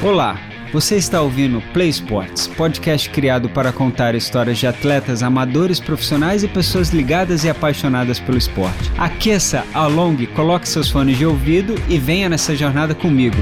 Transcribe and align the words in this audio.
Olá, 0.00 0.38
você 0.72 0.94
está 0.94 1.20
ouvindo 1.20 1.60
Play 1.72 1.88
Sports, 1.88 2.46
podcast 2.46 3.10
criado 3.10 3.48
para 3.48 3.72
contar 3.72 4.14
histórias 4.14 4.56
de 4.56 4.64
atletas 4.64 5.24
amadores, 5.24 5.80
profissionais 5.80 6.44
e 6.44 6.48
pessoas 6.48 6.90
ligadas 6.90 7.42
e 7.42 7.50
apaixonadas 7.50 8.20
pelo 8.20 8.38
esporte. 8.38 8.92
Aqueça, 8.96 9.66
alongue, 9.74 10.28
coloque 10.28 10.68
seus 10.68 10.88
fones 10.88 11.18
de 11.18 11.26
ouvido 11.26 11.74
e 11.88 11.98
venha 11.98 12.28
nessa 12.28 12.54
jornada 12.54 12.94
comigo. 12.94 13.34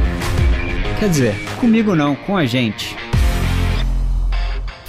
Quer 0.98 1.10
dizer, 1.10 1.34
comigo 1.60 1.94
não, 1.94 2.14
com 2.16 2.34
a 2.38 2.46
gente. 2.46 2.96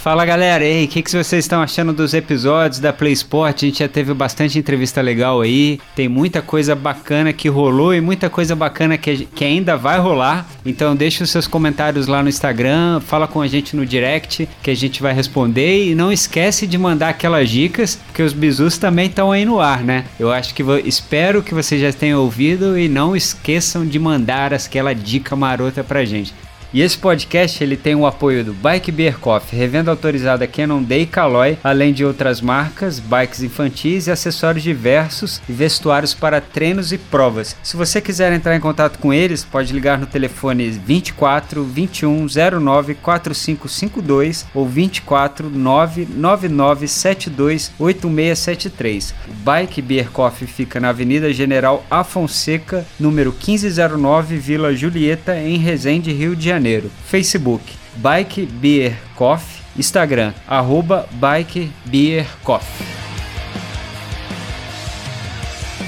Fala 0.08 0.24
galera, 0.24 0.64
e 0.64 0.72
aí, 0.72 0.86
o 0.86 0.88
que, 0.88 1.02
que 1.02 1.12
vocês 1.12 1.44
estão 1.44 1.62
achando 1.62 1.92
dos 1.92 2.14
episódios 2.14 2.80
da 2.80 2.94
Play 2.94 3.12
Sport? 3.12 3.64
A 3.64 3.66
gente 3.66 3.80
já 3.80 3.90
teve 3.90 4.14
bastante 4.14 4.58
entrevista 4.58 5.02
legal 5.02 5.42
aí, 5.42 5.82
tem 5.98 6.08
muita 6.08 6.42
coisa 6.42 6.74
bacana 6.74 7.34
que 7.34 7.50
rolou 7.50 7.94
e 7.94 8.00
muita 8.00 8.30
coisa 8.30 8.56
bacana 8.56 8.98
que, 8.98 9.26
que 9.26 9.44
ainda 9.44 9.76
vai 9.76 10.00
rolar. 10.00 10.48
Então 10.66 10.96
deixa 10.96 11.26
os 11.26 11.30
seus 11.30 11.46
comentários 11.46 12.08
lá 12.08 12.24
no 12.24 12.30
Instagram, 12.30 13.02
fala 13.02 13.28
com 13.28 13.42
a 13.42 13.48
gente 13.48 13.76
no 13.76 13.86
direct 13.86 14.48
que 14.64 14.72
a 14.72 14.76
gente 14.76 15.02
vai 15.02 15.12
responder 15.12 15.90
e 15.90 15.94
não 15.94 16.10
esquece 16.10 16.66
de 16.66 16.78
mandar 16.78 17.10
aquelas 17.10 17.50
dicas, 17.50 18.00
porque 18.08 18.24
os 18.24 18.32
bizus 18.32 18.78
também 18.78 19.08
estão 19.08 19.30
aí 19.30 19.44
no 19.44 19.60
ar, 19.60 19.84
né? 19.84 20.06
Eu 20.18 20.32
acho 20.32 20.56
que 20.56 20.64
espero 20.86 21.44
que 21.44 21.54
vocês 21.54 21.82
já 21.82 21.92
tenham 21.92 22.22
ouvido 22.22 22.80
e 22.80 22.88
não 22.88 23.14
esqueçam 23.14 23.86
de 23.86 24.00
mandar 24.00 24.54
aquela 24.54 24.96
dica 24.96 25.36
marota 25.36 25.84
pra 25.84 26.06
gente. 26.06 26.34
E 26.74 26.82
esse 26.82 26.98
podcast 26.98 27.64
ele 27.64 27.78
tem 27.78 27.96
o 27.96 28.06
apoio 28.06 28.44
do 28.44 28.54
Bike 28.54 28.92
Beer 28.92 29.18
Coffee, 29.18 29.58
revenda 29.58 29.90
autorizada 29.90 30.46
Cannondale 30.46 31.04
e 31.04 31.06
Caloi, 31.06 31.58
além 31.64 31.94
de 31.94 32.04
outras 32.04 32.42
marcas, 32.42 33.00
bikes 33.00 33.42
infantis 33.42 34.08
e 34.08 34.12
acessórios 34.12 34.64
diversos 34.64 35.42
e 35.48 35.54
vestuários 35.54 36.14
para 36.14 36.42
treinos 36.42 36.92
e 36.92 36.98
provas. 36.98 37.56
Se 37.64 37.78
você 37.78 38.02
quiser 38.02 38.34
entrar 38.34 38.56
em 38.56 38.60
contato 38.60 39.00
com 39.00 39.14
eles, 39.14 39.46
pode 39.46 39.72
ligar 39.72 39.98
no 39.98 40.06
telefone 40.06 40.70
24 40.70 41.64
21 41.64 42.28
09 42.62 42.96
4552 42.96 44.46
ou 44.54 44.68
24 44.68 45.50
999 45.50 46.88
72 46.88 47.72
8673. 47.80 49.16
O 49.28 49.34
Bike 49.34 49.82
Beer 49.82 50.10
Coffee 50.12 50.48
fica 50.48 50.82
na 50.82 50.90
Avenida 50.90 51.32
General 51.32 51.86
Afonseca, 51.90 52.86
número 53.00 53.32
1509, 53.32 54.38
Vila 54.38 54.76
Julieta, 54.76 55.38
em 55.40 55.58
Resende, 55.58 56.12
Rio 56.12 56.36
de 56.36 56.46
Janeiro. 56.46 56.57
Janeiro. 56.58 56.90
Facebook, 57.06 57.64
Bike 57.98 58.46
Beer 58.46 58.98
Coffee. 59.16 59.62
Instagram, 59.78 60.34
arroba 60.48 61.08
Bike 61.12 61.72
Beer 61.86 62.26
Coffee. 62.44 62.88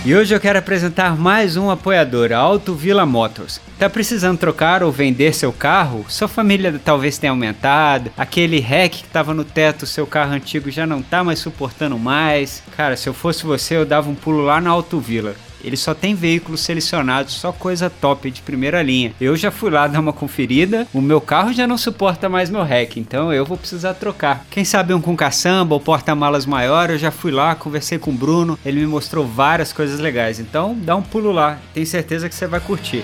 E 0.06 0.16
hoje 0.16 0.34
eu 0.34 0.40
quero 0.40 0.60
apresentar 0.60 1.18
mais 1.18 1.58
um 1.58 1.72
apoiador, 1.72 2.32
a 2.32 2.38
Auto 2.38 2.76
Villa 2.76 3.04
Motors. 3.04 3.60
Tá 3.80 3.90
precisando 3.90 4.38
trocar 4.38 4.84
ou 4.84 4.92
vender 4.92 5.34
seu 5.34 5.52
carro? 5.52 6.06
Sua 6.08 6.28
família 6.28 6.80
talvez 6.86 7.18
tenha 7.18 7.32
aumentado, 7.32 8.12
aquele 8.16 8.60
REC 8.60 8.92
que 8.92 9.06
estava 9.06 9.34
no 9.34 9.44
teto, 9.44 9.88
seu 9.88 10.06
carro 10.06 10.34
antigo 10.34 10.70
já 10.70 10.86
não 10.86 11.02
tá 11.02 11.24
mais 11.24 11.40
suportando 11.40 11.98
mais. 11.98 12.62
Cara, 12.78 12.96
se 12.96 13.10
eu 13.10 13.14
fosse 13.14 13.44
você, 13.44 13.76
eu 13.76 13.86
dava 13.86 14.10
um 14.10 14.16
pulo 14.16 14.44
lá 14.44 14.62
na 14.62 14.70
Auto 14.70 15.00
Villa. 15.00 15.36
Ele 15.64 15.78
só 15.78 15.94
tem 15.94 16.16
veículos 16.16 16.62
selecionados, 16.62 17.34
só 17.34 17.52
coisa 17.52 17.90
top 17.90 18.30
de 18.32 18.42
primeira 18.42 18.82
linha. 18.82 19.14
Eu 19.20 19.36
já 19.36 19.52
fui 19.52 19.70
lá 19.70 19.88
dar 19.88 20.00
uma 20.00 20.14
conferida, 20.14 20.88
o 20.94 21.02
meu 21.02 21.22
carro 21.22 21.54
já 21.54 21.68
não 21.68 21.78
suporta 21.78 22.30
mais 22.30 22.50
meu 22.50 22.64
REC, 22.64 22.98
então 22.98 23.34
eu 23.34 23.46
vou 23.46 23.58
precisar 23.58 23.94
trocar. 23.94 24.46
Quem 24.50 24.66
sabe 24.66 24.94
um 24.94 25.02
com 25.02 25.16
caçamba 25.16 25.74
ou 25.76 25.80
porta-malas 25.80 26.46
maior, 26.46 26.90
eu 26.90 26.98
já 26.98 27.12
fui 27.12 27.32
lá, 27.32 27.56
conversei 27.56 27.98
com 27.98 28.12
o 28.12 28.14
Bruno, 28.14 28.58
ele 28.66 28.80
me 28.82 28.88
mostrou 28.88 29.26
várias 29.26 29.74
coisas 29.74 30.00
legais. 30.00 30.40
Então 30.40 30.78
dá 30.82 30.96
um 30.96 31.02
pulo 31.02 31.32
lá, 31.32 31.60
tenho 31.74 31.86
certeza 31.86 32.30
que 32.30 32.36
você 32.36 32.48
vai 32.48 32.60
curtir. 32.60 33.04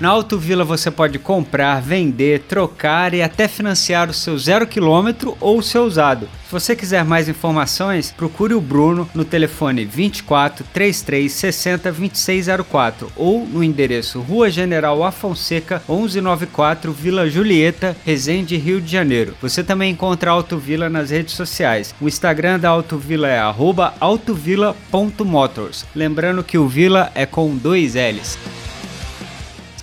Na 0.00 0.10
Auto 0.10 0.38
Vila 0.38 0.62
você 0.62 0.92
pode 0.92 1.18
comprar, 1.18 1.82
vender, 1.82 2.42
trocar 2.42 3.12
e 3.14 3.20
até 3.20 3.48
financiar 3.48 4.08
o 4.08 4.14
seu 4.14 4.38
zero 4.38 4.64
quilômetro 4.64 5.36
ou 5.40 5.58
o 5.58 5.62
seu 5.62 5.82
usado. 5.82 6.28
Se 6.46 6.52
você 6.52 6.76
quiser 6.76 7.04
mais 7.04 7.28
informações, 7.28 8.14
procure 8.16 8.54
o 8.54 8.60
Bruno 8.60 9.08
no 9.12 9.24
telefone 9.24 9.84
24 9.84 10.64
33 10.72 11.32
60 11.32 11.90
2604 11.90 13.10
ou 13.16 13.44
no 13.44 13.64
endereço 13.64 14.20
Rua 14.20 14.48
General 14.48 15.02
Afonseca 15.02 15.82
1194 15.88 16.92
Vila 16.92 17.28
Julieta, 17.28 17.96
Resende, 18.06 18.56
Rio 18.56 18.80
de 18.80 18.92
Janeiro. 18.92 19.34
Você 19.42 19.64
também 19.64 19.90
encontra 19.90 20.30
a 20.30 20.34
Auto 20.34 20.58
Vila 20.58 20.88
nas 20.88 21.10
redes 21.10 21.34
sociais. 21.34 21.92
O 22.00 22.06
Instagram 22.06 22.60
da 22.60 22.68
Auto 22.68 22.96
Vila 22.96 23.26
é 23.26 23.40
autovila.motors. 24.00 25.84
Lembrando 25.92 26.44
que 26.44 26.56
o 26.56 26.68
Vila 26.68 27.10
é 27.16 27.26
com 27.26 27.56
dois 27.56 27.94
L's. 27.96 28.38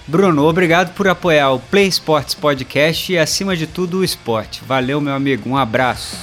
Bruno, 0.08 0.44
obrigado 0.44 0.94
por 0.94 1.08
apoiar 1.08 1.52
o 1.52 1.60
Play 1.60 1.88
Sports 1.88 2.36
Podcast 2.36 3.12
e, 3.12 3.18
acima 3.18 3.56
de 3.56 3.66
tudo, 3.66 4.00
o 4.00 4.04
esporte. 4.04 4.62
Valeu, 4.64 5.02
meu 5.02 5.14
amigo. 5.14 5.50
Um 5.50 5.58
abraço. 5.58 6.16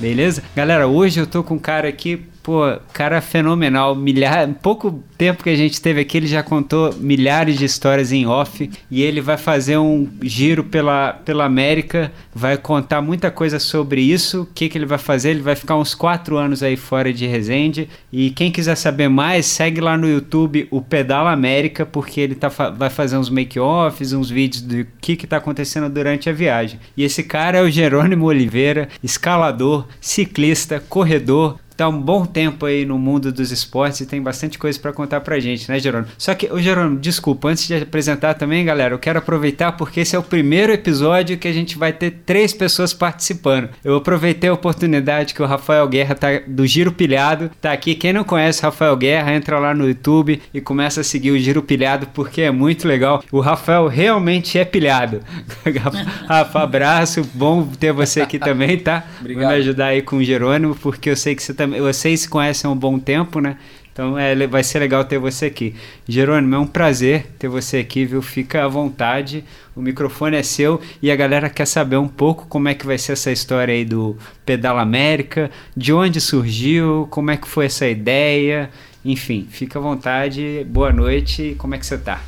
Beleza? 0.00 0.42
Galera, 0.56 0.88
hoje 0.88 1.20
eu 1.20 1.26
tô 1.28 1.44
com 1.44 1.54
um 1.54 1.58
cara 1.58 1.88
aqui 1.88 2.26
Pô, 2.42 2.62
cara 2.92 3.20
fenomenal. 3.20 3.94
Milhar, 3.94 4.48
pouco 4.62 5.02
tempo 5.18 5.42
que 5.42 5.50
a 5.50 5.56
gente 5.56 5.80
teve 5.80 6.00
aqui, 6.00 6.16
ele 6.16 6.26
já 6.26 6.42
contou 6.42 6.94
milhares 6.96 7.58
de 7.58 7.66
histórias 7.66 8.12
em 8.12 8.26
off. 8.26 8.70
E 8.90 9.02
ele 9.02 9.20
vai 9.20 9.36
fazer 9.36 9.76
um 9.76 10.08
giro 10.22 10.64
pela, 10.64 11.12
pela 11.12 11.44
América, 11.44 12.10
vai 12.34 12.56
contar 12.56 13.02
muita 13.02 13.30
coisa 13.30 13.58
sobre 13.58 14.00
isso. 14.00 14.42
O 14.42 14.46
que, 14.46 14.68
que 14.68 14.78
ele 14.78 14.86
vai 14.86 14.96
fazer? 14.96 15.30
Ele 15.30 15.42
vai 15.42 15.54
ficar 15.54 15.76
uns 15.76 15.94
quatro 15.94 16.38
anos 16.38 16.62
aí 16.62 16.76
fora 16.76 17.12
de 17.12 17.26
Resende. 17.26 17.88
E 18.10 18.30
quem 18.30 18.50
quiser 18.50 18.74
saber 18.74 19.08
mais, 19.08 19.44
segue 19.44 19.80
lá 19.80 19.96
no 19.96 20.08
YouTube 20.08 20.66
o 20.70 20.80
Pedala 20.80 21.32
América, 21.32 21.84
porque 21.84 22.20
ele 22.22 22.34
tá, 22.34 22.48
vai 22.48 22.88
fazer 22.88 23.18
uns 23.18 23.28
make-offs, 23.28 24.14
uns 24.14 24.30
vídeos 24.30 24.62
do 24.62 24.86
que, 25.00 25.14
que 25.14 25.26
tá 25.26 25.36
acontecendo 25.36 25.90
durante 25.90 26.30
a 26.30 26.32
viagem. 26.32 26.80
E 26.96 27.04
esse 27.04 27.22
cara 27.22 27.58
é 27.58 27.62
o 27.62 27.70
Jerônimo 27.70 28.24
Oliveira, 28.24 28.88
escalador, 29.02 29.86
ciclista, 30.00 30.82
corredor 30.88 31.58
tá 31.80 31.88
um 31.88 31.98
bom 31.98 32.26
tempo 32.26 32.66
aí 32.66 32.84
no 32.84 32.98
mundo 32.98 33.32
dos 33.32 33.50
esportes 33.50 34.02
e 34.02 34.06
tem 34.06 34.20
bastante 34.20 34.58
coisa 34.58 34.78
para 34.78 34.92
contar 34.92 35.22
pra 35.22 35.40
gente, 35.40 35.66
né, 35.66 35.78
Jerônimo? 35.78 36.12
Só 36.18 36.34
que, 36.34 36.52
ô 36.52 36.60
Jerônimo, 36.60 36.98
desculpa, 36.98 37.48
antes 37.48 37.66
de 37.66 37.74
apresentar 37.74 38.34
também, 38.34 38.62
galera, 38.66 38.92
eu 38.92 38.98
quero 38.98 39.18
aproveitar 39.18 39.72
porque 39.72 40.00
esse 40.00 40.14
é 40.14 40.18
o 40.18 40.22
primeiro 40.22 40.74
episódio 40.74 41.38
que 41.38 41.48
a 41.48 41.52
gente 41.54 41.78
vai 41.78 41.90
ter 41.90 42.10
três 42.26 42.52
pessoas 42.52 42.92
participando. 42.92 43.70
Eu 43.82 43.96
aproveitei 43.96 44.50
a 44.50 44.52
oportunidade 44.52 45.32
que 45.32 45.42
o 45.42 45.46
Rafael 45.46 45.88
Guerra 45.88 46.14
tá 46.14 46.28
do 46.46 46.66
Giro 46.66 46.92
Pilhado, 46.92 47.50
tá 47.62 47.72
aqui. 47.72 47.94
Quem 47.94 48.12
não 48.12 48.24
conhece 48.24 48.62
Rafael 48.62 48.94
Guerra, 48.94 49.32
entra 49.32 49.58
lá 49.58 49.72
no 49.72 49.88
YouTube 49.88 50.38
e 50.52 50.60
começa 50.60 51.00
a 51.00 51.04
seguir 51.04 51.30
o 51.30 51.38
Giro 51.38 51.62
Pilhado 51.62 52.08
porque 52.08 52.42
é 52.42 52.50
muito 52.50 52.86
legal. 52.86 53.24
O 53.32 53.40
Rafael 53.40 53.86
realmente 53.86 54.58
é 54.58 54.66
pilhado. 54.66 55.22
Rafa, 56.28 56.60
abraço, 56.60 57.26
bom 57.32 57.66
ter 57.66 57.92
você 57.94 58.20
aqui 58.20 58.38
também, 58.38 58.76
tá? 58.76 59.02
Obrigado. 59.18 59.44
Vai 59.46 59.54
me 59.54 59.60
ajudar 59.62 59.86
aí 59.86 60.02
com 60.02 60.16
o 60.16 60.22
Jerônimo, 60.22 60.74
porque 60.74 61.08
eu 61.08 61.16
sei 61.16 61.34
que 61.34 61.42
você 61.42 61.54
também 61.54 61.69
vocês 61.78 62.20
se 62.20 62.28
conhecem 62.28 62.68
há 62.68 62.72
um 62.72 62.76
bom 62.76 62.98
tempo, 62.98 63.40
né? 63.40 63.56
Então 63.92 64.18
é, 64.18 64.46
vai 64.46 64.62
ser 64.62 64.78
legal 64.78 65.04
ter 65.04 65.18
você 65.18 65.46
aqui. 65.46 65.74
Jerônimo, 66.08 66.54
é 66.54 66.58
um 66.58 66.66
prazer 66.66 67.26
ter 67.38 67.48
você 67.48 67.78
aqui, 67.78 68.04
viu? 68.04 68.22
Fica 68.22 68.64
à 68.64 68.68
vontade, 68.68 69.44
o 69.74 69.82
microfone 69.82 70.36
é 70.36 70.42
seu 70.42 70.80
e 71.02 71.10
a 71.10 71.16
galera 71.16 71.50
quer 71.50 71.66
saber 71.66 71.96
um 71.96 72.08
pouco 72.08 72.46
como 72.46 72.68
é 72.68 72.74
que 72.74 72.86
vai 72.86 72.96
ser 72.96 73.12
essa 73.12 73.30
história 73.30 73.74
aí 73.74 73.84
do 73.84 74.16
Pedala 74.46 74.80
América, 74.80 75.50
de 75.76 75.92
onde 75.92 76.20
surgiu, 76.20 77.08
como 77.10 77.30
é 77.30 77.36
que 77.36 77.48
foi 77.48 77.66
essa 77.66 77.86
ideia, 77.86 78.70
enfim, 79.04 79.46
fica 79.50 79.78
à 79.78 79.82
vontade, 79.82 80.64
boa 80.68 80.92
noite, 80.92 81.54
como 81.58 81.74
é 81.74 81.78
que 81.78 81.84
você 81.84 81.96
está? 81.96 82.22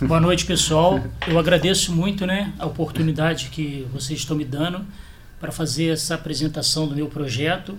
Boa 0.00 0.20
noite, 0.20 0.44
pessoal. 0.44 1.00
Eu 1.26 1.38
agradeço 1.38 1.92
muito 1.92 2.26
né, 2.26 2.52
a 2.58 2.66
oportunidade 2.66 3.48
que 3.50 3.86
vocês 3.92 4.20
estão 4.20 4.36
me 4.36 4.44
dando 4.44 4.84
para 5.40 5.50
fazer 5.50 5.86
essa 5.86 6.14
apresentação 6.14 6.86
do 6.86 6.94
meu 6.94 7.06
projeto 7.06 7.76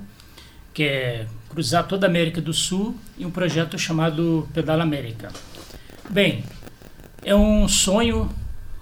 que 0.79 0.85
é 0.85 1.27
cruzar 1.49 1.85
toda 1.89 2.07
a 2.07 2.09
América 2.09 2.39
do 2.39 2.53
Sul 2.53 2.95
em 3.19 3.25
um 3.25 3.29
projeto 3.29 3.77
chamado 3.77 4.47
Pedala 4.53 4.81
América. 4.81 5.27
Bem, 6.09 6.41
é 7.21 7.35
um 7.35 7.67
sonho, 7.67 8.33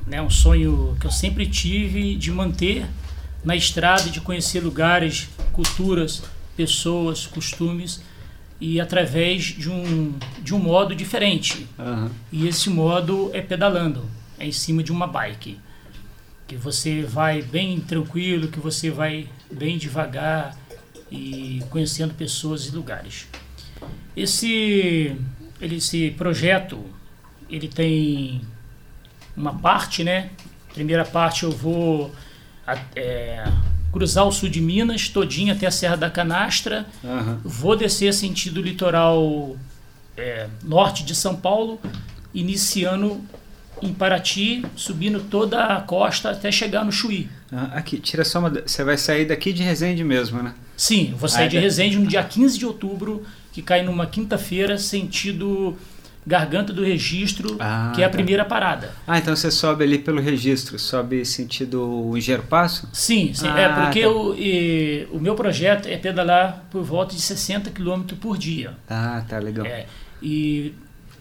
né, 0.06 0.22
um 0.22 0.30
sonho 0.30 0.96
que 1.00 1.08
eu 1.08 1.12
sempre 1.12 1.48
tive 1.48 2.16
de 2.16 2.30
manter 2.30 2.86
na 3.44 3.56
estrada, 3.56 4.12
de 4.12 4.22
conhecer 4.22 4.60
lugares, 4.60 5.28
culturas, 5.52 6.22
pessoas, 6.56 7.26
costumes 7.26 8.00
e 8.62 8.80
através 8.80 9.46
de 9.46 9.68
um, 9.68 10.14
de 10.44 10.54
um 10.54 10.60
modo 10.60 10.94
diferente. 10.94 11.68
Uhum. 11.80 12.12
E 12.32 12.48
esse 12.48 12.70
modo 12.70 13.32
é 13.34 13.42
pedalando, 13.42 14.06
é 14.38 14.46
em 14.46 14.52
cima 14.52 14.84
de 14.84 14.92
uma 14.92 15.08
bike. 15.08 15.58
Que 16.48 16.58
você 16.58 17.02
vai 17.02 17.42
bem 17.42 17.80
tranquilo, 17.80 18.50
que 18.50 18.60
você 18.60 18.92
vai 18.92 19.28
bem 19.52 19.80
devagar, 19.80 20.56
e 21.12 21.64
conhecendo 21.70 22.14
pessoas 22.14 22.66
e 22.66 22.72
lugares. 22.72 23.28
Esse, 24.16 25.16
esse 25.62 26.12
projeto 26.12 26.84
ele 27.50 27.68
tem 27.68 28.42
uma 29.36 29.54
parte, 29.54 30.04
né? 30.04 30.32
Primeira 30.74 31.06
parte 31.06 31.44
eu 31.44 31.52
vou 31.52 32.14
é, 32.96 33.46
cruzar 33.92 34.28
o 34.28 34.32
sul 34.32 34.50
de 34.50 34.62
Minas 34.62 35.10
todinho 35.10 35.54
até 35.54 35.68
a 35.68 35.72
Serra 35.72 35.96
da 35.96 36.10
Canastra, 36.10 36.86
uhum. 37.04 37.38
vou 37.44 37.76
descer 37.76 38.14
sentido 38.14 38.62
litoral 38.62 39.56
é, 40.18 40.48
norte 40.64 41.04
de 41.04 41.16
São 41.16 41.36
Paulo, 41.36 41.80
iniciando 42.34 43.22
em 43.82 43.94
Paraty, 43.94 44.66
subindo 44.76 45.22
toda 45.22 45.64
a 45.66 45.82
costa 45.82 46.32
até 46.32 46.52
chegar 46.52 46.84
no 46.84 46.92
Chuí. 46.92 47.30
Ah, 47.52 47.72
aqui, 47.76 48.00
tira 48.00 48.26
só 48.26 48.40
uma. 48.40 48.50
Você 48.50 48.84
vai 48.84 48.98
sair 48.98 49.26
daqui 49.26 49.54
de 49.54 49.64
Resende 49.64 50.04
mesmo, 50.04 50.42
né? 50.42 50.54
Sim, 50.78 51.10
eu 51.12 51.18
vou 51.18 51.28
sair 51.28 51.46
ah, 51.46 51.50
de 51.50 51.58
Resende 51.58 51.98
no 51.98 52.06
dia 52.06 52.24
15 52.24 52.60
de 52.60 52.66
outubro, 52.66 53.24
que 53.52 53.64
cai 53.64 53.82
numa 53.82 54.06
quinta-feira, 54.06 54.78
sentido 54.78 55.76
Garganta 56.26 56.72
do 56.72 56.84
Registro, 56.84 57.56
ah, 57.60 57.92
que 57.96 58.04
é 58.04 58.06
a 58.06 58.10
tá. 58.10 58.14
primeira 58.14 58.46
parada. 58.46 58.92
Ah, 59.08 59.18
então 59.18 59.36
você 59.36 59.50
sobe 59.50 59.86
ali 59.86 59.98
pelo 59.98 60.22
registro, 60.22 60.78
sobe 60.78 61.26
sentido 61.26 62.14
Engenheiro 62.16 62.44
Passo? 62.44 62.88
Sim, 62.94 63.34
sim 63.34 63.48
é, 63.48 63.50
ah, 63.50 63.60
é 63.60 63.86
porque 63.86 64.02
tá. 64.02 64.10
o, 64.10 64.36
e, 64.36 65.08
o 65.12 65.20
meu 65.20 65.36
projeto 65.36 65.88
é 65.88 65.98
pedalar 65.98 66.66
por 66.70 66.84
volta 66.84 67.16
de 67.16 67.22
60 67.22 67.72
km 67.72 68.04
por 68.20 68.38
dia. 68.38 68.74
Ah, 68.90 69.24
tá, 69.28 69.40
legal. 69.40 69.66
É, 69.66 69.88
e 70.22 70.74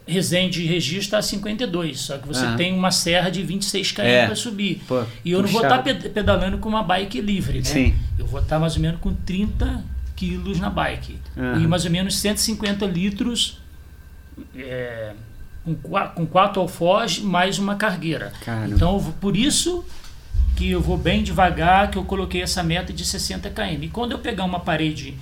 Resende 0.06 0.64
Registro 0.64 1.00
está 1.00 1.18
a 1.18 1.22
52, 1.22 1.98
só 1.98 2.18
que 2.18 2.28
você 2.28 2.44
ah. 2.44 2.54
tem 2.56 2.72
uma 2.72 2.92
serra 2.92 3.28
de 3.28 3.42
26 3.42 3.92
km 3.92 4.02
é. 4.02 4.26
para 4.26 4.36
subir. 4.36 4.80
Pô, 4.86 5.02
e 5.24 5.32
eu 5.32 5.42
não 5.42 5.48
vou 5.48 5.62
estar 5.62 5.82
tá 5.82 5.94
pedalando 5.94 6.58
com 6.58 6.68
uma 6.68 6.82
bike 6.82 7.20
livre, 7.20 7.58
né? 7.58 7.64
Sim. 7.64 7.94
Eu 8.16 8.26
vou 8.26 8.40
estar 8.40 8.56
tá 8.56 8.60
mais 8.60 8.76
ou 8.76 8.82
menos 8.82 9.00
com 9.00 9.12
30 9.12 9.84
quilos 10.14 10.60
na 10.60 10.70
bike. 10.70 11.18
Uhum. 11.36 11.60
E 11.60 11.66
mais 11.66 11.84
ou 11.84 11.90
menos 11.90 12.16
150 12.18 12.86
litros 12.86 13.58
é, 14.56 15.12
com, 15.64 15.74
com 15.74 16.26
quatro 16.26 16.62
alforjes 16.62 17.22
mais 17.22 17.58
uma 17.58 17.74
cargueira. 17.74 18.32
Caramba. 18.44 18.74
Então, 18.74 19.14
por 19.20 19.36
isso 19.36 19.84
que 20.56 20.70
eu 20.70 20.80
vou 20.80 20.96
bem 20.96 21.22
devagar, 21.22 21.90
que 21.90 21.98
eu 21.98 22.04
coloquei 22.04 22.42
essa 22.42 22.62
meta 22.62 22.92
de 22.92 23.04
60 23.04 23.50
km. 23.50 23.82
E 23.82 23.88
quando 23.88 24.12
eu 24.12 24.18
pegar 24.18 24.44
uma 24.44 24.60
parede 24.60 25.16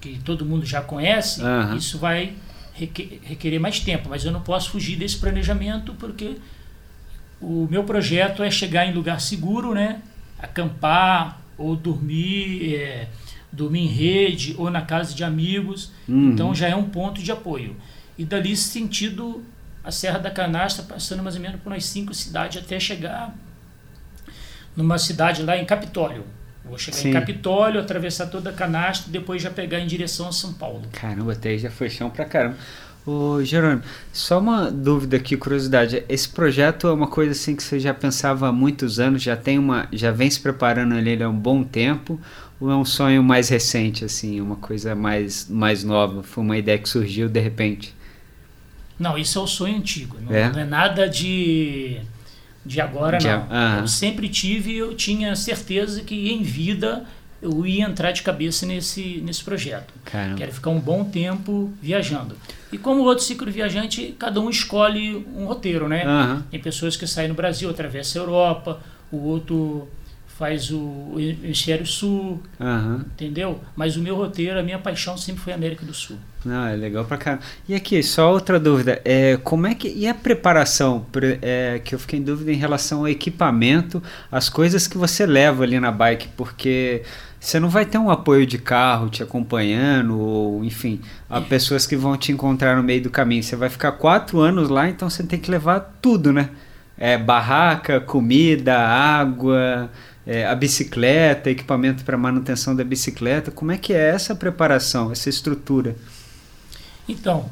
que 0.00 0.18
todo 0.24 0.44
mundo 0.44 0.66
já 0.66 0.80
conhece, 0.80 1.40
uhum. 1.40 1.76
isso 1.76 1.98
vai 1.98 2.34
requerer 3.22 3.58
mais 3.58 3.80
tempo, 3.80 4.08
mas 4.08 4.24
eu 4.24 4.32
não 4.32 4.40
posso 4.40 4.70
fugir 4.70 4.96
desse 4.96 5.16
planejamento 5.16 5.94
porque 5.94 6.36
o 7.40 7.66
meu 7.70 7.84
projeto 7.84 8.42
é 8.42 8.50
chegar 8.50 8.86
em 8.86 8.92
lugar 8.92 9.20
seguro, 9.20 9.74
né? 9.74 10.00
Acampar 10.38 11.40
ou 11.58 11.76
dormir, 11.76 12.74
é, 12.74 13.08
dormir 13.50 13.80
em 13.80 13.86
rede 13.86 14.54
ou 14.58 14.70
na 14.70 14.82
casa 14.82 15.14
de 15.14 15.24
amigos. 15.24 15.92
Uhum. 16.08 16.32
Então 16.32 16.54
já 16.54 16.68
é 16.68 16.76
um 16.76 16.88
ponto 16.88 17.22
de 17.22 17.30
apoio 17.30 17.76
e 18.18 18.24
dali 18.24 18.56
sentido 18.56 19.44
a 19.82 19.90
Serra 19.90 20.18
da 20.18 20.30
Canastra, 20.30 20.84
passando 20.84 21.22
mais 21.22 21.34
ou 21.34 21.42
menos 21.42 21.60
por 21.60 21.72
umas 21.72 21.84
cinco 21.84 22.14
cidades 22.14 22.62
até 22.62 22.78
chegar 22.78 23.34
numa 24.76 24.98
cidade 24.98 25.42
lá 25.42 25.56
em 25.56 25.64
Capitólio. 25.64 26.24
Vou 26.64 26.78
chegar 26.78 26.96
Sim. 26.96 27.10
em 27.10 27.12
Capitólio, 27.12 27.80
atravessar 27.80 28.26
toda 28.26 28.50
a 28.50 28.52
Canastra 28.52 29.08
e 29.08 29.12
depois 29.12 29.42
já 29.42 29.50
pegar 29.50 29.80
em 29.80 29.86
direção 29.86 30.28
a 30.28 30.32
São 30.32 30.52
Paulo. 30.52 30.82
Caramba, 30.92 31.32
até 31.32 31.50
aí 31.50 31.58
já 31.58 31.70
foi 31.70 31.90
chão 31.90 32.08
pra 32.08 32.24
caramba. 32.24 32.56
Ô, 33.04 33.42
Jerônimo, 33.42 33.82
só 34.12 34.38
uma 34.38 34.70
dúvida 34.70 35.16
aqui, 35.16 35.36
curiosidade. 35.36 36.04
Esse 36.08 36.28
projeto 36.28 36.86
é 36.86 36.92
uma 36.92 37.08
coisa 37.08 37.32
assim 37.32 37.56
que 37.56 37.62
você 37.62 37.80
já 37.80 37.92
pensava 37.92 38.46
há 38.46 38.52
muitos 38.52 39.00
anos, 39.00 39.20
já 39.20 39.36
tem 39.36 39.58
uma, 39.58 39.88
já 39.92 40.12
vem 40.12 40.30
se 40.30 40.38
preparando 40.38 40.94
ali 40.94 41.20
há 41.20 41.28
um 41.28 41.36
bom 41.36 41.64
tempo, 41.64 42.20
ou 42.60 42.70
é 42.70 42.76
um 42.76 42.84
sonho 42.84 43.20
mais 43.24 43.48
recente, 43.48 44.04
assim, 44.04 44.40
uma 44.40 44.54
coisa 44.54 44.94
mais, 44.94 45.48
mais 45.48 45.82
nova? 45.82 46.22
Foi 46.22 46.44
uma 46.44 46.56
ideia 46.56 46.78
que 46.78 46.88
surgiu 46.88 47.28
de 47.28 47.40
repente? 47.40 47.92
Não, 48.96 49.18
isso 49.18 49.36
é 49.36 49.42
o 49.42 49.48
sonho 49.48 49.76
antigo. 49.78 50.16
Não 50.20 50.32
é, 50.32 50.52
não 50.52 50.60
é 50.60 50.64
nada 50.64 51.08
de, 51.08 51.98
de 52.64 52.80
agora, 52.80 53.18
de, 53.18 53.26
não. 53.26 53.46
Ah. 53.50 53.78
Eu 53.80 53.88
sempre 53.88 54.28
tive, 54.28 54.76
eu 54.76 54.94
tinha 54.94 55.34
certeza 55.34 56.02
que 56.02 56.30
em 56.30 56.42
vida 56.42 57.04
eu 57.40 57.66
ia 57.66 57.84
entrar 57.84 58.12
de 58.12 58.22
cabeça 58.22 58.64
nesse, 58.64 59.20
nesse 59.24 59.42
projeto. 59.42 59.92
Caramba. 60.04 60.38
Quero 60.38 60.52
ficar 60.52 60.70
um 60.70 60.78
bom 60.78 61.04
tempo 61.04 61.72
viajando. 61.82 62.36
E 62.72 62.78
como 62.78 63.02
outro 63.02 63.24
ciclo 63.24 63.50
viajante, 63.50 64.14
cada 64.18 64.40
um 64.40 64.48
escolhe 64.48 65.26
um 65.36 65.46
roteiro, 65.46 65.88
né? 65.88 66.06
Uhum. 66.06 66.42
Tem 66.50 66.60
pessoas 66.60 66.96
que 66.96 67.06
saem 67.06 67.28
no 67.28 67.34
Brasil, 67.34 67.68
atravessam 67.68 68.22
a 68.22 68.24
Europa, 68.24 68.80
o 69.10 69.16
outro 69.16 69.88
faz 70.42 70.72
o 70.72 71.14
hemisfério 71.16 71.86
sul, 71.86 72.42
uhum. 72.58 73.04
entendeu? 73.14 73.60
Mas 73.76 73.96
o 73.96 74.00
meu 74.00 74.16
roteiro, 74.16 74.58
a 74.58 74.62
minha 74.64 74.76
paixão 74.76 75.16
sempre 75.16 75.40
foi 75.40 75.52
a 75.52 75.56
América 75.56 75.86
do 75.86 75.94
Sul. 75.94 76.18
Não, 76.44 76.66
é 76.66 76.74
legal 76.74 77.04
pra 77.04 77.16
caramba. 77.16 77.44
E 77.68 77.76
aqui, 77.76 78.02
só 78.02 78.32
outra 78.32 78.58
dúvida, 78.58 79.00
é, 79.04 79.36
como 79.36 79.68
é 79.68 79.74
que, 79.76 79.86
e 79.86 80.08
a 80.08 80.12
preparação, 80.12 81.06
é, 81.40 81.80
que 81.84 81.94
eu 81.94 81.98
fiquei 82.00 82.18
em 82.18 82.24
dúvida 82.24 82.50
em 82.50 82.56
relação 82.56 83.02
ao 83.02 83.08
equipamento, 83.08 84.02
as 84.32 84.48
coisas 84.48 84.88
que 84.88 84.98
você 84.98 85.24
leva 85.24 85.62
ali 85.62 85.78
na 85.78 85.92
bike, 85.92 86.30
porque 86.36 87.04
você 87.38 87.60
não 87.60 87.68
vai 87.68 87.86
ter 87.86 87.98
um 87.98 88.10
apoio 88.10 88.44
de 88.44 88.58
carro 88.58 89.08
te 89.08 89.22
acompanhando, 89.22 90.18
ou 90.18 90.64
enfim, 90.64 91.00
há 91.30 91.38
é. 91.38 91.40
pessoas 91.40 91.86
que 91.86 91.94
vão 91.94 92.16
te 92.16 92.32
encontrar 92.32 92.76
no 92.76 92.82
meio 92.82 93.00
do 93.00 93.10
caminho, 93.10 93.44
você 93.44 93.54
vai 93.54 93.68
ficar 93.68 93.92
quatro 93.92 94.40
anos 94.40 94.68
lá, 94.68 94.88
então 94.88 95.08
você 95.08 95.22
tem 95.22 95.38
que 95.38 95.52
levar 95.52 95.98
tudo, 96.02 96.32
né? 96.32 96.50
É, 96.98 97.16
barraca, 97.16 98.00
comida, 98.00 98.76
água, 98.76 99.88
é, 100.26 100.46
a 100.46 100.54
bicicleta, 100.54 101.50
equipamento 101.50 102.04
para 102.04 102.16
manutenção 102.16 102.74
da 102.74 102.84
bicicleta. 102.84 103.50
Como 103.50 103.72
é 103.72 103.78
que 103.78 103.92
é 103.92 104.10
essa 104.10 104.34
preparação, 104.34 105.10
essa 105.10 105.28
estrutura? 105.28 105.96
Então, 107.08 107.50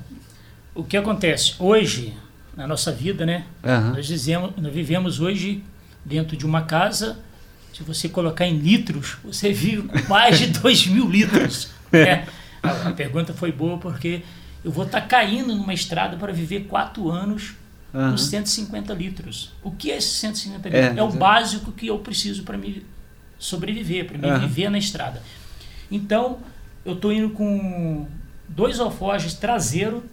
o 0.75 0.85
que 0.85 0.97
acontece 0.97 1.55
hoje 1.59 2.15
na 2.57 2.67
nossa 2.67 2.93
vida, 2.93 3.27
né? 3.27 3.45
Uhum. 3.63 3.95
Nós, 3.95 4.07
dizemos, 4.07 4.53
nós 4.57 4.73
vivemos 4.73 5.21
hoje 5.21 5.63
dentro 6.05 6.37
de 6.37 6.47
uma 6.47 6.63
casa. 6.63 7.19
Se 7.73 7.83
você 7.83 8.09
colocar 8.09 8.47
em 8.47 8.59
litros, 8.59 9.17
você 9.25 9.53
vive 9.53 9.83
com 9.83 10.09
mais 10.09 10.39
de 10.39 10.49
2 10.49 10.87
mil 10.89 11.09
litros. 11.09 11.71
Né? 11.91 12.25
A, 12.63 12.91
a, 12.91 12.93
pergunta 12.93 13.35
foi 13.35 13.51
boa 13.51 13.77
porque 13.77 14.23
eu 14.65 14.71
vou 14.71 14.85
estar 14.85 15.01
tá 15.01 15.07
caindo 15.09 15.57
numa 15.57 15.75
estrada 15.75 16.17
para 16.17 16.33
viver 16.33 16.67
quatro 16.69 17.11
anos 17.11 17.55
uhum. 17.93 18.11
com 18.13 18.17
150 18.17 18.93
litros. 18.95 19.53
O 19.63 19.71
que 19.71 19.91
é 19.91 19.97
esses 19.97 20.13
150 20.13 20.69
litros? 20.69 20.97
É, 20.97 21.01
é 21.01 21.03
o 21.03 21.11
básico 21.13 21.73
que 21.73 21.87
eu 21.87 21.99
preciso 21.99 22.43
para 22.43 22.57
me 22.57 22.85
sobreviver, 23.39 24.07
para 24.07 24.19
me 24.19 24.27
uhum. 24.27 24.41
viver 24.41 24.71
na 24.71 24.79
estrada. 24.79 25.23
Então, 25.91 26.39
eu 26.85 26.95
estou 26.95 27.13
indo 27.13 27.31
com 27.31 28.07
dois 28.49 28.81
alforjes 28.81 29.35
traseiro, 29.35 30.05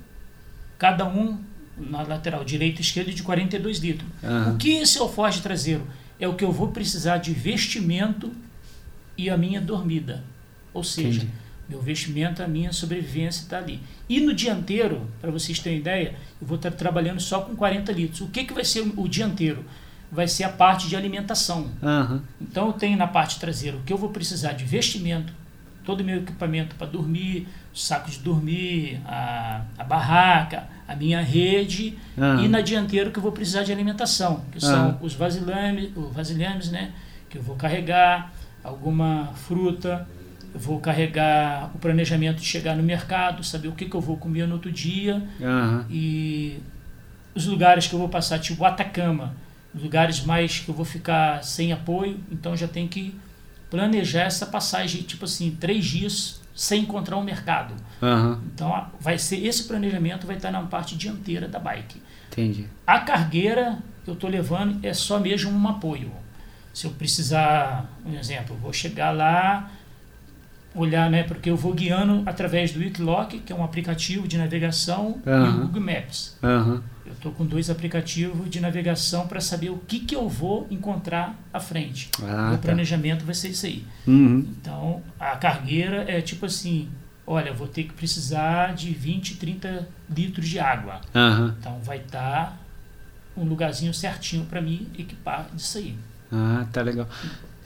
cada 0.77 1.07
um 1.07 1.39
na 1.77 2.01
lateral 2.01 2.43
direito 2.43 2.79
e 2.79 2.81
esquerdo 2.81 3.13
de 3.13 3.21
42 3.21 3.79
litros. 3.79 4.09
Uhum. 4.23 4.53
O 4.53 4.57
que 4.57 4.77
é 4.77 4.81
esse 4.81 4.97
alforje 4.97 5.41
traseiro? 5.41 5.87
É 6.19 6.27
o 6.27 6.33
que 6.33 6.43
eu 6.43 6.51
vou 6.51 6.69
precisar 6.69 7.17
de 7.17 7.31
vestimento 7.31 8.31
e 9.17 9.29
a 9.29 9.37
minha 9.37 9.61
dormida. 9.61 10.23
Ou 10.73 10.83
seja, 10.83 11.23
Entendi. 11.23 11.46
Meu 11.69 11.81
vestimento, 11.81 12.41
a 12.41 12.47
minha 12.47 12.71
sobrevivência 12.71 13.41
está 13.41 13.57
ali. 13.57 13.81
E 14.07 14.19
no 14.19 14.33
dianteiro, 14.33 15.07
para 15.19 15.29
vocês 15.31 15.59
terem 15.59 15.79
ideia, 15.79 16.15
eu 16.41 16.47
vou 16.47 16.55
estar 16.55 16.71
trabalhando 16.71 17.19
só 17.19 17.41
com 17.41 17.55
40 17.55 17.91
litros. 17.91 18.21
O 18.21 18.27
que, 18.27 18.45
que 18.45 18.53
vai 18.53 18.63
ser 18.63 18.81
o 18.95 19.07
dianteiro? 19.07 19.65
Vai 20.09 20.27
ser 20.27 20.45
a 20.45 20.49
parte 20.49 20.87
de 20.87 20.95
alimentação. 20.95 21.69
Uhum. 21.81 22.21
Então 22.41 22.67
eu 22.67 22.73
tenho 22.73 22.97
na 22.97 23.07
parte 23.07 23.39
traseira 23.39 23.75
o 23.75 23.81
que 23.81 23.91
eu 23.91 23.97
vou 23.97 24.09
precisar 24.09 24.53
de 24.53 24.63
vestimento, 24.63 25.33
todo 25.83 26.01
o 26.01 26.03
meu 26.03 26.19
equipamento 26.19 26.75
para 26.75 26.87
dormir, 26.87 27.47
saco 27.73 28.09
de 28.09 28.19
dormir, 28.19 29.01
a, 29.05 29.61
a 29.77 29.83
barraca, 29.83 30.67
a 30.87 30.95
minha 30.95 31.21
rede 31.21 31.97
uhum. 32.17 32.45
e 32.45 32.47
na 32.47 32.61
dianteira 32.61 33.11
que 33.11 33.19
eu 33.19 33.23
vou 33.23 33.31
precisar 33.31 33.63
de 33.63 33.71
alimentação, 33.71 34.45
que 34.51 34.59
são 34.59 34.89
uhum. 34.89 34.97
os 35.01 35.13
vasilhames, 35.13 35.91
os 35.95 36.13
vasilhames, 36.13 36.71
né, 36.71 36.91
que 37.29 37.37
eu 37.37 37.43
vou 37.43 37.55
carregar, 37.55 38.33
alguma 38.63 39.31
fruta, 39.35 40.07
eu 40.53 40.59
vou 40.59 40.79
carregar 40.79 41.71
o 41.75 41.79
planejamento 41.79 42.37
de 42.37 42.45
chegar 42.45 42.75
no 42.75 42.83
mercado, 42.83 43.43
saber 43.43 43.67
o 43.67 43.73
que, 43.73 43.85
que 43.85 43.95
eu 43.95 44.01
vou 44.01 44.17
comer 44.17 44.47
no 44.47 44.55
outro 44.55 44.71
dia 44.71 45.23
uhum. 45.39 45.85
e 45.89 46.59
os 47.35 47.45
lugares 47.45 47.87
que 47.87 47.93
eu 47.93 47.99
vou 47.99 48.09
passar, 48.09 48.39
tipo 48.39 48.65
Atacama, 48.65 49.35
lugares 49.73 50.23
mais 50.23 50.59
que 50.59 50.69
eu 50.69 50.75
vou 50.75 50.85
ficar 50.85 51.43
sem 51.43 51.71
apoio, 51.71 52.19
então 52.31 52.57
já 52.57 52.67
tem 52.67 52.87
que 52.87 53.15
planejar 53.69 54.23
essa 54.23 54.45
passagem, 54.45 55.01
tipo 55.03 55.25
assim, 55.25 55.51
três 55.51 55.85
dias 55.85 56.41
sem 56.55 56.81
encontrar 56.81 57.17
um 57.17 57.23
mercado. 57.23 57.75
Uhum. 58.01 58.39
Então, 58.53 58.87
vai 58.99 59.19
ser 59.19 59.45
esse 59.45 59.65
planejamento 59.65 60.25
vai 60.25 60.37
estar 60.37 60.51
na 60.51 60.61
parte 60.63 60.95
dianteira 60.95 61.47
da 61.47 61.59
bike. 61.59 62.01
Entendi. 62.31 62.65
A 62.85 62.99
cargueira 62.99 63.77
que 64.03 64.09
eu 64.09 64.15
estou 64.15 64.29
levando 64.29 64.83
é 64.83 64.93
só 64.93 65.19
mesmo 65.19 65.51
um 65.51 65.67
apoio. 65.67 66.11
Se 66.73 66.85
eu 66.85 66.91
precisar, 66.91 67.89
um 68.05 68.13
exemplo, 68.13 68.55
eu 68.55 68.59
vou 68.59 68.73
chegar 68.73 69.11
lá, 69.11 69.71
olhar, 70.81 71.09
né, 71.09 71.23
porque 71.23 71.49
eu 71.49 71.57
vou 71.57 71.73
guiando 71.73 72.23
através 72.25 72.71
do 72.71 72.79
Wiklock, 72.79 73.39
que 73.39 73.51
é 73.51 73.55
um 73.55 73.63
aplicativo 73.63 74.27
de 74.27 74.37
navegação, 74.37 75.21
uhum. 75.25 75.45
e 75.45 75.49
o 75.49 75.53
Google 75.61 75.81
Maps. 75.81 76.37
Uhum. 76.41 76.81
Eu 77.05 77.13
estou 77.13 77.31
com 77.31 77.45
dois 77.45 77.69
aplicativos 77.69 78.49
de 78.49 78.59
navegação 78.59 79.27
para 79.27 79.39
saber 79.39 79.69
o 79.69 79.77
que, 79.77 79.99
que 79.99 80.15
eu 80.15 80.27
vou 80.27 80.67
encontrar 80.69 81.35
à 81.53 81.59
frente. 81.59 82.09
Ah, 82.21 82.51
o 82.53 82.57
tá. 82.57 82.57
planejamento 82.57 83.25
vai 83.25 83.33
ser 83.33 83.49
isso 83.49 83.65
aí. 83.65 83.85
Uhum. 84.05 84.45
Então, 84.59 85.01
a 85.19 85.35
cargueira 85.37 86.05
é 86.07 86.21
tipo 86.21 86.45
assim, 86.45 86.89
olha, 87.25 87.53
vou 87.53 87.67
ter 87.67 87.83
que 87.83 87.93
precisar 87.93 88.75
de 88.75 88.91
20, 88.91 89.37
30 89.37 89.87
litros 90.09 90.47
de 90.47 90.59
água. 90.59 91.01
Então, 91.59 91.79
vai 91.81 91.97
estar 91.97 92.19
tá 92.19 92.57
um 93.37 93.45
lugarzinho 93.45 93.93
certinho 93.93 94.45
para 94.45 94.59
mim 94.59 94.87
equipar 94.97 95.47
disso 95.53 95.77
aí. 95.77 95.95
Ah, 96.31 96.65
tá 96.73 96.81
legal. 96.81 97.07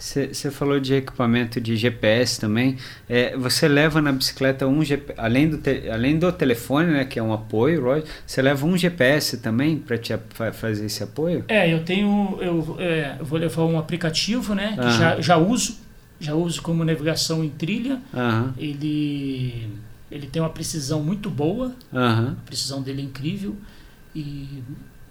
Você 0.01 0.50
falou 0.50 0.79
de 0.79 0.96
equipamento 0.96 1.62
de 1.62 1.77
GPS 1.77 2.39
também. 2.39 2.75
É, 3.08 3.38
você 3.38 3.67
leva 3.67 4.01
na 4.01 4.12
bicicleta 4.12 4.65
um 4.65 4.84
GPS, 4.84 5.13
além 5.15 5.48
do, 5.48 5.60
te, 5.60 5.88
além 5.91 6.17
do 6.17 6.31
telefone, 6.31 6.91
né, 6.91 7.05
que 7.05 7.20
é 7.20 7.24
um 7.24 7.31
apoio, 7.31 7.84
você 8.25 8.41
leva 8.41 8.65
um 8.65 8.75
GPS 8.75 9.38
também 9.38 9.77
para 9.77 10.00
te 10.00 10.17
fazer 10.53 10.88
esse 10.88 11.03
apoio? 11.03 11.46
É, 11.48 11.72
eu 11.72 11.84
tenho, 11.84 12.39
eu, 12.41 12.77
é, 12.79 13.15
vou 13.22 13.38
levar 13.38 13.63
um 13.65 13.77
aplicativo, 13.77 14.55
né, 14.55 14.75
que 14.75 14.98
já, 14.98 15.22
já 15.22 15.38
uso, 15.38 15.77
já 16.20 16.34
uso 16.34 16.63
como 16.63 16.84
navegação 16.84 17.43
em 17.43 17.50
trilha. 17.50 18.01
Ele, 18.58 19.70
ele 20.10 20.25
tem 20.25 20.41
uma 20.41 20.50
precisão 20.50 21.03
muito 21.03 21.29
boa, 21.29 21.75
a 21.93 22.34
precisão 22.48 22.81
dele 22.81 23.03
é 23.03 23.05
incrível 23.05 23.55
e 24.15 24.63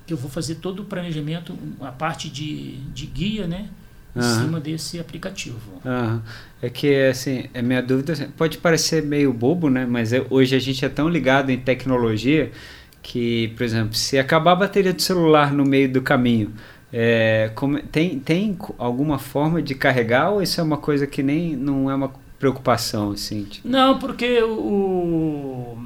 eu 0.08 0.16
vou 0.16 0.28
fazer 0.28 0.56
todo 0.56 0.80
o 0.80 0.84
planejamento, 0.84 1.56
a 1.80 1.92
parte 1.92 2.28
de, 2.28 2.78
de 2.92 3.06
guia, 3.06 3.46
né? 3.46 3.68
Em 4.14 4.20
uhum. 4.20 4.34
cima 4.42 4.60
desse 4.60 4.98
aplicativo. 4.98 5.80
Uhum. 5.84 6.20
É 6.62 6.68
que, 6.68 6.94
assim, 7.08 7.44
é 7.54 7.62
minha 7.62 7.82
dúvida, 7.82 8.12
assim, 8.12 8.28
pode 8.36 8.58
parecer 8.58 9.02
meio 9.02 9.32
bobo, 9.32 9.70
né? 9.70 9.86
Mas 9.88 10.12
é, 10.12 10.24
hoje 10.28 10.54
a 10.54 10.58
gente 10.58 10.84
é 10.84 10.88
tão 10.88 11.08
ligado 11.08 11.50
em 11.50 11.58
tecnologia 11.58 12.50
que, 13.02 13.48
por 13.56 13.62
exemplo, 13.62 13.94
se 13.94 14.18
acabar 14.18 14.52
a 14.52 14.56
bateria 14.56 14.92
do 14.92 15.00
celular 15.00 15.52
no 15.52 15.64
meio 15.64 15.90
do 15.90 16.02
caminho, 16.02 16.52
é, 16.92 17.50
como, 17.54 17.80
tem, 17.80 18.18
tem 18.18 18.58
alguma 18.76 19.18
forma 19.18 19.62
de 19.62 19.74
carregar 19.74 20.30
ou 20.30 20.42
isso 20.42 20.60
é 20.60 20.64
uma 20.64 20.76
coisa 20.76 21.06
que 21.06 21.22
nem 21.22 21.56
não 21.56 21.90
é 21.90 21.94
uma 21.94 22.12
preocupação, 22.38 23.12
assim? 23.12 23.44
Tipo? 23.44 23.68
Não, 23.68 23.98
porque 23.98 24.42
o, 24.42 25.78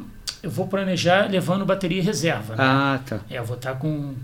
eu 0.42 0.50
vou 0.50 0.66
planejar 0.66 1.30
levando 1.30 1.64
bateria 1.64 2.02
reserva. 2.02 2.56
Né? 2.56 2.64
Ah, 2.64 3.00
tá. 3.04 3.20
É, 3.30 3.38
eu 3.38 3.44
vou 3.44 3.56
estar 3.56 3.74
com... 3.74 4.14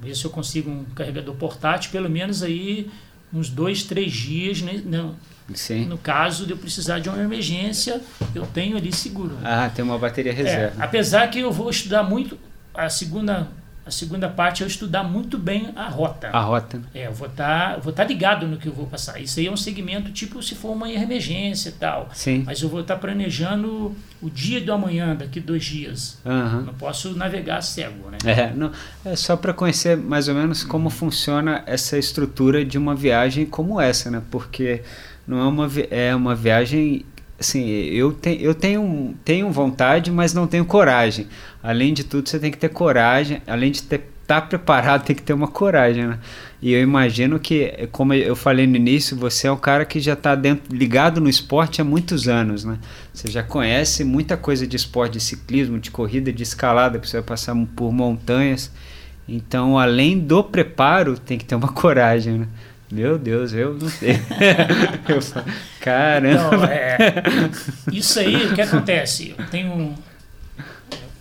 Ver 0.00 0.14
se 0.14 0.24
eu 0.24 0.30
consigo 0.30 0.70
um 0.70 0.84
carregador 0.94 1.34
portátil, 1.34 1.90
pelo 1.90 2.08
menos 2.08 2.42
aí 2.42 2.90
uns 3.32 3.48
dois, 3.48 3.82
três 3.82 4.12
dias, 4.12 4.60
né? 4.60 4.82
no, 4.84 5.16
Sim. 5.54 5.86
no 5.86 5.98
caso 5.98 6.46
de 6.46 6.52
eu 6.52 6.56
precisar 6.56 6.98
de 6.98 7.08
uma 7.08 7.22
emergência, 7.22 8.00
eu 8.34 8.46
tenho 8.46 8.76
ali 8.76 8.92
seguro. 8.92 9.36
Ah, 9.42 9.70
tem 9.74 9.84
uma 9.84 9.98
bateria 9.98 10.32
reserva. 10.32 10.80
É, 10.80 10.84
apesar 10.84 11.28
que 11.28 11.40
eu 11.40 11.52
vou 11.52 11.70
estudar 11.70 12.02
muito 12.02 12.38
a 12.74 12.88
segunda 12.88 13.48
a 13.84 13.90
segunda 13.90 14.28
parte 14.28 14.62
é 14.62 14.64
eu 14.64 14.68
estudar 14.68 15.02
muito 15.02 15.38
bem 15.38 15.72
a 15.74 15.88
rota. 15.88 16.28
A 16.28 16.40
rota. 16.40 16.80
É, 16.94 17.06
eu 17.06 17.12
vou 17.12 17.28
estar 17.28 17.74
tá, 17.74 17.80
vou 17.80 17.92
tá 17.92 18.04
ligado 18.04 18.46
no 18.46 18.56
que 18.56 18.68
eu 18.68 18.72
vou 18.72 18.86
passar. 18.86 19.20
Isso 19.20 19.40
aí 19.40 19.46
é 19.46 19.50
um 19.50 19.56
segmento 19.56 20.12
tipo 20.12 20.42
se 20.42 20.54
for 20.54 20.72
uma 20.72 20.90
emergência 20.90 21.70
e 21.70 21.72
tal. 21.72 22.08
Sim. 22.12 22.42
Mas 22.44 22.62
eu 22.62 22.68
vou 22.68 22.80
estar 22.80 22.94
tá 22.94 23.00
planejando 23.00 23.94
o 24.20 24.28
dia 24.28 24.60
do 24.60 24.72
amanhã, 24.72 25.16
daqui 25.16 25.40
dois 25.40 25.64
dias. 25.64 26.18
Uhum. 26.24 26.62
Não 26.62 26.74
posso 26.74 27.14
navegar 27.14 27.62
cego, 27.62 28.10
né? 28.10 28.18
É, 28.24 28.52
não, 28.52 28.70
é 29.04 29.16
só 29.16 29.36
para 29.36 29.52
conhecer 29.52 29.96
mais 29.96 30.28
ou 30.28 30.34
menos 30.34 30.62
como 30.62 30.84
uhum. 30.84 30.90
funciona 30.90 31.62
essa 31.66 31.98
estrutura 31.98 32.64
de 32.64 32.76
uma 32.76 32.94
viagem 32.94 33.46
como 33.46 33.80
essa, 33.80 34.10
né? 34.10 34.22
Porque 34.30 34.82
não 35.26 35.38
é 35.38 35.44
uma, 35.44 35.70
é 35.90 36.14
uma 36.14 36.34
viagem 36.34 37.04
assim, 37.40 37.66
eu, 37.66 38.12
te, 38.12 38.38
eu 38.40 38.54
tenho, 38.54 39.14
tenho 39.24 39.50
vontade, 39.50 40.10
mas 40.10 40.34
não 40.34 40.46
tenho 40.46 40.64
coragem. 40.66 41.26
Além 41.62 41.94
de 41.94 42.04
tudo, 42.04 42.28
você 42.28 42.38
tem 42.38 42.50
que 42.50 42.58
ter 42.58 42.68
coragem, 42.68 43.42
além 43.46 43.70
de 43.70 43.78
estar 43.78 43.98
tá 44.26 44.40
preparado, 44.42 45.04
tem 45.04 45.16
que 45.16 45.22
ter 45.22 45.32
uma 45.32 45.48
coragem, 45.48 46.06
né? 46.06 46.18
E 46.60 46.72
eu 46.72 46.82
imagino 46.82 47.40
que, 47.40 47.88
como 47.90 48.12
eu 48.12 48.36
falei 48.36 48.66
no 48.66 48.76
início, 48.76 49.16
você 49.16 49.46
é 49.46 49.52
um 49.52 49.56
cara 49.56 49.86
que 49.86 49.98
já 49.98 50.12
está 50.12 50.38
ligado 50.70 51.20
no 51.20 51.28
esporte 51.28 51.80
há 51.80 51.84
muitos 51.84 52.28
anos, 52.28 52.62
né? 52.62 52.78
Você 53.12 53.30
já 53.30 53.42
conhece 53.42 54.04
muita 54.04 54.36
coisa 54.36 54.66
de 54.66 54.76
esporte, 54.76 55.14
de 55.14 55.20
ciclismo, 55.20 55.78
de 55.78 55.90
corrida, 55.90 56.30
de 56.30 56.42
escalada, 56.42 56.98
porque 56.98 57.08
você 57.08 57.16
vai 57.16 57.26
passar 57.26 57.56
por 57.74 57.90
montanhas. 57.90 58.70
Então, 59.26 59.78
além 59.78 60.18
do 60.18 60.44
preparo, 60.44 61.18
tem 61.18 61.38
que 61.38 61.44
ter 61.44 61.54
uma 61.54 61.68
coragem, 61.72 62.40
né? 62.40 62.48
Meu 62.90 63.16
Deus, 63.16 63.52
eu 63.52 63.74
não 63.74 63.88
sei. 63.88 64.18
eu 65.08 65.22
falo, 65.22 65.46
caramba. 65.80 66.56
Não, 66.56 66.64
é, 66.64 67.22
isso 67.92 68.18
aí, 68.18 68.46
o 68.46 68.54
que 68.54 68.60
acontece? 68.60 69.34
Eu 69.38 69.46
tenho, 69.46 69.94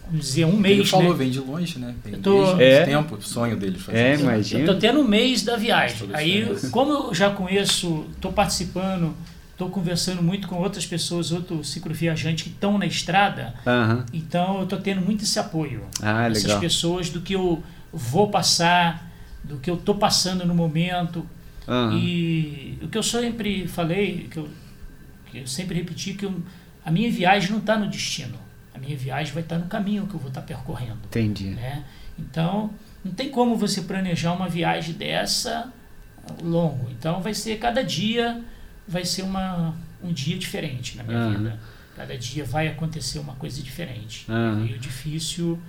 vamos 0.08 0.26
dizer, 0.26 0.46
um 0.46 0.58
mês. 0.58 0.80
Ele 0.80 0.88
falou, 0.88 1.12
né? 1.12 1.18
vem 1.18 1.30
de 1.30 1.40
longe, 1.40 1.78
né? 1.78 1.94
Vem 2.04 2.14
eu 2.16 2.22
tô, 2.22 2.54
desde 2.56 2.64
é, 2.64 2.86
tempo, 2.86 3.16
o 3.16 3.22
sonho 3.22 3.56
dele 3.56 3.78
fazer 3.78 3.98
É, 3.98 4.16
imagina. 4.16 4.64
Eu 4.64 4.66
tô 4.66 4.80
tendo 4.80 5.00
um 5.00 5.08
mês 5.08 5.44
da 5.44 5.56
viagem. 5.56 6.10
Aí, 6.12 6.48
como 6.72 6.92
eu 6.92 7.14
já 7.14 7.30
conheço, 7.30 8.08
estou 8.16 8.34
participando, 8.34 9.14
estou 9.52 9.70
conversando 9.70 10.24
muito 10.24 10.48
com 10.48 10.56
outras 10.56 10.88
pessoas, 10.88 11.32
outros 11.32 11.70
cicloviajantes 11.70 12.46
que 12.46 12.50
estão 12.50 12.80
na 12.80 12.88
estrada, 12.88 13.54
uhum. 13.64 14.04
então 14.12 14.58
eu 14.58 14.64
estou 14.64 14.80
tendo 14.80 15.02
muito 15.02 15.24
esse 15.24 15.38
apoio. 15.38 15.84
Ah, 16.02 16.26
legal. 16.28 16.60
pessoas 16.60 17.12
do 17.12 17.22
que 17.22 17.36
eu 17.36 17.62
vou 17.94 18.30
passar, 18.30 19.08
do 19.44 19.58
que 19.58 19.70
eu 19.70 19.76
estou 19.76 19.94
passando 19.94 20.46
no 20.46 20.56
momento 20.56 21.24
Uhum. 21.70 21.98
E 22.00 22.80
o 22.82 22.88
que 22.88 22.98
eu 22.98 23.04
sempre 23.04 23.68
falei, 23.68 24.28
que 24.30 24.38
eu, 24.38 24.50
que 25.28 25.38
eu 25.38 25.48
sempre 25.48 25.76
repeti, 25.76 26.16
que 26.16 26.26
eu, 26.26 26.42
a 26.84 26.90
minha 26.90 27.12
viagem 27.12 27.52
não 27.52 27.60
está 27.60 27.78
no 27.78 27.88
destino. 27.88 28.38
A 28.74 28.80
minha 28.80 28.98
viagem 28.98 29.32
vai 29.32 29.44
estar 29.44 29.58
tá 29.58 29.62
no 29.62 29.68
caminho 29.68 30.08
que 30.08 30.16
eu 30.16 30.20
vou 30.20 30.30
estar 30.30 30.42
tá 30.42 30.48
percorrendo. 30.48 30.98
Entendi. 31.06 31.50
Né? 31.52 31.84
Então, 32.18 32.72
não 33.06 33.12
tem 33.12 33.30
como 33.30 33.56
você 33.56 33.84
planejar 33.84 34.34
uma 34.34 34.50
viagem 34.50 34.96
dessa 34.96 35.72
longo. 36.42 36.90
Então, 36.90 37.22
vai 37.22 37.36
ser 37.36 37.60
cada 37.60 37.84
dia, 37.84 38.42
vai 38.88 39.06
ser 39.06 39.22
uma, 39.22 39.76
um 40.04 40.12
dia 40.12 40.38
diferente 40.38 40.98
na 40.98 41.04
minha 41.04 41.20
uhum. 41.20 41.38
vida. 41.38 41.60
Cada 41.96 42.18
dia 42.18 42.44
vai 42.46 42.68
acontecer 42.68 43.20
uma 43.20 43.36
coisa 43.36 43.62
diferente. 43.62 44.26
Uhum. 44.30 44.66
E 44.66 44.74
o 44.74 44.80
difícil 44.80 45.60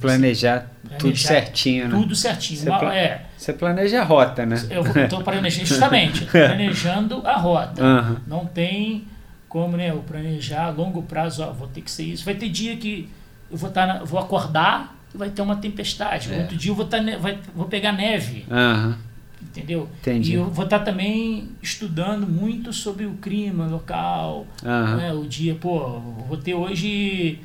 Planejar, 0.00 0.66
planejar 0.82 0.98
tudo 0.98 1.16
certinho, 1.16 1.88
né? 1.88 1.98
Tudo 1.98 2.14
certinho. 2.16 2.60
Você, 2.60 2.66
pla 2.66 2.94
é, 2.94 3.26
você 3.36 3.52
planeja 3.52 4.00
a 4.00 4.04
rota, 4.04 4.46
né? 4.46 4.56
Eu 4.70 4.82
estou 4.82 5.22
planejando, 5.22 5.66
justamente, 5.66 6.24
planejando 6.30 7.26
a 7.26 7.36
rota. 7.36 7.84
Uhum. 7.84 8.16
Não 8.26 8.46
tem 8.46 9.04
como 9.50 9.76
né, 9.76 9.90
eu 9.90 9.98
planejar 9.98 10.66
a 10.66 10.70
longo 10.70 11.02
prazo, 11.02 11.42
ó, 11.42 11.52
vou 11.52 11.66
ter 11.66 11.82
que 11.82 11.90
ser 11.90 12.04
isso. 12.04 12.24
Vai 12.24 12.34
ter 12.34 12.48
dia 12.48 12.76
que 12.76 13.08
eu 13.50 13.56
vou, 13.58 13.68
tá 13.68 13.84
na, 13.84 14.04
vou 14.04 14.18
acordar 14.20 14.96
e 15.12 15.18
vai 15.18 15.28
ter 15.28 15.42
uma 15.42 15.56
tempestade. 15.56 16.32
É. 16.32 16.42
Outro 16.42 16.56
dia 16.56 16.70
eu 16.70 16.74
vou, 16.74 16.86
tá, 16.86 16.98
vai, 17.18 17.36
vou 17.54 17.66
pegar 17.66 17.92
neve. 17.92 18.46
Uhum. 18.48 18.94
Entendeu? 19.42 19.88
Entendi. 20.00 20.32
E 20.32 20.34
eu 20.34 20.48
vou 20.48 20.64
estar 20.64 20.78
tá 20.78 20.84
também 20.84 21.48
estudando 21.60 22.28
muito 22.28 22.72
sobre 22.72 23.06
o 23.06 23.14
clima 23.14 23.66
local. 23.66 24.46
Uhum. 24.62 24.96
Né, 24.96 25.12
o 25.12 25.24
dia, 25.24 25.56
pô, 25.56 25.98
vou 26.28 26.36
ter 26.36 26.54
hoje 26.54 27.40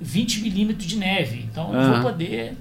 20 0.00 0.42
milímetros 0.42 0.86
de 0.86 0.96
neve. 0.96 1.46
Então 1.50 1.74
eu 1.74 1.92
vou 1.92 2.02
poder 2.02 2.56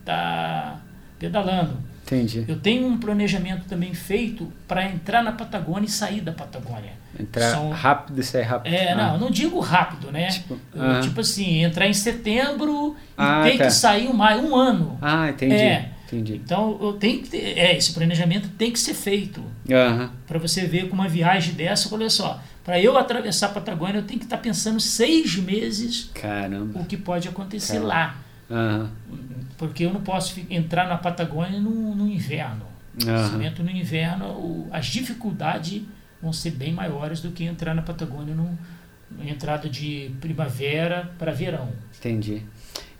estar 0.00 0.06
tá 0.06 0.80
pedalando. 1.18 1.76
Entendi. 2.04 2.44
Eu 2.46 2.58
tenho 2.58 2.86
um 2.86 2.98
planejamento 2.98 3.64
também 3.66 3.94
feito 3.94 4.52
para 4.66 4.84
entrar 4.84 5.22
na 5.22 5.32
Patagônia 5.32 5.86
e 5.86 5.90
sair 5.90 6.20
da 6.20 6.32
Patagônia. 6.32 6.92
Entrar 7.18 7.50
São... 7.50 7.70
rápido 7.70 8.20
e 8.20 8.24
sair 8.24 8.42
rápido. 8.42 8.72
É, 8.72 8.92
ah. 8.92 8.96
não, 8.96 9.18
não 9.18 9.30
digo 9.30 9.60
rápido, 9.60 10.10
né? 10.10 10.28
Tipo, 10.28 10.58
eu, 10.74 11.00
tipo 11.00 11.20
assim, 11.20 11.62
entrar 11.62 11.86
em 11.86 11.92
setembro 11.92 12.96
e 12.96 13.12
ah, 13.16 13.42
ter 13.44 13.58
tá. 13.58 13.64
que 13.66 13.70
sair 13.70 14.08
um 14.08 14.12
maio, 14.12 14.42
um 14.42 14.56
ano. 14.56 14.98
Ah, 15.00 15.28
entendi. 15.30 15.54
É. 15.54 15.90
Entendi. 16.06 16.34
Então 16.44 16.78
eu 16.82 16.92
tenho 16.92 17.22
que 17.22 17.30
ter, 17.30 17.58
é, 17.58 17.74
esse 17.76 17.94
planejamento 17.94 18.48
tem 18.58 18.70
que 18.70 18.78
ser 18.78 18.92
feito. 18.92 19.40
Uhum. 19.40 20.10
Para 20.26 20.38
você 20.38 20.66
ver 20.66 20.88
com 20.88 20.94
uma 20.94 21.08
viagem 21.08 21.54
dessa, 21.54 21.92
olha 21.94 22.10
só, 22.10 22.38
para 22.64 22.80
eu 22.80 22.96
atravessar 22.96 23.46
a 23.46 23.50
Patagônia, 23.50 23.98
eu 23.98 24.04
tenho 24.04 24.18
que 24.18 24.26
estar 24.26 24.36
tá 24.36 24.42
pensando 24.42 24.78
seis 24.80 25.36
meses 25.36 26.10
Caramba. 26.14 26.80
o 26.80 26.84
que 26.84 26.96
pode 26.96 27.28
acontecer 27.28 27.80
Caramba. 27.80 27.88
lá. 27.88 28.18
Uhum. 28.50 28.88
Porque 29.58 29.84
eu 29.84 29.92
não 29.92 30.02
posso 30.02 30.40
entrar 30.50 30.88
na 30.88 30.96
Patagônia 30.96 31.60
no, 31.60 31.94
no 31.94 32.08
inverno. 32.08 32.66
Uhum. 32.94 33.28
Se 33.28 33.34
eu 33.34 33.42
entro 33.42 33.64
no 33.64 33.70
inverno, 33.70 34.26
o, 34.26 34.68
as 34.70 34.86
dificuldades 34.86 35.82
vão 36.20 36.32
ser 36.32 36.50
bem 36.52 36.72
maiores 36.72 37.20
do 37.20 37.30
que 37.30 37.44
entrar 37.44 37.74
na 37.74 37.82
Patagônia 37.82 38.34
no, 38.34 38.58
no 39.10 39.28
entrada 39.28 39.68
de 39.68 40.10
primavera 40.20 41.10
para 41.18 41.32
verão. 41.32 41.70
Entendi. 41.98 42.42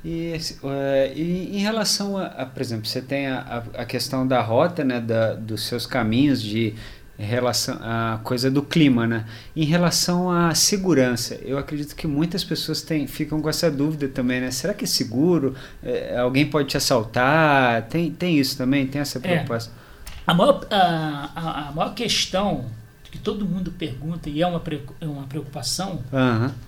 E, 0.04 0.36
uh, 0.64 1.16
e, 1.16 1.56
em 1.56 1.60
relação 1.60 2.18
a, 2.18 2.26
a, 2.26 2.46
por 2.46 2.60
exemplo, 2.60 2.86
você 2.86 3.00
tem 3.00 3.28
a, 3.28 3.62
a 3.74 3.84
questão 3.84 4.26
da 4.26 4.40
rota, 4.40 4.82
né, 4.82 5.00
da, 5.00 5.34
dos 5.34 5.62
seus 5.62 5.86
caminhos 5.86 6.42
de 6.42 6.74
relação 7.24 7.78
a 7.80 8.20
coisa 8.22 8.50
do 8.50 8.62
clima, 8.62 9.06
né? 9.06 9.24
Em 9.54 9.64
relação 9.64 10.30
à 10.30 10.54
segurança, 10.54 11.38
eu 11.42 11.58
acredito 11.58 11.94
que 11.94 12.06
muitas 12.06 12.44
pessoas 12.44 12.82
têm, 12.82 13.06
ficam 13.06 13.40
com 13.40 13.48
essa 13.48 13.70
dúvida 13.70 14.08
também, 14.08 14.40
né? 14.40 14.50
Será 14.50 14.74
que 14.74 14.84
é 14.84 14.86
seguro? 14.86 15.54
É, 15.82 16.18
alguém 16.18 16.46
pode 16.48 16.68
te 16.68 16.76
assaltar? 16.76 17.82
Tem, 17.88 18.10
tem 18.10 18.38
isso 18.38 18.56
também? 18.56 18.86
Tem 18.86 19.00
essa 19.00 19.18
é. 19.18 19.20
preocupação? 19.20 19.72
É. 19.72 19.82
A, 20.26 20.34
maior, 20.34 20.66
a, 20.70 21.68
a, 21.68 21.72
maior 21.72 21.94
questão 21.94 22.66
que 23.10 23.18
todo 23.18 23.44
mundo 23.44 23.70
pergunta 23.72 24.30
e 24.30 24.40
é 24.40 24.46
uma, 24.46 24.62
é 25.00 25.06
uma 25.06 25.24
preocupação 25.24 26.02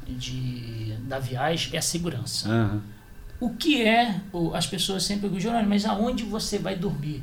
de, 0.06 0.94
da 1.08 1.18
viagem 1.18 1.74
é 1.74 1.78
a 1.78 1.82
segurança. 1.82 2.80
O 3.40 3.50
que 3.50 3.82
é, 3.82 4.20
as 4.52 4.66
pessoas 4.66 5.02
sempre 5.04 5.28
perguntam, 5.28 5.64
mas 5.66 5.84
aonde 5.86 6.22
você 6.24 6.58
vai 6.58 6.76
dormir? 6.76 7.22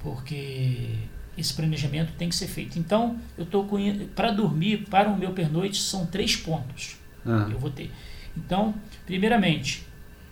Porque 0.00 0.98
esse 1.36 1.52
planejamento 1.54 2.12
tem 2.18 2.28
que 2.28 2.34
ser 2.34 2.46
feito. 2.46 2.78
Então, 2.78 3.18
eu 3.36 3.44
estou 3.44 3.68
para 4.14 4.30
dormir 4.30 4.86
para 4.90 5.08
o 5.08 5.18
meu 5.18 5.32
pernoite 5.32 5.80
são 5.80 6.06
três 6.06 6.36
pontos. 6.36 6.96
Ah. 7.24 7.48
Eu 7.50 7.58
vou 7.58 7.70
ter. 7.70 7.90
Então, 8.36 8.74
primeiramente, 9.06 9.86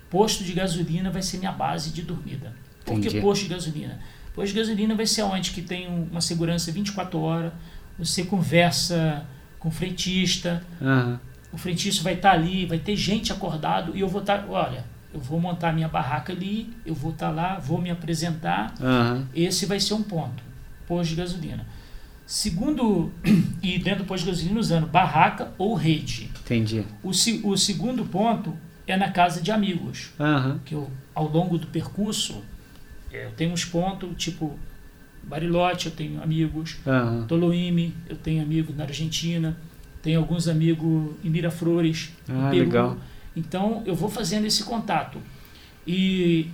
posto 0.09 0.45
de 0.45 0.53
gasolina 0.53 1.11
vai 1.11 1.23
ser 1.23 1.39
minha 1.39 1.53
base 1.53 1.91
de 1.91 2.03
dormida. 2.03 2.53
Por 2.85 3.01
que 3.01 3.21
posto 3.21 3.43
de 3.43 3.49
gasolina? 3.49 4.01
Posto 4.35 4.53
de 4.53 4.61
gasolina 4.61 4.95
vai 4.95 5.07
ser 5.07 5.23
onde 5.23 5.51
que 5.51 5.63
tem 5.63 5.87
uma 5.89 6.21
segurança 6.21 6.73
24 6.73 7.19
horas, 7.21 7.53
você 7.99 8.25
conversa 8.25 9.27
com 9.59 9.69
o 9.69 9.73
frentista, 9.73 10.63
uhum. 10.81 11.19
o 11.53 11.59
frentista 11.59 12.03
vai 12.03 12.15
estar 12.15 12.31
tá 12.31 12.35
ali, 12.35 12.65
vai 12.65 12.79
ter 12.79 12.97
gente 12.97 13.33
acordado 13.33 13.95
e 13.95 14.01
eu 14.01 14.09
vou 14.09 14.21
estar, 14.21 14.39
tá, 14.39 14.51
olha, 14.51 14.85
eu 15.13 15.21
vou 15.21 15.39
montar 15.39 15.73
minha 15.73 15.89
barraca 15.89 16.33
ali, 16.33 16.73
eu 16.87 16.95
vou 16.95 17.13
estar 17.13 17.29
tá 17.29 17.33
lá, 17.33 17.59
vou 17.59 17.81
me 17.81 17.91
apresentar, 17.91 18.75
uhum. 18.81 19.27
esse 19.35 19.67
vai 19.67 19.79
ser 19.79 19.95
um 19.95 20.03
ponto, 20.03 20.43
posto 20.91 21.11
de 21.11 21.17
gasolina. 21.17 21.65
Segundo, 22.27 23.13
e 23.63 23.79
dentro 23.79 24.03
do 24.03 24.07
posto 24.07 24.25
de 24.25 24.31
gasolina 24.33 24.59
usando 24.59 24.89
barraca 24.89 25.53
ou 25.57 25.75
rede. 25.75 26.29
Entendi. 26.45 26.85
O, 27.01 27.11
o 27.11 27.57
segundo 27.57 28.05
ponto 28.05 28.57
é 28.89 28.97
na 28.97 29.11
casa 29.13 29.41
de 29.41 29.53
amigos. 29.53 30.11
Uhum. 30.19 30.59
Que 30.65 30.75
eu, 30.75 30.91
ao 31.15 31.29
longo 31.29 31.57
do 31.57 31.69
percurso, 31.69 32.43
é, 33.13 33.27
eu 33.27 33.31
tenho 33.33 33.53
uns 33.53 33.65
pontos, 33.65 34.11
tipo 34.17 34.59
Barilote, 35.23 35.87
eu 35.87 35.93
tenho 35.93 36.21
amigos. 36.21 36.77
Uhum. 36.85 37.25
Toloime, 37.27 37.95
eu 38.09 38.17
tenho 38.17 38.43
amigos 38.43 38.77
na 38.77 38.83
Argentina. 38.85 39.57
Tenho 40.03 40.19
alguns 40.19 40.49
amigos 40.49 41.13
em 41.23 41.31
Miraflores, 41.31 42.11
ah, 42.29 42.49
em 42.49 42.51
Peru. 42.51 42.65
Legal. 42.65 42.99
Então, 43.37 43.83
eu 43.87 43.95
vou 43.95 44.09
fazendo 44.09 44.45
esse 44.45 44.65
contato. 44.65 45.19
E 45.87 46.51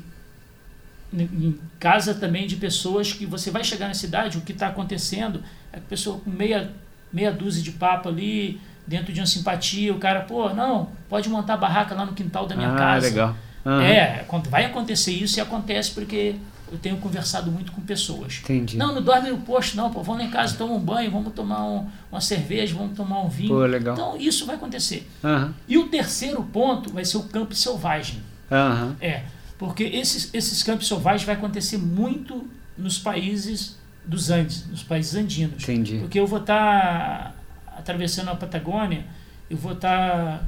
em 1.12 1.58
casa 1.78 2.14
também 2.14 2.46
de 2.46 2.56
pessoas 2.56 3.12
que 3.12 3.24
você 3.26 3.50
vai 3.50 3.64
chegar 3.64 3.88
na 3.88 3.94
cidade, 3.94 4.38
o 4.38 4.40
que 4.40 4.52
está 4.52 4.68
acontecendo 4.68 5.42
é 5.72 5.78
que 5.78 5.84
a 5.84 5.88
pessoa 5.88 6.18
com 6.18 6.30
meia, 6.30 6.70
meia 7.12 7.32
dúzia 7.32 7.62
de 7.62 7.72
papo 7.72 8.08
ali, 8.08 8.60
dentro 8.86 9.12
de 9.12 9.20
uma 9.20 9.26
simpatia, 9.26 9.92
o 9.92 9.98
cara, 9.98 10.20
pô, 10.20 10.50
não, 10.50 10.90
pode 11.08 11.28
montar 11.28 11.56
barraca 11.56 11.94
lá 11.94 12.04
no 12.04 12.12
quintal 12.12 12.46
da 12.46 12.54
minha 12.54 12.72
ah, 12.72 12.76
casa. 12.76 13.06
legal. 13.06 13.36
Uhum. 13.64 13.80
É, 13.80 14.24
vai 14.48 14.64
acontecer 14.64 15.12
isso 15.12 15.38
e 15.38 15.40
acontece 15.40 15.90
porque 15.90 16.36
eu 16.70 16.78
tenho 16.78 16.96
conversado 16.98 17.50
muito 17.50 17.72
com 17.72 17.80
pessoas. 17.80 18.40
Entendi. 18.42 18.76
Não, 18.76 18.94
não 18.94 19.02
dorme 19.02 19.30
no 19.30 19.38
posto, 19.38 19.76
não, 19.76 19.90
pô, 19.90 20.02
vamos 20.02 20.22
lá 20.22 20.28
em 20.28 20.30
casa, 20.30 20.56
tomar 20.56 20.74
um 20.74 20.80
banho, 20.80 21.10
vamos 21.10 21.32
tomar 21.32 21.64
um, 21.64 21.86
uma 22.10 22.20
cerveja, 22.20 22.74
vamos 22.74 22.96
tomar 22.96 23.20
um 23.22 23.28
vinho. 23.28 23.50
Pô, 23.50 23.66
legal. 23.66 23.94
Então, 23.94 24.16
isso 24.16 24.46
vai 24.46 24.56
acontecer. 24.56 25.08
Uhum. 25.22 25.52
E 25.66 25.78
o 25.78 25.88
terceiro 25.88 26.42
ponto 26.42 26.92
vai 26.92 27.04
ser 27.04 27.16
o 27.16 27.22
campo 27.24 27.54
selvagem. 27.54 28.22
Uhum. 28.50 28.94
É, 29.00 29.22
porque 29.58 29.84
esses, 29.84 30.32
esses 30.34 30.62
campos 30.62 30.86
selvagens 30.86 31.24
vai 31.24 31.34
acontecer 31.34 31.78
muito 31.78 32.48
nos 32.76 32.98
países 32.98 33.78
dos 34.04 34.30
Andes, 34.30 34.66
nos 34.68 34.82
países 34.82 35.14
andinos. 35.14 35.62
Entendi. 35.62 35.98
Porque 35.98 36.18
eu 36.18 36.26
vou 36.26 36.40
estar 36.40 37.34
tá 37.66 37.78
atravessando 37.78 38.30
a 38.30 38.36
Patagônia, 38.36 39.04
eu 39.50 39.56
vou 39.56 39.72
estar 39.72 40.40
tá 40.40 40.46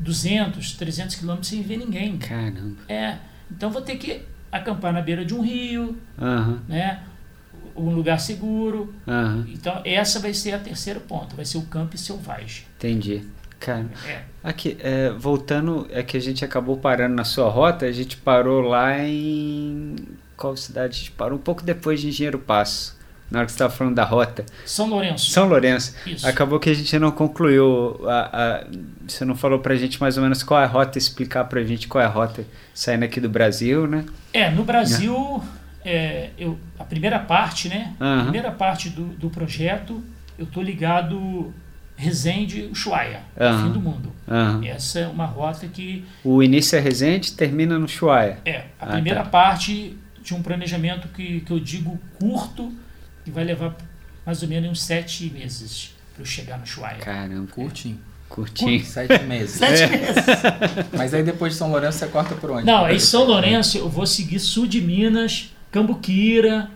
200, 0.00 0.72
300 0.72 1.16
quilômetros 1.16 1.48
sem 1.48 1.62
ver 1.62 1.78
ninguém. 1.78 2.18
Caramba. 2.18 2.82
É, 2.88 3.18
então 3.50 3.70
vou 3.70 3.82
ter 3.82 3.96
que 3.96 4.22
acampar 4.50 4.92
na 4.92 5.00
beira 5.00 5.24
de 5.24 5.34
um 5.34 5.40
rio, 5.40 5.96
uhum. 6.18 6.58
né? 6.68 7.02
Um 7.74 7.90
lugar 7.90 8.20
seguro. 8.20 8.94
Uhum. 9.06 9.46
Então 9.48 9.80
essa 9.84 10.20
vai 10.20 10.34
ser 10.34 10.52
a 10.52 10.58
terceiro 10.58 11.00
ponto, 11.00 11.34
vai 11.34 11.44
ser 11.44 11.58
o 11.58 11.62
campo 11.62 11.96
selvagem. 11.96 12.64
Entendi. 12.76 13.24
Cara, 13.64 13.86
é. 14.08 14.22
aqui, 14.42 14.76
é, 14.80 15.10
voltando, 15.10 15.86
é 15.90 16.02
que 16.02 16.16
a 16.16 16.20
gente 16.20 16.44
acabou 16.44 16.76
parando 16.76 17.14
na 17.14 17.22
sua 17.22 17.48
rota, 17.48 17.86
a 17.86 17.92
gente 17.92 18.16
parou 18.16 18.60
lá 18.60 18.98
em. 18.98 19.94
Qual 20.36 20.56
cidade? 20.56 20.96
A 20.96 20.98
gente 20.98 21.12
parou 21.12 21.38
um 21.38 21.42
pouco 21.42 21.62
depois 21.62 22.00
de 22.00 22.08
Engenheiro 22.08 22.40
Passo, 22.40 22.98
na 23.30 23.38
hora 23.38 23.46
que 23.46 23.52
você 23.52 23.56
estava 23.56 23.72
falando 23.72 23.94
da 23.94 24.02
rota. 24.02 24.44
São 24.66 24.88
Lourenço. 24.88 25.30
São 25.30 25.48
Lourenço. 25.48 25.94
Isso. 26.04 26.26
Acabou 26.26 26.58
que 26.58 26.70
a 26.70 26.74
gente 26.74 26.98
não 26.98 27.12
concluiu. 27.12 28.00
A, 28.08 28.30
a, 28.32 28.66
você 29.06 29.24
não 29.24 29.36
falou 29.36 29.60
pra 29.60 29.76
gente 29.76 30.00
mais 30.00 30.16
ou 30.16 30.24
menos 30.24 30.42
qual 30.42 30.60
é 30.60 30.64
a 30.64 30.66
rota, 30.66 30.98
explicar 30.98 31.44
pra 31.44 31.62
gente 31.62 31.86
qual 31.86 32.02
é 32.02 32.06
a 32.06 32.10
rota 32.10 32.44
saindo 32.74 33.04
aqui 33.04 33.20
do 33.20 33.28
Brasil, 33.28 33.86
né? 33.86 34.04
É, 34.32 34.50
no 34.50 34.64
Brasil, 34.64 35.40
é, 35.84 36.30
eu, 36.36 36.58
a 36.76 36.84
primeira 36.84 37.20
parte, 37.20 37.68
né? 37.68 37.94
Uhum. 38.00 38.18
A 38.18 38.22
primeira 38.22 38.50
parte 38.50 38.90
do, 38.90 39.04
do 39.04 39.30
projeto, 39.30 40.02
eu 40.36 40.46
tô 40.46 40.60
ligado 40.60 41.54
Resende 41.96 42.68
Ushuaia, 42.72 43.20
uhum. 43.38 43.62
fim 43.62 43.72
do 43.72 43.80
mundo. 43.80 44.12
Uhum. 44.26 44.64
Essa 44.64 45.00
é 45.00 45.06
uma 45.06 45.26
rota 45.26 45.66
que. 45.68 46.04
O 46.24 46.42
início 46.42 46.76
é 46.76 46.80
Resende, 46.80 47.32
termina 47.32 47.78
no 47.78 47.84
Ushuaia. 47.84 48.38
É, 48.44 48.64
a 48.80 48.86
ah, 48.86 48.86
primeira 48.92 49.22
tá. 49.22 49.30
parte 49.30 49.96
de 50.22 50.34
um 50.34 50.42
planejamento 50.42 51.08
que, 51.08 51.40
que 51.40 51.50
eu 51.50 51.60
digo 51.60 51.98
curto, 52.18 52.72
que 53.24 53.30
vai 53.30 53.44
levar 53.44 53.76
mais 54.24 54.42
ou 54.42 54.48
menos 54.48 54.70
uns 54.70 54.82
sete 54.82 55.30
meses 55.30 55.94
para 56.12 56.22
eu 56.22 56.26
chegar 56.26 56.56
no 56.56 56.64
Ushuaia. 56.64 56.98
Caramba. 56.98 57.50
Curtinho. 57.52 57.98
Curtinho. 58.28 58.84
Sete 58.84 59.22
meses. 59.24 59.56
Sete 59.56 59.82
é. 59.82 59.86
meses. 59.88 60.24
Mas 60.96 61.12
aí 61.12 61.22
depois 61.22 61.52
de 61.52 61.58
São 61.58 61.70
Lourenço 61.70 61.98
você 61.98 62.06
corta 62.06 62.34
por 62.34 62.50
onde? 62.50 62.64
Não, 62.64 62.84
aí 62.84 62.98
São 62.98 63.24
Lourenço 63.24 63.76
eu 63.76 63.88
vou 63.88 64.06
seguir 64.06 64.38
sul 64.38 64.66
de 64.66 64.80
Minas, 64.80 65.54
Cambuquira, 65.70 66.70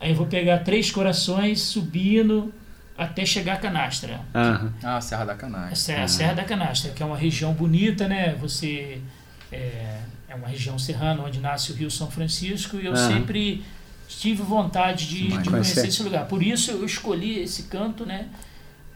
aí 0.00 0.10
eu 0.10 0.16
vou 0.16 0.26
pegar 0.26 0.58
Três 0.58 0.90
Corações 0.90 1.60
subindo 1.60 2.52
até 3.00 3.24
chegar 3.24 3.54
a 3.54 3.56
Canastra. 3.56 4.20
Uhum. 4.34 4.70
Ah, 4.82 5.00
Serra 5.00 5.24
da 5.24 5.34
Canastra. 5.34 5.74
Serra, 5.74 6.02
uhum. 6.02 6.08
Serra 6.08 6.34
da 6.34 6.44
Canastra, 6.44 6.90
que 6.92 7.02
é 7.02 7.06
uma 7.06 7.16
região 7.16 7.54
bonita, 7.54 8.06
né? 8.06 8.36
Você 8.38 9.00
é, 9.50 10.00
é, 10.28 10.34
uma 10.34 10.46
região 10.46 10.78
serrana 10.78 11.22
onde 11.22 11.40
nasce 11.40 11.72
o 11.72 11.74
Rio 11.74 11.90
São 11.90 12.10
Francisco 12.10 12.76
e 12.76 12.84
eu 12.84 12.92
uhum. 12.92 13.08
sempre 13.08 13.64
tive 14.06 14.42
vontade 14.42 15.08
de, 15.08 15.28
de 15.28 15.48
conhecer 15.48 15.88
esse 15.88 16.02
lugar. 16.02 16.26
Por 16.26 16.42
isso 16.42 16.70
eu 16.72 16.84
escolhi 16.84 17.38
esse 17.38 17.64
canto, 17.64 18.04
né? 18.04 18.26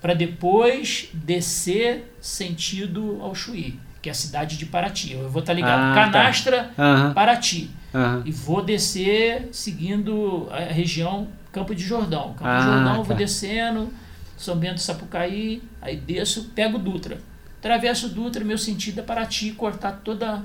Para 0.02 0.12
depois 0.12 1.08
descer 1.14 2.14
sentido 2.20 3.22
ao 3.22 3.34
Chuí, 3.34 3.80
que 4.02 4.10
é 4.10 4.12
a 4.12 4.14
cidade 4.14 4.58
de 4.58 4.66
Paraty. 4.66 5.12
Eu 5.12 5.30
vou 5.30 5.40
estar 5.40 5.54
ligado 5.54 5.80
ah, 5.80 5.94
Canastra, 5.94 6.70
tá. 6.76 7.12
Paraty. 7.14 7.70
Uhum. 7.94 8.22
E 8.26 8.30
vou 8.30 8.62
descer 8.62 9.48
seguindo 9.50 10.46
a 10.50 10.58
região 10.58 11.28
Campo 11.54 11.72
de 11.72 11.84
Jordão. 11.84 12.34
Campo 12.34 12.44
ah, 12.44 12.58
de 12.58 12.64
Jordão, 12.64 12.96
tá. 12.96 13.02
vou 13.02 13.16
descendo, 13.16 13.92
São 14.36 14.56
Bento 14.56 14.80
Sapucaí, 14.80 15.62
aí 15.80 15.96
desço, 15.96 16.50
pego 16.52 16.78
Dutra. 16.78 17.18
Atravesso 17.60 18.08
Dutra, 18.08 18.44
meu 18.44 18.58
sentido 18.58 18.98
é 18.98 19.02
Paraty, 19.02 19.52
cortar 19.52 20.00
toda 20.02 20.42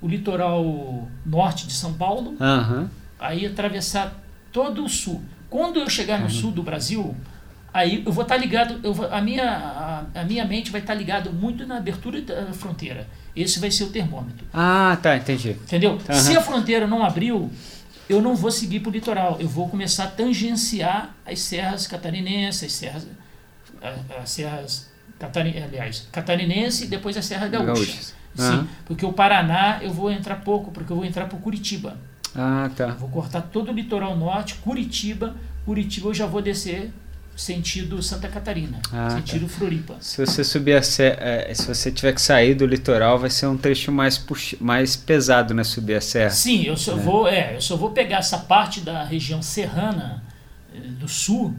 o 0.00 0.08
litoral 0.08 1.06
norte 1.24 1.66
de 1.66 1.74
São 1.74 1.92
Paulo, 1.92 2.36
uhum. 2.40 2.88
aí 3.20 3.44
atravessar 3.44 4.14
todo 4.50 4.82
o 4.82 4.88
sul. 4.88 5.22
Quando 5.50 5.78
eu 5.78 5.88
chegar 5.90 6.18
no 6.18 6.24
uhum. 6.24 6.30
sul 6.30 6.50
do 6.50 6.62
Brasil, 6.62 7.14
aí 7.72 8.02
eu 8.04 8.10
vou 8.10 8.22
estar 8.22 8.38
ligado, 8.38 8.80
eu 8.82 8.94
vou, 8.94 9.06
a, 9.12 9.20
minha, 9.20 9.44
a, 9.44 10.20
a, 10.20 10.24
minha 10.24 10.44
mente 10.46 10.70
vai 10.70 10.80
estar 10.80 10.94
ligada 10.94 11.30
muito 11.30 11.66
na 11.66 11.76
abertura 11.76 12.20
da 12.22 12.52
fronteira. 12.54 13.06
Esse 13.34 13.60
vai 13.60 13.70
ser 13.70 13.84
o 13.84 13.90
termômetro. 13.90 14.46
Ah, 14.52 14.96
tá, 15.02 15.16
entendi. 15.16 15.50
Entendeu? 15.50 15.92
Uhum. 15.92 16.14
Se 16.14 16.34
a 16.36 16.40
fronteira 16.40 16.86
não 16.86 17.04
abriu, 17.04 17.50
eu 18.08 18.22
não 18.22 18.34
vou 18.34 18.50
seguir 18.50 18.80
para 18.80 18.90
o 18.90 18.92
litoral. 18.92 19.36
Eu 19.40 19.48
vou 19.48 19.68
começar 19.68 20.04
a 20.04 20.10
tangenciar 20.10 21.14
as 21.24 21.40
serras 21.40 21.86
catarinenses, 21.86 22.64
as 22.64 22.72
serras, 22.72 23.06
as 24.22 24.30
serras 24.30 24.90
catarin, 25.18 25.62
aliás, 25.62 26.08
catarinense 26.12 26.84
e 26.84 26.86
depois 26.88 27.16
a 27.16 27.22
Serra 27.22 27.48
Gaúcha. 27.48 27.66
Gaúcha. 27.74 28.16
Sim, 28.34 28.68
porque 28.84 29.04
o 29.06 29.12
Paraná 29.12 29.78
eu 29.82 29.90
vou 29.92 30.10
entrar 30.10 30.36
pouco, 30.36 30.70
porque 30.70 30.92
eu 30.92 30.96
vou 30.96 31.04
entrar 31.04 31.26
para 31.26 31.38
Curitiba. 31.38 31.96
Ah, 32.34 32.70
tá. 32.76 32.88
Vou 32.88 33.08
cortar 33.08 33.40
todo 33.40 33.70
o 33.70 33.72
litoral 33.72 34.14
norte, 34.16 34.56
Curitiba. 34.56 35.34
Curitiba 35.64 36.08
eu 36.08 36.14
já 36.14 36.26
vou 36.26 36.42
descer 36.42 36.92
sentido 37.36 38.02
Santa 38.02 38.28
Catarina, 38.28 38.80
ah, 38.92 39.10
sentido 39.10 39.46
tá. 39.46 39.52
Floripa. 39.52 39.96
Se 40.00 40.24
você 40.24 40.42
subir 40.42 40.74
a 40.74 40.82
serra, 40.82 41.18
é, 41.20 41.54
se 41.54 41.66
você 41.66 41.92
tiver 41.92 42.12
que 42.12 42.20
sair 42.20 42.54
do 42.54 42.64
litoral, 42.64 43.18
vai 43.18 43.28
ser 43.28 43.46
um 43.46 43.56
trecho 43.56 43.92
mais 43.92 44.16
pux... 44.16 44.54
mais 44.58 44.96
pesado, 44.96 45.52
né, 45.52 45.62
subir 45.62 45.94
a 45.94 46.00
serra. 46.00 46.30
Sim, 46.30 46.64
eu 46.64 46.76
só 46.76 46.92
é. 46.92 46.96
vou, 46.96 47.28
é, 47.28 47.56
eu 47.56 47.60
só 47.60 47.76
vou 47.76 47.90
pegar 47.90 48.18
essa 48.18 48.38
parte 48.38 48.80
da 48.80 49.04
região 49.04 49.42
serrana 49.42 50.22
do 50.98 51.08
sul, 51.08 51.54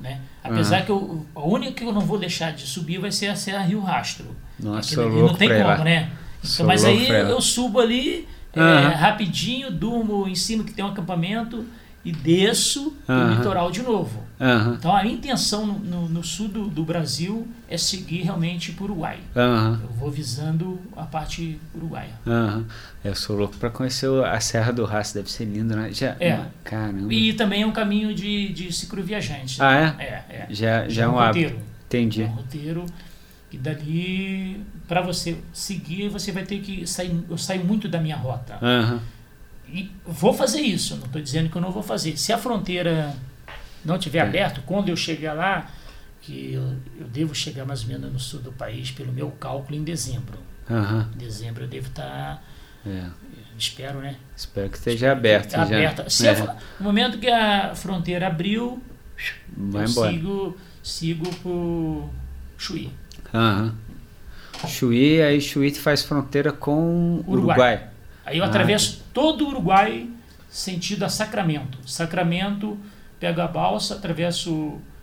né? 0.00 0.20
Apesar 0.42 0.80
uhum. 0.80 0.84
que 0.84 0.90
eu, 0.90 1.26
a 1.34 1.42
única 1.42 1.72
que 1.72 1.84
eu 1.84 1.92
não 1.92 2.02
vou 2.02 2.18
deixar 2.18 2.52
de 2.52 2.66
subir 2.66 2.98
vai 2.98 3.10
ser 3.10 3.28
a 3.28 3.36
Serra 3.36 3.62
Rio 3.62 3.80
Rastro. 3.80 4.36
Nossa, 4.58 5.02
louco 5.02 5.32
não 5.32 5.34
tem 5.34 5.48
como, 5.48 5.84
né? 5.84 6.10
Então, 6.42 6.66
mas 6.66 6.84
aí 6.84 7.08
eu 7.08 7.40
subo 7.40 7.80
ali 7.80 8.28
uhum. 8.54 8.62
é, 8.62 8.94
rapidinho, 8.94 9.70
durmo 9.70 10.28
em 10.28 10.34
cima 10.34 10.62
que 10.62 10.72
tem 10.72 10.84
um 10.84 10.88
acampamento 10.88 11.64
e 12.04 12.12
desço 12.12 12.94
uhum. 13.08 13.26
o 13.26 13.34
litoral 13.34 13.70
de 13.70 13.82
novo. 13.82 14.22
Uhum. 14.38 14.74
Então 14.74 14.94
a 14.94 15.06
intenção 15.06 15.64
no, 15.64 15.78
no, 15.78 16.08
no 16.08 16.24
sul 16.24 16.48
do, 16.48 16.66
do, 16.66 16.84
Brasil 16.84 17.46
é 17.68 17.78
seguir 17.78 18.22
realmente 18.22 18.72
para 18.72 18.82
o 18.82 18.86
Uruguai. 18.86 19.18
Uhum. 19.34 19.78
Eu 19.82 19.88
vou 19.98 20.10
visando 20.10 20.78
a 20.96 21.04
parte 21.04 21.58
uruguaia. 21.74 22.10
Uhum. 22.26 22.64
Eu 23.02 23.14
sou 23.14 23.36
louco 23.36 23.56
para 23.56 23.70
conhecer 23.70 24.10
a 24.24 24.38
Serra 24.40 24.72
do 24.72 24.84
Rastro, 24.84 25.20
deve 25.20 25.32
ser 25.32 25.44
lindo, 25.44 25.74
né? 25.74 25.90
Já, 25.92 26.16
é. 26.20 26.44
Caramba. 26.62 27.12
E 27.14 27.32
também 27.32 27.62
é 27.62 27.66
um 27.66 27.72
caminho 27.72 28.14
de, 28.14 28.52
de 28.52 28.72
cicloviajante. 28.72 29.62
Ah, 29.62 29.96
é? 29.98 30.04
É, 30.04 30.24
é. 30.28 30.46
Já, 30.50 30.82
já, 30.82 30.88
já 30.88 31.02
é 31.04 31.08
um, 31.08 31.14
um 31.14 31.26
roteiro. 31.26 31.58
Entendi. 31.86 32.22
É 32.22 32.26
um 32.26 32.30
roteiro. 32.30 32.86
E 33.52 33.56
dali, 33.56 34.60
para 34.88 35.00
você 35.00 35.38
seguir, 35.52 36.08
você 36.08 36.32
vai 36.32 36.42
ter 36.42 36.58
que 36.58 36.84
sair. 36.88 37.24
Eu 37.30 37.38
saio 37.38 37.64
muito 37.64 37.88
da 37.88 38.00
minha 38.00 38.16
rota. 38.16 38.58
Uhum. 38.60 38.98
E 39.74 39.90
vou 40.06 40.32
fazer 40.32 40.60
isso, 40.60 40.94
não 40.96 41.06
estou 41.06 41.20
dizendo 41.20 41.50
que 41.50 41.56
eu 41.56 41.60
não 41.60 41.72
vou 41.72 41.82
fazer. 41.82 42.16
Se 42.16 42.32
a 42.32 42.38
fronteira 42.38 43.12
não 43.84 43.98
tiver 43.98 44.20
aberta, 44.20 44.62
quando 44.64 44.88
eu 44.88 44.96
chegar 44.96 45.32
lá, 45.32 45.68
que 46.22 46.52
eu, 46.52 46.62
eu, 47.00 47.08
devo 47.08 47.34
chegar 47.34 47.64
mais 47.64 47.82
ou 47.82 47.88
menos 47.88 48.12
no 48.12 48.20
sul 48.20 48.38
do 48.38 48.52
país, 48.52 48.92
pelo 48.92 49.12
meu 49.12 49.32
cálculo, 49.32 49.76
em 49.76 49.82
dezembro. 49.82 50.38
Uhum. 50.70 51.06
Em 51.12 51.18
dezembro 51.18 51.64
eu 51.64 51.68
devo 51.68 51.88
estar 51.88 52.40
É. 52.86 53.06
Espero, 53.58 53.98
né? 53.98 54.16
Espero 54.36 54.70
que 54.70 54.76
esteja 54.76 55.10
aberto. 55.10 55.50
Já. 55.50 55.62
Aberta. 55.62 56.08
Se 56.08 56.26
é. 56.28 56.34
no 56.78 56.84
momento 56.84 57.18
que 57.18 57.28
a 57.28 57.74
fronteira 57.74 58.28
abriu, 58.28 58.80
Vai 59.56 59.84
eu 59.84 59.88
embora. 59.88 60.12
sigo, 60.12 60.56
sigo 60.84 61.34
pro 61.36 62.08
Chuí. 62.56 62.92
Aham. 63.32 63.74
Chuí, 64.68 65.20
aí 65.20 65.40
Chuí 65.40 65.72
faz 65.74 66.04
fronteira 66.04 66.52
com 66.52 67.24
Uruguai. 67.26 67.56
Uruguai. 67.58 67.93
Aí 68.26 68.38
eu 68.38 68.44
Ah, 68.44 68.46
atravesso 68.46 69.02
todo 69.12 69.44
o 69.44 69.48
Uruguai 69.48 70.08
sentido 70.48 71.04
a 71.04 71.08
Sacramento. 71.08 71.78
Sacramento, 71.86 72.78
pego 73.20 73.40
a 73.40 73.46
balsa, 73.48 73.94
atravesso 73.94 74.52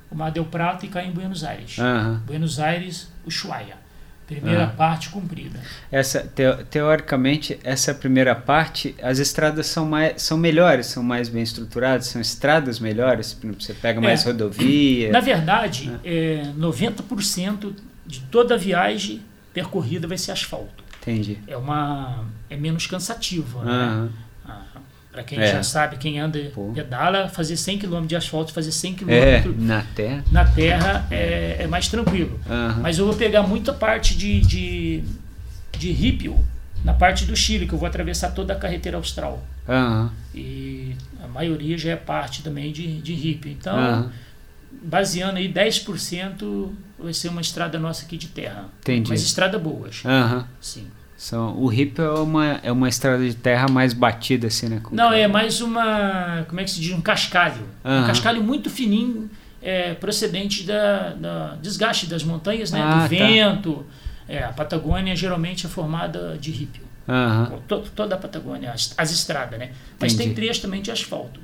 o 0.09 0.15
Mar 0.15 0.31
del 0.31 0.45
Plata 0.45 0.85
e 0.85 0.89
caio 0.89 1.09
em 1.09 1.11
Buenos 1.11 1.43
Aires. 1.43 1.77
Aham. 1.79 2.21
Buenos 2.25 2.59
Aires, 2.59 3.11
Ushuaia. 3.25 3.79
Primeira 4.27 4.63
Ah. 4.63 4.67
parte 4.67 5.09
cumprida. 5.09 5.59
Essa, 5.91 6.21
teo- 6.21 6.63
teoricamente, 6.69 7.59
essa 7.65 7.93
primeira 7.93 8.33
parte, 8.33 8.95
as 9.03 9.19
estradas 9.19 9.67
são, 9.67 9.85
mais, 9.85 10.21
são 10.21 10.37
melhores, 10.37 10.85
são 10.85 11.03
mais 11.03 11.27
bem 11.27 11.43
estruturadas, 11.43 12.07
são 12.07 12.21
estradas 12.21 12.79
melhores, 12.79 13.37
você 13.59 13.73
pega 13.73 13.99
mais 13.99 14.23
É. 14.23 14.27
rodovia. 14.27 15.11
Na 15.11 15.19
verdade, 15.19 15.91
é, 16.05 16.45
90% 16.55 17.75
de 18.07 18.21
toda 18.21 18.55
a 18.55 18.57
viagem 18.57 19.21
percorrida 19.53 20.07
vai 20.07 20.17
ser 20.17 20.31
asfalto. 20.31 20.81
Entendi. 21.01 21.37
É 21.47 21.57
uma 21.57 22.25
é 22.49 22.55
menos 22.55 22.85
cansativa, 22.87 23.63
né? 23.63 23.71
Aham. 23.71 24.09
Para 25.11 25.23
quem 25.23 25.37
É. 25.39 25.51
já 25.51 25.61
sabe, 25.61 25.97
quem 25.97 26.19
anda 26.21 26.39
Pô. 26.55 26.71
pedala, 26.73 27.27
fazer 27.27 27.57
100 27.57 27.79
km 27.79 28.05
de 28.05 28.15
asfalto, 28.15 28.53
fazer 28.53 28.71
100 28.71 28.93
km 28.95 29.09
É, 29.09 29.43
na 29.57 29.81
terra. 29.93 30.23
na 30.31 30.45
terra 30.45 31.05
é, 31.11 31.57
é 31.59 31.67
mais 31.67 31.89
tranquilo. 31.89 32.39
Aham. 32.49 32.79
Mas 32.81 32.97
eu 32.97 33.05
vou 33.05 33.13
pegar 33.15 33.43
muita 33.43 33.73
parte 33.73 34.15
de, 34.15 34.39
de, 34.39 35.03
de 35.77 35.91
Rípio, 35.91 36.37
na 36.85 36.93
parte 36.93 37.25
do 37.25 37.35
Chile, 37.35 37.67
que 37.67 37.73
eu 37.73 37.77
vou 37.77 37.87
atravessar 37.87 38.31
toda 38.31 38.53
a 38.53 38.55
carretera 38.55 38.95
austral. 38.95 39.43
Aham. 39.67 40.11
E 40.33 40.95
a 41.21 41.27
maioria 41.27 41.77
já 41.77 41.91
é 41.91 41.95
parte 41.97 42.41
também 42.41 42.71
de, 42.71 43.01
de 43.01 43.13
Rípio. 43.13 43.51
Então, 43.51 43.77
Aham. 43.77 44.11
baseando 44.83 45.39
aí 45.39 45.51
10% 45.51 46.69
vai 47.01 47.13
ser 47.13 47.29
uma 47.29 47.41
estrada 47.41 47.77
nossa 47.79 48.05
aqui 48.05 48.17
de 48.17 48.27
terra. 48.27 48.65
Entendi. 48.81 49.09
Mas 49.09 49.21
estrada 49.21 49.57
boas, 49.59 50.03
Aham. 50.05 50.47
sim. 50.59 50.87
São, 51.17 51.55
o 51.55 51.67
RIP 51.67 51.99
é 51.99 52.09
uma, 52.09 52.45
é 52.63 52.71
uma 52.71 52.89
estrada 52.89 53.23
de 53.23 53.35
terra 53.35 53.67
mais 53.69 53.93
batida, 53.93 54.47
assim, 54.47 54.67
né? 54.67 54.81
Não, 54.91 55.13
é 55.13 55.27
mais 55.27 55.61
uma, 55.61 56.43
como 56.47 56.59
é 56.59 56.63
que 56.63 56.71
se 56.71 56.79
diz, 56.81 56.91
um 56.93 57.01
cascalho. 57.01 57.61
Um 57.85 57.89
Aham. 57.89 58.07
cascalho 58.07 58.43
muito 58.43 58.71
fininho, 58.71 59.29
é, 59.61 59.93
procedente 59.93 60.63
da, 60.63 61.09
da 61.13 61.55
desgaste 61.61 62.07
das 62.07 62.23
montanhas, 62.23 62.71
né? 62.71 62.81
Ah, 62.81 62.93
do 62.95 63.01
tá. 63.01 63.07
vento. 63.07 63.85
É, 64.27 64.43
a 64.43 64.49
Patagônia 64.51 65.15
geralmente 65.15 65.67
é 65.67 65.69
formada 65.69 66.37
de. 66.41 66.67
Aham. 67.07 67.59
To- 67.67 67.83
toda 67.95 68.15
a 68.15 68.17
Patagônia, 68.17 68.71
as, 68.71 68.93
as 68.97 69.11
estradas, 69.11 69.59
né? 69.59 69.71
Mas 69.99 70.13
Entendi. 70.13 70.29
tem 70.29 70.35
trechos 70.35 70.59
também 70.59 70.81
de 70.81 70.89
asfalto. 70.89 71.39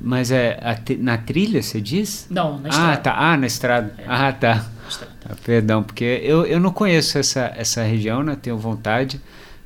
Mas 0.00 0.30
é 0.30 0.58
na 0.98 1.18
trilha, 1.18 1.62
você 1.62 1.80
diz? 1.80 2.26
Não, 2.30 2.58
na 2.58 2.68
ah, 2.68 2.70
estrada. 2.70 2.96
tá. 2.98 3.14
Ah, 3.18 3.36
na 3.36 3.46
estrada. 3.46 3.94
É. 3.98 4.04
Ah, 4.06 4.32
tá. 4.32 4.64
Estrada. 4.88 5.12
Ah, 5.28 5.34
Perdão, 5.44 5.82
porque 5.82 6.20
eu, 6.22 6.46
eu 6.46 6.60
não 6.60 6.72
conheço 6.72 7.18
essa, 7.18 7.52
essa 7.56 7.82
região, 7.82 8.22
né? 8.22 8.36
Tenho 8.40 8.56
vontade. 8.56 9.20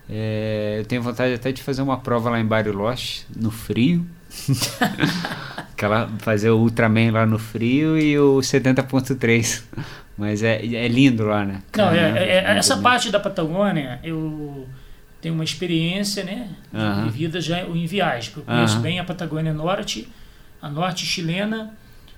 É, 0.08 0.76
eu 0.80 0.84
tenho 0.84 1.02
vontade 1.02 1.32
até 1.34 1.52
de 1.52 1.62
fazer 1.62 1.82
uma 1.82 1.98
prova 1.98 2.28
lá 2.30 2.40
em 2.40 2.44
Bariloche, 2.46 3.24
no 3.34 3.50
frio. 3.50 4.04
Aquela, 5.72 6.08
fazer 6.18 6.50
o 6.50 6.58
Ultraman 6.58 7.10
lá 7.12 7.26
no 7.26 7.38
frio 7.38 7.98
e 7.98 8.18
o 8.18 8.38
70.3. 8.38 9.62
Mas 10.16 10.42
é, 10.42 10.64
é 10.64 10.88
lindo 10.88 11.24
lá, 11.24 11.44
né? 11.44 11.62
Não, 11.76 11.90
é, 11.90 12.18
é- 12.18 12.28
é- 12.44 12.56
essa 12.58 12.74
lindo. 12.74 12.82
parte 12.82 13.10
da 13.10 13.18
Patagônia, 13.18 13.98
eu 14.04 14.66
tenho 15.20 15.34
uma 15.34 15.44
experiência, 15.44 16.24
né? 16.24 16.48
Aham. 16.72 17.04
Vivida 17.04 17.40
já 17.40 17.62
em 17.62 17.86
viagem. 17.86 18.32
Eu 18.36 18.42
conheço 18.42 18.74
Aham. 18.74 18.82
bem 18.82 18.98
a 19.00 19.04
Patagônia 19.04 19.52
Norte, 19.52 20.08
a 20.62 20.68
Norte 20.70 21.04
chilena, 21.04 21.74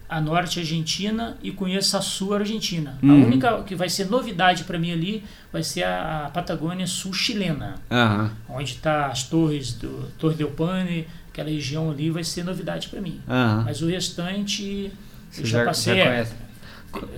a 0.08 0.20
Norte 0.20 0.60
argentina 0.60 1.36
e 1.42 1.50
conheço 1.50 1.96
a 1.96 2.02
Sul 2.02 2.34
argentina. 2.34 2.98
A 3.02 3.06
Uhum. 3.06 3.24
única 3.24 3.62
que 3.64 3.74
vai 3.74 3.88
ser 3.88 4.04
novidade 4.10 4.64
para 4.64 4.78
mim 4.78 4.92
ali 4.92 5.24
vai 5.52 5.62
ser 5.62 5.82
a, 5.84 6.26
a 6.26 6.30
Patagônia 6.30 6.86
Sul 6.86 7.12
chilena, 7.14 7.76
Aham, 7.90 8.30
onde 8.48 8.72
está 8.74 9.06
as 9.06 9.22
torres 9.24 9.72
do 9.72 10.10
Torre 10.18 10.34
del 10.34 10.50
Paine, 10.50 11.06
aquela 11.32 11.48
região 11.48 11.90
ali 11.90 12.10
vai 12.10 12.22
ser 12.22 12.44
novidade 12.44 12.88
para 12.88 13.00
mim. 13.00 13.18
aham. 13.26 13.62
Mas 13.64 13.80
o 13.82 13.88
restante 13.88 14.92
Você 15.30 15.42
eu 15.42 15.46
já, 15.46 15.64
passei. 15.64 15.98
é, 15.98 16.04
conhece. 16.06 16.34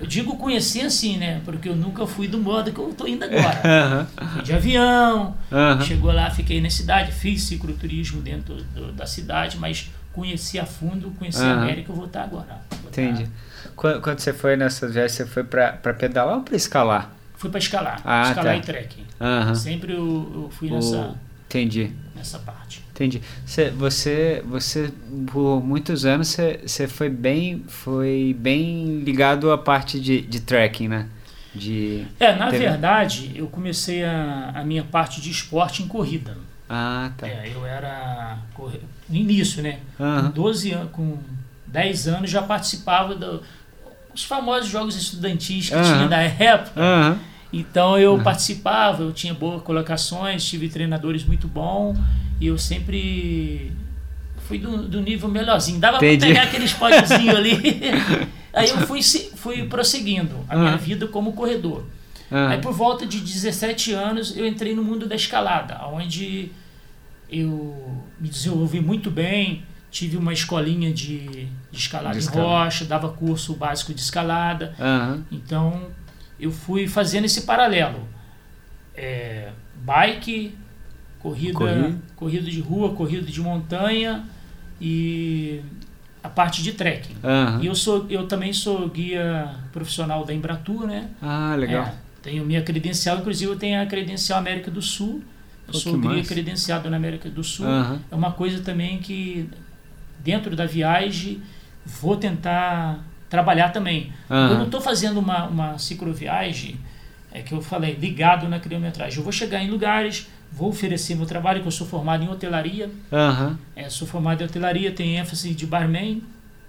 eu 0.01 0.07
digo 0.07 0.37
conhecer 0.37 0.81
assim, 0.81 1.17
né? 1.17 1.41
Porque 1.45 1.69
eu 1.69 1.75
nunca 1.75 2.07
fui 2.07 2.27
do 2.27 2.39
modo 2.39 2.71
que 2.71 2.79
eu 2.79 2.93
tô 2.97 3.05
indo 3.05 3.23
agora. 3.25 3.61
Aham, 3.67 4.07
Fui 4.33 4.41
de 4.41 4.53
avião, 4.53 5.37
aham. 5.51 5.81
chegou 5.81 6.11
lá, 6.11 6.31
fiquei 6.31 6.59
na 6.61 6.69
cidade, 6.69 7.11
fiz 7.11 7.43
cicloturismo 7.43 8.21
dentro 8.21 8.55
do- 8.55 8.91
da 8.93 9.05
cidade, 9.05 9.57
mas 9.57 9.91
conheci 10.17 10.57
a 10.59 10.65
fundo, 10.65 11.11
conheci 11.11 11.41
a. 11.43 11.61
América, 11.61 11.91
eu 11.91 11.95
vou 11.95 12.05
estar 12.05 12.23
agora. 12.23 12.59
Vou 12.81 12.89
Entendi. 12.89 13.27
Quando, 13.75 14.01
quando 14.01 14.19
você 14.19 14.33
foi 14.33 14.55
nessas 14.55 14.91
viagens, 14.93 15.11
você 15.11 15.25
foi 15.27 15.43
pra 15.43 15.71
pedalar 15.93 16.37
ou 16.37 16.41
pra 16.43 16.55
escalar? 16.55 17.11
Fui 17.35 17.51
para 17.51 17.59
escalar, 17.59 18.01
Ah, 18.03 18.29
escalar 18.29 18.53
tá. 18.53 18.57
e 18.57 18.61
trekking. 18.61 19.05
Aham. 19.21 19.53
Sempre 19.53 19.93
eu, 19.93 20.31
eu 20.33 20.49
fui 20.49 20.69
O- 20.71 20.73
nessa, 20.73 21.15
Entendi. 21.45 21.91
nessa 22.15 22.39
parte. 22.39 22.83
Entendi. 22.91 23.21
Você, 23.45 23.69
você, 23.69 24.43
você 24.47 24.91
por 25.31 25.63
muitos 25.63 26.03
anos, 26.03 26.29
você, 26.29 26.59
você 26.65 26.87
foi 26.87 27.09
bem, 27.09 27.63
foi 27.67 28.35
bem 28.39 29.01
ligado 29.01 29.51
à 29.51 29.57
parte 29.57 29.99
de, 29.99 30.21
de 30.21 30.39
trekking, 30.41 30.87
né? 30.87 31.07
De, 31.53 32.05
É, 32.19 32.35
na 32.35 32.49
verdade, 32.49 33.33
eu 33.35 33.47
comecei 33.47 34.03
a, 34.03 34.51
a 34.55 34.63
minha 34.63 34.83
parte 34.83 35.21
de 35.21 35.29
esporte 35.29 35.83
em 35.83 35.87
corrida. 35.87 36.35
Ah, 36.69 37.11
tá. 37.17 37.27
É, 37.27 37.51
eu 37.53 37.65
era 37.65 38.37
no 39.09 39.15
início, 39.15 39.63
né? 39.63 39.79
Com 39.97 40.03
Aham. 40.03 40.31
12 40.31 40.71
anos, 40.71 40.91
com 40.91 41.17
10 41.67 42.07
anos 42.07 42.29
já 42.29 42.41
participava 42.41 43.15
dos 43.15 44.23
famosos 44.23 44.69
jogos 44.69 44.95
estudantis 44.95 45.69
que 45.69 45.75
Aham. 45.75 45.97
tinha 45.97 46.07
da 46.07 46.21
época. 46.21 46.79
Aham. 46.79 47.19
Então 47.51 47.97
eu 47.97 48.21
participava, 48.21 49.03
eu 49.03 49.13
tinha 49.13 49.33
boas 49.33 49.61
colocações, 49.63 50.43
tive 50.43 50.67
treinadores 50.67 51.23
muito 51.23 51.47
bons 51.47 51.97
e 52.41 52.47
eu 52.47 52.57
sempre 52.57 53.71
fui 54.47 54.59
do, 54.59 54.83
do 54.87 55.01
nível 55.01 55.29
melhorzinho. 55.29 55.79
Dava 55.79 55.97
para 55.97 56.07
pegar 56.07 56.43
aqueles 56.43 56.73
pódiozinhos 56.73 57.35
ali. 57.35 57.81
Aí 58.53 58.69
eu 58.69 58.77
fui, 58.87 59.01
fui 59.35 59.63
prosseguindo 59.65 60.35
a 60.49 60.57
minha 60.57 60.77
vida 60.77 61.07
como 61.07 61.33
corredor. 61.33 61.85
Aham. 62.31 62.49
Aí 62.49 62.61
por 62.61 62.73
volta 62.73 63.05
de 63.05 63.19
17 63.19 63.91
anos 63.93 64.35
eu 64.35 64.45
entrei 64.45 64.75
no 64.75 64.83
mundo 64.83 65.07
da 65.07 65.15
escalada, 65.15 65.85
onde 65.87 66.51
eu 67.29 68.01
me 68.19 68.29
desenvolvi 68.29 68.79
muito 68.79 69.11
bem, 69.11 69.63
tive 69.91 70.17
uma 70.17 70.31
escolinha 70.33 70.93
de, 70.93 71.27
de 71.71 71.77
escalada 71.79 72.13
De 72.17 72.19
em 72.23 72.27
escalada. 72.27 72.63
rocha, 72.65 72.85
dava 72.85 73.09
curso 73.09 73.53
básico 73.53 73.93
de 73.93 74.01
escalada. 74.01 74.73
Então 75.31 75.87
eu 76.39 76.51
fui 76.51 76.87
fazendo 76.87 77.25
esse 77.25 77.41
paralelo. 77.41 78.07
É, 78.95 79.51
bike, 79.83 80.55
corrida, 81.19 81.53
Corrida. 81.53 81.95
corrida 82.15 82.49
de 82.49 82.59
rua, 82.61 82.93
corrida 82.93 83.25
de 83.31 83.41
montanha 83.41 84.23
e 84.81 85.61
a 86.23 86.29
parte 86.29 86.63
de 86.63 86.73
trekking. 86.73 87.15
Aham. 87.23 87.59
E 87.61 87.67
eu 87.67 87.75
sou 87.75 88.05
eu 88.09 88.27
também 88.27 88.51
sou 88.53 88.87
guia 88.89 89.51
profissional 89.71 90.23
da 90.25 90.33
Embratur, 90.33 90.85
né? 90.87 91.09
Ah, 91.21 91.55
legal. 91.57 91.83
É, 91.85 91.93
tenho 92.27 92.43
minha 92.43 92.61
credencial, 92.61 93.19
inclusive 93.19 93.49
eu 93.49 93.57
tenho 93.57 93.81
a 93.81 93.85
credencial 93.85 94.37
América 94.37 94.69
do 94.69 94.81
Sul. 94.81 95.23
Eu 95.65 95.71
Pô, 95.71 95.79
sou 95.79 95.97
guia 95.97 96.21
credenciado 96.23 96.89
na 96.89 96.97
América 96.97 97.29
do 97.29 97.41
Sul. 97.41 97.65
Aham. 97.65 98.01
É 98.11 98.15
uma 98.15 98.33
coisa 98.33 98.61
também 98.61 98.99
que 98.99 99.49
dentro 100.19 100.53
da 100.53 100.65
viagem 100.65 101.41
vou 101.85 102.17
tentar 102.17 102.99
trabalhar 103.29 103.69
também. 103.69 104.11
Aham. 104.29 104.51
Eu 104.51 104.57
não 104.57 104.65
estou 104.65 104.81
fazendo 104.81 105.21
uma, 105.21 105.45
uma 105.45 105.77
cicloviagem, 105.77 106.77
é 107.31 107.41
que 107.41 107.53
eu 107.53 107.61
falei, 107.61 107.93
ligado 107.93 108.49
na 108.49 108.59
quilometragem. 108.59 109.17
Eu 109.17 109.23
vou 109.23 109.31
chegar 109.31 109.63
em 109.63 109.69
lugares, 109.69 110.27
vou 110.51 110.67
oferecer 110.67 111.15
meu 111.15 111.25
trabalho, 111.25 111.61
que 111.61 111.67
eu 111.67 111.71
sou 111.71 111.87
formado 111.87 112.25
em 112.25 112.29
hotelaria. 112.29 112.91
Aham. 113.09 113.57
É, 113.73 113.89
sou 113.89 114.05
formado 114.05 114.41
em 114.41 114.45
hotelaria, 114.45 114.91
tenho 114.91 115.17
ênfase 115.17 115.53
de 115.53 115.65
barman, 115.65 116.21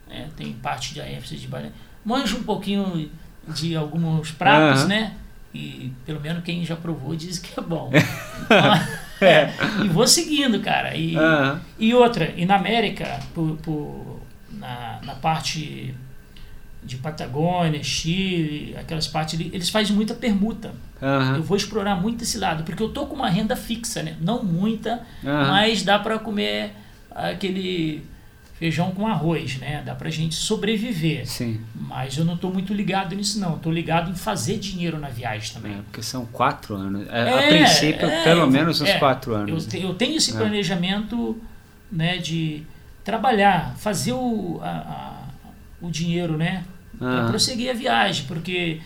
é, 0.08 0.26
tem 0.36 0.52
parte 0.52 0.94
da 0.94 1.10
ênfase 1.10 1.36
de 1.36 1.48
barman. 1.48 1.72
Manjo 2.04 2.38
um 2.38 2.44
pouquinho 2.44 3.10
de 3.48 3.74
alguns 3.74 4.30
pratos, 4.30 4.86
né? 4.86 5.16
E 5.54 5.92
pelo 6.04 6.20
menos 6.20 6.44
quem 6.44 6.64
já 6.64 6.76
provou 6.76 7.16
diz 7.16 7.38
que 7.38 7.58
é 7.58 7.62
bom. 7.62 7.90
É, 9.20 9.50
e 9.82 9.88
vou 9.88 10.06
seguindo, 10.06 10.60
cara. 10.60 10.94
E, 10.96 11.16
Aham. 11.16 11.60
e 11.76 11.92
outra, 11.92 12.32
e 12.36 12.46
na 12.46 12.54
América, 12.54 13.18
por, 13.34 13.56
por- 13.56 14.20
na, 14.52 15.00
na 15.02 15.14
parte 15.16 15.92
de 16.84 16.96
Patagônia, 16.98 17.82
Chile, 17.82 18.76
aquelas 18.78 19.08
partes 19.08 19.34
ali, 19.34 19.50
eles 19.52 19.70
fazem 19.70 19.96
muita 19.96 20.14
permuta. 20.14 20.72
Eu 21.02 21.08
Aham. 21.08 21.40
vou 21.42 21.56
explorar 21.56 21.96
muito 21.96 22.22
esse 22.22 22.38
lado, 22.38 22.62
porque 22.62 22.80
eu 22.80 22.90
tô 22.90 23.06
com 23.06 23.16
uma 23.16 23.28
renda 23.28 23.56
fixa, 23.56 24.04
né? 24.04 24.16
Não 24.20 24.44
muita, 24.44 25.00
Aham. 25.24 25.48
mas 25.48 25.82
dá 25.82 25.98
para 25.98 26.16
comer 26.20 26.70
aquele 27.10 28.04
feijão 28.58 28.90
com 28.90 29.06
arroz, 29.06 29.56
né? 29.58 29.82
Dá 29.86 29.94
pra 29.94 30.10
gente 30.10 30.34
sobreviver. 30.34 31.26
Sim. 31.26 31.60
Mas 31.74 32.18
eu 32.18 32.24
não 32.24 32.34
estou 32.34 32.52
muito 32.52 32.74
ligado 32.74 33.14
nisso, 33.14 33.38
não. 33.38 33.54
Estou 33.54 33.72
ligado 33.72 34.10
em 34.10 34.14
fazer 34.14 34.58
dinheiro 34.58 34.98
na 34.98 35.08
viagem 35.08 35.54
também. 35.54 35.74
É, 35.74 35.82
porque 35.82 36.02
são 36.02 36.26
quatro 36.26 36.74
anos. 36.74 37.06
É, 37.08 37.32
a 37.32 37.48
princípio, 37.48 38.08
é, 38.08 38.24
pelo 38.24 38.50
menos 38.50 38.80
uns 38.80 38.88
é, 38.88 38.98
quatro 38.98 39.32
anos. 39.32 39.72
Eu, 39.72 39.80
eu 39.80 39.94
tenho 39.94 40.16
esse 40.16 40.32
é. 40.32 40.36
planejamento 40.36 41.40
né, 41.90 42.18
de 42.18 42.64
trabalhar, 43.04 43.76
fazer 43.76 44.12
o, 44.12 44.58
a, 44.60 44.68
a, 44.68 45.14
o 45.80 45.88
dinheiro, 45.88 46.36
né? 46.36 46.64
Para 46.98 47.28
prosseguir 47.28 47.70
a 47.70 47.74
viagem, 47.74 48.24
porque 48.26 48.80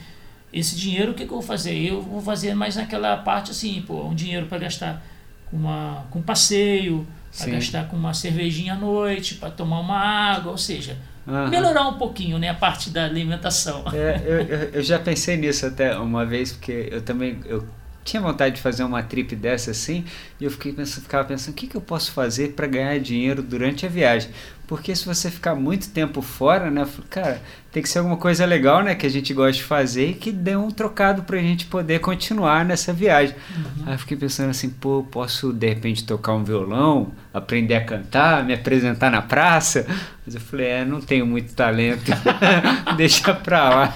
esse 0.53 0.77
dinheiro, 0.77 1.13
o 1.13 1.15
que, 1.15 1.25
que 1.25 1.31
eu 1.33 1.39
vou 1.39 1.43
fazer? 1.43 1.75
Eu 1.75 2.03
vou 2.03 2.21
fazer 2.21 2.55
mais 2.55 2.77
naquela 2.77 3.17
parte 3.17 3.51
assim, 3.51 3.83
pô, 3.87 4.05
um 4.05 4.15
dinheiro 4.15 4.45
para 4.45 4.59
gastar 4.59 5.03
com, 5.47 5.57
uma, 5.57 6.05
com 6.11 6.21
passeio, 6.21 7.07
para 7.37 7.51
gastar 7.51 7.89
com 7.89 7.97
uma 7.97 8.13
cervejinha 8.13 8.75
à 8.75 8.77
noite, 8.77 9.37
para 9.37 9.51
tomar 9.51 9.81
uma 9.81 9.99
água, 9.99 10.53
ou 10.53 10.59
seja, 10.59 10.99
uhum. 11.27 11.49
melhorar 11.49 11.89
um 11.89 11.95
pouquinho 11.95 12.39
né, 12.39 12.49
a 12.49 12.55
parte 12.55 12.91
da 12.91 13.05
alimentação. 13.05 13.85
É, 13.93 14.21
eu, 14.25 14.59
eu, 14.75 14.83
já 14.83 14.99
pensei 14.99 15.37
nisso 15.37 15.67
até 15.67 15.97
uma 15.97 16.27
vez, 16.27 16.53
porque 16.53 16.89
eu 16.91 17.01
também 17.01 17.41
eu 17.47 17.67
tinha 18.05 18.21
vontade 18.21 18.57
de 18.57 18.61
fazer 18.61 18.83
uma 18.83 19.03
trip 19.03 19.35
dessa 19.37 19.71
assim, 19.71 20.05
e 20.41 20.45
eu 20.45 20.51
fiquei 20.51 20.73
pensando, 20.73 21.03
ficava 21.03 21.27
pensando 21.27 21.53
o 21.53 21.57
que, 21.57 21.67
que 21.67 21.77
eu 21.77 21.81
posso 21.81 22.13
fazer 22.13 22.53
para 22.53 22.67
ganhar 22.67 22.99
dinheiro 22.99 23.43
durante 23.43 23.87
a 23.87 23.89
viagem. 23.89 24.31
Porque 24.67 24.95
se 24.95 25.07
você 25.07 25.31
ficar 25.31 25.55
muito 25.55 25.91
tempo 25.91 26.23
fora, 26.23 26.71
né, 26.71 26.87
cara, 27.11 27.41
tem 27.73 27.83
que 27.83 27.89
ser 27.89 28.01
alguma 28.01 28.19
coisa 28.19 28.45
legal, 28.45 28.83
né, 28.83 28.95
que 28.95 29.07
a 29.07 29.11
gente 29.11 29.33
gosta 29.33 29.53
de 29.53 29.65
fazer 29.65 30.11
e 30.11 30.15
que 30.15 30.31
dê 30.31 30.55
um 30.55 30.71
trocado 30.71 31.23
pra 31.23 31.39
gente 31.39 31.65
poder 31.65 32.01
continuar 32.01 32.67
nessa 32.67 32.93
viagem. 32.93 33.35
Uhum. 33.57 33.85
Aí 33.87 33.95
eu 33.95 33.99
fiquei 33.99 34.17
pensando 34.17 34.51
assim, 34.51 34.69
pô, 34.69 35.07
posso 35.11 35.55
de 35.55 35.69
repente 35.69 36.05
tocar 36.05 36.35
um 36.35 36.45
violão, 36.45 37.13
aprender 37.33 37.75
a 37.75 37.83
cantar, 37.83 38.45
me 38.45 38.53
apresentar 38.53 39.11
na 39.11 39.23
praça? 39.23 39.87
Mas 40.25 40.37
eu 40.37 40.41
falei, 40.41 40.67
é, 40.69 40.85
não 40.85 41.01
tenho 41.01 41.27
muito 41.27 41.53
talento, 41.53 42.13
deixa 42.97 43.35
pra 43.35 43.71
lá. 43.71 43.95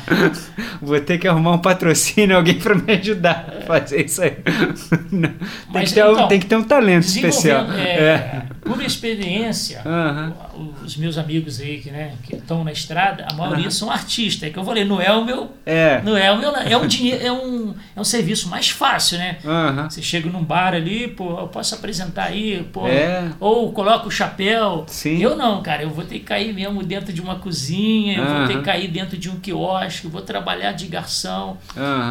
Vou 0.82 0.98
ter 0.98 1.18
que 1.18 1.28
arrumar 1.28 1.52
um 1.52 1.58
patrocínio, 1.58 2.36
alguém 2.36 2.58
para 2.58 2.74
me 2.74 2.94
ajudar 2.94 3.58
a 3.58 3.64
fazer 3.64 4.06
isso 4.06 4.22
aí. 4.22 4.30
tem, 4.42 5.34
Mas, 5.72 5.90
que 5.90 5.94
ter, 5.94 6.00
então, 6.00 6.28
tem 6.28 6.40
que 6.40 6.46
ter 6.46 6.56
um 6.56 6.64
talento 6.64 7.04
especial. 7.04 7.70
É, 7.70 7.84
é. 7.84 8.42
Por 8.60 8.82
experiência, 8.82 9.82
uhum. 9.84 10.64
os 10.84 10.96
meus 10.96 11.16
amigos 11.16 11.60
aí 11.60 11.78
que 11.78 11.92
né, 11.92 12.14
que 12.24 12.34
estão 12.34 12.64
na 12.64 12.72
estrada, 12.72 13.24
a 13.30 13.34
maioria 13.34 13.65
uhum. 13.66 13.70
são 13.70 13.90
artistas. 13.90 14.48
É 14.48 14.52
que 14.52 14.58
eu 14.58 14.64
falei, 14.64 14.84
não 14.84 15.00
é 15.00 15.12
o 15.12 15.24
meu. 15.24 15.52
É. 15.64 16.00
Não 16.02 16.16
é 16.16 16.30
o 16.32 16.38
meu. 16.38 16.54
É 16.54 16.76
um, 16.76 16.86
dinheiro, 16.86 17.24
é 17.24 17.32
um, 17.32 17.74
é 17.94 18.00
um 18.00 18.04
serviço 18.04 18.48
mais 18.48 18.68
fácil, 18.68 19.18
né? 19.18 19.38
Uhum. 19.44 19.90
Você 19.90 20.02
chega 20.02 20.28
num 20.28 20.42
bar 20.42 20.74
ali, 20.74 21.08
pô, 21.08 21.40
eu 21.40 21.48
posso 21.48 21.74
apresentar 21.74 22.24
aí, 22.24 22.66
pô, 22.72 22.86
é. 22.86 23.30
ou 23.38 23.72
coloca 23.72 24.06
o 24.06 24.10
chapéu. 24.10 24.84
Sim. 24.88 25.18
Eu 25.18 25.36
não, 25.36 25.62
cara, 25.62 25.82
eu 25.82 25.90
vou 25.90 26.04
ter 26.04 26.18
que 26.18 26.24
cair 26.24 26.52
mesmo 26.54 26.82
dentro 26.82 27.12
de 27.12 27.20
uma 27.20 27.36
cozinha, 27.36 28.18
eu 28.18 28.26
vou 28.26 28.46
ter 28.46 28.58
que 28.58 28.62
cair 28.62 28.88
dentro 28.88 29.16
de 29.16 29.30
um 29.30 29.36
quiosque, 29.36 30.04
eu 30.04 30.10
vou 30.10 30.22
trabalhar 30.22 30.72
de 30.72 30.86
garçom. 30.86 31.56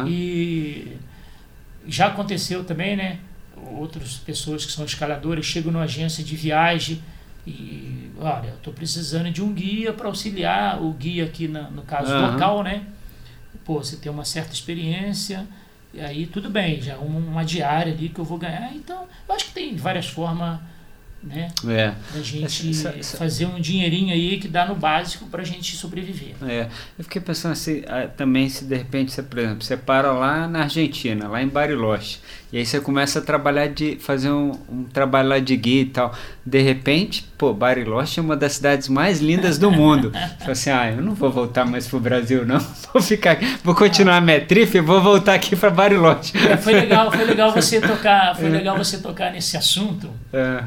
E 0.06 0.92
já 1.86 2.06
aconteceu 2.06 2.64
também, 2.64 2.96
né? 2.96 3.18
outras 3.72 4.14
pessoas 4.14 4.64
que 4.64 4.72
são 4.72 4.84
escaladores 4.84 5.44
chegam 5.44 5.72
numa 5.72 5.84
agência 5.84 6.22
de 6.22 6.36
viagem 6.36 7.02
e, 7.46 8.10
olha, 8.18 8.48
estou 8.48 8.72
precisando 8.72 9.30
de 9.30 9.42
um 9.42 9.52
guia 9.52 9.92
para 9.92 10.08
auxiliar 10.08 10.82
o 10.82 10.92
guia 10.92 11.24
aqui 11.24 11.46
na, 11.46 11.70
no 11.70 11.82
caso 11.82 12.12
uhum. 12.12 12.32
local, 12.32 12.62
né? 12.62 12.82
Pô, 13.64 13.82
você 13.82 13.96
tem 13.96 14.10
uma 14.10 14.24
certa 14.24 14.52
experiência 14.52 15.46
e 15.94 16.00
aí 16.00 16.26
tudo 16.26 16.50
bem, 16.50 16.80
já 16.80 16.96
uma, 16.98 17.18
uma 17.18 17.44
diária 17.44 17.92
ali 17.92 18.08
que 18.08 18.18
eu 18.18 18.24
vou 18.24 18.38
ganhar. 18.38 18.74
Então, 18.74 19.06
eu 19.28 19.34
acho 19.34 19.46
que 19.46 19.52
tem 19.52 19.76
várias 19.76 20.06
formas 20.06 20.58
né? 21.26 21.48
É. 21.66 21.92
Pra 22.12 22.22
gente 22.22 22.70
essa, 22.70 22.90
essa, 22.90 23.16
fazer 23.16 23.46
um 23.46 23.60
dinheirinho 23.60 24.12
aí 24.12 24.38
que 24.38 24.46
dá 24.46 24.64
no 24.64 24.76
básico 24.76 25.26
pra 25.26 25.42
gente 25.42 25.76
sobreviver. 25.76 26.36
É. 26.42 26.68
Eu 26.96 27.04
fiquei 27.04 27.20
pensando 27.20 27.52
assim, 27.52 27.82
também 28.16 28.48
se 28.48 28.64
de 28.64 28.76
repente 28.76 29.12
você, 29.12 29.22
por 29.22 29.38
exemplo, 29.38 29.64
você 29.64 29.76
para 29.76 30.12
lá 30.12 30.46
na 30.46 30.62
Argentina, 30.62 31.26
lá 31.26 31.42
em 31.42 31.48
Bariloche, 31.48 32.20
e 32.52 32.58
aí 32.58 32.64
você 32.64 32.80
começa 32.80 33.18
a 33.18 33.22
trabalhar 33.22 33.66
de 33.66 33.96
fazer 33.96 34.30
um, 34.30 34.52
um 34.70 34.84
trabalho 34.84 35.30
lá 35.30 35.38
de 35.40 35.56
guia 35.56 35.82
e 35.82 35.86
tal. 35.86 36.14
De 36.44 36.62
repente, 36.62 37.26
pô, 37.36 37.52
Bariloche 37.52 38.20
é 38.20 38.22
uma 38.22 38.36
das 38.36 38.52
cidades 38.52 38.88
mais 38.88 39.20
lindas 39.20 39.58
do 39.58 39.70
mundo. 39.70 40.12
Falei 40.38 40.52
assim, 40.52 40.70
ah, 40.70 40.90
eu 40.92 41.02
não 41.02 41.12
vou 41.12 41.30
voltar 41.30 41.64
mais 41.64 41.88
pro 41.88 41.98
Brasil, 41.98 42.46
não. 42.46 42.58
Vou 42.92 43.02
ficar 43.02 43.32
aqui, 43.32 43.58
vou 43.62 43.74
continuar 43.74 44.16
a 44.16 44.20
minha 44.20 44.40
trip 44.40 44.74
e 44.74 44.80
vou 44.80 45.02
voltar 45.02 45.34
aqui 45.34 45.54
para 45.54 45.68
Bariloche. 45.70 46.32
É, 46.38 46.56
foi 46.56 46.72
legal, 46.72 47.10
foi 47.10 47.24
legal 47.24 47.52
você 47.54 47.80
tocar, 47.80 48.34
foi 48.34 48.48
legal 48.48 48.78
você 48.78 48.98
tocar 48.98 49.32
nesse 49.32 49.56
assunto, 49.56 50.10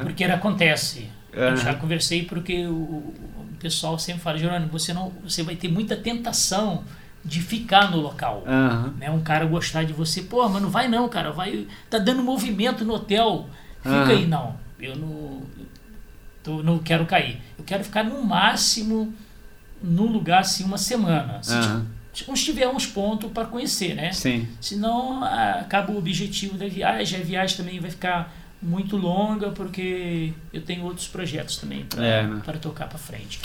porque 0.03 0.23
era 0.23 0.35
acontece. 0.35 1.07
Eu 1.33 1.55
já 1.55 1.73
conversei 1.73 2.23
porque 2.23 2.67
o, 2.67 2.73
o 2.73 3.13
pessoal 3.59 3.97
sempre 3.97 4.21
fala, 4.21 4.37
Jerônimo, 4.37 4.69
você 4.71 4.93
não, 4.93 5.11
você 5.23 5.41
vai 5.41 5.55
ter 5.55 5.69
muita 5.69 5.95
tentação 5.95 6.83
de 7.23 7.41
ficar 7.41 7.91
no 7.91 7.97
local. 7.97 8.43
Uhum. 8.47 8.93
Né? 8.97 9.09
Um 9.09 9.21
cara 9.21 9.45
gostar 9.45 9.83
de 9.83 9.93
você, 9.93 10.21
pô, 10.21 10.47
mas 10.47 10.61
não 10.61 10.69
vai 10.69 10.87
não, 10.87 11.07
cara, 11.09 11.31
vai, 11.31 11.67
tá 11.89 11.97
dando 11.97 12.23
movimento 12.23 12.85
no 12.85 12.93
hotel, 12.93 13.49
fica 13.81 13.95
uhum. 13.95 14.09
aí 14.09 14.27
não. 14.27 14.55
Eu 14.79 14.95
não, 14.95 15.41
tô, 16.41 16.63
não 16.63 16.79
quero 16.79 17.05
cair. 17.05 17.41
Eu 17.57 17.63
quero 17.63 17.83
ficar 17.83 18.03
no 18.03 18.23
máximo 18.23 19.13
no 19.81 20.05
lugar 20.05 20.41
assim 20.41 20.63
uma 20.63 20.77
semana. 20.77 21.41
Se 21.43 21.53
uhum. 22.27 22.33
tiver 22.33 22.67
uns 22.67 22.85
pontos 22.85 23.31
para 23.31 23.45
conhecer, 23.45 23.93
né? 23.95 24.11
Sim. 24.11 24.47
Senão 24.61 25.23
acaba 25.23 25.91
o 25.91 25.97
objetivo 25.97 26.57
da 26.57 26.67
viagem, 26.67 27.19
a 27.19 27.23
viagem 27.23 27.57
também 27.57 27.79
vai 27.79 27.91
ficar 27.91 28.33
muito 28.61 28.97
longa 28.97 29.51
porque 29.51 30.33
eu 30.51 30.61
tenho 30.61 30.83
outros 30.83 31.07
projetos 31.07 31.57
também 31.57 31.85
para 31.85 32.05
é, 32.05 32.27
né? 32.27 32.41
tocar 32.61 32.87
para 32.87 32.97
frente. 32.97 33.39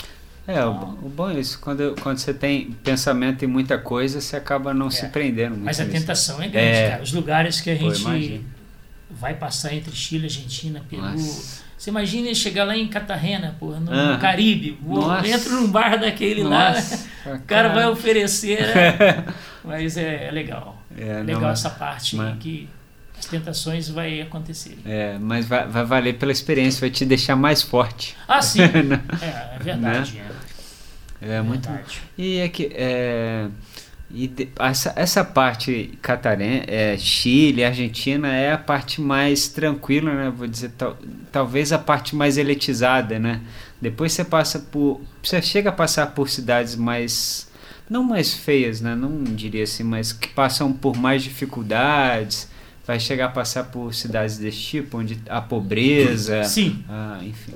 É, 0.47 0.63
o, 0.63 0.71
o, 0.71 1.09
bom 1.09 1.29
é 1.29 1.39
isso. 1.39 1.59
Quando, 1.59 1.95
quando 2.01 2.17
você 2.19 2.33
tem 2.33 2.71
pensamento 2.83 3.43
em 3.43 3.47
muita 3.47 3.77
coisa, 3.77 4.21
você 4.21 4.35
acaba 4.35 4.73
não 4.73 4.87
é. 4.87 4.91
se 4.91 5.07
prendendo 5.07 5.51
muito. 5.51 5.65
Mas 5.65 5.79
a 5.79 5.85
tentação 5.85 6.41
é 6.41 6.47
grande, 6.47 6.67
é. 6.67 6.89
cara. 6.91 7.03
Os 7.03 7.11
lugares 7.11 7.61
que 7.61 7.69
a 7.69 7.75
gente 7.75 8.45
vai 9.09 9.33
passar 9.33 9.73
entre 9.73 9.95
Chile, 9.95 10.25
Argentina, 10.25 10.83
Peru. 10.89 11.01
Nossa. 11.01 11.65
Você 11.77 11.89
imagina 11.89 12.33
chegar 12.33 12.63
lá 12.63 12.75
em 12.75 12.87
Cartagena, 12.87 13.55
pô, 13.59 13.67
no, 13.71 14.13
no 14.13 14.19
Caribe. 14.19 14.77
Nossa. 14.81 15.27
Entro 15.27 15.51
num 15.61 15.67
bar 15.67 15.99
daquele 15.99 16.43
Nossa, 16.43 17.07
lá, 17.25 17.35
o 17.35 17.39
cara 17.41 17.69
vai 17.69 17.87
oferecer. 17.87 18.61
Né? 18.61 19.25
Mas 19.63 19.97
é, 19.97 20.27
é 20.27 20.31
legal. 20.31 20.81
É, 20.97 21.21
legal 21.21 21.41
não, 21.41 21.49
essa 21.49 21.69
parte 21.69 22.15
mas... 22.15 22.37
que 22.37 22.69
as 23.17 23.25
tentações 23.25 23.89
vai 23.89 24.21
acontecer. 24.21 24.77
É, 24.85 25.17
mas 25.19 25.45
vai, 25.45 25.67
vai 25.67 25.83
valer 25.83 26.13
pela 26.13 26.31
experiência, 26.31 26.79
vai 26.79 26.89
te 26.89 27.05
deixar 27.05 27.35
mais 27.35 27.61
forte. 27.61 28.15
Ah, 28.27 28.41
sim. 28.41 28.61
é, 29.21 29.55
é 29.55 29.59
verdade. 29.59 30.13
Né? 30.13 30.25
É, 30.29 30.34
é, 31.25 31.41
muito. 31.41 31.67
Verdade. 31.67 32.01
E 32.17 32.37
é 32.37 32.49
que 32.49 32.71
é, 32.73 33.47
e 34.09 34.27
de, 34.27 34.49
essa, 34.59 34.93
essa 34.95 35.23
parte 35.25 35.97
catarense, 36.01 36.65
é, 36.67 36.97
Chile, 36.97 37.65
Argentina 37.65 38.33
é 38.33 38.53
a 38.53 38.57
parte 38.57 39.01
mais 39.01 39.47
tranquila, 39.47 40.13
né? 40.13 40.33
Vou 40.35 40.47
dizer, 40.47 40.71
tal, 40.77 40.97
talvez 41.31 41.73
a 41.73 41.79
parte 41.79 42.15
mais 42.15 42.37
elitizada, 42.37 43.19
né? 43.19 43.41
Depois 43.81 44.13
você 44.13 44.23
passa 44.23 44.59
por, 44.59 45.01
você 45.21 45.41
chega 45.41 45.69
a 45.69 45.73
passar 45.73 46.07
por 46.07 46.29
cidades 46.29 46.75
mais 46.75 47.49
não 47.89 48.03
mais 48.03 48.33
feias, 48.33 48.81
né? 48.81 48.95
Não 48.95 49.23
diria 49.23 49.63
assim, 49.63 49.83
mas 49.83 50.11
que 50.11 50.27
passam 50.29 50.71
por 50.71 50.95
mais 50.95 51.23
dificuldades 51.23 52.49
vai 52.85 52.99
chegar 52.99 53.25
a 53.25 53.29
passar 53.29 53.65
por 53.65 53.93
cidades 53.93 54.37
desse 54.37 54.59
tipo, 54.59 54.99
onde 54.99 55.19
a 55.27 55.41
pobreza. 55.41 56.43
Sim. 56.43 56.83
Ah, 56.87 57.19
enfim. 57.23 57.53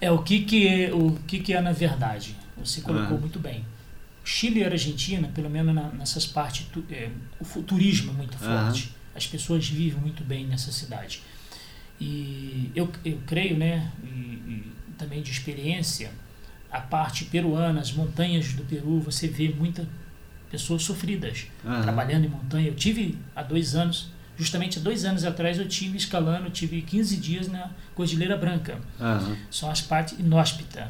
É 0.00 0.10
o 0.10 0.18
que 0.18 0.40
que 0.40 0.66
é, 0.66 0.94
o 0.94 1.16
que 1.26 1.40
que 1.40 1.52
é 1.52 1.60
na 1.60 1.72
verdade. 1.72 2.36
Você 2.64 2.80
colocou 2.80 3.18
muito 3.18 3.38
bem. 3.38 3.64
Chile 4.24 4.60
e 4.60 4.64
Argentina, 4.64 5.28
pelo 5.28 5.50
menos 5.50 5.74
na, 5.74 5.88
nessas 5.88 6.26
partes, 6.26 6.66
tu, 6.72 6.84
é, 6.90 7.10
o 7.40 7.62
turismo 7.62 8.12
é 8.12 8.14
muito 8.14 8.36
forte. 8.36 8.94
As 9.14 9.26
pessoas 9.26 9.68
vivem 9.68 10.00
muito 10.00 10.22
bem 10.22 10.46
nessa 10.46 10.70
cidade. 10.70 11.22
E 12.00 12.70
eu, 12.74 12.90
eu 13.04 13.18
creio, 13.26 13.56
né, 13.56 13.90
e, 14.04 14.06
e 14.06 14.72
também 14.96 15.22
de 15.22 15.30
experiência, 15.30 16.10
a 16.70 16.80
parte 16.80 17.24
peruana, 17.24 17.80
as 17.80 17.92
montanhas 17.92 18.52
do 18.52 18.62
Peru, 18.64 19.00
você 19.00 19.26
vê 19.26 19.48
muitas 19.48 19.86
pessoas 20.50 20.82
sofridas 20.82 21.46
trabalhando 21.82 22.24
em 22.24 22.28
montanha. 22.28 22.68
Eu 22.68 22.74
tive 22.74 23.18
há 23.34 23.42
dois 23.42 23.74
anos 23.74 24.10
Justamente 24.40 24.78
há 24.78 24.80
dois 24.80 25.04
anos 25.04 25.22
atrás 25.26 25.58
eu 25.58 25.68
tive 25.68 25.98
escalando, 25.98 26.48
tive 26.48 26.80
15 26.80 27.18
dias 27.18 27.46
na 27.46 27.70
Cordilheira 27.94 28.38
Branca. 28.38 28.78
Uhum. 28.98 29.36
São 29.50 29.70
as 29.70 29.82
partes 29.82 30.18
inóspitas. 30.18 30.84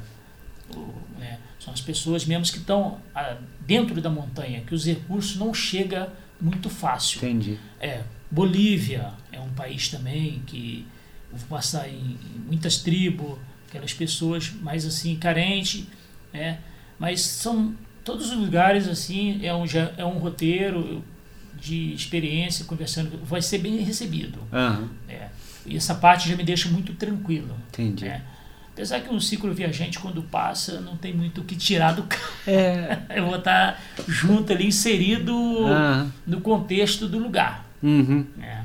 Né? 1.19 1.39
São 1.59 1.73
as 1.73 1.81
pessoas 1.81 2.25
mesmo 2.25 2.45
que 2.45 2.59
estão 2.59 2.99
ah, 3.15 3.37
dentro 3.67 4.01
da 4.01 4.11
montanha, 4.11 4.61
que 4.63 4.75
os 4.75 4.85
recursos 4.85 5.37
não 5.37 5.53
chegam 5.53 6.09
muito 6.41 6.71
fácil. 6.71 7.19
Entendi. 7.19 7.59
É, 7.81 8.03
Bolívia 8.31 9.13
é 9.33 9.41
um 9.41 9.51
país 9.51 9.89
também 9.89 10.43
que 10.47 10.87
vou 11.33 11.59
passar 11.59 11.89
em, 11.89 11.93
em 11.95 12.39
muitas 12.47 12.79
tribos, 12.79 13.39
aquelas 13.69 13.93
pessoas 13.93 14.51
mais 14.51 14.85
assim 14.87 15.17
carentes, 15.17 15.85
né? 16.33 16.59
Mas 16.99 17.21
são 17.21 17.75
todos 18.05 18.31
os 18.31 18.37
lugares 18.37 18.89
assim 18.89 19.45
é 19.45 19.55
um 19.55 19.65
é 19.97 20.05
um 20.05 20.19
roteiro 20.19 21.05
de 21.61 21.93
experiência, 21.93 22.65
conversando, 22.65 23.19
vai 23.25 23.43
ser 23.43 23.59
bem 23.59 23.77
recebido. 23.83 24.39
Uhum. 24.53 24.89
É. 25.09 25.29
E 25.67 25.77
essa 25.77 25.95
parte 25.95 26.29
já 26.29 26.37
me 26.37 26.43
deixa 26.43 26.69
muito 26.69 26.95
tranquilo. 26.95 27.55
Entendi. 27.69 28.07
Né? 28.07 28.25
Apesar 28.73 29.01
que 29.01 29.13
um 29.13 29.21
ciclo 29.21 29.53
viajante, 29.53 29.99
quando 29.99 30.23
passa, 30.23 30.81
não 30.81 30.97
tem 30.97 31.13
muito 31.13 31.41
o 31.41 31.45
que 31.45 31.55
tirar 31.57 31.93
do 31.93 32.05
carro. 32.05 32.23
É. 32.47 32.99
Eu 33.17 33.27
vou 33.27 33.37
estar 33.37 33.81
junto 34.09 34.53
ali, 34.53 34.67
inserido 34.69 35.35
Ah. 35.67 36.07
no 36.27 36.41
contexto 36.41 37.07
do 37.09 37.19
lugar. 37.19 37.67
Uhum. 37.83 38.25
né? 38.37 38.65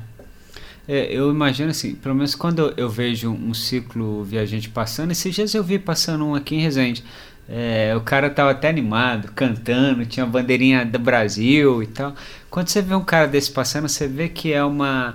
É, 0.88 1.12
eu 1.12 1.30
imagino 1.32 1.70
assim, 1.70 1.96
pelo 1.96 2.14
menos 2.14 2.36
quando 2.36 2.60
eu, 2.60 2.74
eu 2.76 2.88
vejo 2.88 3.32
um 3.32 3.52
ciclo 3.52 4.22
viajante 4.22 4.68
passando, 4.68 5.10
esses 5.10 5.34
dias 5.34 5.52
eu 5.52 5.64
vi 5.64 5.80
passando 5.80 6.24
um 6.24 6.34
aqui 6.36 6.54
em 6.54 6.60
Resende. 6.60 7.02
É, 7.48 7.92
o 7.96 8.00
cara 8.02 8.30
tava 8.30 8.52
até 8.52 8.68
animado, 8.68 9.32
cantando, 9.34 10.06
tinha 10.06 10.22
a 10.24 10.28
bandeirinha 10.28 10.84
do 10.84 10.98
Brasil 11.00 11.82
e 11.82 11.86
tal. 11.88 12.14
Quando 12.48 12.68
você 12.68 12.80
vê 12.82 12.94
um 12.94 13.04
cara 13.04 13.26
desse 13.26 13.50
passando, 13.50 13.88
você 13.88 14.06
vê 14.06 14.28
que 14.28 14.52
é 14.52 14.62
uma. 14.64 15.14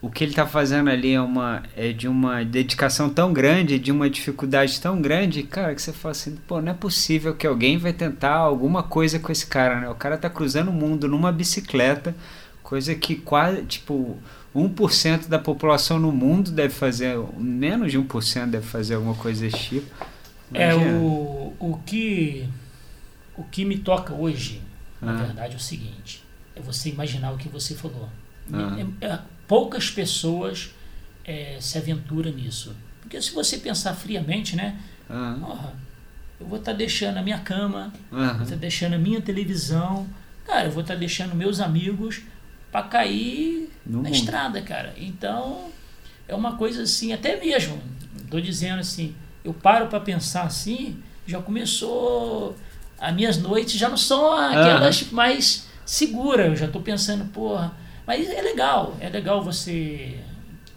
O 0.00 0.08
que 0.10 0.22
ele 0.22 0.32
tá 0.32 0.46
fazendo 0.46 0.88
ali 0.90 1.12
é, 1.12 1.20
uma, 1.20 1.62
é 1.76 1.92
de 1.92 2.06
uma 2.06 2.44
dedicação 2.44 3.10
tão 3.10 3.32
grande, 3.32 3.80
de 3.80 3.90
uma 3.90 4.08
dificuldade 4.08 4.80
tão 4.80 5.02
grande, 5.02 5.42
cara, 5.42 5.74
que 5.74 5.82
você 5.82 5.92
fala 5.92 6.12
assim, 6.12 6.36
pô, 6.46 6.60
não 6.60 6.70
é 6.70 6.74
possível 6.74 7.34
que 7.34 7.44
alguém 7.46 7.78
vai 7.78 7.92
tentar 7.92 8.34
alguma 8.36 8.82
coisa 8.84 9.18
com 9.18 9.32
esse 9.32 9.46
cara, 9.46 9.80
né? 9.80 9.88
O 9.88 9.96
cara 9.96 10.16
tá 10.16 10.30
cruzando 10.30 10.68
o 10.68 10.72
mundo 10.72 11.08
numa 11.08 11.32
bicicleta, 11.32 12.14
coisa 12.62 12.94
que 12.94 13.16
quase, 13.16 13.62
tipo, 13.64 14.16
1% 14.54 15.26
da 15.26 15.38
população 15.38 15.98
no 15.98 16.12
mundo 16.12 16.52
deve 16.52 16.72
fazer, 16.72 17.18
menos 17.36 17.90
de 17.90 17.98
1% 17.98 18.46
deve 18.50 18.66
fazer 18.66 18.94
alguma 18.94 19.14
coisa 19.16 19.40
desse 19.46 19.58
tipo. 19.58 19.86
É 20.54 20.72
Imagina. 20.74 20.98
o, 21.00 21.56
o 21.58 21.80
que 21.84 22.48
o 23.36 23.42
que 23.44 23.64
me 23.64 23.78
toca 23.78 24.14
hoje, 24.14 24.62
na 25.02 25.12
Ah. 25.12 25.16
verdade, 25.24 25.54
é 25.54 25.56
o 25.56 25.60
seguinte: 25.60 26.24
é 26.56 26.60
você 26.60 26.88
imaginar 26.88 27.32
o 27.32 27.36
que 27.36 27.48
você 27.48 27.74
falou. 27.74 28.08
Ah. 28.52 28.76
É- 29.00 29.06
é- 29.06 29.18
poucas 29.48 29.90
pessoas 29.90 30.70
é, 31.24 31.56
se 31.60 31.76
aventuram 31.78 32.30
nisso, 32.30 32.74
porque 33.00 33.20
se 33.20 33.32
você 33.32 33.56
pensar 33.58 33.94
friamente, 33.94 34.54
né? 34.54 34.76
Porra, 35.40 35.72
eu 36.38 36.46
vou 36.46 36.58
estar 36.58 36.72
deixando 36.74 37.16
a 37.16 37.22
minha 37.22 37.38
cama, 37.40 37.92
aham. 38.12 38.34
vou 38.34 38.42
estar 38.44 38.56
deixando 38.56 38.94
a 38.94 38.98
minha 38.98 39.20
televisão, 39.20 40.06
cara, 40.46 40.66
eu 40.66 40.70
vou 40.70 40.82
estar 40.82 40.94
deixando 40.94 41.34
meus 41.34 41.60
amigos 41.60 42.20
para 42.70 42.82
cair 42.86 43.70
No 43.84 44.02
na 44.02 44.08
mundo. 44.10 44.14
estrada, 44.14 44.60
cara. 44.62 44.94
Então, 44.98 45.70
é 46.28 46.34
uma 46.34 46.56
coisa 46.56 46.82
assim, 46.82 47.12
até 47.14 47.40
mesmo, 47.40 47.80
tô 48.30 48.38
dizendo 48.38 48.80
assim, 48.80 49.14
eu 49.42 49.54
paro 49.54 49.86
para 49.86 49.98
pensar 50.00 50.42
assim, 50.42 51.02
já 51.26 51.40
começou, 51.40 52.54
as 53.00 53.14
minhas 53.14 53.38
noites 53.38 53.74
já 53.80 53.88
não 53.88 53.96
são 53.96 54.30
aquelas 54.32 55.10
mais 55.10 55.66
seguras, 55.86 56.46
eu 56.48 56.56
já 56.56 56.68
tô 56.68 56.80
pensando, 56.80 57.24
porra, 57.32 57.72
mas 58.08 58.28
é 58.28 58.40
legal, 58.42 58.96
é 59.00 59.08
legal 59.10 59.44
você 59.44 60.18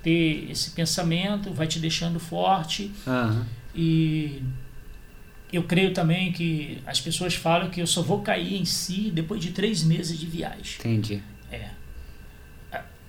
ter 0.04 0.48
esse 0.52 0.72
pensamento, 0.72 1.52
vai 1.54 1.66
te 1.66 1.80
deixando 1.80 2.20
forte, 2.20 2.92
aham. 3.08 3.46
e 3.74 4.42
eu 5.54 5.64
creio 5.64 5.94
também 5.94 6.32
que 6.32 6.82
as 6.86 7.00
pessoas 7.00 7.34
falam 7.36 7.70
que 7.70 7.82
eu 7.82 7.88
só 7.88 8.02
vou 8.02 8.22
cair 8.22 8.56
em 8.56 8.66
si 8.66 9.10
depois 9.14 9.42
de 9.42 9.52
três 9.52 9.84
meses 9.84 10.18
de 10.20 10.26
viagem. 10.26 10.76
Entendi. 10.80 11.24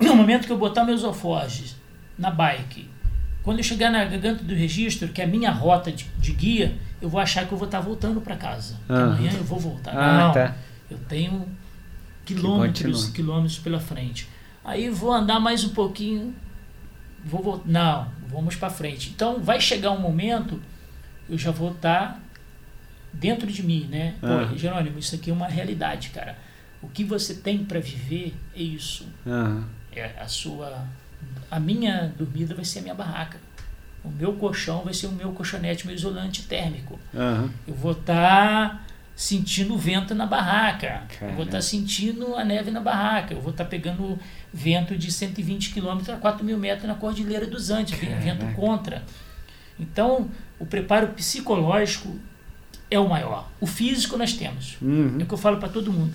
No 0.00 0.16
momento 0.16 0.46
que 0.46 0.52
eu 0.52 0.58
botar 0.58 0.85
meus 0.85 1.04
alforjes 1.04 1.76
na 2.18 2.28
bike, 2.30 2.88
quando 3.44 3.58
eu 3.58 3.64
chegar 3.64 3.90
na 3.90 4.04
garganta 4.04 4.42
do 4.42 4.52
registro, 4.54 5.08
que 5.08 5.20
é 5.20 5.24
a 5.24 5.28
minha 5.28 5.50
rota 5.50 5.92
de, 5.92 6.06
de 6.18 6.32
guia, 6.32 6.76
eu 7.00 7.08
vou 7.08 7.20
achar 7.20 7.46
que 7.46 7.52
eu 7.52 7.58
vou 7.58 7.66
estar 7.66 7.80
voltando 7.80 8.20
para 8.20 8.37
casa. 8.37 8.76
Aham. 8.90 9.12
amanhã 9.14 9.32
eu 9.32 9.44
vou 9.44 9.61
voltar. 9.61 9.92
Ah, 9.96 10.18
Não, 10.18 10.32
tá. 10.32 10.56
eu 10.90 10.98
tenho 11.08 11.46
quilômetros, 12.24 13.06
continua. 13.06 13.14
quilômetros 13.14 13.58
pela 13.58 13.80
frente. 13.80 14.28
Aí 14.64 14.88
vou 14.90 15.12
andar 15.12 15.40
mais 15.40 15.64
um 15.64 15.70
pouquinho, 15.70 16.35
vou 17.24 17.42
voltar. 17.42 17.68
Não, 17.68 18.08
vamos 18.28 18.56
para 18.56 18.70
frente. 18.70 19.11
Então 19.11 19.40
vai 19.40 19.61
chegar 19.61 19.90
um 19.90 19.98
momento, 19.98 20.61
eu 21.28 21.37
já 21.37 21.50
vou 21.50 21.72
estar 21.72 22.20
dentro 23.12 23.46
de 23.46 23.62
mim, 23.62 23.88
né? 23.90 24.14
Pô, 24.20 24.26
Aham. 24.26 24.56
Jerônimo, 24.56 24.98
isso 24.98 25.14
aqui 25.14 25.30
é 25.30 25.32
uma 25.32 25.48
realidade, 25.48 26.11
cara. 26.11 26.37
O 26.80 26.88
que 26.88 27.04
você 27.04 27.35
tem 27.35 27.64
para 27.64 27.78
viver 27.80 28.35
é 28.54 28.62
isso. 28.62 29.06
Aham. 29.26 29.64
É 29.94 30.04
a 30.18 30.26
sua. 30.26 30.87
A 31.50 31.61
minha 31.61 32.12
dormida 32.16 32.54
vai 32.54 32.64
ser 32.64 32.78
a 32.80 32.82
minha 32.82 32.94
barraca. 32.94 33.38
O 34.04 34.08
meu 34.08 34.32
colchão 34.32 34.82
vai 34.82 34.94
ser 34.94 35.06
o 35.06 35.12
meu 35.12 35.32
colchonete, 35.32 35.87
meu 35.87 35.94
isolante 35.94 36.42
térmico. 36.44 36.98
Aham. 37.14 37.50
Eu 37.68 37.74
vou 37.74 37.92
estar 37.92 38.85
sentindo 39.14 39.75
o 39.75 39.79
vento 39.79 40.14
na 40.14 40.27
barraca. 40.27 40.87
Eu 40.87 41.18
vou 41.18 41.18
Caramba. 41.18 41.42
estar 41.44 41.62
sentindo 41.62 42.35
a 42.35 42.44
neve 42.44 42.70
na 42.70 42.81
barraca. 42.81 43.35
Eu 43.35 43.40
vou 43.40 43.51
estar 43.51 43.64
pegando 43.64 44.18
vento 44.53 44.96
de 44.96 45.11
120 45.11 45.72
km 45.72 46.11
a 46.12 46.16
4 46.16 46.44
mil 46.44 46.59
metros 46.59 46.87
na 46.87 46.94
Cordilheira 46.94 47.46
dos 47.46 47.70
Andes, 47.70 47.98
vento 47.98 48.46
contra. 48.55 49.03
Então, 49.79 50.31
o 50.59 50.66
preparo 50.66 51.09
psicológico 51.09 52.18
é 52.90 52.98
o 52.98 53.09
maior. 53.09 53.51
O 53.61 53.66
físico 53.66 54.16
nós 54.16 54.35
temos. 54.35 54.77
Uhum. 54.81 55.16
É 55.18 55.22
o 55.22 55.27
que 55.27 55.35
eu 55.35 55.38
falo 55.38 55.59
para 55.59 55.68
todo 55.68 55.92
mundo. 55.92 56.14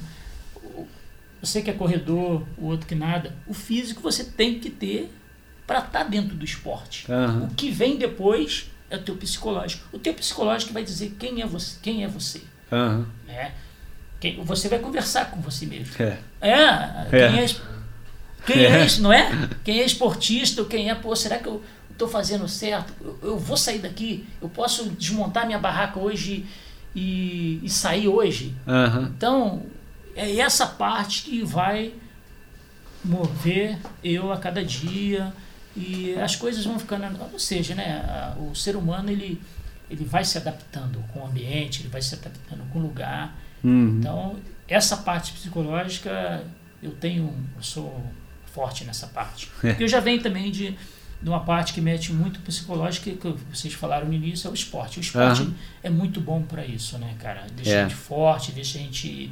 Você 1.41 1.61
que 1.61 1.69
é 1.69 1.73
corredor, 1.73 2.43
o 2.57 2.65
outro 2.65 2.87
que 2.87 2.95
nada, 2.95 3.35
o 3.45 3.53
físico 3.53 4.01
você 4.01 4.23
tem 4.23 4.59
que 4.59 4.69
ter 4.69 5.11
para 5.65 5.79
estar 5.79 6.03
dentro 6.03 6.35
do 6.35 6.45
esporte. 6.45 7.11
Aham. 7.11 7.43
O 7.43 7.55
que 7.55 7.69
vem 7.69 7.97
depois 7.97 8.69
é 8.89 8.95
o 8.95 9.01
teu 9.01 9.15
psicológico. 9.15 9.85
O 9.91 9.99
teu 9.99 10.13
psicológico 10.13 10.73
vai 10.73 10.83
dizer 10.83 11.15
quem 11.19 11.41
é 11.41 11.45
você, 11.45 11.77
quem 11.81 12.03
é 12.03 12.07
você, 12.07 12.41
Aham. 12.71 13.05
né? 13.27 13.51
Quem, 14.19 14.43
você 14.43 14.67
vai 14.67 14.79
conversar 14.79 15.29
com 15.31 15.39
você 15.41 15.65
mesmo. 15.65 15.93
É. 15.99 16.17
É, 16.41 17.07
quem 17.09 17.19
É. 17.19 17.43
é, 17.43 17.47
quem 18.45 18.65
é, 18.65 18.85
es- 18.85 18.99
não 18.99 19.11
é? 19.13 19.29
Quem 19.63 19.79
é 19.81 19.85
esportista, 19.85 20.63
quem 20.65 20.89
é, 20.89 20.95
pô, 20.95 21.15
será 21.15 21.37
que 21.37 21.47
eu 21.47 21.63
estou 21.91 22.07
fazendo 22.07 22.47
certo? 22.47 22.93
Eu, 23.01 23.19
eu 23.21 23.37
vou 23.39 23.57
sair 23.57 23.79
daqui, 23.79 24.27
eu 24.41 24.49
posso 24.49 24.89
desmontar 24.89 25.45
minha 25.45 25.59
barraca 25.59 25.99
hoje 25.99 26.45
e, 26.95 27.59
e 27.63 27.69
sair 27.69 28.07
hoje. 28.07 28.55
Aham. 28.67 29.11
Então, 29.15 29.63
é 30.15 30.37
essa 30.37 30.65
parte 30.65 31.23
que 31.23 31.43
vai 31.43 31.93
mover 33.03 33.77
eu 34.03 34.31
a 34.31 34.37
cada 34.37 34.63
dia 34.63 35.31
e 35.75 36.15
as 36.19 36.35
coisas 36.35 36.65
vão 36.65 36.79
ficando, 36.79 37.05
ou 37.31 37.39
seja, 37.39 37.75
né, 37.75 38.33
o 38.39 38.55
ser 38.55 38.75
humano 38.75 39.11
ele 39.11 39.39
ele 39.89 40.03
vai 40.05 40.23
se 40.25 40.37
adaptando 40.37 40.99
com 41.13 41.21
o 41.21 41.25
ambiente, 41.25 41.81
ele 41.81 41.89
vai 41.89 42.01
se 42.01 42.13
adaptando 42.15 42.63
com 42.71 42.79
o 42.79 42.81
lugar. 42.81 43.35
Uhum. 43.63 43.97
Então, 43.99 44.35
essa 44.67 44.97
parte 44.97 45.31
psicológica 45.33 46.43
eu 46.81 46.91
tenho, 46.91 47.33
eu 47.55 47.63
sou 47.63 48.03
forte 48.53 48.83
nessa 48.85 49.07
parte. 49.07 49.49
É. 49.63 49.75
Eu 49.79 49.87
já 49.87 49.99
venho 49.99 50.21
também 50.21 50.51
de 50.51 50.77
de 51.19 51.29
uma 51.29 51.39
parte 51.39 51.73
que 51.73 51.81
mete 51.81 52.13
muito 52.13 52.39
psicológica, 52.41 53.09
que 53.09 53.35
vocês 53.51 53.73
falaram 53.73 54.05
no 54.07 54.13
início, 54.13 54.47
é 54.47 54.51
o 54.51 54.53
esporte. 54.53 54.99
O 54.99 55.01
esporte 55.01 55.41
Aham. 55.41 55.53
é 55.81 55.89
muito 55.89 56.21
bom 56.21 56.43
para 56.43 56.63
isso, 56.63 56.95
né, 56.99 57.15
cara? 57.19 57.47
Deixa 57.55 57.71
É. 57.71 57.79
a 57.79 57.83
gente 57.87 57.95
forte, 57.95 58.51
deixa 58.51 58.77
a 58.77 58.81
gente 58.81 59.31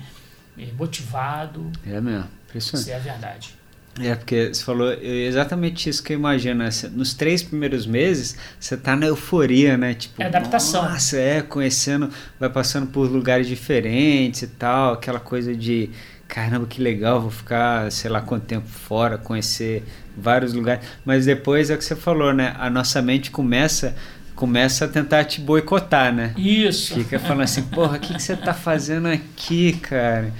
eh, 0.57 0.71
motivado. 0.75 1.71
É 1.85 2.01
mesmo. 2.01 2.27
Impressionante. 2.47 2.81
Isso 2.87 2.89
é 2.89 2.95
a 2.95 2.99
verdade. 2.99 3.53
É, 3.99 4.13
porque 4.13 4.53
você 4.53 4.63
falou 4.63 4.91
exatamente 4.91 5.89
isso 5.89 6.03
que 6.03 6.11
eu 6.13 6.17
imagino. 6.17 6.63
né? 6.63 6.69
Nos 6.91 7.13
três 7.13 7.41
primeiros 7.41 7.85
meses, 7.85 8.35
você 8.59 8.75
tá 8.75 8.95
na 8.95 9.05
euforia, 9.05 9.77
né? 9.77 9.93
Tipo, 9.93 10.21
É 10.21 10.25
adaptação. 10.25 10.83
Nossa, 10.83 11.17
é, 11.17 11.41
conhecendo, 11.41 12.09
vai 12.39 12.49
passando 12.49 12.87
por 12.87 13.09
lugares 13.09 13.47
diferentes 13.47 14.41
e 14.41 14.47
tal, 14.47 14.93
aquela 14.93 15.19
coisa 15.19 15.55
de 15.55 15.89
caramba, 16.27 16.65
que 16.65 16.81
legal, 16.81 17.21
vou 17.21 17.31
ficar, 17.31 17.89
sei 17.91 18.09
lá 18.09 18.19
quanto 18.19 18.45
tempo 18.45 18.67
fora, 18.67 19.17
conhecer 19.17 19.83
vários 20.17 20.53
lugares. 20.53 20.83
Mas 21.05 21.25
depois 21.25 21.69
é 21.69 21.75
o 21.75 21.77
que 21.77 21.85
você 21.85 21.95
falou, 21.95 22.33
né? 22.33 22.53
A 22.59 22.69
nossa 22.69 23.01
mente 23.01 23.31
começa 23.31 23.95
começa 24.35 24.83
a 24.83 24.87
tentar 24.89 25.23
te 25.23 25.39
boicotar, 25.39 26.13
né? 26.13 26.33
Isso. 26.35 26.93
Fica 26.95 27.17
falando 27.17 27.43
assim, 27.43 27.63
porra, 27.63 27.95
o 27.95 27.99
que, 28.01 28.13
que 28.13 28.21
você 28.21 28.35
tá 28.35 28.53
fazendo 28.53 29.07
aqui, 29.07 29.71
cara? 29.73 30.33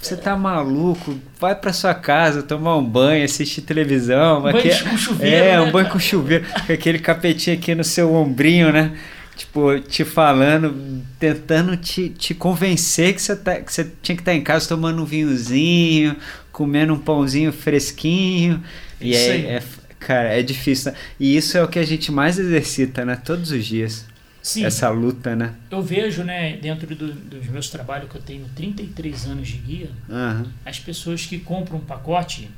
Você 0.00 0.16
tá 0.16 0.34
maluco? 0.36 1.18
Vai 1.38 1.54
pra 1.54 1.72
sua 1.74 1.94
casa, 1.94 2.42
tomar 2.42 2.76
um 2.76 2.84
banho, 2.84 3.22
assistir 3.24 3.60
televisão. 3.60 4.40
Banho 4.42 4.56
aqui- 4.58 4.82
com 4.84 4.96
chuveiro, 4.96 5.36
É, 5.36 5.52
né, 5.52 5.60
um 5.60 5.70
banho 5.70 5.90
com 5.90 5.98
chuveiro, 5.98 6.46
com 6.66 6.72
aquele 6.72 6.98
capetinho 6.98 7.56
aqui 7.56 7.74
no 7.74 7.84
seu 7.84 8.14
ombrinho, 8.14 8.72
né? 8.72 8.96
Tipo, 9.36 9.78
te 9.78 10.04
falando, 10.04 11.02
tentando 11.18 11.76
te, 11.76 12.08
te 12.10 12.34
convencer 12.34 13.14
que 13.14 13.20
você, 13.22 13.36
tá, 13.36 13.56
que 13.60 13.72
você 13.72 13.84
tinha 14.02 14.16
que 14.16 14.22
estar 14.22 14.34
em 14.34 14.42
casa 14.42 14.68
tomando 14.68 15.02
um 15.02 15.04
vinhozinho, 15.04 16.16
comendo 16.50 16.94
um 16.94 16.98
pãozinho 16.98 17.52
fresquinho. 17.52 18.62
E 19.00 19.10
Isso 19.12 19.28
é, 19.30 19.32
aí. 19.32 19.46
é- 19.46 19.62
cara, 19.98 20.28
é 20.34 20.42
difícil. 20.42 20.92
né? 20.92 20.98
E 21.18 21.36
isso 21.36 21.56
é 21.58 21.62
o 21.62 21.68
que 21.68 21.78
a 21.78 21.84
gente 21.86 22.10
mais 22.10 22.38
exercita, 22.38 23.04
né? 23.04 23.16
Todos 23.22 23.50
os 23.50 23.64
dias. 23.64 24.06
Sim, 24.42 24.64
Essa 24.64 24.88
luta, 24.88 25.36
né? 25.36 25.54
eu 25.70 25.82
vejo, 25.82 26.24
né, 26.24 26.56
dentro 26.56 26.94
do- 26.96 27.12
dos 27.12 27.46
meus 27.48 27.68
trabalhos, 27.68 28.08
que 28.10 28.16
eu 28.16 28.22
tenho 28.22 28.46
33 28.56 29.26
anos 29.26 29.46
de 29.48 29.58
guia, 29.58 29.90
Aham. 30.08 30.46
as 30.64 30.78
pessoas 30.78 31.26
que 31.26 31.38
compram 31.38 31.76
um 31.78 31.82
pacote 31.82 32.50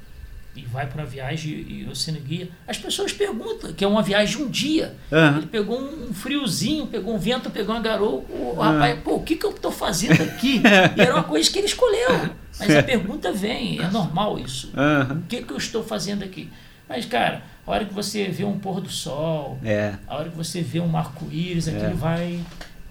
e 0.54 0.60
vai 0.66 0.86
para 0.86 1.00
uma 1.02 1.06
viagem 1.08 1.50
e 1.52 1.86
eu 1.88 1.94
sendo 1.94 2.20
guia, 2.20 2.48
as 2.68 2.76
pessoas 2.78 3.12
perguntam, 3.12 3.72
que 3.72 3.82
é 3.82 3.88
uma 3.88 4.02
viagem 4.02 4.36
de 4.36 4.42
um 4.42 4.48
dia. 4.50 4.94
Aham. 5.10 5.38
Ele 5.38 5.46
pegou 5.46 5.80
um 5.80 6.12
friozinho, 6.12 6.86
pegou 6.86 7.14
um 7.14 7.18
vento, 7.18 7.50
pegou 7.50 7.74
uma 7.74 7.80
garoa. 7.80 8.22
O 8.28 8.54
rapaz, 8.60 9.00
pô, 9.02 9.16
o 9.16 9.22
que, 9.22 9.34
que 9.34 9.44
eu 9.46 9.52
tô 9.52 9.70
fazendo 9.72 10.22
aqui? 10.22 10.60
E 10.96 11.00
era 11.00 11.14
uma 11.14 11.24
coisa 11.24 11.50
que 11.50 11.58
ele 11.58 11.66
escolheu. 11.66 12.30
Mas 12.60 12.76
a 12.76 12.82
pergunta 12.82 13.32
vem, 13.32 13.80
é 13.80 13.90
normal 13.90 14.38
isso. 14.38 14.70
O 15.10 15.22
que, 15.26 15.42
que 15.42 15.52
eu 15.52 15.56
estou 15.56 15.82
fazendo 15.82 16.22
aqui? 16.22 16.48
Mas, 16.88 17.06
cara, 17.06 17.42
a 17.66 17.70
hora 17.70 17.84
que 17.84 17.94
você 17.94 18.28
vê 18.28 18.44
um 18.44 18.58
pôr 18.58 18.80
do 18.80 18.90
sol, 18.90 19.58
É, 19.64 19.94
a 20.06 20.16
hora 20.16 20.28
que 20.30 20.36
você 20.36 20.62
vê 20.62 20.80
um 20.80 20.96
arco-íris, 20.96 21.68
aquilo 21.68 21.84
É. 21.84 21.94
vai 21.94 22.40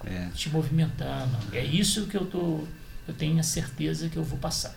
é. 0.06 0.28
te 0.34 0.50
movimentando. 0.50 1.38
É 1.54 1.64
isso 1.64 2.08
que 2.08 2.16
eu 2.16 2.26
tô. 2.26 2.62
Eu 3.08 3.14
tenho 3.14 3.40
a 3.40 3.44
certeza 3.44 4.10
que 4.10 4.18
eu 4.18 4.24
vou 4.24 4.38
passar. 4.38 4.76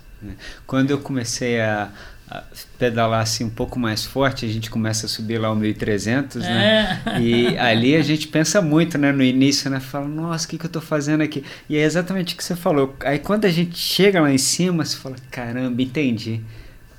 Quando 0.67 0.91
eu 0.91 0.99
comecei 1.01 1.61
a, 1.61 1.91
a 2.31 2.43
pedalar 2.79 3.21
assim 3.21 3.45
um 3.45 3.51
pouco 3.51 3.79
mais 3.79 4.07
forte, 4.07 4.47
a 4.47 4.49
gente 4.49 4.71
começa 4.71 5.05
a 5.05 5.09
subir 5.09 5.37
lá 5.39 5.53
o 5.53 5.57
1300, 5.57 6.43
né? 6.43 7.03
É. 7.05 7.21
E 7.21 7.59
ali 7.59 7.95
a 7.95 8.03
gente 8.03 8.29
pensa 8.29 8.63
muito, 8.63 8.97
né? 8.97 9.13
No 9.13 9.23
início, 9.23 9.69
né? 9.71 9.81
Fala, 9.81 10.09
nossa, 10.09 10.47
o 10.47 10.49
que, 10.49 10.57
que 10.59 10.65
eu 10.65 10.71
tô 10.71 10.81
fazendo 10.81 11.21
aqui? 11.23 11.45
E 11.69 11.77
é 11.77 11.83
exatamente 11.83 12.35
o 12.35 12.37
que 12.39 12.45
você 12.45 12.57
falou. 12.57 12.97
Aí 13.01 13.19
quando 13.19 13.45
a 13.45 13.51
gente 13.51 13.77
chega 13.77 14.21
lá 14.21 14.33
em 14.33 14.39
cima, 14.39 14.85
você 14.85 14.97
fala, 14.97 15.17
caramba, 15.31 15.83
entendi. 15.83 16.41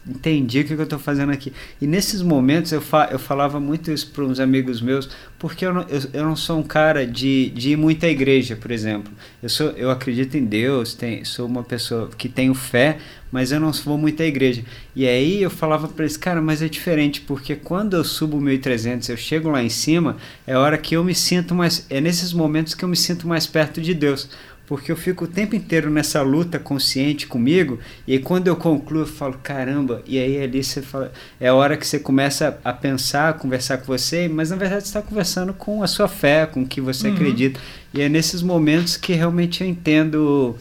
Entendi 0.07 0.59
o 0.59 0.65
que, 0.65 0.75
que 0.75 0.81
eu 0.81 0.87
tô 0.87 0.99
fazendo 0.99 1.31
aqui. 1.31 1.51
E 1.81 1.87
nesses 1.87 2.21
momentos 2.21 2.71
eu, 2.71 2.79
fa 2.79 3.09
eu 3.11 3.17
falava 3.17 3.59
muito 3.59 3.91
isso 3.91 4.11
para 4.11 4.23
uns 4.23 4.39
amigos 4.39 4.79
meus, 4.79 5.09
porque 5.39 5.65
eu 5.65 5.73
não, 5.73 5.81
eu, 5.81 5.99
eu 6.13 6.23
não 6.23 6.35
sou 6.35 6.59
um 6.59 6.63
cara 6.63 7.07
de, 7.07 7.49
de 7.49 7.71
ir 7.71 7.75
muito 7.75 8.05
à 8.05 8.09
igreja, 8.09 8.55
por 8.55 8.69
exemplo. 8.69 9.11
Eu, 9.41 9.49
sou, 9.49 9.71
eu 9.71 9.89
acredito 9.89 10.37
em 10.37 10.45
Deus, 10.45 10.93
tem, 10.93 11.25
sou 11.25 11.47
uma 11.47 11.63
pessoa 11.63 12.11
que 12.15 12.29
tenho 12.29 12.53
fé, 12.53 12.99
mas 13.31 13.51
eu 13.51 13.59
não 13.59 13.71
vou 13.71 13.97
muito 13.97 14.21
à 14.21 14.25
igreja. 14.27 14.63
E 14.95 15.07
aí 15.07 15.41
eu 15.41 15.49
falava 15.49 15.87
para 15.87 16.05
eles, 16.05 16.17
cara, 16.17 16.39
mas 16.39 16.61
é 16.61 16.69
diferente, 16.69 17.21
porque 17.21 17.55
quando 17.55 17.97
eu 17.97 18.03
subo 18.03 18.37
o 18.37 18.41
1300, 18.41 19.09
eu 19.09 19.17
chego 19.17 19.49
lá 19.49 19.63
em 19.63 19.69
cima, 19.69 20.17
é 20.45 20.55
hora 20.55 20.77
que 20.77 20.95
eu 20.95 21.03
me 21.03 21.15
sinto 21.15 21.55
mais. 21.55 21.87
É 21.89 21.99
nesses 21.99 22.31
momentos 22.31 22.75
que 22.75 22.85
eu 22.85 22.89
me 22.89 22.95
sinto 22.95 23.27
mais 23.27 23.47
perto 23.47 23.81
de 23.81 23.95
Deus. 23.95 24.29
Porque 24.67 24.91
eu 24.91 24.95
fico 24.97 25.25
o 25.25 25.27
tempo 25.27 25.55
inteiro 25.55 25.91
nessa 25.91 26.21
luta 26.23 26.57
consciente 26.57 27.27
comigo, 27.27 27.79
e 28.07 28.13
aí 28.13 28.19
quando 28.19 28.47
eu 28.47 28.55
concluo, 28.55 29.03
eu 29.03 29.05
falo, 29.07 29.39
caramba, 29.43 30.01
e 30.07 30.17
aí 30.17 30.41
ali 30.41 30.63
você 30.63 30.81
fala, 30.81 31.11
é 31.39 31.47
a 31.49 31.53
hora 31.53 31.77
que 31.77 31.85
você 31.85 31.99
começa 31.99 32.57
a 32.63 32.73
pensar, 32.73 33.29
a 33.29 33.33
conversar 33.33 33.77
com 33.77 33.85
você, 33.85 34.27
mas 34.27 34.49
na 34.49 34.55
verdade 34.55 34.81
você 34.83 34.87
está 34.89 35.01
conversando 35.03 35.53
com 35.53 35.83
a 35.83 35.87
sua 35.87 36.07
fé, 36.07 36.45
com 36.47 36.63
o 36.63 36.67
que 36.67 36.81
você 36.81 37.07
Uhum. 37.09 37.13
acredita. 37.13 37.59
E 37.93 38.01
é 38.01 38.09
nesses 38.09 38.41
momentos 38.41 38.97
que 38.97 39.13
realmente 39.13 39.63
eu 39.63 39.69
entendo 39.69 40.55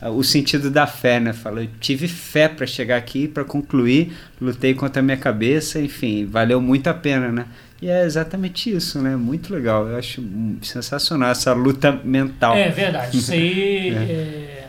ah, 0.00 0.10
o 0.10 0.24
sentido 0.24 0.70
da 0.70 0.86
fé, 0.88 1.20
né? 1.20 1.32
Falo, 1.32 1.60
eu 1.60 1.68
tive 1.80 2.08
fé 2.08 2.48
para 2.48 2.66
chegar 2.66 2.96
aqui, 2.96 3.28
para 3.28 3.44
concluir, 3.44 4.12
lutei 4.40 4.74
contra 4.74 5.00
a 5.00 5.02
minha 5.02 5.16
cabeça, 5.16 5.80
enfim, 5.80 6.26
valeu 6.26 6.60
muito 6.60 6.88
a 6.88 6.94
pena, 6.94 7.30
né? 7.30 7.46
E 7.82 7.88
é 7.88 8.04
exatamente 8.04 8.70
isso, 8.74 9.00
né? 9.02 9.14
Muito 9.16 9.52
legal. 9.52 9.86
Eu 9.88 9.96
acho 9.98 10.22
sensacional 10.62 11.30
essa 11.30 11.52
luta 11.52 11.92
mental. 11.92 12.56
É 12.56 12.70
verdade. 12.70 13.16
Isso 13.18 13.32
aí 13.32 13.90
é, 13.94 14.68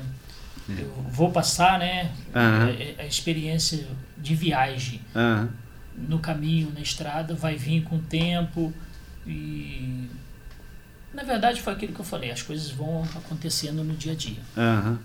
eu 0.79 0.91
vou 1.11 1.31
passar, 1.31 1.79
né? 1.79 2.11
Aham. 2.35 2.69
é- 2.79 2.95
A 2.99 3.05
experiência 3.05 3.85
de 4.17 4.35
viagem 4.35 4.99
no 6.09 6.19
caminho, 6.19 6.71
na 6.73 6.81
estrada, 6.81 7.33
vai 7.35 7.55
vir 7.55 7.83
com 7.83 7.95
o 7.97 7.99
tempo 7.99 8.73
e 9.25 10.07
na 11.13 11.23
verdade 11.23 11.61
foi 11.61 11.71
aquilo 11.71 11.93
que 11.93 11.99
eu 12.01 12.05
falei, 12.05 12.29
as 12.31 12.41
coisas 12.41 12.69
vão 12.69 13.03
acontecendo 13.15 13.81
no 13.83 13.93
dia 13.93 14.11
a 14.11 14.15
dia. 14.15 14.37
Aham. 14.57 14.99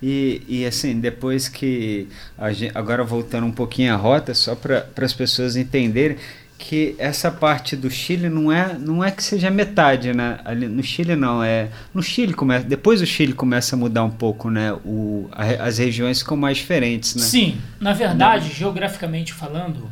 E, 0.00 0.42
e 0.46 0.64
assim, 0.66 1.00
depois 1.00 1.48
que. 1.48 2.06
A 2.38 2.52
gen- 2.52 2.70
agora 2.74 3.02
voltando 3.02 3.46
um 3.46 3.52
pouquinho 3.52 3.92
à 3.92 3.96
rota, 3.96 4.32
só 4.34 4.54
para 4.54 4.86
as 5.02 5.12
pessoas 5.12 5.56
entenderem 5.56 6.16
que 6.58 6.94
essa 6.98 7.30
parte 7.30 7.76
do 7.76 7.90
Chile 7.90 8.28
não 8.28 8.50
é, 8.50 8.74
não 8.78 9.04
é 9.04 9.10
que 9.10 9.22
seja 9.22 9.50
metade, 9.50 10.12
né? 10.14 10.38
Ali, 10.44 10.66
no 10.68 10.82
Chile 10.82 11.14
não, 11.14 11.42
é. 11.42 11.68
No 11.92 12.02
Chile 12.02 12.32
começa. 12.32 12.64
Depois 12.66 13.00
o 13.02 13.06
Chile 13.06 13.32
começa 13.32 13.76
a 13.76 13.78
mudar 13.78 14.04
um 14.04 14.10
pouco, 14.10 14.48
né? 14.50 14.72
O, 14.84 15.28
a- 15.32 15.64
as 15.66 15.78
regiões 15.78 16.20
ficam 16.20 16.36
mais 16.36 16.56
diferentes, 16.58 17.14
né? 17.14 17.22
Sim, 17.22 17.60
na 17.80 17.92
verdade, 17.92 18.50
geograficamente 18.52 19.32
falando, 19.32 19.90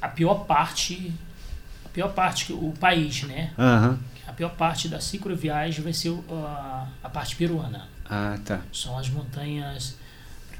a 0.00 0.08
pior 0.08 0.44
parte, 0.46 1.12
a 1.84 1.88
pior 1.90 2.08
parte 2.12 2.52
o 2.52 2.72
país, 2.80 3.22
né? 3.24 3.50
Aham. 3.58 3.98
A 4.26 4.32
pior 4.32 4.50
parte 4.50 4.88
da 4.88 5.00
cicloviagem 5.00 5.82
vai 5.82 5.92
ser 5.92 6.12
a 7.02 7.08
parte 7.08 7.34
peruana. 7.36 7.88
Ah, 8.08 8.38
tá. 8.44 8.60
São 8.72 8.96
as 8.98 9.08
montanhas. 9.10 9.96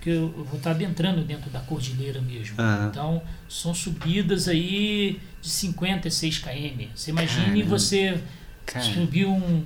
Porque 0.09 0.41
eu 0.41 0.45
vou 0.45 0.57
estar 0.57 0.71
adentrando 0.71 1.23
dentro 1.23 1.51
da 1.51 1.61
cordilheira 1.61 2.21
mesmo. 2.21 2.59
Aham. 2.59 2.89
Então, 2.89 3.23
são 3.49 3.75
subidas 3.75 4.49
aí 4.49 5.21
de 5.43 5.49
56 5.49 6.39
km. 6.39 6.87
Você 6.95 7.11
imagine 7.11 7.45
Caramba. 7.47 7.65
você 7.65 8.21
Cara. 8.65 8.85
subir 8.85 9.27
um 9.27 9.65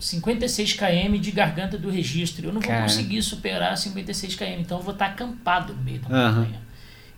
56 0.00 0.72
km 0.72 1.18
de 1.20 1.30
garganta 1.30 1.76
do 1.76 1.90
registro. 1.90 2.46
Eu 2.46 2.52
não 2.54 2.60
vou 2.60 2.70
Cara. 2.70 2.84
conseguir 2.84 3.22
superar 3.22 3.76
56 3.76 4.34
km. 4.34 4.60
Então, 4.60 4.78
eu 4.78 4.84
vou 4.84 4.94
estar 4.94 5.06
acampado 5.06 5.74
no 5.74 5.82
meio 5.82 6.00
da 6.00 6.08
montanha. 6.08 6.60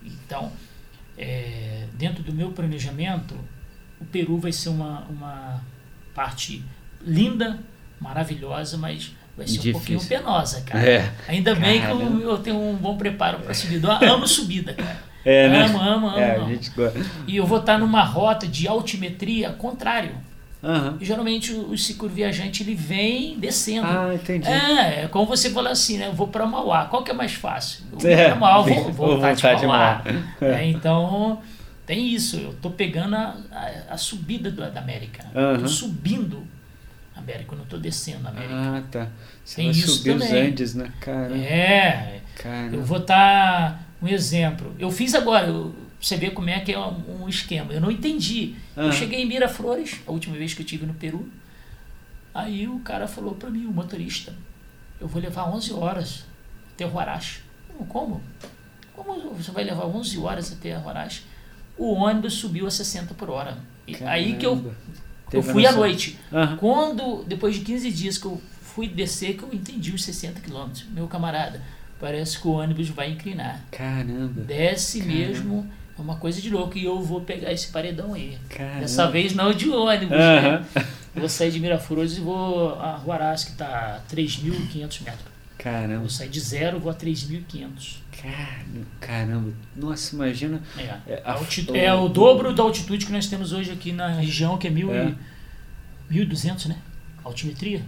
Então, 0.03 0.51
é, 1.17 1.87
dentro 1.95 2.25
do 2.25 2.33
meu 2.33 2.51
planejamento, 2.51 3.37
o 4.01 4.05
Peru 4.05 4.39
vai 4.39 4.53
ser 4.53 4.71
uma, 4.71 5.03
uma 5.03 5.63
parte 6.13 6.65
linda, 7.07 7.61
maravilhosa, 8.01 8.77
mas 8.77 9.13
vai 9.39 9.47
ser 9.47 9.53
Difícil. 9.55 9.71
um 9.71 9.73
pouquinho 9.75 10.05
penosa, 10.05 10.61
cara. 10.63 10.87
É. 10.87 11.11
Ainda 11.29 11.55
bem 11.55 11.81
que 11.81 11.87
eu, 11.91 12.21
eu 12.21 12.39
tenho 12.39 12.61
um 12.61 12.75
bom 12.75 12.97
preparo 12.99 13.39
para 13.39 13.55
subida. 13.55 13.99
Eu 14.03 14.13
amo 14.15 14.27
subida, 14.29 14.75
cara. 14.75 15.09
É, 15.25 15.49
né? 15.49 15.65
Amo, 15.65 15.79
amo, 15.81 16.07
amo. 16.09 16.19
É, 16.19 16.31
a 16.33 16.37
amo. 16.41 16.49
gente 16.49 16.71
gosta. 16.71 17.01
E 17.27 17.37
eu 17.37 17.47
vou 17.47 17.59
estar 17.61 17.79
numa 17.79 18.03
rota 18.03 18.47
de 18.47 18.69
altimetria 18.69 19.51
contrário. 19.51 20.13
Aham. 20.63 20.97
E, 21.01 21.05
geralmente 21.05 21.53
o, 21.53 21.71
o 21.71 21.79
cicloviajante 21.79 22.63
ele 22.65 22.75
vem 22.75 23.39
descendo. 23.39 23.87
Ah, 23.87 24.13
entendi. 24.15 24.49
É, 24.49 25.05
é 25.05 25.09
como 25.09 25.25
você 25.27 25.51
falou 25.51 25.71
assim, 25.71 25.99
né? 25.99 26.09
Eu 26.09 26.13
vou 26.15 26.27
para 26.29 26.45
Mauá. 26.47 26.87
Qual 26.87 27.03
que 27.05 27.11
é 27.11 27.15
mais 27.15 27.33
fácil? 27.33 27.85
Eu 27.93 27.99
vou 27.99 28.11
É, 28.11 28.27
para 28.27 28.35
Mauá, 28.37 28.63
vou, 28.63 28.75
vou 28.75 28.93
vou 28.93 29.07
voltar 29.09 29.35
de 29.35 29.43
voltar 29.43 29.55
de 29.61 29.67
Mauá. 29.67 30.03
Mauá. 30.41 30.55
É, 30.59 30.67
então, 30.67 31.41
tem 31.87 32.09
isso. 32.09 32.37
Eu 32.39 32.55
tô 32.55 32.71
pegando 32.71 33.15
a, 33.15 33.37
a, 33.53 33.95
a 33.95 33.97
subida 33.97 34.51
do- 34.51 34.69
da 34.69 34.81
América. 34.81 35.25
Eu 35.35 35.41
Aham. 35.41 35.59
tô 35.61 35.69
subindo 35.69 36.43
a 37.29 37.35
América, 37.35 37.55
eu 37.55 37.59
não 37.59 37.65
tô 37.67 37.77
descendo 37.79 38.27
a 38.27 38.31
América. 38.31 38.55
Ah, 38.55 38.83
tá. 38.91 39.09
Você 39.45 39.57
Tem 39.57 39.67
vai 39.71 39.75
isso 39.81 39.91
subir 39.97 40.11
os 40.17 40.25
também. 40.27 40.47
Andes, 40.49 40.75
né? 40.75 40.93
Cara. 41.01 41.37
É, 41.39 42.21
Cara. 42.37 42.75
eu 42.75 42.83
vou 42.85 42.99
estar 42.99 43.87
um 44.03 44.09
exemplo. 44.09 44.75
Eu 44.79 44.91
fiz 44.91 45.15
agora, 45.15 45.47
eu- 45.49 45.75
você 46.01 46.17
vê 46.17 46.31
como 46.31 46.49
é 46.49 46.61
que 46.61 46.73
é 46.73 46.79
um, 46.79 47.25
um 47.25 47.29
esquema. 47.29 47.73
Eu 47.73 47.81
não 47.81 47.91
entendi. 47.91 48.55
Eu 48.77 48.85
Aham. 48.85 48.93
cheguei 48.93 49.21
em 49.23 49.27
Miraflores, 49.27 50.01
a 50.07 50.13
última 50.13 50.37
vez 50.37 50.55
que 50.55 50.63
eu 50.63 50.67
tive 50.67 50.87
no 50.87 50.95
Peru. 50.95 51.29
Aí 52.35 52.69
o 52.69 52.79
cara 52.81 53.09
falou 53.09 53.35
para 53.35 53.51
mim, 53.51 53.67
o 53.67 53.73
motorista, 53.73 54.33
eu 55.01 55.09
vou 55.09 55.21
levar 55.21 55.45
11 55.53 55.73
horas 55.73 56.25
até 56.73 56.87
Huarache. 56.87 57.41
Eu, 57.79 57.85
Como? 57.87 58.21
Como 58.95 59.35
você 59.35 59.51
vai 59.51 59.65
levar 59.65 59.87
11 59.87 60.19
horas 60.19 60.53
até 60.53 60.77
Huarache? 60.79 61.23
O 61.77 61.93
ônibus 61.95 62.35
subiu 62.35 62.67
a 62.67 62.71
60 62.71 63.15
por 63.15 63.31
hora. 63.31 63.59
E 63.87 63.97
aí 64.05 64.37
que 64.37 64.45
eu, 64.47 64.57
Caramba. 64.57 64.75
Eu 65.37 65.43
fui 65.43 65.67
à 65.67 65.73
noite. 65.73 66.19
Aham. 66.33 66.57
Quando, 66.57 67.25
depois 67.27 67.55
de 67.55 67.61
15 67.63 67.91
dias 67.91 68.19
que 68.19 68.27
eu 68.27 68.41
fui 68.63 68.89
descer, 68.89 69.35
que 69.37 69.43
eu 69.43 69.51
entendi 69.53 69.93
os 69.93 70.05
60 70.05 70.41
quilômetros. 70.41 70.85
Meu 70.93 71.07
camarada, 71.07 71.61
parece 72.01 72.39
que 72.41 72.47
o 72.47 72.53
ônibus 72.53 72.89
vai 72.89 73.11
inclinar. 73.11 73.61
Caramba. 73.71 74.43
Desce 74.43 75.01
Caramba. 75.01 75.19
mesmo, 75.19 75.71
é 75.99 76.01
uma 76.01 76.17
coisa 76.17 76.41
de 76.41 76.49
louco. 76.51 76.79
E 76.79 76.85
eu 76.85 77.01
vou 77.03 77.21
pegar 77.21 77.53
esse 77.53 77.69
paredão 77.69 78.15
aí. 78.15 78.39
Caramba. 78.49 78.81
Dessa 78.81 79.11
vez 79.11 79.35
não 79.35 79.53
de 79.53 79.69
ônibus, 79.71 80.17
Aham. 80.17 80.61
né? 80.61 80.85
Eu 81.15 81.21
vou 81.23 81.29
sair 81.29 81.51
de 81.51 81.59
Miraflores 81.59 82.17
e 82.17 82.21
vou 82.21 82.75
a 82.75 83.03
Huaraz, 83.05 83.45
que 83.45 83.51
está 83.51 83.97
a 83.97 84.15
3.500 84.15 85.03
metros. 85.03 85.38
Eu 85.59 85.65
Caramba. 85.65 85.99
vou 86.01 86.09
sair 86.09 86.29
de 86.29 86.39
zero, 86.39 86.79
vou 86.79 86.91
a 86.91 86.95
3.500. 86.95 87.97
Caramba. 88.23 88.87
Caramba. 89.01 89.53
Nossa, 89.75 90.15
imagina. 90.15 90.63
É, 90.77 90.83
É, 90.83 91.23
a 91.25 91.33
a- 91.33 91.35
alti- 91.35 91.67
o- 91.69 91.77
é 91.77 91.93
o 91.93 92.09
dobro 92.09 92.55
da 92.55 92.63
altitude 92.63 93.05
que 93.07 93.11
nós 93.13 93.27
temos 93.27 93.53
hoje 93.53 93.71
aqui 93.73 93.91
na 93.93 94.09
região, 94.09 94.57
que 94.57 94.69
é, 94.69 94.71
mil 94.71 94.95
É. 94.95 95.13
e, 96.11 96.15
1.200, 96.15 96.67
né? 96.67 96.77
Altimetria. 97.25 97.83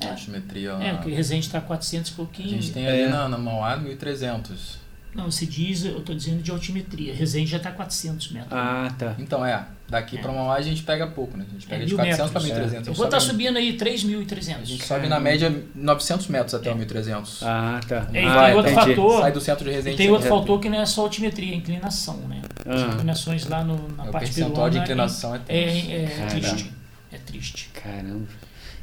É, 0.00 0.08
Altimetria. 0.08 0.70
é 0.72 0.94
porque 0.94 1.10
Resende 1.10 1.44
está 1.46 1.58
a 1.58 1.60
400 1.60 2.10
e 2.10 2.14
A 2.14 2.16
pouquinho. 2.16 2.48
gente 2.48 2.72
tem 2.72 2.86
ali 2.88 3.02
É. 3.02 3.08
na, 3.08 3.28
na 3.28 3.36
Mauá 3.38 3.76
1300. 3.76 4.78
Não, 5.14 5.30
se 5.30 5.44
diz, 5.44 5.84
eu 5.84 5.98
estou 5.98 6.14
dizendo 6.14 6.42
de 6.42 6.50
altimetria. 6.50 7.12
Resende 7.14 7.50
já 7.50 7.56
está 7.58 7.68
a 7.68 7.72
400 7.72 8.30
metros. 8.32 8.52
Ah, 8.52 8.88
tá. 8.98 9.14
Então 9.18 9.44
é, 9.44 9.66
daqui 9.90 10.16
É. 10.16 10.20
pra 10.20 10.32
Mauá 10.32 10.54
a 10.54 10.62
gente 10.62 10.82
pega 10.82 11.06
pouco, 11.06 11.36
né? 11.36 11.44
A 11.48 11.52
gente 11.52 11.66
pega 11.66 11.82
É, 11.82 11.86
de 11.86 11.92
mil 11.94 11.96
400 12.04 12.30
pra 12.30 12.40
metros. 12.40 12.58
1300. 12.60 12.86
eu 12.86 12.92
A 12.92 12.96
vou 12.96 13.04
estar 13.06 13.20
sobe- 13.20 13.32
subindo 13.32 13.56
aí 13.58 13.70
A 13.70 13.76
3.300. 13.76 14.64
gente 14.68 14.84
sobe 14.86 15.08
na 15.08 15.18
média 15.20 15.64
900 15.74 16.28
metros 16.28 16.54
até 16.54 16.72
o 16.72 16.76
1300. 16.76 17.42
Ah, 17.42 17.80
tá. 17.86 18.08
É, 18.14 18.22
e 18.22 18.26
ah, 18.26 18.44
tem 18.46 18.54
outro 18.54 18.72
entendi. 18.72 18.94
fator. 18.94 19.20
Sai 19.20 19.32
do 19.32 19.40
centro 19.40 19.64
de 19.64 19.70
E 19.70 19.74
Resende. 19.74 19.96
tem 19.96 20.10
outro 20.10 20.28
já- 20.28 20.34
fator 20.34 20.60
que 20.60 20.68
não 20.70 20.80
é 20.80 20.86
só 20.86 21.02
altimetria, 21.02 21.52
é 21.52 21.56
inclinação, 21.56 22.16
né? 22.28 22.40
As 22.64 22.82
Ah. 22.82 22.86
inclinações 22.86 23.46
lá 23.46 23.64
no, 23.64 23.88
na 23.96 24.04
É, 24.06 24.08
o 24.08 24.12
parte 24.12 24.24
percentual 24.26 24.70
de 24.70 24.78
inclinação 24.78 25.34
é 25.34 25.38
é, 25.38 25.40
tenso. 25.40 25.90
é, 25.90 25.94
é 26.22 26.26
triste. 26.26 26.72
É 27.12 27.18
triste. 27.18 27.70
Caramba. 27.74 28.26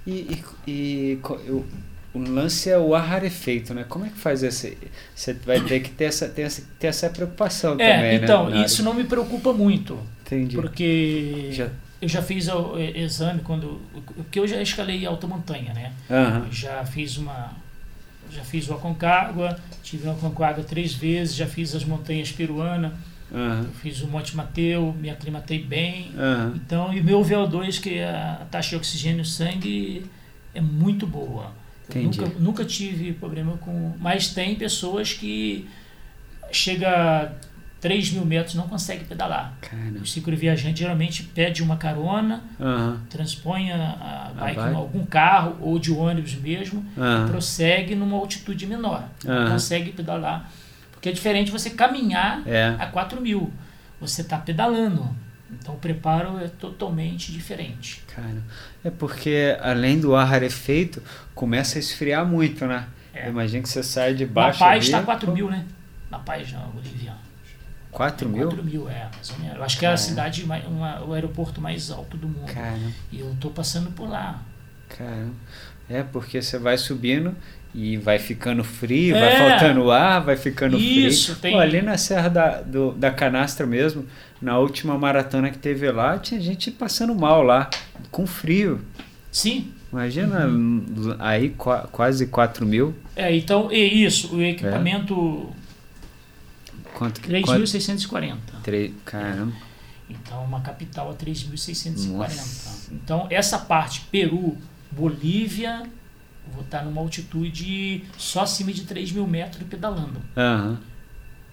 E, 0.05 0.11
e, 0.11 0.43
e 0.71 1.19
eu- 1.45 1.65
o 2.17 2.29
lance 2.31 2.69
é 2.69 2.77
o 2.77 2.93
ar 2.95 3.05
rarefeito, 3.07 3.73
né? 3.73 3.85
Como 3.87 4.05
é 4.05 4.09
que 4.09 4.17
faz 4.17 4.43
esse. 4.43 4.77
Você 5.15 5.33
vai 5.33 5.59
ter 5.61 5.79
que 5.81 5.89
ter 5.91 6.05
essa, 6.05 6.27
ter 6.27 6.41
essa, 6.43 6.63
ter 6.79 6.87
essa 6.87 7.09
preocupação 7.09 7.75
É, 7.79 7.95
também, 7.95 8.15
então, 8.23 8.49
né? 8.49 8.65
isso 8.65 8.83
não 8.83 8.93
me 8.93 9.03
preocupa 9.03 9.53
muito. 9.53 9.99
Entendi. 10.25 10.55
Porque 10.55 11.49
Já- 11.51 11.69
eu 12.01 12.07
já 12.09 12.21
fiz 12.21 12.47
o 12.47 12.73
o 12.73 12.79
exame 12.79 13.41
quando. 13.41 13.81
Porque 14.15 14.39
eu 14.39 14.47
já 14.47 14.61
escalei 14.61 15.05
alta 15.05 15.25
montanha, 15.27 15.73
né? 15.73 15.91
Eu 16.45 16.51
já 16.51 16.83
fiz 16.85 17.17
uma. 17.17 17.51
Já 18.29 18.43
fiz 18.43 18.67
o 18.67 18.73
Aconcagua, 18.73 19.57
tive 19.81 20.05
o 20.07 20.11
Aconcagua 20.11 20.61
três 20.63 20.93
vezes, 20.93 21.33
já 21.35 21.47
fiz 21.47 21.73
as 21.73 21.85
montanhas 21.85 22.31
peruanas. 22.31 22.91
Eu 23.31 23.71
fiz 23.81 24.01
o 24.01 24.07
Monte 24.07 24.35
Mateu, 24.37 24.95
me 25.01 25.09
aclimatei 25.09 25.59
bem. 25.61 26.11
Aham. 26.17 26.53
Então, 26.55 26.93
e 26.93 26.99
o 27.01 27.03
meu 27.03 27.21
VO2, 27.21 27.79
que 27.81 27.95
é 27.95 28.05
a 28.09 28.45
taxa 28.49 28.69
de 28.71 28.75
oxigênio 28.77 29.17
no 29.19 29.25
sangue, 29.25 30.05
é 30.55 30.61
muito 30.61 31.05
boa. 31.07 31.51
Entendi. 31.89 32.19
Nunca, 32.19 32.39
nunca 32.39 32.65
tive 32.65 33.13
problema 33.13 33.57
com. 33.57 33.93
Mas 33.99 34.29
tem 34.29 34.55
pessoas 34.55 35.13
que 35.13 35.67
chega 36.51 36.89
a 37.25 37.29
3 37.79 38.11
mil 38.11 38.25
metros 38.25 38.55
e 38.55 38.57
não 38.57 38.67
consegue 38.67 39.05
pedalar. 39.05 39.53
Cara. 39.61 39.99
O 40.01 40.05
cicloviajante 40.05 40.79
geralmente 40.79 41.23
pede 41.23 41.61
uma 41.61 41.77
carona, 41.77 42.43
Aham. 42.59 42.99
transpõe 43.09 43.71
a, 43.71 44.31
a 44.35 44.39
bike 44.39 44.59
em 44.59 44.73
algum 44.75 45.05
carro 45.05 45.57
ou 45.61 45.77
de 45.79 45.91
ônibus 45.91 46.33
mesmo, 46.35 46.83
Aham. 46.97 47.27
prossegue 47.27 47.95
numa 47.95 48.17
altitude 48.17 48.65
menor. 48.65 49.03
Aham. 49.25 49.43
Não 49.45 49.51
consegue 49.51 49.91
pedalar. 49.91 50.51
Porque 50.91 51.09
é 51.09 51.11
diferente 51.11 51.51
você 51.51 51.69
caminhar 51.69 52.41
É. 52.47 52.75
a 52.79 52.87
4 52.87 53.21
mil. 53.21 53.53
Você 54.01 54.21
está 54.21 54.37
pedalando. 54.37 55.09
Então 55.51 55.75
o 55.75 55.77
preparo 55.77 56.37
é 56.39 56.47
totalmente 56.47 57.31
diferente. 57.31 58.03
Cara, 58.13 58.41
é 58.83 58.89
porque 58.89 59.57
além 59.61 59.99
do 59.99 60.15
ar 60.15 60.25
rarefeito, 60.27 61.01
começa 61.33 61.77
a 61.77 61.79
esfriar 61.79 62.25
muito, 62.25 62.65
né? 62.65 62.87
É. 63.13 63.29
Imagina 63.29 63.63
que 63.63 63.69
você 63.69 63.81
sai 63.81 64.13
de 64.13 64.25
Na 64.25 64.31
baixo. 64.31 64.59
Paz 64.59 64.71
ali, 64.77 64.85
está 64.85 65.01
4 65.03 65.27
pô, 65.27 65.33
mil, 65.33 65.49
né? 65.49 65.65
Na 66.11 66.19
Paz, 66.19 66.51
na 66.51 66.59
Bolívia. 66.59 67.13
4 67.91 68.29
mil? 68.29 68.47
4 68.49 68.63
mil, 68.63 68.89
é, 68.89 69.09
mais 69.15 69.29
ou 69.31 69.39
menos. 69.39 69.55
Eu 69.57 69.63
acho 69.63 69.79
que 69.79 69.85
é 69.85 69.89
a 69.89 69.91
Caramba. 69.91 70.07
cidade, 70.09 70.43
uma- 70.43 71.03
o 71.03 71.13
aeroporto 71.13 71.59
mais 71.61 71.89
alto 71.89 72.15
do 72.17 72.27
mundo. 72.27 72.51
Cara, 72.53 72.77
E 73.11 73.19
eu 73.19 73.35
tô 73.39 73.49
passando 73.49 73.89
por 73.91 74.07
lá. 74.09 74.41
cara. 74.89 75.29
É 75.89 76.03
porque 76.03 76.41
você 76.41 76.59
vai 76.59 76.77
subindo 76.77 77.33
e 77.79 77.95
vai 77.95 78.17
ficando 78.17 78.63
frio, 78.63 79.13
vai 79.13 79.33
É. 79.33 79.37
faltando 79.37 79.91
ar, 79.91 80.19
vai 80.23 80.35
ficando 80.35 80.77
Isso, 80.79 81.25
frio. 81.35 81.41
tem- 81.41 81.51
Pô, 81.53 81.59
ali 81.59 81.79
na 81.79 81.95
Serra 81.95 82.27
da, 82.27 82.61
do- 82.61 82.91
da 82.93 83.11
Canastra 83.11 83.67
mesmo, 83.67 84.03
na 84.41 84.57
última 84.57 84.97
maratona 84.97 85.51
que 85.51 85.59
teve 85.59 85.91
lá, 85.91 86.17
tinha 86.17 86.41
gente 86.41 86.71
passando 86.71 87.13
mal 87.13 87.43
lá, 87.43 87.69
com 88.09 88.25
frio. 88.25 88.81
Sim. 89.31 89.71
Imagina 89.93 90.47
Uhum. 90.47 91.15
aí 91.19 91.49
qua- 91.49 91.87
quase 91.91 92.25
4 92.27 92.65
mil. 92.65 92.95
É, 93.15 93.35
então, 93.35 93.71
e 93.71 94.03
isso, 94.03 94.35
o 94.35 94.41
equipamento 94.41 95.47
Quanto 96.95 97.21
que. 97.21 97.27
quanto- 97.41 97.59
3.640. 97.61 98.37
Tre- 98.63 98.91
Caramba. 99.05 99.53
Então, 100.09 100.43
uma 100.43 100.61
capital 100.61 101.11
a 101.11 101.13
3.640. 101.13 102.07
Nossa. 102.17 102.91
Então, 102.91 103.27
essa 103.29 103.59
parte, 103.59 104.01
Peru, 104.11 104.57
Bolívia, 104.91 105.83
vou 106.53 106.63
estar 106.63 106.83
numa 106.83 107.01
altitude 107.01 108.03
só 108.17 108.41
acima 108.41 108.71
de 108.71 108.83
3 108.83 109.11
mil 109.11 109.27
metros 109.27 109.63
pedalando. 109.67 110.21
Aham. 110.35 110.79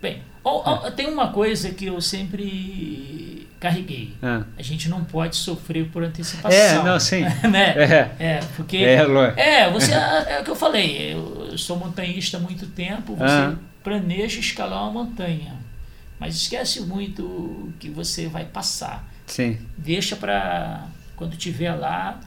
Bem, 0.01 0.23
ó, 0.45 0.63
ó, 0.87 0.91
tem 0.91 1.07
uma 1.07 1.29
coisa 1.33 1.71
que 1.71 1.87
eu 1.87 1.99
sempre 2.01 3.49
carreguei. 3.59 4.15
Ah. 4.23 4.43
A 4.59 4.63
gente 4.63 4.89
não 4.89 5.03
pode 5.05 5.37
sofrer 5.37 5.87
por 5.89 6.03
antecipação. 6.05 6.59
É, 6.59 6.83
não, 6.83 7.01
sim. 7.01 7.23
né? 7.51 7.75
É. 7.79 8.11
É, 8.19 8.41
porque. 8.57 8.77
É. 8.79 8.99
É, 9.37 9.71
você 9.71 9.93
é 9.93 10.41
o 10.41 10.45
que 10.45 10.51
eu 10.51 10.57
falei. 10.57 11.15
Eu 11.15 11.57
sou 11.57 11.79
montanhista 11.79 12.37
há 12.37 12.41
muito 12.41 12.67
tempo. 12.67 13.15
Você 13.17 13.25
Ah. 13.25 13.55
planeja 13.83 14.39
escalar 14.41 14.83
uma 14.91 15.05
montanha, 15.05 15.55
mas 16.19 16.37
esquece 16.37 16.83
muito 16.83 17.73
que 17.81 17.89
você 17.89 18.27
vai 18.29 18.45
passar. 18.45 19.09
Sim. 19.27 19.59
Deixa 19.79 20.17
para 20.17 20.87
quando 21.17 21.35
tiver 21.37 21.73
lá 21.73 22.21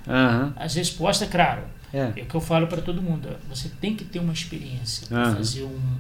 as 0.56 0.74
respostas, 0.76 1.30
claro. 1.30 1.64
É. 1.94 2.12
É 2.18 2.22
o 2.24 2.26
que 2.26 2.36
eu 2.36 2.42
falo 2.42 2.68
para 2.68 2.82
todo 2.82 3.02
mundo. 3.02 3.30
Você 3.50 3.70
tem 3.82 3.96
que 3.96 4.04
ter 4.04 4.20
uma 4.20 4.34
experiência 4.34 5.08
para 5.08 5.24
Aham. 5.24 5.36
fazer 5.38 5.64
um- 5.64 5.98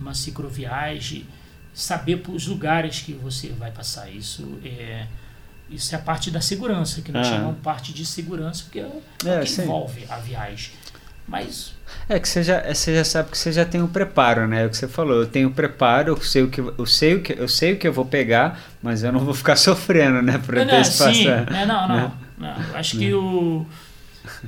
uma 0.00 0.14
cicloviagem, 0.14 1.26
saber 1.74 2.22
os 2.28 2.46
lugares 2.46 3.00
que 3.00 3.12
você 3.12 3.48
vai 3.48 3.70
passar. 3.70 4.10
Isso 4.10 4.58
é 4.64 5.06
isso 5.68 5.92
é 5.96 5.98
a 5.98 6.00
parte 6.00 6.30
da 6.30 6.40
segurança 6.40 7.02
que 7.02 7.10
nós 7.10 7.26
Aham. 7.26 7.36
chamamos 7.38 7.60
parte 7.60 7.92
de 7.92 8.06
segurança 8.06 8.62
porque 8.64 8.78
é, 8.78 8.84
o 8.84 9.02
É, 9.28 9.40
que 9.40 9.48
sim. 9.50 9.62
envolve 9.62 10.06
a 10.08 10.16
viagem. 10.18 10.70
Mas 11.28 11.74
É 12.08 12.20
que 12.20 12.28
você 12.28 12.40
já, 12.42 12.58
é, 12.58 12.72
você 12.72 12.94
já 12.94 13.02
sabe 13.04 13.30
que 13.32 13.36
você 13.38 13.50
já 13.50 13.64
tem 13.64 13.82
o 13.82 13.88
preparo, 13.88 14.46
né? 14.46 14.62
É 14.62 14.66
o 14.66 14.70
que 14.70 14.76
você 14.76 14.86
falou, 14.86 15.16
eu 15.22 15.26
tenho 15.26 15.50
preparo, 15.50 16.10
eu 16.12 16.20
sei 16.22 16.42
o 16.42 16.48
que 16.50 16.60
eu 16.60 16.86
sei 16.86 17.14
o 17.16 17.22
que 17.22 17.32
eu 17.32 17.48
sei 17.48 17.72
o 17.72 17.78
que 17.78 17.88
eu 17.88 17.92
vou 17.92 18.04
pegar, 18.04 18.60
mas 18.80 19.02
eu 19.02 19.10
não 19.12 19.18
vou 19.20 19.34
ficar 19.34 19.56
sofrendo, 19.58 20.22
né, 20.22 20.38
por 20.38 20.54
não, 20.54 20.64
não, 20.66 20.84
sim, 20.84 21.26
é, 21.28 21.66
não, 21.66 21.88
não, 21.88 21.96
né? 21.96 22.12
não. 22.38 22.76
Acho 22.76 22.96
que 22.96 23.12
o 23.12 23.66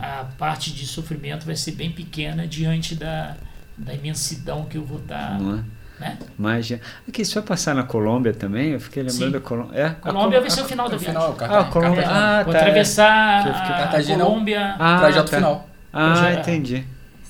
a 0.01 0.25
parte 0.39 0.73
de 0.73 0.87
sofrimento 0.87 1.45
vai 1.47 1.57
ser 1.57 1.73
bem 1.73 1.91
pequena 1.91 2.47
diante 2.47 2.95
da, 2.95 3.37
da 3.77 3.93
imensidão 3.95 4.65
que 4.65 4.77
eu 4.79 4.85
vou 4.85 4.99
estar, 4.99 5.39
Não 5.41 5.59
é? 5.59 5.63
né? 6.01 6.19
Imagina. 6.39 6.81
Aqui, 7.09 7.25
você 7.25 7.35
vai 7.35 7.43
passar 7.43 7.75
na 7.75 7.83
Colômbia 7.83 8.33
também? 8.33 8.71
Eu 8.71 8.81
fiquei 8.81 9.03
lembrando 9.03 9.25
Sim. 9.27 9.31
da 9.33 9.41
Colômbia. 9.41 9.79
É, 9.81 9.87
a 9.87 9.91
Colômbia 9.95 10.31
Col- 10.39 10.41
vai 10.41 10.51
ser 10.51 10.61
o 10.61 10.65
final 10.65 10.87
da 10.89 10.93
No 10.95 10.99
viagem. 11.01 11.21
final, 11.21 11.33
Ah, 11.33 11.37
Cartagena. 11.37 11.71
Colômbia. 11.73 12.03
Cartagena. 12.03 12.39
Ah, 12.41 12.43
Vou 12.45 12.53
tá, 12.53 12.59
atravessar 12.61 13.47
a 13.49 13.79
Cartagena 13.79 14.23
é 14.23 14.25
o- 14.25 14.29
Colômbia, 14.29 14.75
Ah, 14.79 14.99
Trajeto 14.99 15.31
tá. 15.31 15.37
final. 15.37 15.69
Ah, 15.93 16.15
Já- 16.15 16.33
entendi. 16.41 16.85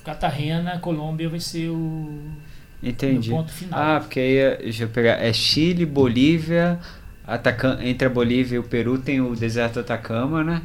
Cartagena, 0.04 0.78
Colômbia 0.78 1.28
vai 1.28 1.40
ser 1.40 1.68
o 1.70 2.20
Entendi. 2.82 3.30
ponto 3.30 3.50
final. 3.52 3.78
Ah, 3.80 4.00
porque 4.00 4.20
aí, 4.20 4.56
deixa 4.62 4.84
eu 4.84 4.88
pegar, 4.88 5.12
é 5.22 5.32
Chile, 5.32 5.84
Bolívia, 5.86 6.78
Ataca- 7.26 7.78
entre 7.82 8.06
a 8.06 8.10
Bolívia 8.10 8.56
e 8.56 8.58
o 8.58 8.62
Peru 8.62 8.96
tem 8.98 9.20
o 9.20 9.36
deserto 9.36 9.80
Atacama, 9.80 10.42
né? 10.42 10.62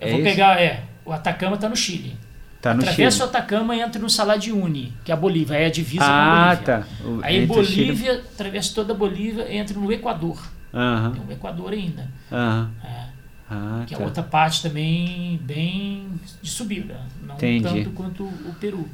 eu 0.00 0.08
é 0.08 0.10
vou 0.10 0.20
isso? 0.20 0.28
pegar, 0.28 0.60
é, 0.60 0.82
o 1.04 1.12
Atacama 1.12 1.54
está 1.56 1.68
no 1.68 1.76
Chile. 1.76 2.16
Tá 2.60 2.72
no 2.72 2.80
Atravesso 2.80 3.16
Chile. 3.18 3.26
o 3.26 3.30
Atacama 3.30 3.76
e 3.76 3.80
entro 3.80 4.00
no 4.00 4.08
Uyuni, 4.56 4.92
que 5.04 5.10
é 5.10 5.14
a 5.14 5.16
Bolívia, 5.16 5.54
é 5.56 5.66
a 5.66 5.70
divisa 5.70 6.04
com 6.04 6.10
a 6.10 6.14
Ah, 6.14 6.54
Bolívia. 6.56 6.64
tá. 6.64 6.86
O- 7.04 7.20
Aí 7.22 7.44
o 7.44 7.64
Chile- 7.64 7.84
Bolívia, 7.86 8.12
atravesso 8.14 8.74
toda 8.74 8.92
a 8.92 8.96
Bolívia 8.96 9.46
e 9.50 9.56
entro 9.56 9.78
no 9.80 9.92
Equador. 9.92 10.42
Aham, 10.72 11.10
Tem 11.12 11.22
o 11.28 11.32
Equador 11.32 11.72
ainda. 11.72 12.08
É, 12.32 13.04
Ah, 13.50 13.84
que 13.86 13.94
é 13.94 13.98
tá. 13.98 14.04
outra 14.04 14.22
parte 14.22 14.62
também 14.62 15.38
bem 15.42 16.08
de 16.42 16.50
subida. 16.50 16.98
Não 17.26 17.34
Entendi. 17.34 17.62
tanto 17.62 17.90
quanto 17.90 18.24
o 18.24 18.54
Peru. 18.58 18.88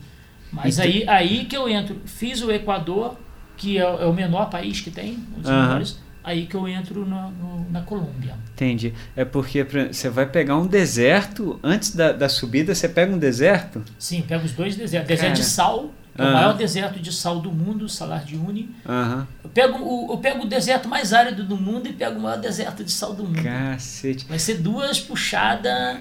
Mas 0.52 0.80
aí, 0.80 1.04
aí 1.08 1.44
que 1.44 1.56
eu 1.56 1.68
entro, 1.68 1.96
fiz 2.04 2.42
o 2.42 2.50
Equador, 2.50 3.16
que 3.56 3.78
é, 3.78 3.82
é 3.82 4.04
o 4.06 4.12
menor 4.12 4.50
país 4.50 4.80
que 4.80 4.90
tem, 4.90 5.12
um 5.36 5.40
dos 5.40 5.48
Aham. 5.48 5.62
menores, 5.62 6.00
aí 6.30 6.46
que 6.46 6.54
eu 6.54 6.66
entro 6.68 7.04
na, 7.06 7.28
no- 7.28 7.70
na 7.70 7.80
Colômbia. 7.82 8.34
Entendi. 8.54 8.92
É 9.16 9.24
porque 9.24 9.62
você 9.64 10.08
vai 10.08 10.26
pegar 10.26 10.56
um 10.56 10.66
deserto, 10.66 11.58
antes 11.62 11.94
da, 11.94 12.12
da 12.12 12.28
subida, 12.28 12.74
você 12.74 12.88
pega 12.88 13.12
um 13.14 13.18
deserto? 13.18 13.82
Sim, 13.98 14.22
pego 14.22 14.44
os 14.44 14.52
dois 14.52 14.76
desertos. 14.76 15.08
Deserto 15.08 15.34
de 15.34 15.40
Cara. 15.40 15.50
sal, 15.50 15.90
que 16.14 16.20
é 16.22 16.24
o 16.24 16.28
Aham. 16.28 16.34
maior 16.34 16.52
deserto 16.56 17.00
de 17.00 17.12
sal 17.12 17.40
do 17.40 17.50
mundo, 17.52 17.88
Salar 17.88 18.24
de 18.24 18.36
Uyuni. 18.36 18.68
Aham. 18.86 19.26
Eu 19.44 19.50
pego, 19.50 19.78
o, 19.78 20.12
eu 20.12 20.18
pego 20.18 20.44
o 20.44 20.46
deserto 20.48 20.88
mais 20.88 21.12
árido 21.12 21.44
do 21.44 21.56
mundo 21.56 21.86
e 21.88 21.92
pego 21.92 22.18
o 22.18 22.22
maior 22.22 22.38
deserto 22.38 22.82
de 22.84 22.90
sal 22.92 23.14
do 23.14 23.24
mundo. 23.24 23.42
Cacete. 23.42 24.26
Vai 24.28 24.38
ser 24.38 24.58
duas 24.58 24.98
puxadas 25.00 25.98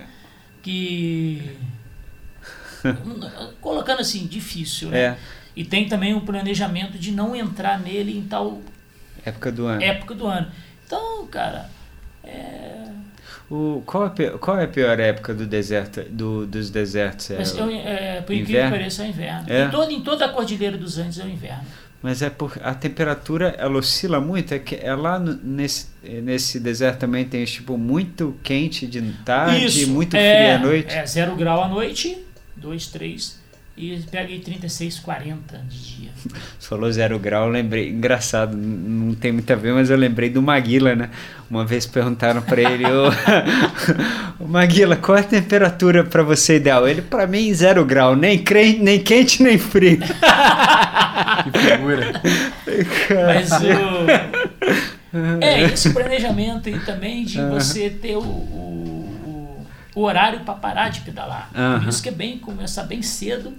que. 0.61 1.55
Colocando 3.61 3.99
assim, 4.01 4.25
difícil, 4.25 4.89
né? 4.89 4.97
É, 4.99 5.17
E 5.55 5.65
tem 5.65 5.88
também 5.89 6.13
um 6.13 6.21
planejamento 6.21 6.97
de 6.97 7.11
não 7.11 7.36
entrar 7.36 7.80
nele 7.80 8.17
em 8.17 8.21
tal 8.23 8.61
época 9.26 9.51
do 9.51 9.65
ano. 9.67 9.82
época 9.84 10.13
do 10.15 10.28
ano. 10.28 10.47
Então, 10.86 11.28
cara, 11.28 11.70
é, 12.24 12.86
O, 13.49 13.82
qual, 13.86 14.03
é, 14.03 14.07
a 14.07 14.09
pi- 14.11 14.38
qual 14.39 14.59
é 14.59 14.63
a 14.65 14.67
pior 14.67 14.99
época 14.99 15.34
do 15.34 15.45
deserto, 15.45 16.01
do, 16.09 16.45
dos 16.45 16.70
desertos? 16.70 17.32
É, 17.32 17.38
mas 17.38 17.57
é, 17.57 18.17
é, 18.17 18.22
por 18.22 18.34
incrível 18.34 18.63
que 18.65 18.70
pareça, 18.72 19.03
é 19.03 19.05
o 19.05 19.09
inverno. 19.09 19.45
É? 19.49 19.65
Em, 19.65 19.70
todo, 19.70 19.91
em 19.91 20.01
toda 20.01 20.26
a 20.26 20.30
Cordilheira 20.30 20.78
dos 20.78 20.97
Andes 20.97 21.20
é 21.20 21.24
o 21.24 21.30
inverno. 21.30 21.63
Mas 22.01 22.22
é 22.22 22.30
porque 22.30 22.59
a 22.63 22.74
temperatura 22.74 23.55
ela 23.57 23.78
oscila 23.78 24.22
muito, 24.22 24.53
é 24.53 24.59
que 24.59 24.76
é 24.76 24.95
lá 24.95 25.20
no- 25.20 25.34
nesse, 25.43 25.88
nesse 26.03 26.59
deserto 26.59 26.99
também 26.99 27.26
tem 27.26 27.43
tipo 27.43 27.78
muito 27.78 28.38
quente 28.41 28.88
de 28.88 29.01
tarde 29.26 29.84
e 29.84 29.86
muito 29.86 30.11
frio 30.11 30.22
é, 30.22 30.55
à 30.55 30.59
noite. 30.59 30.95
É, 30.95 31.05
zero 31.05 31.36
grau 31.36 31.61
à 31.63 31.67
noite, 31.67 32.17
2, 32.55 32.88
3, 32.88 33.39
e 33.80 33.97
pega 34.11 34.27
aí 34.27 34.39
36, 34.39 34.99
40 34.99 35.57
de 35.69 35.80
dia. 35.95 36.09
Você 36.59 36.67
falou 36.67 36.91
zero 36.91 37.17
grau, 37.17 37.45
eu 37.45 37.51
lembrei, 37.51 37.89
engraçado, 37.89 38.55
não 38.57 39.15
tem 39.15 39.32
muito 39.32 39.51
a 39.53 39.55
ver, 39.55 39.73
mas 39.73 39.89
eu 39.89 39.95
lembrei 39.97 40.30
do 40.30 40.41
Maguila, 40.41 40.93
né? 40.95 41.09
Uma 41.49 41.65
vez 41.65 41.86
perguntaram 41.86 42.41
pra 42.41 42.61
ele, 42.61 42.84
ô, 44.39 44.45
Maguila, 44.45 44.95
qual 44.97 45.17
é 45.17 45.21
a 45.21 45.23
temperatura 45.23 46.03
pra 46.03 46.21
você 46.23 46.57
ideal? 46.57 46.88
Ele, 46.88 47.01
pra 47.01 47.25
mim, 47.25 47.53
zero 47.53 47.86
grau, 47.86 48.15
nem, 48.15 48.38
cre- 48.43 48.77
nem 48.80 48.99
quente 48.99 49.41
nem 49.41 49.57
frio. 49.57 49.99
Que 51.43 51.59
figura. 51.59 52.21
Mas 53.25 53.51
o. 53.51 54.89
É, 55.41 55.63
esse 55.63 55.91
planejamento 55.91 56.69
aí 56.69 56.80
também 56.82 57.25
de 57.25 57.39
Aham. 57.39 57.49
você 57.59 57.89
ter 57.89 58.15
o, 58.15 58.21
o, 58.21 59.65
o 59.95 60.01
horário 60.03 60.41
para 60.41 60.53
parar 60.53 60.89
de 60.89 61.01
pedalar. 61.01 61.49
Aham. 61.55 61.80
Por 61.80 61.89
isso 61.89 62.03
que 62.03 62.09
é 62.09 62.11
bem 62.11 62.38
começar 62.38 62.84
bem 62.84 63.01
cedo. 63.01 63.51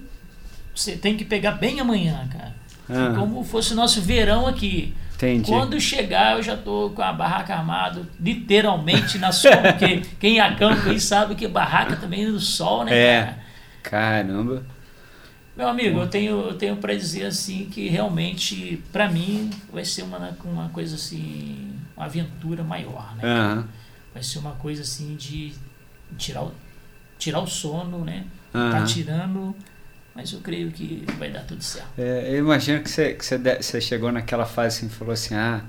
Você 0.75 0.95
tem 0.95 1.17
que 1.17 1.25
pegar 1.25 1.51
bem 1.53 1.79
amanhã, 1.79 2.27
cara. 2.31 2.55
Aham. 2.89 3.15
Como 3.19 3.43
fosse 3.43 3.73
o 3.73 3.75
nosso 3.75 4.01
verão 4.01 4.47
aqui. 4.47 4.95
Entendi. 5.15 5.49
Quando 5.51 5.79
chegar, 5.79 6.37
eu 6.37 6.41
já 6.43 6.57
tô 6.57 6.89
com 6.95 7.01
a 7.01 7.13
barraca 7.13 7.53
armada, 7.53 8.07
literalmente 8.19 9.19
na 9.19 9.31
sol, 9.31 9.51
porque 9.61 10.01
quem 10.19 10.39
acampa 10.39 10.89
aí 10.89 10.99
sabe 10.99 11.35
que 11.35 11.47
barraca 11.47 11.95
também 11.95 12.25
no 12.25 12.39
sol, 12.39 12.83
né, 12.83 12.91
É. 12.97 13.21
cara? 13.23 13.39
Caramba. 13.83 14.63
Meu 15.55 15.67
amigo, 15.67 15.99
eu 15.99 16.07
tenho, 16.07 16.39
eu 16.41 16.53
tenho 16.55 16.75
para 16.77 16.95
dizer 16.95 17.25
assim 17.25 17.65
que 17.65 17.87
realmente, 17.87 18.81
para 18.91 19.07
mim, 19.09 19.49
vai 19.71 19.85
ser 19.85 20.01
uma, 20.03 20.35
uma 20.43 20.69
coisa 20.69 20.95
assim, 20.95 21.71
uma 21.95 22.05
aventura 22.05 22.63
maior, 22.63 23.15
né? 23.15 23.21
Aham. 23.23 23.67
Vai 24.13 24.23
ser 24.23 24.39
uma 24.39 24.51
coisa 24.53 24.81
assim 24.81 25.15
de 25.15 25.53
tirar 26.17 26.43
o, 26.43 26.51
tirar 27.19 27.41
o 27.41 27.47
sono, 27.47 27.99
né? 28.03 28.23
Aham. 28.55 28.71
Tá 28.71 28.83
tirando, 28.85 29.55
mas 30.15 30.31
eu 30.33 30.39
creio 30.39 30.71
que 30.71 31.03
vai 31.17 31.29
dar 31.29 31.41
tudo 31.41 31.63
certo. 31.63 31.87
É, 31.97 32.29
eu 32.33 32.39
imagino 32.39 32.81
que 32.81 32.89
você, 32.89 33.13
que 33.13 33.25
você, 33.25 33.37
de- 33.37 33.61
você 33.61 33.79
chegou 33.81 34.11
naquela 34.11 34.45
fase 34.45 34.77
assim 34.77 34.87
e 34.87 34.89
falou 34.89 35.13
assim: 35.13 35.33
ah, 35.35 35.61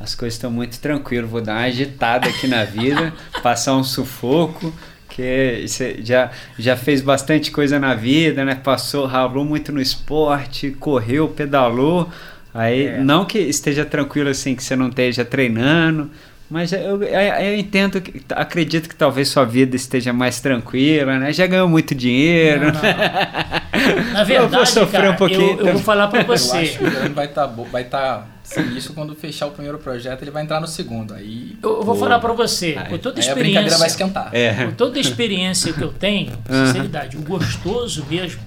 as 0.00 0.14
coisas 0.14 0.34
estão 0.34 0.50
muito 0.50 0.78
tranquilas, 0.80 1.28
vou 1.30 1.40
dar 1.40 1.52
uma 1.54 1.62
agitada 1.64 2.28
aqui 2.28 2.46
na 2.46 2.64
vida, 2.64 3.12
passar 3.42 3.74
um 3.76 3.84
sufoco, 3.84 4.72
que 5.08 5.64
você 5.68 5.98
já, 6.02 6.30
já 6.58 6.76
fez 6.76 7.00
bastante 7.02 7.50
coisa 7.50 7.78
na 7.78 7.94
vida, 7.94 8.44
né? 8.44 8.54
Passou, 8.54 9.04
ralou 9.06 9.44
muito 9.44 9.70
no 9.72 9.80
esporte, 9.80 10.70
correu, 10.72 11.28
pedalou. 11.28 12.10
Aí, 12.54 12.86
É. 12.86 12.98
não 13.02 13.24
que 13.24 13.38
esteja 13.38 13.84
tranquilo 13.84 14.28
assim, 14.30 14.54
que 14.56 14.62
você 14.64 14.74
não 14.76 14.88
esteja 14.88 15.24
treinando. 15.24 16.10
Mas 16.52 16.70
eu, 16.70 17.02
eu, 17.02 17.04
eu 17.04 17.56
entendo, 17.56 17.98
que, 17.98 18.22
acredito 18.28 18.86
que 18.86 18.94
talvez 18.94 19.28
sua 19.28 19.42
vida 19.42 19.74
esteja 19.74 20.12
mais 20.12 20.38
tranquila, 20.38 21.18
né? 21.18 21.32
Já 21.32 21.46
ganhou 21.46 21.66
muito 21.66 21.94
dinheiro. 21.94 22.66
Não, 22.66 22.72
não. 22.74 22.82
Na 24.12 24.20
Eu 24.20 24.26
verdade, 24.26 24.54
vou 24.56 24.66
sofrer 24.66 25.00
cara, 25.00 25.12
um 25.12 25.16
pouquinho 25.16 25.58
eu, 25.58 25.66
eu 25.68 25.72
vou 25.72 25.82
falar 25.82 26.08
para 26.08 26.22
Eu 26.22 26.30
acho 26.34 26.44
você. 26.48 26.66
que 26.66 26.84
o 26.84 27.14
vai 27.14 27.24
estar 27.24 27.46
vai 27.46 27.84
tá 27.84 28.26
sinistro 28.44 28.92
quando 28.92 29.14
fechar 29.14 29.46
o 29.46 29.52
primeiro 29.52 29.78
projeto, 29.78 30.20
ele 30.20 30.30
vai 30.30 30.42
entrar 30.42 30.60
no 30.60 30.66
segundo. 30.66 31.14
Aí, 31.14 31.56
Eu, 31.62 31.70
eu 31.78 31.82
vou 31.84 31.94
Pô. 31.94 32.00
falar 32.02 32.18
para 32.18 32.34
você, 32.34 32.76
Aí- 32.78 32.90
com 32.90 32.98
toda 32.98 33.18
a 33.18 33.24
aí 33.24 33.30
a 33.30 33.34
brincadeira 33.34 33.78
vai 33.78 33.86
experiência, 33.88 34.04
esquentar. 34.04 34.30
É. 34.34 34.66
com 34.66 34.72
toda 34.72 34.98
a 34.98 35.00
experiência 35.00 35.72
que 35.72 35.80
eu 35.82 35.90
tenho, 35.90 36.32
sinceridade, 36.66 37.16
o 37.16 37.22
gostoso 37.22 38.04
mesmo, 38.10 38.42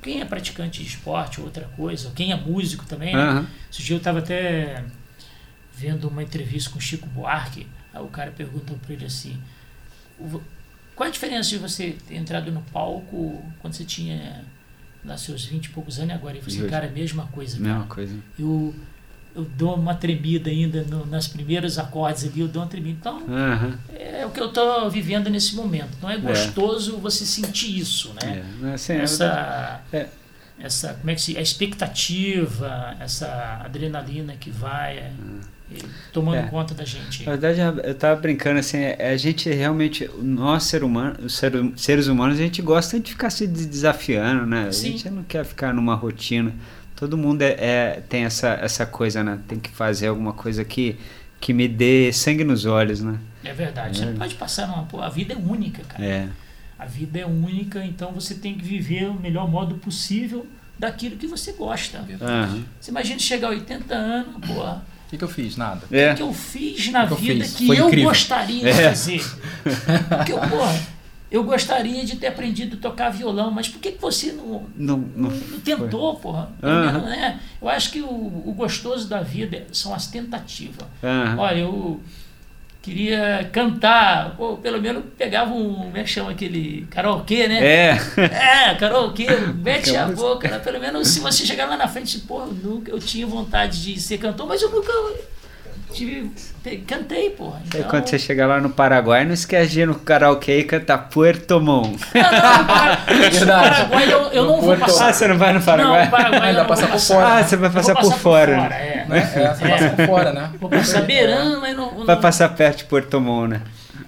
quem 0.00 0.22
é 0.22 0.24
praticante 0.24 0.82
de 0.82 0.88
esporte 0.88 1.38
ou 1.38 1.44
outra 1.48 1.68
coisa, 1.76 2.08
ou 2.08 2.14
quem 2.14 2.32
é 2.32 2.36
músico 2.36 2.86
também, 2.86 3.14
né? 3.14 3.22
Aham. 3.22 3.46
Esse 3.70 3.82
dia 3.82 3.94
eu 3.94 3.98
estava 3.98 4.20
até 4.20 4.82
vendo 5.82 6.08
uma 6.08 6.22
entrevista 6.22 6.70
com 6.70 6.78
o 6.78 6.80
Chico 6.80 7.06
Buarque, 7.08 7.66
o 7.94 8.06
cara 8.06 8.30
perguntou 8.30 8.76
para 8.78 8.92
ele 8.94 9.04
assim, 9.06 9.36
"O- 10.18 10.40
qual 10.94 11.08
a 11.08 11.12
diferença 11.12 11.48
de 11.50 11.58
você 11.58 11.96
ter 12.06 12.14
entrado 12.16 12.52
no 12.52 12.62
palco 12.72 13.44
quando 13.60 13.74
você 13.74 13.84
tinha 13.84 14.44
lá 15.04 15.16
seus 15.16 15.44
20 15.44 15.66
e 15.66 15.68
poucos 15.70 15.98
anos 15.98 16.10
e 16.10 16.14
agora? 16.14 16.36
E 16.36 16.40
hoje? 16.40 16.68
cara, 16.68 16.86
é 16.86 16.88
a 16.88 16.92
mesma 16.92 17.26
coisa, 17.26 17.58
cara. 17.58 17.68
Mesma 17.70 17.86
coisa. 17.86 18.16
Eu, 18.38 18.74
eu 19.34 19.44
dou 19.56 19.74
uma 19.74 19.94
tremida 19.94 20.48
ainda 20.50 20.82
no- 20.84 21.04
nas 21.06 21.26
primeiros 21.26 21.78
acordes 21.78 22.24
ali, 22.24 22.40
eu 22.40 22.48
dou 22.48 22.62
uma 22.62 22.68
tremida. 22.68 22.96
Então, 23.00 23.16
Aham. 23.28 23.78
é 23.92 24.24
o 24.24 24.30
que 24.30 24.38
eu 24.40 24.48
estou 24.48 24.88
vivendo 24.90 25.28
nesse 25.28 25.56
momento. 25.56 25.90
Então 25.98 26.08
é 26.08 26.16
gostoso 26.18 26.98
você 26.98 27.24
sentir 27.26 27.76
isso, 27.76 28.14
né? 28.22 28.44
É, 28.62 28.74
assim, 28.74 28.92
Essa, 28.92 29.80
É. 29.92 30.08
essa, 30.60 30.94
como 30.94 31.10
é 31.10 31.14
que 31.14 31.20
se, 31.22 31.36
a 31.36 31.40
expectativa, 31.40 32.96
essa 33.00 33.60
adrenalina 33.64 34.34
que 34.36 34.50
vai 34.50 34.98
é, 34.98 35.00
é, 35.00 35.12
tomando 36.12 36.36
É. 36.38 36.42
conta 36.42 36.74
da 36.74 36.84
gente. 36.84 37.24
Na 37.24 37.36
verdade, 37.36 37.60
eu 37.86 37.94
tava 37.94 38.20
brincando 38.20 38.58
assim, 38.60 38.78
é, 38.78 39.10
a 39.12 39.16
gente 39.16 39.48
realmente, 39.50 40.08
nós 40.20 40.64
ser 40.64 40.82
humano, 40.84 41.28
ser- 41.30 41.52
seres 41.76 42.06
humanos, 42.06 42.38
a 42.38 42.42
gente 42.42 42.60
gosta 42.62 42.98
de 43.00 43.10
ficar 43.10 43.30
se 43.30 43.46
desafiando, 43.46 44.46
né? 44.46 44.68
A 44.68 44.72
Sim. 44.72 44.92
gente 44.92 45.10
não 45.10 45.22
quer 45.22 45.44
ficar 45.44 45.72
numa 45.74 45.94
rotina. 45.94 46.52
Todo 46.96 47.18
mundo 47.18 47.42
é, 47.42 47.56
é- 47.58 48.02
tem 48.08 48.24
essa, 48.24 48.50
essa 48.60 48.86
coisa, 48.86 49.24
né? 49.24 49.38
Tem 49.48 49.58
que 49.58 49.70
fazer 49.70 50.06
alguma 50.08 50.32
coisa 50.32 50.64
que, 50.64 50.96
que 51.40 51.52
me 51.52 51.66
dê 51.66 52.12
sangue 52.12 52.44
nos 52.44 52.64
olhos, 52.64 53.00
né? 53.00 53.18
É 53.44 53.52
verdade. 53.52 53.98
Você 53.98 54.04
É. 54.04 54.06
não 54.06 54.16
pode 54.16 54.34
passar 54.36 54.68
numa. 54.68 54.84
pô, 54.84 55.00
A 55.00 55.08
vida 55.08 55.34
é 55.34 55.36
única, 55.36 55.82
cara. 55.82 56.04
É. 56.04 56.28
A 56.78 56.84
vida 56.86 57.18
é 57.18 57.26
única, 57.26 57.84
então 57.84 58.12
você 58.12 58.34
tem 58.34 58.54
que 58.56 58.64
viver 58.64 59.08
o 59.08 59.14
melhor 59.14 59.48
modo 59.50 59.74
possível 59.76 60.46
daquilo 60.78 61.16
que 61.16 61.26
você 61.28 61.52
gosta. 61.52 62.04
Aham. 62.20 62.62
Você 62.80 62.90
imagina 62.90 63.18
chegar 63.18 63.48
a 63.48 63.50
80 63.50 63.94
anos, 63.94 64.34
porra. 64.46 64.84
O 65.12 65.14
que, 65.14 65.18
que 65.18 65.24
eu 65.24 65.28
fiz? 65.28 65.56
Nada. 65.58 65.82
O 65.90 65.94
É. 65.94 66.14
que 66.14 66.22
eu 66.22 66.32
fiz 66.32 66.88
na 66.90 67.06
que 67.06 67.12
eu 67.12 67.16
vida 67.18 67.44
fiz? 67.44 67.54
que 67.56 67.66
Foi 67.66 67.78
eu 67.78 67.86
incrível. 67.88 68.08
gostaria 68.08 68.60
de 68.62 68.68
É. 68.68 68.88
fazer. 68.88 69.22
Porque 70.16 70.32
eu, 70.32 70.38
porra, 70.48 70.80
eu 71.30 71.44
gostaria 71.44 72.02
de 72.02 72.16
ter 72.16 72.28
aprendido 72.28 72.76
a 72.76 72.80
tocar 72.80 73.10
violão, 73.10 73.50
mas 73.50 73.68
por 73.68 73.78
que, 73.78 73.92
que 73.92 74.00
você 74.00 74.32
não, 74.32 74.64
Não, 74.74 74.96
não, 75.14 75.28
não, 75.30 75.60
tentou, 75.60 76.14
porra? 76.16 76.48
Aham. 76.62 76.92
Não, 76.92 77.00
né? 77.02 77.38
Eu 77.60 77.68
acho 77.68 77.90
que 77.92 78.00
o, 78.00 78.06
o 78.08 78.54
gostoso 78.56 79.06
da 79.06 79.20
vida 79.20 79.66
são 79.70 79.92
as 79.94 80.06
tentativas. 80.06 80.86
Aham. 81.04 81.36
Olha, 81.38 81.58
eu 81.58 82.00
queria 82.82 83.48
cantar, 83.52 84.34
pô, 84.36 84.56
pelo 84.56 84.80
menos 84.82 85.04
pegava 85.16 85.52
um, 85.52 85.72
como 85.74 85.96
é 85.96 86.02
que 86.02 86.10
chama 86.10 86.32
aquele 86.32 86.84
karaokê, 86.90 87.46
né? 87.46 87.64
É. 87.64 87.98
É, 88.70 88.74
karaokê, 88.74 89.26
mete 89.54 89.96
a 89.96 90.06
boca, 90.08 90.48
né? 90.48 90.58
pelo 90.58 90.80
menos 90.80 91.06
se 91.08 91.20
você 91.20 91.46
chegar 91.46 91.66
lá 91.66 91.76
na 91.76 91.86
frente, 91.86 92.18
pô, 92.20 92.40
eu 92.40 92.46
nunca, 92.48 92.90
eu 92.90 92.98
tinha 92.98 93.26
vontade 93.26 93.82
de 93.82 94.00
ser 94.00 94.18
cantor, 94.18 94.48
mas 94.48 94.60
eu 94.60 94.70
nunca 94.70 94.92
tive, 95.92 96.30
cantei, 96.86 97.30
porra. 97.30 97.58
Aí 97.58 97.62
Então, 97.68 97.82
quando 97.90 98.08
você 98.08 98.18
chegar 98.18 98.46
lá 98.46 98.60
no 98.60 98.70
Paraguai, 98.70 99.24
não 99.26 99.34
esquece 99.34 99.72
de 99.72 99.80
ir 99.82 99.86
no 99.86 99.94
karaokê 99.94 100.58
e 100.60 100.64
cantar 100.64 100.98
Puerto 101.10 101.60
Montt. 101.60 101.98
Não, 102.14 102.22
não, 102.22 103.40
no. 103.40 103.46
Paraguai 103.46 104.12
eu, 104.12 104.20
eu 104.32 104.44
não 104.44 104.60
vou 104.60 104.68
Porto- 104.76 104.80
passar. 104.80 105.08
Ah, 105.08 105.12
você 105.12 105.28
não 105.28 105.36
vai 105.38 105.52
no 105.52 105.58
Não, 105.58 105.66
Paraguai? 105.66 106.04
no 106.06 106.10
Paraguai 106.10 106.50
eu 106.50 106.54
não 106.54 106.60
vou 106.60 106.68
passa 106.68 106.86
por 106.86 106.92
passar. 106.92 107.14
fora. 107.14 107.26
Ah, 107.38 107.44
você 107.44 107.56
vai 107.56 107.68
vou 107.68 107.82
passar 107.82 107.94
por 108.00 108.12
fora. 108.14 108.56
né? 108.56 108.68
é. 108.88 108.91
Né? 109.06 109.18
É, 109.18 109.54
você 109.54 109.68
passa 109.68 109.90
por 109.90 110.06
fora, 110.06 110.32
né? 110.32 110.50
Vou 110.60 110.70
passar 110.70 111.02
beirando, 111.02 111.60
mas 111.60 111.76
não... 111.76 111.92
não 111.92 112.06
Vai 112.06 112.20
passar 112.20 112.48
perto 112.50 112.78
de 112.78 112.84
Puerto 112.84 113.20
Montt, 113.20 113.50
né? 113.50 113.62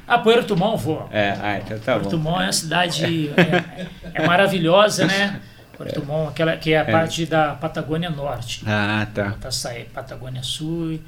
Ah, 0.06 0.18
Puerto 0.18 0.56
Montt 0.56 0.82
vou. 0.82 1.08
É, 1.10 1.36
ah, 1.40 1.58
então 1.58 1.78
tá 1.78 1.98
Porto 1.98 2.18
bom. 2.18 2.30
Montt 2.30 2.42
é 2.42 2.46
uma 2.46 2.52
cidade 2.52 3.30
é, 3.36 3.86
é 4.14 4.26
maravilhosa, 4.26 5.06
né? 5.06 5.40
Porto 5.76 6.04
Montt, 6.04 6.30
aquela 6.30 6.56
que 6.56 6.72
é 6.72 6.80
a 6.80 6.84
parte 6.84 7.26
da 7.26 7.54
Patagônia 7.54 8.10
Norte. 8.10 8.62
Ah, 8.66 9.06
tá. 9.12 9.34
Tá 9.40 9.50
saindo 9.50 9.90
Patagônia 9.90 10.42
Sul 10.42 11.00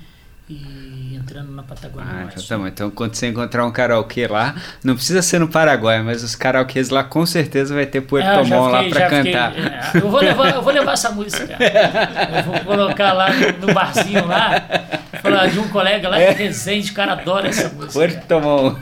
e 0.49 1.17
entrando 1.17 1.51
na 1.53 1.63
Patagônia 1.65 2.09
Ah, 2.09 2.21
Norte. 2.23 2.45
então 2.45 2.63
tá. 2.63 2.69
Então 2.69 2.91
quando 2.91 3.15
você 3.15 3.27
encontrar 3.27 3.67
um 3.67 3.73
karaokê 3.73 4.29
lá, 4.29 4.55
não 4.85 4.95
precisa 4.95 5.21
ser 5.23 5.41
no 5.41 5.49
Paraguai, 5.49 6.01
mas 6.03 6.23
os 6.23 6.37
karaokês 6.37 6.89
lá 6.91 7.03
com 7.03 7.27
certeza 7.27 7.75
vai 7.75 7.85
ter 7.87 8.01
Puerto 8.03 8.29
É, 8.29 8.45
Montt 8.45 8.73
lá 8.73 8.85
pra 8.85 9.01
já 9.01 9.09
fiquei- 9.11 9.33
cantar. 9.33 9.53
é, 9.59 9.91
eu, 9.99 10.09
vou 10.11 10.21
levar, 10.21 10.55
eu 10.55 10.63
vou 10.63 10.73
levar 10.73 10.93
essa 10.93 11.11
música. 11.11 11.57
Eu 12.37 12.43
vou 12.45 12.61
colocar 12.61 13.13
lá 13.13 13.31
no, 13.33 13.67
no 13.67 13.75
barzinho 13.75 14.25
lá. 14.27 14.63
Falar 15.23 15.47
de 15.49 15.59
um 15.59 15.67
colega 15.69 16.09
lá 16.09 16.19
que 16.19 16.33
Resende, 16.35 16.93
o 16.93 16.95
cara 16.95 17.13
adora 17.15 17.49
essa 17.49 17.69
música. 17.71 17.93
Puerto 17.95 18.41
Montt. 18.41 18.79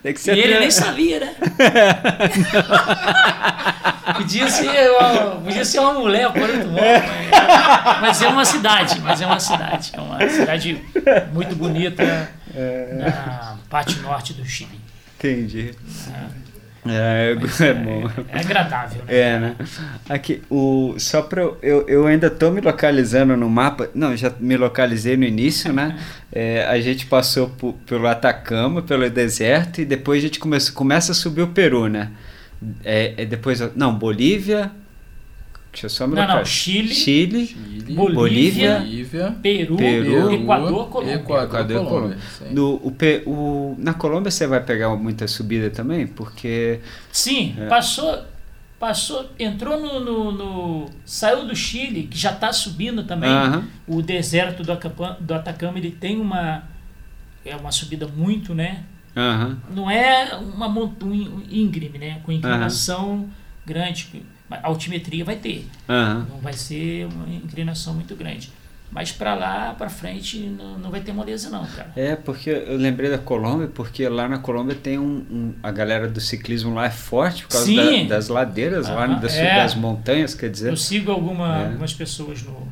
E 0.00 0.02
Tem 0.02 0.14
que 0.14 0.20
E 0.20 0.22
ser 0.22 0.32
ele 0.32 0.42
trilha- 0.42 0.60
nem 0.60 0.70
sabia, 0.70 1.20
né? 1.20 1.34
podia, 4.16 4.48
ser 4.48 4.90
uma, 4.92 5.36
podia 5.36 5.64
ser 5.64 5.78
uma 5.80 5.94
mulher, 5.94 6.32
Porto 6.32 6.66
Montt, 6.68 7.04
mas, 7.30 8.00
mas 8.00 8.22
é 8.22 8.28
uma 8.28 8.44
cidade, 8.44 9.00
mas 9.00 9.20
é 9.20 9.26
uma 9.26 9.40
cidade. 9.40 9.90
É 9.94 10.00
uma 10.00 10.28
cidade 10.28 10.82
muito 11.32 11.54
bonita 11.54 12.30
na 12.98 13.56
parte 13.68 13.98
norte 14.00 14.32
do 14.32 14.44
Chile. 14.44 14.80
Entendi. 15.18 15.74
É, 16.08 16.49
Mas 16.84 17.60
é, 17.60 17.74
bom. 17.74 18.10
é 18.28 18.40
agradável, 18.40 19.04
né? 19.04 19.14
É, 19.14 19.38
né? 19.38 19.56
Aqui, 20.08 20.42
o, 20.48 20.94
só 20.98 21.28
eu, 21.36 21.58
eu, 21.62 21.88
eu 21.88 22.06
ainda 22.06 22.30
tô 22.30 22.50
me 22.50 22.60
localizando 22.60 23.36
no 23.36 23.50
mapa. 23.50 23.90
Não, 23.94 24.16
já 24.16 24.32
me 24.40 24.56
localizei 24.56 25.16
no 25.16 25.24
início, 25.24 25.72
né? 25.72 25.98
É, 26.32 26.64
a 26.66 26.80
gente 26.80 27.06
passou 27.06 27.48
por, 27.48 27.72
pelo 27.84 28.06
Atacama, 28.06 28.82
pelo 28.82 29.10
deserto, 29.10 29.80
e 29.80 29.84
depois 29.84 30.22
a 30.22 30.26
gente 30.28 30.38
começa, 30.38 30.70
começa 30.70 31.10
a 31.10 31.14
subir 31.14 31.42
o 31.42 31.48
Peru, 31.48 31.88
né? 31.88 32.12
É, 32.84 33.14
é 33.20 33.26
depois. 33.26 33.58
Não, 33.74 33.92
Bolívia. 33.92 34.70
Deixa 35.72 35.86
eu 35.86 35.90
só 35.90 36.06
me 36.06 36.16
Não, 36.16 36.26
não. 36.26 36.44
Chile, 36.44 36.92
Chile. 36.94 37.46
Chile, 37.46 37.94
Bolívia, 37.94 38.78
Bolívia, 38.80 39.36
Peru, 39.42 39.76
Peru, 39.76 40.32
Equador, 40.32 40.88
Colômbia. 40.88 41.14
Equador, 41.14 41.44
Equador 41.60 41.86
Colômbia. 41.86 42.18
No, 42.50 42.74
o, 42.76 42.96
o, 43.26 43.76
na 43.78 43.94
Colômbia 43.94 44.30
você 44.30 44.46
vai 44.46 44.60
pegar 44.62 44.94
muita 44.96 45.26
subida 45.28 45.70
também? 45.70 46.06
Porque. 46.06 46.80
Sim, 47.12 47.54
É. 47.58 47.66
passou, 47.68 48.18
passou, 48.80 49.30
entrou 49.38 49.80
no, 49.80 50.00
no- 50.00 50.32
no- 50.32 50.90
saiu 51.04 51.46
do 51.46 51.54
Chile, 51.54 52.04
que 52.10 52.18
já 52.18 52.32
está 52.32 52.52
subindo 52.52 53.04
também. 53.04 53.30
O 53.86 54.02
deserto 54.02 54.62
do, 54.64 54.72
Acapa- 54.72 55.16
do 55.20 55.32
Atacama, 55.34 55.78
ele 55.78 55.90
tem 55.92 56.20
uma 56.20 56.64
é 57.44 57.56
uma 57.56 57.72
subida 57.72 58.06
muito, 58.08 58.54
né? 58.54 58.82
Não 59.74 59.90
é 59.90 60.34
uma 60.36 60.68
montanha 60.68 61.28
íngreme, 61.50 61.98
né? 61.98 62.20
Com 62.22 62.30
inclinação 62.32 63.28
grande, 63.66 64.08
mas 64.50 64.60
altimetria 64.64 65.24
vai 65.24 65.36
ter. 65.36 65.66
Aham. 65.88 66.26
Não 66.28 66.38
vai 66.40 66.52
ser 66.52 67.06
uma 67.06 67.28
inclinação 67.34 67.94
muito 67.94 68.14
grande. 68.16 68.50
Mas 68.92 69.12
para 69.12 69.36
lá, 69.36 69.72
para 69.78 69.88
frente, 69.88 70.36
não, 70.40 70.76
não 70.76 70.90
vai 70.90 71.00
ter 71.00 71.12
moleza 71.12 71.48
não, 71.48 71.64
cara. 71.64 71.92
É, 71.94 72.16
porque 72.16 72.50
eu 72.50 72.76
lembrei 72.76 73.08
da 73.08 73.18
Colômbia, 73.18 73.68
porque 73.68 74.08
lá 74.08 74.28
na 74.28 74.38
Colômbia 74.38 74.74
tem 74.74 74.98
um, 74.98 75.24
um- 75.30 75.54
a 75.62 75.70
galera 75.70 76.08
do 76.08 76.20
ciclismo 76.20 76.74
lá 76.74 76.86
é 76.86 76.90
forte 76.90 77.44
por 77.44 77.50
causa 77.52 77.72
da- 77.72 78.02
das 78.08 78.26
ladeiras 78.26 78.88
lá, 78.88 79.04
Aham, 79.04 79.20
das, 79.20 79.36
é. 79.36 79.54
das 79.54 79.76
montanhas, 79.76 80.34
quer 80.34 80.50
dizer. 80.50 80.70
Eu 80.72 80.76
sigo 80.76 81.12
alguma- 81.12 81.58
É. 81.60 81.66
algumas 81.66 81.94
pessoas 81.94 82.42
no, 82.42 82.68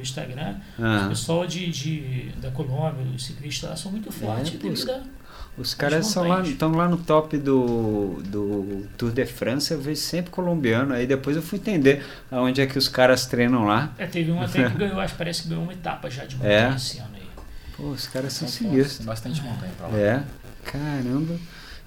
Instagram, 0.00 0.54
o 0.78 0.84
Ah. 0.84 1.06
pessoal 1.08 1.46
de, 1.46 1.68
de, 1.68 2.28
da 2.40 2.50
Colômbia, 2.50 3.04
os 3.14 3.26
ciclistas 3.26 3.68
lá 3.70 3.76
são 3.76 3.90
muito 3.90 4.10
fortes. 4.12 4.50
pô, 4.50 4.68
devido 4.68 5.02
os- 5.58 5.74
caras 5.74 6.06
são 6.06 6.26
lá, 6.28 6.40
estão 6.42 6.72
lá 6.72 6.88
no 6.88 6.96
top 6.96 7.36
do, 7.38 8.20
do 8.24 8.86
Tour 8.98 9.10
de 9.12 9.24
France, 9.26 9.72
eu 9.72 9.80
vejo 9.80 10.00
sempre 10.00 10.30
colombiano. 10.30 10.92
Aí 10.94 11.06
depois 11.06 11.36
eu 11.36 11.42
fui 11.42 11.58
entender 11.58 12.04
aonde 12.30 12.60
é 12.60 12.66
que 12.66 12.76
os 12.78 12.88
caras 12.88 13.26
treinam 13.26 13.64
lá. 13.64 13.92
É, 13.98 14.06
teve 14.06 14.30
um 14.30 14.40
até 14.42 14.68
que 14.70 14.76
ganhou, 14.78 15.00
acho 15.00 15.14
que 15.14 15.18
parece 15.18 15.42
que 15.42 15.48
ganhou 15.48 15.64
uma 15.64 15.72
etapa 15.72 16.10
já 16.10 16.24
de 16.24 16.36
montanha 16.36 16.70
É. 16.72 16.76
esse 16.76 16.98
ano 16.98 17.10
aí. 17.14 17.22
Pô, 17.76 17.84
os 17.90 18.06
caras 18.06 18.32
são 18.32 18.48
fortes, 18.48 18.68
sinistros. 18.68 18.96
tem 18.98 19.06
bastante 19.06 19.42
montanha 19.42 19.72
pra 19.78 19.86
lá. 19.88 19.98
É, 19.98 20.22
caramba. 20.64 21.34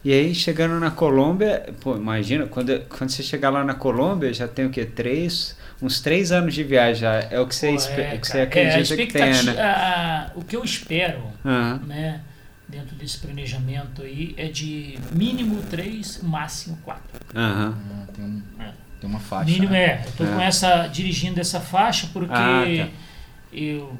E 0.04 0.14
aí, 0.14 0.34
chegando 0.34 0.80
na 0.80 0.90
Colômbia, 0.92 1.74
pô, 1.82 1.96
imagina, 1.98 2.46
quando, 2.46 2.80
quando 2.88 3.10
você 3.10 3.22
chegar 3.22 3.50
lá 3.50 3.66
na 3.66 3.74
Colômbia, 3.74 4.34
já 4.34 4.48
tem 4.48 4.66
o 4.66 4.70
quê? 4.70 4.86
Três, 4.86 5.58
uns 5.82 6.00
três 6.00 6.32
anos 6.32 6.54
de 6.54 6.64
viagem 6.64 7.02
já. 7.02 7.16
É 7.30 7.38
o 7.40 7.46
que 7.46 7.54
você, 7.54 7.68
Pô, 7.74 7.92
é, 8.02 8.16
o 8.16 8.20
que 8.22 8.28
você 8.28 8.38
é, 8.38 8.42
a 8.42 8.44
acredita 8.46 8.96
que 8.96 9.08
tenha, 9.08 9.44
né? 9.44 9.62
a- 9.62 10.32
o 10.36 10.42
que 10.42 10.56
eu 10.56 10.64
espero, 10.64 11.20
né, 11.44 12.22
dentro 12.70 12.96
desse 12.96 13.18
planejamento 13.20 14.02
aí, 14.02 14.34
é 14.38 14.48
de 14.48 14.98
mínimo 15.12 15.62
três, 15.70 16.22
máximo 16.22 16.78
quatro. 16.84 17.20
Aham. 17.36 17.76
Ah, 17.92 18.12
Tem, 18.14 18.24
um- 18.26 18.42
É. 18.60 18.72
tem 19.02 19.10
uma 19.10 19.20
faixa. 19.20 19.52
Mínimo 19.52 19.72
né? 19.72 19.80
é. 19.84 20.04
Eu 20.06 20.12
tô 20.14 20.24
É. 20.24 20.28
com 20.28 20.42
essa 20.42 20.88
dirigindo 20.88 21.40
essa 21.40 21.60
faixa 21.60 22.08
porque 22.14 22.34
Ah, 22.34 22.64
tá. 22.86 22.90
eu 23.52 23.98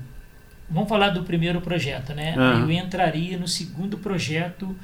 vamos 0.70 0.88
falar 0.90 1.10
do 1.10 1.24
primeiro 1.24 1.60
projeto, 1.62 2.14
né? 2.14 2.36
Aham. 2.38 2.62
Eu 2.62 2.72
entraria 2.72 3.38
no 3.38 3.48
segundo 3.48 3.98
projeto 3.98 4.76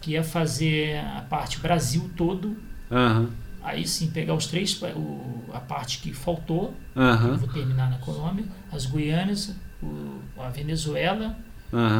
que 0.00 0.16
é 0.16 0.22
fazer 0.22 0.98
a 0.98 1.20
parte 1.28 1.58
Brasil 1.58 2.10
todo. 2.16 2.56
Aham. 2.90 3.30
Aí 3.62 3.86
sim 3.86 4.10
pegar 4.10 4.34
os 4.34 4.46
três 4.46 4.80
o, 4.96 5.44
a 5.52 5.60
parte 5.60 5.98
que 5.98 6.12
faltou. 6.14 6.74
Eu 6.96 7.02
Aham. 7.02 7.36
vou 7.36 7.48
terminar 7.48 7.90
na 7.90 7.98
Colômbia, 7.98 8.44
as 8.72 8.86
Guianas, 8.86 9.54
o, 9.82 10.18
a 10.38 10.48
Venezuela. 10.48 11.36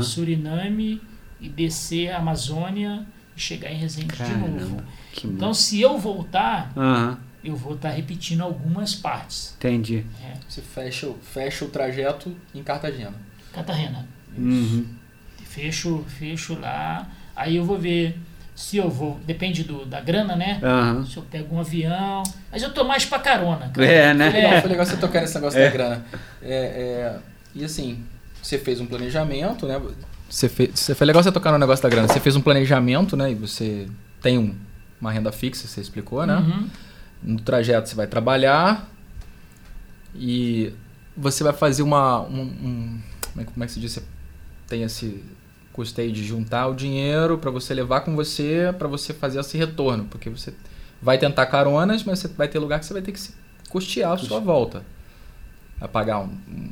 Suriname 0.03 1.01
e 1.41 1.49
descer 1.49 2.11
a 2.11 2.19
Amazônia 2.19 3.07
e 3.37 3.41
chegar 3.41 3.71
em 3.71 3.77
Resende 3.77 4.15
de 4.17 4.23
novo. 4.35 4.59
Caramba, 4.59 4.85
que 5.13 5.27
Então, 5.27 5.53
se 5.55 5.81
eu 5.81 5.99
voltar, 5.99 6.73
Aham. 6.77 7.19
eu 7.43 7.57
vou 7.57 7.75
estar 7.75 7.91
repetindo 7.91 8.43
algumas 8.43 8.95
partes. 8.95 9.55
Entendi. 9.59 10.05
É. 10.23 10.35
Você 10.49 10.61
fecha, 10.61 11.07
o- 11.07 11.19
fecha 11.23 11.65
o 11.65 11.69
trajeto 11.69 12.37
em 12.55 12.63
Cartagena. 12.63 13.15
Catarina. 13.53 14.07
Uhum. 14.37 14.87
Fecho, 15.45 16.05
fecho 16.07 16.55
lá. 16.59 17.09
Aí 17.35 17.57
eu 17.57 17.65
vou 17.65 17.79
ver 17.79 18.17
se 18.55 18.77
eu 18.77 18.89
vou. 18.91 19.19
Depende 19.27 19.65
do, 19.65 19.85
da 19.85 20.01
grana, 20.01 20.37
né? 20.37 20.61
Aham. 20.63 21.05
Se 21.07 21.17
eu 21.17 21.23
pego 21.25 21.57
um 21.57 21.61
avião. 21.61 22.23
Mas 22.53 22.63
eu 22.63 22.73
tô 22.73 22.85
mais 22.85 23.05
pra 23.05 23.19
carona. 23.19 23.69
cara. 23.71 23.87
É, 23.87 24.15
né? 24.15 24.31
Foi 24.31 24.41
legal, 24.41 24.53
É. 24.53 24.61
foi 24.61 24.71
legal 24.71 24.87
você 24.87 24.97
tocar 24.97 25.21
nesse 25.23 25.35
negócio 25.35 25.59
É. 25.59 25.65
da 25.65 25.71
grana. 25.71 26.05
É, 26.43 26.55
é, 26.55 27.19
e 27.55 27.65
assim, 27.65 28.05
você 28.41 28.59
fez 28.59 28.81
um 28.81 28.87
planejamento, 28.87 29.67
né? 29.67 29.81
Você 30.31 30.49
fez, 30.49 30.71
você- 30.79 30.95
foi 30.95 31.07
legal 31.07 31.23
você 31.23 31.33
tocar 31.33 31.51
no 31.53 31.59
negócio 31.59 31.83
da 31.83 31.89
grana. 31.89 32.07
Você 32.09 32.21
fez 32.21 32.37
um 32.37 32.41
planejamento, 32.41 33.17
né? 33.17 33.33
E 33.33 33.35
você 33.35 33.89
tem 34.23 34.39
um- 34.39 34.55
uma 35.01 35.11
renda 35.11 35.33
fixa, 35.33 35.67
você 35.67 35.81
explicou, 35.81 36.25
né? 36.25 36.37
Uhum. 36.37 36.69
No 37.23 37.41
trajeto 37.41 37.89
você 37.89 37.95
vai 37.97 38.07
trabalhar 38.07 38.89
e 40.15 40.73
você 41.17 41.43
vai 41.45 41.53
fazer 41.53 41.83
uma. 41.83 42.21
Um, 42.23 42.41
um- 42.43 43.01
como, 43.33 43.43
é, 43.43 43.45
que- 43.45 43.53
como 43.53 43.65
é 43.65 43.67
que 43.67 43.73
se 43.73 43.81
diz? 43.81 43.93
Você 43.93 44.03
tem 44.67 44.83
esse 44.83 45.23
custeio 45.73 46.13
de 46.13 46.25
juntar 46.25 46.67
o 46.69 46.75
dinheiro 46.75 47.39
para 47.39 47.51
você 47.51 47.73
levar 47.75 48.01
com 48.01 48.15
você, 48.15 48.75
para 48.79 48.89
você 48.89 49.13
fazer 49.13 49.39
esse 49.41 49.57
retorno. 49.57 50.05
Porque 50.05 50.29
você 50.31 50.53
vai 51.01 51.19
tentar 51.19 51.47
caronas, 51.47 52.05
mas 52.05 52.19
você 52.19 52.29
vai 52.29 52.49
ter 52.49 52.59
lugar 52.59 52.79
que 52.81 52.87
você 52.87 52.93
vai 52.93 53.03
ter 53.03 53.13
que 53.13 53.21
se 53.21 53.35
custear 53.69 54.13
a 54.13 54.19
sua 54.19 54.41
volta. 54.41 54.85
Vai 55.81 55.89
pagar 55.89 56.21
um, 56.21 56.29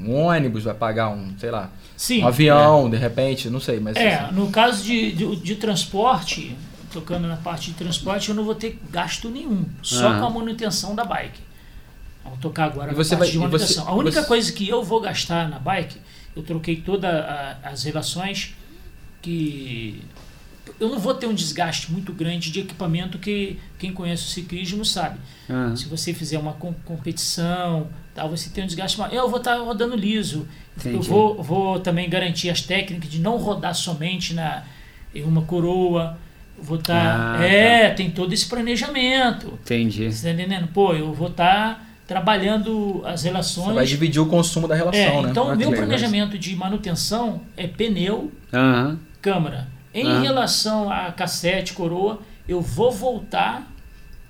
um 0.06 0.14
ônibus, 0.14 0.64
vai 0.64 0.74
pagar 0.74 1.08
um, 1.08 1.32
sei 1.38 1.50
lá, 1.50 1.70
Sim. 1.96 2.22
um 2.22 2.28
avião, 2.28 2.90
de 2.90 2.98
repente, 2.98 3.48
não 3.48 3.58
sei, 3.58 3.80
mas 3.80 3.96
É, 3.96 4.16
assim, 4.16 4.34
no 4.34 4.50
caso 4.50 4.84
de, 4.84 5.12
de, 5.12 5.36
de 5.36 5.54
transporte, 5.54 6.54
tocando 6.92 7.26
na 7.26 7.36
parte 7.38 7.70
de 7.70 7.76
transporte, 7.78 8.28
eu 8.28 8.34
não 8.34 8.44
vou 8.44 8.54
ter 8.54 8.78
gasto 8.90 9.30
nenhum. 9.30 9.64
Só 9.82 10.08
Aham. 10.08 10.20
com 10.20 10.26
a 10.26 10.30
manutenção 10.30 10.94
da 10.94 11.04
bike. 11.06 11.40
Vamos 12.22 12.38
tocar 12.40 12.64
agora 12.66 12.88
E 12.88 12.90
na 12.90 12.96
você 13.02 13.16
parte 13.16 13.20
vai- 13.20 13.30
de 13.30 13.38
manutenção. 13.38 13.84
você- 13.84 13.90
a 13.90 13.94
única 13.94 14.20
você- 14.20 14.28
coisa 14.28 14.52
que 14.52 14.68
eu 14.68 14.82
vou 14.84 15.00
gastar 15.00 15.48
na 15.48 15.58
bike, 15.58 15.96
eu 16.36 16.42
troquei 16.42 16.76
todas 16.76 17.10
as 17.64 17.84
relações 17.84 18.54
que. 19.22 20.02
Eu 20.78 20.90
não 20.90 20.98
vou 20.98 21.14
ter 21.14 21.26
um 21.26 21.32
desgaste 21.34 21.90
muito 21.90 22.12
grande 22.12 22.50
de 22.52 22.60
equipamento 22.60 23.18
que 23.18 23.58
quem 23.78 23.90
conhece 23.92 24.24
o 24.24 24.28
ciclismo 24.28 24.84
sabe. 24.84 25.18
Aham. 25.48 25.74
Se 25.74 25.86
você 25.86 26.12
fizer 26.12 26.38
uma 26.38 26.52
com- 26.52 26.74
competição, 26.84 27.88
tal, 28.18 28.28
você 28.28 28.50
tem 28.50 28.64
um 28.64 28.66
desgaste 28.66 28.98
maior. 28.98 29.12
Eu 29.14 29.28
vou 29.28 29.38
estar 29.38 29.56
rodando 29.58 29.94
liso. 29.96 30.46
Eu 30.84 30.90
Entendi. 30.92 31.08
vou, 31.08 31.42
vou 31.42 31.80
também 31.80 32.08
garantir 32.08 32.50
as 32.50 32.60
técnicas 32.60 33.08
de 33.10 33.18
não 33.20 33.36
rodar 33.36 33.74
somente 33.74 34.34
na, 34.34 34.62
em 35.14 35.22
uma 35.22 35.42
coroa. 35.42 36.18
Eu 36.56 36.64
Vou 36.64 36.78
estar. 36.78 37.36
Ah, 37.38 37.44
é, 37.44 37.90
tem 37.90 38.10
todo 38.10 38.32
esse 38.32 38.48
planejamento. 38.48 39.58
Entendi. 39.62 40.10
Você 40.12 40.26
tá 40.28 40.32
entendendo? 40.34 40.66
Pô, 40.68 40.92
eu 40.94 41.12
vou 41.12 41.28
estar 41.28 41.86
trabalhando 42.06 43.02
as 43.04 43.20
você 43.20 43.28
relações. 43.28 43.74
vai 43.74 43.86
dividir 43.86 44.20
o 44.20 44.26
consumo 44.26 44.66
da 44.66 44.74
relação, 44.74 45.00
É, 45.00 45.22
né? 45.22 45.30
então, 45.30 45.50
que 45.52 45.56
meu 45.56 45.70
legal. 45.70 45.84
planejamento 45.86 46.38
de 46.38 46.56
manutenção 46.56 47.42
é 47.56 47.66
pneu, 47.66 48.32
Aham. 48.52 48.98
câmara. 49.22 49.68
Em 49.94 50.06
Ah. 50.06 50.20
relação 50.20 50.90
a 50.90 51.12
cassete, 51.12 51.72
coroa, 51.74 52.20
eu 52.48 52.60
vou 52.60 52.90
voltar 52.90 53.70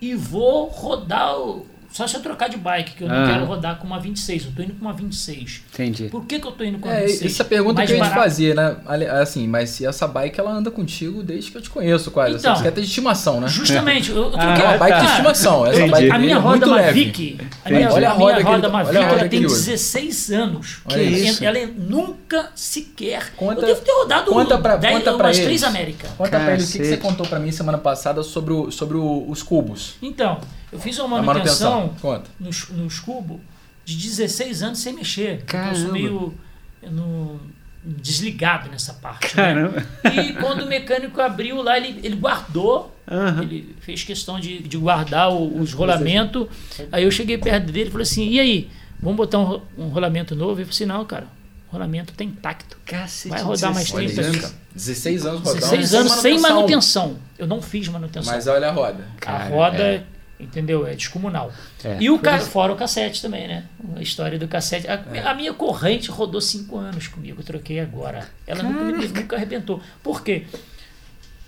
e 0.00 0.14
vou 0.14 0.68
rodar. 0.68 1.34
o- 1.38 1.64
Só 1.90 2.06
se 2.06 2.14
eu 2.16 2.20
trocar 2.20 2.48
de 2.48 2.56
bike, 2.58 2.92
que 2.96 3.02
eu 3.02 3.08
não 3.08 3.16
Ah. 3.24 3.26
quero 3.32 3.44
rodar 3.46 3.76
com 3.78 3.86
uma 3.86 3.98
26. 3.98 4.44
Eu 4.44 4.52
tô 4.54 4.62
indo 4.62 4.74
com 4.74 4.82
uma 4.82 4.92
26. 4.92 5.62
Entendi. 5.72 6.04
Por 6.10 6.24
que, 6.26 6.38
que 6.38 6.46
eu 6.46 6.52
tô 6.52 6.62
indo 6.62 6.78
com 6.78 6.88
a 6.88 6.92
É, 6.92 7.06
26? 7.06 7.32
essa 7.32 7.44
pergunta 7.44 7.74
Mais 7.76 7.90
que 7.90 7.96
eu 7.96 7.98
ia 8.04 8.08
te 8.08 8.14
fazer, 8.14 8.54
né? 8.54 8.76
Assim, 9.20 9.48
mas 9.48 9.70
se 9.70 9.86
essa 9.86 10.06
bike 10.06 10.38
ela 10.38 10.50
anda 10.52 10.70
contigo 10.70 11.22
desde 11.22 11.50
que 11.50 11.56
eu 11.56 11.62
te 11.62 11.70
conheço, 11.70 12.10
quase. 12.10 12.36
Então. 12.36 12.54
você 12.54 12.62
quer 12.62 12.72
ter 12.72 12.82
de 12.82 12.86
estimação, 12.86 13.40
né? 13.40 13.48
Justamente, 13.48 14.10
eu, 14.10 14.16
eu 14.16 14.26
Ah, 14.26 14.30
troquei 14.30 14.62
É 14.64 14.68
uma 14.68 14.78
bike 14.78 14.96
de 14.98 15.04
tá. 15.06 15.10
estimação. 15.12 15.66
Essa 15.66 15.76
Entendi. 15.80 15.90
bike 15.92 16.10
A 16.10 16.18
minha 16.18 16.34
é 16.34 16.38
roda. 16.38 16.66
Mavic, 16.66 17.38
a 17.64 17.70
minha, 17.70 17.92
Olha 17.92 18.08
a 18.08 18.12
roda 18.12 18.32
minha 18.34 18.36
que 18.44 18.50
roda 18.52 18.68
Mavic, 18.68 18.88
olha 18.90 19.00
a 19.00 19.02
roda 19.08 19.14
ela 19.20 19.22
que 19.24 19.28
tem 19.30 19.38
ele 19.38 19.46
usa. 19.46 19.70
16 19.70 20.30
anos. 20.30 20.80
Ela- 20.90 21.02
isso. 21.02 21.44
Ela 21.44 21.66
nunca 21.76 22.50
sequer. 22.54 23.32
Conta- 23.36 23.62
eu 23.62 23.66
devo 23.66 23.80
ter 23.80 23.92
rodado 23.92 24.30
conta 24.30 24.58
pra- 24.58 24.76
10, 24.76 24.98
conta 24.98 25.12
pra 25.14 25.26
umas 25.26 25.36
eles. 25.36 25.46
três 25.46 25.64
América. 25.64 26.08
Conta 26.18 26.30
pra 26.38 26.52
ele 26.52 26.62
o 26.62 26.66
que, 26.66 26.72
que 26.72 26.78
você 26.78 26.78
Cacete. 26.96 27.02
contou 27.02 27.26
pra 27.26 27.38
mim 27.38 27.50
semana 27.50 27.78
passada 27.78 28.22
sobre, 28.22 28.52
o, 28.52 28.70
sobre 28.70 28.96
o- 28.96 29.24
os 29.28 29.42
cubos. 29.42 29.94
Então, 30.02 30.38
eu 30.72 30.78
fiz 30.78 30.98
uma 30.98 31.18
A 31.18 31.22
manutenção, 31.22 31.70
manutenção. 31.80 32.00
Conta. 32.00 32.30
nos, 32.38 32.68
nos 32.70 33.00
cubos 33.00 33.38
de 33.84 33.96
16 33.96 34.62
anos 34.62 34.78
sem 34.78 34.92
mexer. 34.94 35.38
Porque 35.38 35.56
Eu 35.56 35.60
Caramba. 35.60 35.78
sou 35.80 35.92
meio 35.92 36.34
eu 36.82 36.90
não- 36.92 37.40
desligado 37.84 38.68
nessa 38.70 38.92
parte. 38.94 39.34
né? 39.36 39.42
Caramba. 39.42 39.86
E 40.12 40.32
quando 40.34 40.62
o 40.62 40.66
mecânico 40.66 41.20
abriu 41.20 41.62
lá, 41.62 41.76
ele, 41.78 42.00
ele 42.02 42.16
guardou. 42.16 42.94
Aham. 43.10 43.42
Ele 43.42 43.74
fez 43.80 44.02
questão 44.04 44.38
de, 44.38 44.58
de 44.60 44.76
guardar 44.76 45.30
o- 45.32 45.58
os 45.60 45.72
rolamentos. 45.72 46.46
Aí 46.92 47.04
eu 47.04 47.10
cheguei 47.10 47.38
perto 47.38 47.70
dele 47.72 47.88
e 47.88 47.92
falei 47.92 48.02
assim: 48.02 48.28
e 48.28 48.40
aí, 48.40 48.70
vamos 49.00 49.16
botar 49.16 49.38
um, 49.38 49.60
um 49.78 49.88
rolamento 49.88 50.34
novo? 50.34 50.52
Ele 50.60 50.64
falou 50.64 50.70
assim: 50.74 50.84
não, 50.86 51.04
cara, 51.06 51.26
o 51.68 51.72
rolamento 51.72 52.12
tá 52.12 52.22
intacto. 52.24 52.76
Cacete. 52.84 53.30
Vai 53.30 53.42
rodar 53.42 53.72
mais 53.72 53.90
16 53.90 54.12
30 54.14 54.28
anos. 54.28 54.40
cara. 54.42 54.54
16 54.74 55.26
anos 55.26 55.40
rodando. 55.40 55.60
16 55.60 55.94
anos 55.94 56.12
sem 56.12 56.40
manutenção. 56.40 57.16
Eu 57.38 57.46
não 57.46 57.62
fiz 57.62 57.88
manutenção. 57.88 58.32
Mas 58.34 58.46
olha 58.46 58.68
a 58.68 58.72
roda. 58.72 59.04
a 59.16 59.20
Cara, 59.20 59.48
roda, 59.48 59.78
é. 59.82 60.04
Entendeu? 60.40 60.86
É 60.86 60.94
descomunal. 60.94 61.52
É. 61.84 61.96
E 62.00 62.10
o 62.10 62.18
ca... 62.18 62.36
isso- 62.36 62.50
fora 62.50 62.72
o 62.72 62.76
cassete 62.76 63.20
também, 63.22 63.48
né? 63.48 63.64
A 63.96 64.00
história 64.02 64.38
do 64.38 64.46
cassete. 64.48 64.86
A, 64.88 65.02
É. 65.12 65.20
a 65.20 65.34
minha 65.34 65.52
corrente 65.52 66.10
rodou 66.10 66.40
5 66.40 66.76
anos 66.76 67.08
comigo, 67.08 67.40
eu 67.40 67.44
troquei 67.44 67.80
agora. 67.80 68.28
Ela 68.46 68.62
nunca, 68.62 69.20
nunca 69.20 69.36
arrebentou. 69.36 69.80
Por 70.02 70.22
quê? 70.22 70.44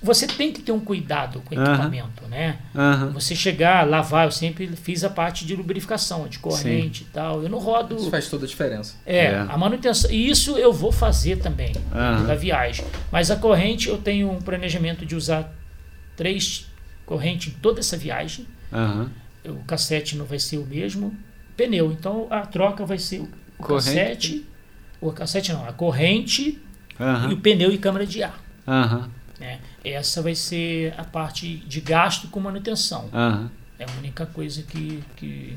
Você 0.02 0.26
tem 0.26 0.50
que 0.50 0.62
ter 0.62 0.72
um 0.72 0.80
cuidado 0.80 1.42
com 1.42 1.54
o 1.54 1.58
equipamento, 1.62 2.26
né? 2.26 2.56
Aham. 2.74 3.10
Você 3.12 3.36
chegar, 3.36 3.86
lavar, 3.86 4.24
eu 4.26 4.30
sempre 4.30 4.66
fiz 4.68 5.04
a 5.04 5.10
parte 5.10 5.44
de 5.44 5.54
lubrificação, 5.54 6.26
de 6.26 6.38
corrente 6.38 7.02
e 7.02 7.06
tal. 7.12 7.42
Eu 7.42 7.50
não 7.50 7.58
rodo. 7.58 7.96
Isso 7.96 8.10
faz 8.10 8.26
toda 8.26 8.46
a 8.46 8.48
diferença. 8.48 8.94
É, 9.04 9.26
É. 9.26 9.36
a 9.46 9.58
manutenção. 9.58 10.10
E 10.10 10.30
isso 10.30 10.56
eu 10.56 10.72
vou 10.72 10.90
fazer 10.90 11.36
também 11.40 11.74
Aham. 11.94 12.24
da 12.24 12.34
viagem. 12.34 12.86
Mas 13.12 13.30
a 13.30 13.36
corrente, 13.36 13.90
eu 13.90 13.98
tenho 13.98 14.30
um 14.30 14.40
planejamento 14.40 15.04
de 15.04 15.14
usar 15.14 15.52
três 16.16 16.66
correntes 17.04 17.52
em 17.52 17.56
toda 17.58 17.80
essa 17.80 17.94
viagem. 17.98 18.46
Aham. 18.72 19.10
O 19.44 19.64
cassete 19.64 20.16
não 20.16 20.24
vai 20.24 20.38
ser 20.38 20.58
o 20.58 20.66
mesmo. 20.66 21.14
Pneu. 21.56 21.90
Então 21.92 22.26
a 22.30 22.40
troca 22.46 22.84
vai 22.84 22.98
ser 22.98 23.20
o, 23.20 23.28
Corrente. 23.58 23.84
cassete. 23.86 24.46
O 25.00 25.12
cassete 25.12 25.52
não, 25.52 25.66
a 25.66 25.72
corrente 25.72 26.58
e 27.30 27.32
o 27.32 27.36
pneu 27.38 27.72
e 27.72 27.78
câmara 27.78 28.04
de 28.06 28.22
ar. 28.22 28.38
Aham. 28.68 29.08
né? 29.38 29.58
Essa 29.82 30.20
vai 30.20 30.34
ser 30.34 30.92
a 30.98 31.04
parte 31.04 31.56
de 31.56 31.80
gasto 31.80 32.28
com 32.28 32.38
manutenção. 32.40 33.08
É 33.78 33.84
a 33.84 33.88
única 33.98 34.26
coisa 34.26 34.62
que, 34.62 35.02
que 35.16 35.56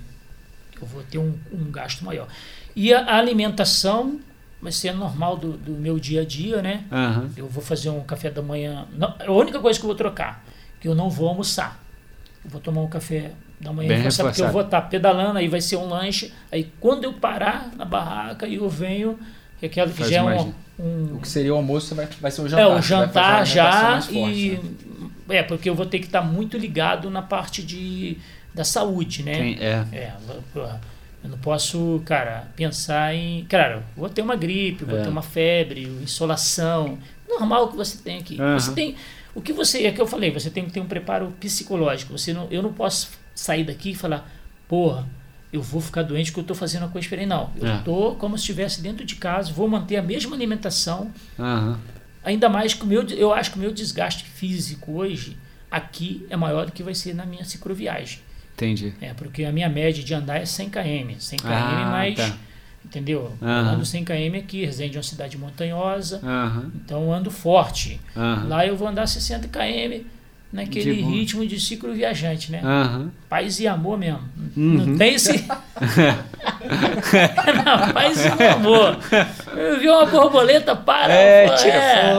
eu 0.82 0.88
vou 0.88 1.04
ter 1.04 1.18
um, 1.18 1.38
um 1.52 1.70
gasto 1.70 2.06
maior. 2.06 2.28
E 2.74 2.94
a, 2.94 3.18
alimentação 3.18 4.20
vai 4.62 4.72
ser 4.72 4.94
normal 4.94 5.36
do, 5.36 5.52
do 5.58 5.72
meu 5.74 6.00
dia 6.00 6.22
a 6.22 6.26
dia, 6.26 6.62
né? 6.62 6.86
Eu 7.36 7.48
vou 7.50 7.62
fazer 7.62 7.90
um 7.90 8.02
café 8.06 8.32
da 8.32 8.42
manhã. 8.42 8.88
não- 8.94 9.14
a 9.20 9.30
única 9.32 9.60
coisa 9.60 9.78
que 9.78 9.84
eu 9.86 9.90
vou 9.90 9.98
trocar, 9.98 10.42
que 10.80 10.88
eu 10.88 10.96
não 10.96 11.10
vou 11.10 11.28
almoçar. 11.28 11.83
Eu 12.44 12.50
vou 12.52 12.60
tomar 12.62 12.82
um 12.82 12.88
café 12.90 13.32
Dá 13.60 13.72
uma 13.72 13.82
Bem 13.84 13.96
reforçada, 13.98 14.30
porque 14.30 14.42
eu 14.42 14.46
reforçado. 14.48 14.52
vou 14.52 14.62
estar 14.62 14.82
pedalando, 14.90 15.38
aí 15.40 15.48
vai 15.48 15.62
ser 15.62 15.78
um 15.78 15.88
lanche. 15.88 16.34
Aí 16.52 16.70
quando 16.82 17.06
eu 17.06 17.14
parar 17.14 17.70
na 17.78 17.86
barraca, 17.86 18.46
eu 18.46 18.68
venho, 18.70 19.18
que, 19.58 19.66
é 19.66 19.70
aquela, 19.70 19.90
que 19.90 20.04
já 20.04 20.18
é 20.18 20.24
um, 20.42 20.54
um- 20.78 21.16
O 21.16 21.20
que 21.22 21.28
seria 21.30 21.54
o 21.54 21.58
almoço 21.58 21.96
vai, 21.96 22.06
vai 22.20 22.30
ser 22.30 22.42
o 22.42 22.50
jantar. 22.50 22.64
é, 22.64 22.68
o 22.68 22.82
jantar 22.82 23.46
já 23.48 24.02
forte, 24.02 24.14
e. 24.18 24.60
né? 25.30 25.38
É, 25.38 25.44
porque 25.44 25.70
eu 25.70 25.76
vou 25.76 25.86
ter 25.86 26.00
que 26.00 26.06
estar 26.08 26.22
muito 26.22 26.58
ligado 26.58 27.10
na 27.10 27.22
parte 27.22 27.64
de, 27.64 28.18
da 28.54 28.66
saúde, 28.66 29.24
né? 29.24 29.34
Tem- 29.34 29.58
é. 29.62 29.86
É, 29.94 30.12
eu 31.24 31.30
não 31.30 31.38
posso, 31.38 32.02
cara, 32.06 32.48
pensar 32.58 33.16
em. 33.16 33.46
Claro, 33.50 33.82
vou 33.96 34.10
ter 34.10 34.22
uma 34.22 34.36
gripe, 34.36 34.84
vou 34.84 35.00
É. 35.00 35.04
ter 35.04 35.10
uma 35.10 35.22
febre, 35.22 35.84
insolação. 36.02 36.98
Normal 37.30 37.70
que 37.70 37.78
você 37.78 37.98
tem 37.98 38.18
aqui. 38.20 38.40
Aham. 38.42 38.60
Você 38.60 38.74
tem. 38.74 38.96
O 39.36 39.42
que 39.42 39.52
você. 39.54 39.86
É 39.86 39.92
que 39.92 40.00
eu 40.02 40.08
falei, 40.08 40.32
você 40.32 40.50
tem 40.50 40.66
que 40.66 40.72
ter 40.72 40.80
um 40.80 40.86
preparo 40.86 41.34
psicológico. 41.40 42.18
Você 42.18 42.34
não, 42.34 42.48
eu 42.52 42.62
não 42.62 42.72
posso 42.74 43.10
sair 43.34 43.64
daqui 43.64 43.92
e 43.92 43.96
falar, 43.96 44.32
porra, 44.68 45.08
eu 45.52 45.62
vou 45.62 45.82
ficar 45.82 46.04
doente 46.04 46.32
porque 46.32 46.40
eu 46.42 46.44
estou 46.44 46.56
fazendo 46.56 46.84
uma 46.84 46.90
coisa 46.90 47.04
diferente. 47.04 47.30
Não. 47.30 47.52
Eu 47.56 47.68
É. 47.68 47.78
estou 47.78 48.16
como 48.16 48.38
se 48.38 48.42
estivesse 48.44 48.82
dentro 48.82 49.04
de 49.06 49.16
casa, 49.16 49.52
vou 49.52 49.68
manter 49.68 49.98
a 49.98 50.02
mesma 50.04 50.36
alimentação. 50.36 51.12
Aham. 51.40 51.80
Ainda 52.24 52.48
mais 52.48 52.74
que 52.74 52.84
o 52.84 52.88
meu, 52.88 53.04
eu 53.10 53.34
acho 53.34 53.52
que 53.52 53.58
o 53.58 53.60
meu 53.60 53.72
desgaste 53.74 54.24
físico 54.24 54.94
hoje 54.94 55.36
aqui 55.70 56.26
é 56.30 56.38
maior 56.38 56.66
do 56.66 56.72
que 56.72 56.82
vai 56.84 56.96
ser 56.96 57.14
na 57.14 57.26
minha 57.26 57.44
cicloviagem. 57.44 58.20
Entendi. 58.56 58.94
É, 59.02 59.14
porque 59.14 59.44
a 59.44 59.52
minha 59.52 59.68
média 59.68 60.04
de 60.04 60.14
andar 60.14 60.38
é 60.38 60.46
100 60.46 60.70
km. 60.70 61.16
100 61.20 61.40
km 61.40 61.48
Ah, 61.50 61.90
mais. 61.92 62.16
tá. 62.16 62.38
Entendeu? 62.86 63.32
Eu 63.42 63.48
Aham. 63.48 63.72
ando 63.76 63.86
100 63.86 64.04
km 64.06 64.36
aqui, 64.38 64.66
Resende 64.66 64.96
é 64.96 65.00
uma 65.00 65.04
cidade 65.04 65.38
montanhosa, 65.38 66.20
Aham. 66.24 66.72
então 66.76 67.04
eu 67.04 67.14
ando 67.14 67.32
forte. 67.32 68.00
Aham. 68.16 68.48
Lá 68.48 68.66
eu 68.68 68.76
vou 68.76 68.88
andar 68.88 69.08
60 69.08 69.48
km 69.48 70.04
naquele 70.52 70.94
De 70.96 71.02
ritmo 71.02 71.46
de 71.48 71.60
ciclo 71.60 71.92
viajante, 71.94 72.52
né? 72.52 72.62
Paz 73.28 73.60
e 73.60 73.68
amor 73.68 73.98
mesmo. 73.98 74.22
Uhum. 74.56 74.86
Não 74.86 74.98
tem 74.98 75.16
esse. 75.16 75.44
não, 77.66 77.94
paz 77.94 78.26
e 78.26 78.44
amor. 78.44 78.98
Eu 79.56 79.80
vi 79.80 79.90
uma 79.90 80.06
borboleta, 80.06 80.76
para. 80.76 81.12
É, 81.14 81.48
pô, 81.48 81.56
tira 81.56 81.74
é. 81.76 82.14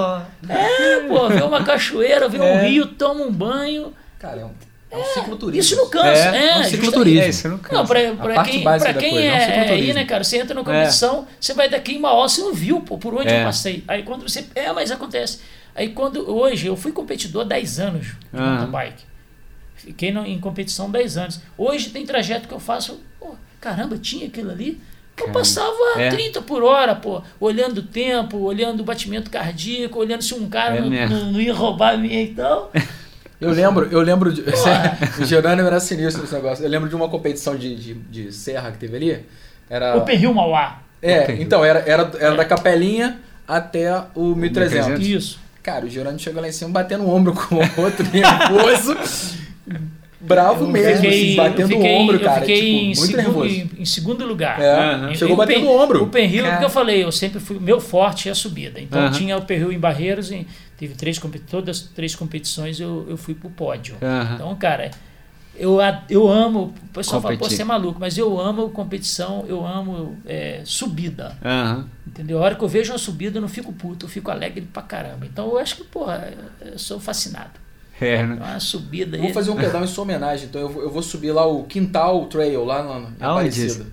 É, 0.48 1.00
pô, 1.08 1.28
vê 1.28 1.42
uma 1.42 1.62
cachoeira, 1.62 2.28
vê 2.28 2.38
um 2.40 2.44
É. 2.44 2.66
rio, 2.68 2.86
toma 2.86 3.22
um 3.22 3.32
banho. 3.32 3.92
Cara, 4.18 4.50
é 4.94 4.96
um, 4.96 5.00
é 5.00 5.02
um 5.02 5.14
cicloturismo. 5.14 5.60
Isso 5.60 5.76
não 5.76 5.88
cansa. 5.90 6.08
É, 6.08 6.36
É, 6.36 6.48
é 6.50 6.58
um 6.58 6.64
cicloturismo. 6.64 7.20
É, 7.22 7.28
isso 7.28 7.48
não 7.48 7.58
cansa. 7.58 7.74
Não, 7.74 7.86
pra, 7.86 8.12
pra 8.14 8.34
parte 8.34 8.50
quem, 8.52 8.62
básica 8.62 8.92
pra 8.92 9.00
da 9.00 9.00
quem 9.00 9.10
coisa, 9.12 9.26
é 9.26 9.30
um 9.30 9.34
é, 9.36 9.66
é 9.68 9.70
aí, 9.72 9.92
né, 9.92 10.04
cara? 10.04 10.24
Você 10.24 10.38
entra 10.38 10.54
numa 10.54 10.64
competição, 10.64 11.26
você 11.40 11.52
vai 11.54 11.68
daqui 11.68 11.96
uma 11.96 12.12
hora, 12.12 12.28
você 12.28 12.40
não 12.40 12.54
viu 12.54 12.80
pô, 12.80 12.96
por 12.98 13.14
onde 13.14 13.28
É. 13.28 13.40
eu 13.40 13.44
passei. 13.44 13.82
Aí 13.88 14.02
quando 14.02 14.22
você. 14.28 14.44
É, 14.54 14.72
mas 14.72 14.90
acontece. 14.90 15.40
Aí 15.74 15.88
quando. 15.90 16.30
Hoje, 16.30 16.66
eu 16.66 16.76
fui 16.76 16.92
competidor 16.92 17.42
há 17.42 17.44
10 17.44 17.80
anos 17.80 18.06
de 18.06 18.38
Aham. 18.38 18.50
mountain 18.50 18.70
bike. 18.70 19.02
Fiquei 19.76 20.12
no- 20.12 20.24
em 20.24 20.38
competição 20.38 20.90
10 20.90 21.16
anos. 21.16 21.40
Hoje 21.58 21.90
tem 21.90 22.06
trajeto 22.06 22.48
que 22.48 22.54
eu 22.54 22.60
faço. 22.60 23.00
Pô, 23.20 23.34
caramba, 23.60 23.98
tinha 23.98 24.26
aquilo 24.28 24.50
ali. 24.50 24.80
Eu 25.16 25.26
Caramba. 25.26 25.38
passava 25.40 25.76
É. 25.96 26.08
30 26.10 26.42
por 26.42 26.62
hora, 26.64 26.94
pô, 26.96 27.22
olhando 27.38 27.78
o 27.78 27.82
tempo, 27.82 28.38
olhando 28.38 28.80
o 28.80 28.84
batimento 28.84 29.30
cardíaco, 29.30 29.98
olhando 29.98 30.22
se 30.22 30.34
um 30.34 30.48
cara 30.48 30.76
É 30.76 30.80
não, 30.80 30.90
não- 30.90 31.32
não 31.32 31.40
ia 31.40 31.54
roubar 31.54 31.94
a 31.94 31.96
minha 31.96 32.20
então. 32.22 32.68
Eu 33.40 33.50
lembro, 33.50 33.88
eu 33.90 34.00
lembro 34.00 34.32
de. 34.32 34.42
o 35.20 35.24
Gerônimo 35.24 35.66
era 35.66 35.80
sinistro 35.80 36.22
nesse 36.22 36.34
negócio. 36.34 36.64
Eu 36.64 36.68
lembro 36.70 36.88
de 36.88 36.94
uma 36.94 37.08
competição 37.08 37.56
de, 37.56 37.74
de, 37.74 37.94
de 37.94 38.32
serra 38.32 38.70
que 38.70 38.78
teve 38.78 38.96
ali. 38.96 39.20
Era. 39.68 39.96
O 39.96 40.02
Perril 40.02 40.32
Mauá. 40.32 40.80
É, 41.02 41.32
então, 41.40 41.62
era, 41.64 41.80
era, 41.86 42.10
era 42.18 42.34
da 42.36 42.44
capelinha 42.44 43.18
até 43.46 43.92
o 44.14 44.34
1300. 44.34 44.86
1300. 44.98 45.06
Isso. 45.06 45.38
Cara, 45.62 45.84
o 45.84 45.88
Gerônimo 45.90 46.18
chegou 46.18 46.40
lá 46.40 46.48
em 46.48 46.52
cima 46.52 46.70
batendo 46.70 47.04
o 47.04 47.10
ombro 47.14 47.32
com 47.34 47.56
o 47.56 47.82
outro 47.82 48.06
nervoso. 48.12 48.96
bravo 50.20 50.64
Eu 50.64 50.68
mesmo, 50.70 51.02
fiquei- 51.02 51.10
assim, 51.26 51.36
batendo 51.36 51.60
eu 51.60 51.68
fiquei, 51.68 51.92
o 51.92 52.00
ombro, 52.00 52.16
eu 52.16 52.20
cara. 52.20 52.40
fiquei 52.40 52.56
tipo, 52.60 52.68
em, 52.68 52.84
muito 52.84 52.96
segundo, 53.00 53.16
nervoso. 53.16 53.46
em, 53.54 53.70
em 53.78 53.84
segundo 53.84 54.26
lugar. 54.26 54.60
É, 54.60 54.74
Aham. 54.94 55.14
chegou 55.14 55.34
E 55.34 55.36
batendo 55.38 55.66
o 55.66 55.82
ombro. 55.82 56.02
O 56.04 56.06
Penril, 56.08 56.44
Cara. 56.44 56.56
que 56.58 56.64
eu 56.64 56.70
falei, 56.70 57.04
eu 57.04 57.12
sempre 57.12 57.40
fui. 57.40 57.58
Meu 57.58 57.80
forte 57.80 58.28
é 58.28 58.32
a 58.32 58.34
subida. 58.34 58.80
Então 58.80 59.00
Aham. 59.00 59.10
tinha 59.10 59.36
o 59.36 59.42
Penril 59.42 59.72
em 59.72 59.78
Barreiros, 59.78 60.30
e 60.30 60.46
teve 60.76 60.94
três, 60.94 61.20
todas 61.50 61.76
as 61.78 61.82
três 61.82 62.14
competições 62.14 62.80
eu, 62.80 63.06
eu 63.08 63.16
fui 63.16 63.34
pro 63.34 63.50
pódio. 63.50 63.96
Aham. 64.02 64.34
Então, 64.34 64.56
cara, 64.56 64.90
eu, 65.56 65.78
eu 66.08 66.28
amo. 66.28 66.74
O 66.82 66.88
pessoal 66.92 67.20
fala, 67.22 67.34
pô, 67.34 67.38
Competir. 67.40 67.56
você 67.56 67.62
é 67.62 67.64
maluco, 67.64 67.98
mas 68.00 68.18
eu 68.18 68.40
amo 68.40 68.70
competição, 68.70 69.44
eu 69.48 69.64
amo 69.64 70.16
é, 70.26 70.62
subida. 70.64 71.36
Aham. 71.44 71.88
Entendeu? 72.06 72.38
A 72.38 72.42
hora 72.42 72.54
que 72.54 72.62
eu 72.64 72.68
vejo 72.68 72.92
uma 72.92 72.98
subida, 72.98 73.38
eu 73.38 73.42
não 73.42 73.48
fico 73.48 73.72
puto, 73.72 74.06
eu 74.06 74.10
fico 74.10 74.30
alegre 74.30 74.62
pra 74.72 74.82
caramba. 74.82 75.26
Então 75.26 75.46
eu 75.50 75.58
acho 75.58 75.76
que, 75.76 75.84
porra, 75.84 76.32
eu 76.60 76.78
sou 76.78 76.98
fascinado. 76.98 77.64
É, 78.00 78.24
né? 78.26 78.34
Então, 78.34 78.46
uma 78.46 78.60
subida 78.60 79.16
Eu 79.16 79.20
aí. 79.20 79.26
Vou 79.26 79.34
fazer 79.34 79.50
um 79.50 79.56
pedal 79.56 79.84
em 79.84 79.86
sua 79.86 80.02
homenagem, 80.02 80.46
então 80.48 80.60
eu 80.60 80.68
vou, 80.68 80.82
eu 80.82 80.90
vou 80.90 81.02
subir 81.02 81.30
lá 81.30 81.46
o 81.46 81.62
Quintal 81.64 82.26
Trail, 82.26 82.64
lá 82.64 82.82
na, 82.82 82.92
Aonde 82.92 83.14
Aparecida. 83.22 83.86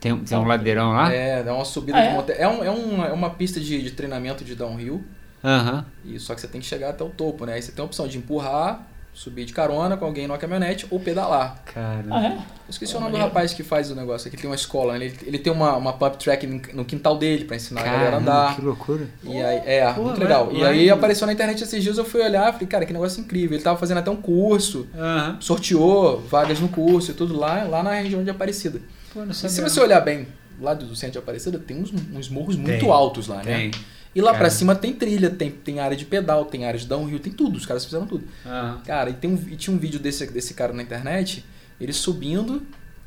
Tem, 0.00 0.16
tem 0.18 0.36
um 0.38 0.44
ladeirão 0.46 0.92
lá? 0.92 1.12
É, 1.12 1.42
dá 1.42 1.54
uma 1.54 1.64
subida 1.64 1.96
Ah, 1.98 2.00
de 2.00 2.08
é? 2.08 2.12
montanha. 2.12 2.38
É, 2.38 2.48
um, 2.48 2.64
é, 2.64 2.70
um, 2.70 3.04
é 3.04 3.12
uma 3.12 3.30
pista 3.30 3.60
de, 3.60 3.80
de 3.82 3.90
treinamento 3.92 4.42
de 4.42 4.54
downhill, 4.54 5.04
Aham. 5.42 5.84
e 6.04 6.18
só 6.18 6.34
que 6.34 6.40
você 6.40 6.48
tem 6.48 6.60
que 6.60 6.66
chegar 6.66 6.90
até 6.90 7.02
o 7.04 7.08
topo, 7.08 7.46
né? 7.46 7.54
Aí 7.54 7.62
você 7.62 7.72
tem 7.72 7.82
a 7.82 7.86
opção 7.86 8.06
de 8.06 8.18
empurrar, 8.18 8.86
subir 9.12 9.44
de 9.44 9.52
carona 9.52 9.96
com 9.96 10.04
alguém 10.04 10.26
numa 10.26 10.38
caminhonete 10.38 10.86
ou 10.90 11.00
pedalar. 11.00 11.62
Cara. 11.74 12.04
Ah, 12.10 12.24
é? 12.26 12.32
Eu 12.34 12.40
esqueci 12.70 12.92
Pô, 12.92 12.98
o 12.98 13.00
nome 13.00 13.12
do 13.12 13.18
maneiro. 13.18 13.34
rapaz 13.34 13.52
que 13.52 13.62
faz 13.64 13.90
o 13.90 13.94
negócio 13.96 14.28
aqui, 14.28 14.36
tem 14.36 14.48
uma 14.48 14.54
escola, 14.54 14.96
né? 14.96 15.06
ele, 15.06 15.18
ele 15.24 15.38
tem 15.38 15.52
uma, 15.52 15.76
uma 15.76 15.92
pump 15.92 16.16
track 16.16 16.46
no- 16.46 16.84
quintal 16.84 17.18
dele 17.18 17.44
pra 17.44 17.56
ensinar 17.56 17.80
a 17.80 17.84
galera 17.84 18.02
a 18.02 18.10
Caramba, 18.12 18.30
andar. 18.32 18.56
que 18.56 18.62
loucura. 18.62 19.08
E 19.24 19.36
aí, 19.42 19.62
é, 19.66 19.92
Pô, 19.92 20.02
muito 20.02 20.16
lá- 20.18 20.22
legal. 20.24 20.52
E 20.52 20.64
aí 20.64 20.90
apareceu 20.90 21.26
na 21.26 21.32
internet 21.32 21.62
esses 21.64 21.82
dias, 21.82 21.98
eu 21.98 22.04
fui 22.04 22.20
olhar, 22.22 22.52
falei, 22.52 22.68
cara, 22.68 22.86
que 22.86 22.92
negócio 22.92 23.20
incrível. 23.20 23.56
Ele 23.56 23.64
tava 23.64 23.78
fazendo 23.78 23.98
até 23.98 24.10
um 24.10 24.16
curso, 24.16 24.86
Aham. 24.96 25.38
sorteou 25.40 26.20
vagas 26.20 26.60
no 26.60 26.68
curso 26.68 27.10
e 27.10 27.14
tudo 27.14 27.36
lá, 27.36 27.64
lá 27.64 27.82
na 27.82 27.94
região 27.94 28.22
de 28.22 28.30
Aparecida. 28.30 28.80
Pô, 29.12 29.20
não 29.24 29.32
E 29.32 29.34
se 29.34 29.60
você 29.60 29.80
olhar 29.80 30.00
bem, 30.00 30.28
lá 30.60 30.72
do 30.72 30.94
centro 30.94 31.14
de 31.14 31.18
Aparecida, 31.18 31.58
tem 31.58 31.82
uns, 31.82 31.92
uns 32.14 32.28
morros 32.28 32.54
muito 32.54 32.78
Tem, 32.78 32.90
altos 32.90 33.26
lá, 33.26 33.42
né? 33.42 33.56
Tem. 33.56 33.70
E 34.14 34.20
lá 34.20 34.32
Cara. 34.32 34.38
pra 34.44 34.50
cima 34.50 34.74
tem 34.74 34.92
trilha, 34.92 35.30
tem, 35.30 35.50
tem 35.50 35.78
área 35.80 35.96
de 35.96 36.04
pedal, 36.04 36.44
tem 36.44 36.64
área 36.66 36.78
de 36.78 36.86
downhill, 36.86 37.20
tem 37.20 37.32
tudo, 37.32 37.56
os 37.56 37.64
caras 37.66 37.84
fizeram 37.84 38.06
tudo. 38.06 38.24
Aham. 38.44 38.80
Cara, 38.84 39.10
e, 39.10 39.12
tem 39.14 39.30
um, 39.30 39.34
e 39.48 39.54
tinha 39.56 39.74
um 39.74 39.78
vídeo 39.78 40.00
desse, 40.00 40.26
desse 40.26 40.52
cara 40.54 40.72
na 40.72 40.82
internet, 40.82 41.44
ele 41.80 41.92
subindo, 41.92 42.60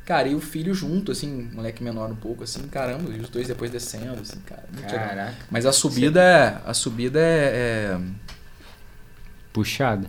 cara, 0.06 0.28
e 0.28 0.34
o 0.34 0.40
filho 0.40 0.74
junto, 0.74 1.12
assim, 1.12 1.50
moleque 1.52 1.84
menor 1.84 2.10
um 2.10 2.16
pouco, 2.16 2.42
assim, 2.44 2.62
caramba, 2.68 3.10
e 3.14 3.20
os 3.20 3.28
dois 3.28 3.46
depois 3.48 3.70
descendo, 3.70 4.18
assim, 4.20 4.38
cara. 4.46 4.64
Caraca. 4.90 5.34
Mas 5.50 5.66
a 5.66 5.72
subida 5.72 6.22
é. 6.22 6.58
A 6.64 6.72
subida 6.72 7.20
é. 7.20 7.96
é- 7.96 8.00
Puxada. 9.52 10.08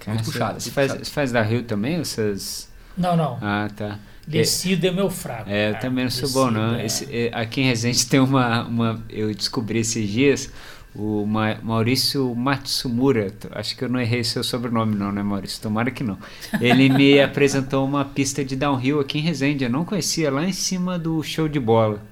Cara, 0.00 0.14
Muito 0.14 0.24
puxada, 0.26 0.60
Você 0.60 0.64
muito 0.66 0.74
faz, 0.74 0.86
puxada. 0.88 1.04
você 1.04 1.10
faz 1.10 1.32
da 1.32 1.42
Rio 1.42 1.62
também? 1.62 2.00
Essas... 2.00 2.68
Não, 2.96 3.16
não. 3.16 3.38
Ah, 3.40 3.68
tá. 3.74 3.98
Descida 4.30 4.88
é 4.88 4.90
meu 4.90 5.10
fraco. 5.10 5.48
É, 5.50 5.68
eu 5.68 5.72
cara. 5.72 5.82
também 5.84 6.04
não 6.04 6.10
sou 6.10 6.28
bom, 6.30 6.50
não. 6.50 6.74
É- 6.76 6.86
Esse, 6.86 7.04
é, 7.10 7.30
aqui 7.32 7.60
em 7.60 7.64
Resende 7.64 8.06
tem 8.08 8.20
uma, 8.20 8.64
uma. 8.66 9.02
Eu 9.08 9.34
descobri 9.34 9.80
esses 9.80 10.08
dias. 10.08 10.50
O 10.92 11.24
Ma- 11.24 11.56
Maurício 11.62 12.34
Matsumura, 12.34 13.32
acho 13.52 13.76
que 13.76 13.84
eu 13.84 13.88
não 13.88 14.00
errei 14.00 14.24
seu 14.24 14.42
sobrenome, 14.42 14.96
não, 14.96 15.12
né, 15.12 15.22
Maurício? 15.22 15.62
Tomara 15.62 15.88
que 15.90 16.02
não. 16.02 16.18
Ele 16.60 16.88
me 16.88 17.18
apresentou 17.22 17.86
uma 17.86 18.04
pista 18.04 18.44
de 18.44 18.56
downhill 18.56 18.98
aqui 18.98 19.18
em 19.18 19.22
Resende. 19.22 19.62
Eu 19.64 19.70
não 19.70 19.84
conhecia, 19.84 20.30
lá 20.32 20.44
em 20.44 20.52
cima 20.52 20.98
do 20.98 21.22
show 21.22 21.48
de 21.48 21.60
bola. 21.60 22.02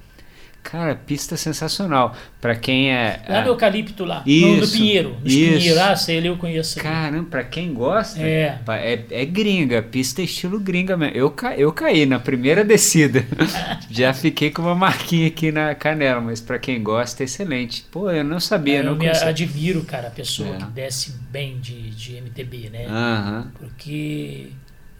Cara, 0.61 0.93
pista 0.93 1.35
sensacional. 1.35 2.15
Pra 2.39 2.55
quem 2.55 2.91
é. 2.91 3.21
Lá 3.27 3.37
é- 3.39 3.41
no 3.41 3.47
Eucalipto 3.49 4.05
lá. 4.05 4.23
no, 4.25 4.57
no 4.57 4.63
Isso, 4.63 4.73
Pinheiro. 4.77 5.17
Nos 5.23 5.33
isso. 5.33 5.57
Pinheiro. 5.57 5.79
Ah, 5.81 5.95
sei, 5.95 6.27
eu 6.27 6.37
conheço. 6.37 6.79
Caramba, 6.79 7.27
pra 7.29 7.43
quem 7.43 7.73
gosta, 7.73 8.21
É. 8.21 8.59
é, 8.67 9.05
é 9.09 9.25
gringa, 9.25 9.81
pista 9.81 10.21
estilo 10.21 10.59
gringa 10.59 10.95
mesmo. 10.95 11.15
Eu, 11.17 11.31
ca, 11.31 11.55
eu 11.57 11.71
caí 11.71 12.05
na 12.05 12.19
primeira 12.19 12.63
descida. 12.63 13.25
Já 13.89 14.13
fiquei 14.13 14.51
com 14.51 14.61
uma 14.61 14.75
marquinha 14.75 15.27
aqui 15.27 15.51
na 15.51 15.73
canela, 15.73 16.21
mas 16.21 16.39
pra 16.39 16.59
quem 16.59 16.83
gosta 16.83 17.23
é 17.23 17.25
excelente. 17.25 17.85
Pô, 17.89 18.11
eu 18.11 18.23
não 18.23 18.39
sabia, 18.39 18.77
eu 18.79 18.83
não 18.83 18.95
me 18.95 19.07
admiro, 19.07 19.83
cara, 19.85 20.09
a 20.09 20.11
pessoa 20.11 20.55
É. 20.55 20.57
que 20.59 20.65
desce 20.65 21.13
bem 21.31 21.57
de, 21.59 21.89
de 21.89 22.17
MTB, 22.17 22.69
né? 22.71 22.85
Aham. 22.87 23.51
Porque 23.57 24.49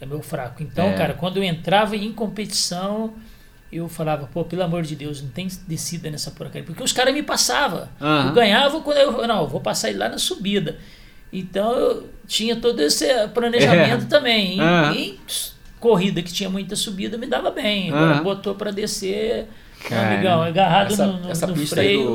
é 0.02 0.06
meu 0.06 0.22
fraco. 0.22 0.64
Então, 0.64 0.88
É. 0.88 0.94
cara, 0.94 1.14
quando 1.14 1.38
eu 1.38 1.44
entrava 1.44 1.96
em 1.96 2.12
competição, 2.12 3.14
eu 3.72 3.88
falava, 3.88 4.28
pô, 4.34 4.44
pelo 4.44 4.64
amor 4.64 4.82
de 4.84 4.96
Deus, 4.96 5.22
não 5.22 5.30
tem 5.30 5.48
descida 5.68 6.10
nessa 6.10 6.32
porcaria. 6.32 6.64
Porque 6.64 6.82
os 6.84 6.92
caras 6.92 7.14
me 7.14 7.22
passavam. 7.24 7.88
Aham. 8.02 8.28
Eu 8.30 8.34
ganhava 8.34 8.82
quando 8.82 8.98
eu. 8.98 9.28
Não, 9.28 9.42
eu 9.42 9.48
vou 9.48 9.62
passar 9.62 9.90
ele 9.90 10.00
lá 10.00 10.10
na 10.10 10.18
subida. 10.18 10.78
Então 11.32 11.72
eu 11.74 12.10
tinha 12.28 12.56
todo 12.56 12.80
esse 12.82 13.06
planejamento 13.30 14.06
É. 14.06 14.08
também. 14.08 14.56
Em, 14.58 14.62
Aham. 14.62 14.96
em 14.96 15.20
corrida 15.80 16.22
que 16.24 16.34
tinha 16.34 16.50
muita 16.50 16.76
subida, 16.76 17.18
me 17.18 17.28
dava 17.28 17.52
bem. 17.52 17.90
Agora 17.90 18.14
Aham. 18.16 18.24
botou 18.24 18.56
pra 18.56 18.72
descer, 18.72 19.48
Cara. 19.88 20.16
amigão, 20.16 20.42
agarrado 20.42 20.92
essa, 20.94 21.06
no, 21.06 21.20
no, 21.20 21.30
essa 21.32 21.46
no 21.48 21.54
pista 21.54 21.80
aí 21.82 21.88
freio. 21.96 22.06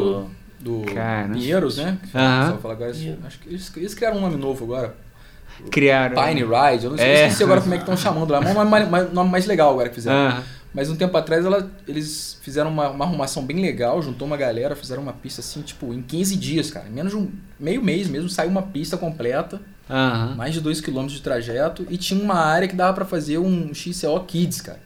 do. 0.60 0.80
Do 0.80 0.80
Cara. 0.94 1.28
Pinheiros, 1.28 1.76
né? 1.76 1.98
Que 2.10 2.16
Aham. 2.16 2.36
o 2.36 2.40
pessoal 2.40 2.58
fala 2.62 2.74
agora, 2.74 2.90
acho 2.90 3.38
que 3.38 3.48
eles, 3.50 3.72
eles 3.76 3.94
criaram 3.94 4.16
um 4.16 4.20
nome 4.22 4.36
novo 4.36 4.64
agora. 4.64 4.96
Criaram. 5.70 6.16
Pine 6.20 6.40
Ride, 6.42 6.84
eu 6.86 6.90
não 6.90 6.98
sei, 6.98 7.06
É. 7.06 7.28
agora 7.42 7.60
como 7.60 7.74
é 7.74 7.76
que 7.76 7.82
estão 7.82 7.96
chamando 7.96 8.30
lá. 8.30 8.40
Mas 8.40 8.56
é 8.56 8.60
um 8.60 9.12
nome 9.12 9.30
mais, 9.30 9.46
legal 9.46 9.70
agora 9.70 9.88
que 9.88 9.94
fizeram. 9.94 10.16
Aham. 10.18 10.42
Mas 10.74 10.90
um 10.90 10.96
tempo 10.96 11.16
atrás 11.16 11.44
ela, 11.44 11.70
eles 11.86 12.36
fizeram 12.42 12.68
uma, 12.68 12.90
uma 12.90 13.04
arrumação 13.04 13.44
bem 13.44 13.60
legal, 13.60 14.02
juntou 14.02 14.26
uma 14.26 14.36
galera, 14.36 14.74
fizeram 14.74 15.02
uma 15.02 15.12
pista 15.12 15.40
assim, 15.40 15.62
tipo, 15.62 15.94
em 15.94 16.02
15 16.02 16.36
dias, 16.36 16.70
cara. 16.70 16.88
Em 16.88 16.92
menos 16.92 17.12
de 17.12 17.18
um 17.18 17.30
meio 17.60 17.80
mês 17.80 18.08
mesmo, 18.08 18.28
saiu 18.28 18.50
uma 18.50 18.62
pista 18.62 18.96
completa. 18.96 19.62
Aham. 19.88 20.34
Mais 20.34 20.52
de 20.52 20.60
2 20.60 20.80
km 20.80 21.06
de 21.06 21.20
trajeto. 21.20 21.86
E 21.88 21.96
tinha 21.96 22.20
uma 22.20 22.34
área 22.34 22.66
que 22.66 22.74
dava 22.74 22.92
pra 22.92 23.04
fazer 23.04 23.38
um 23.38 23.72
XCO 23.72 24.18
Kids, 24.26 24.60
cara. 24.60 24.80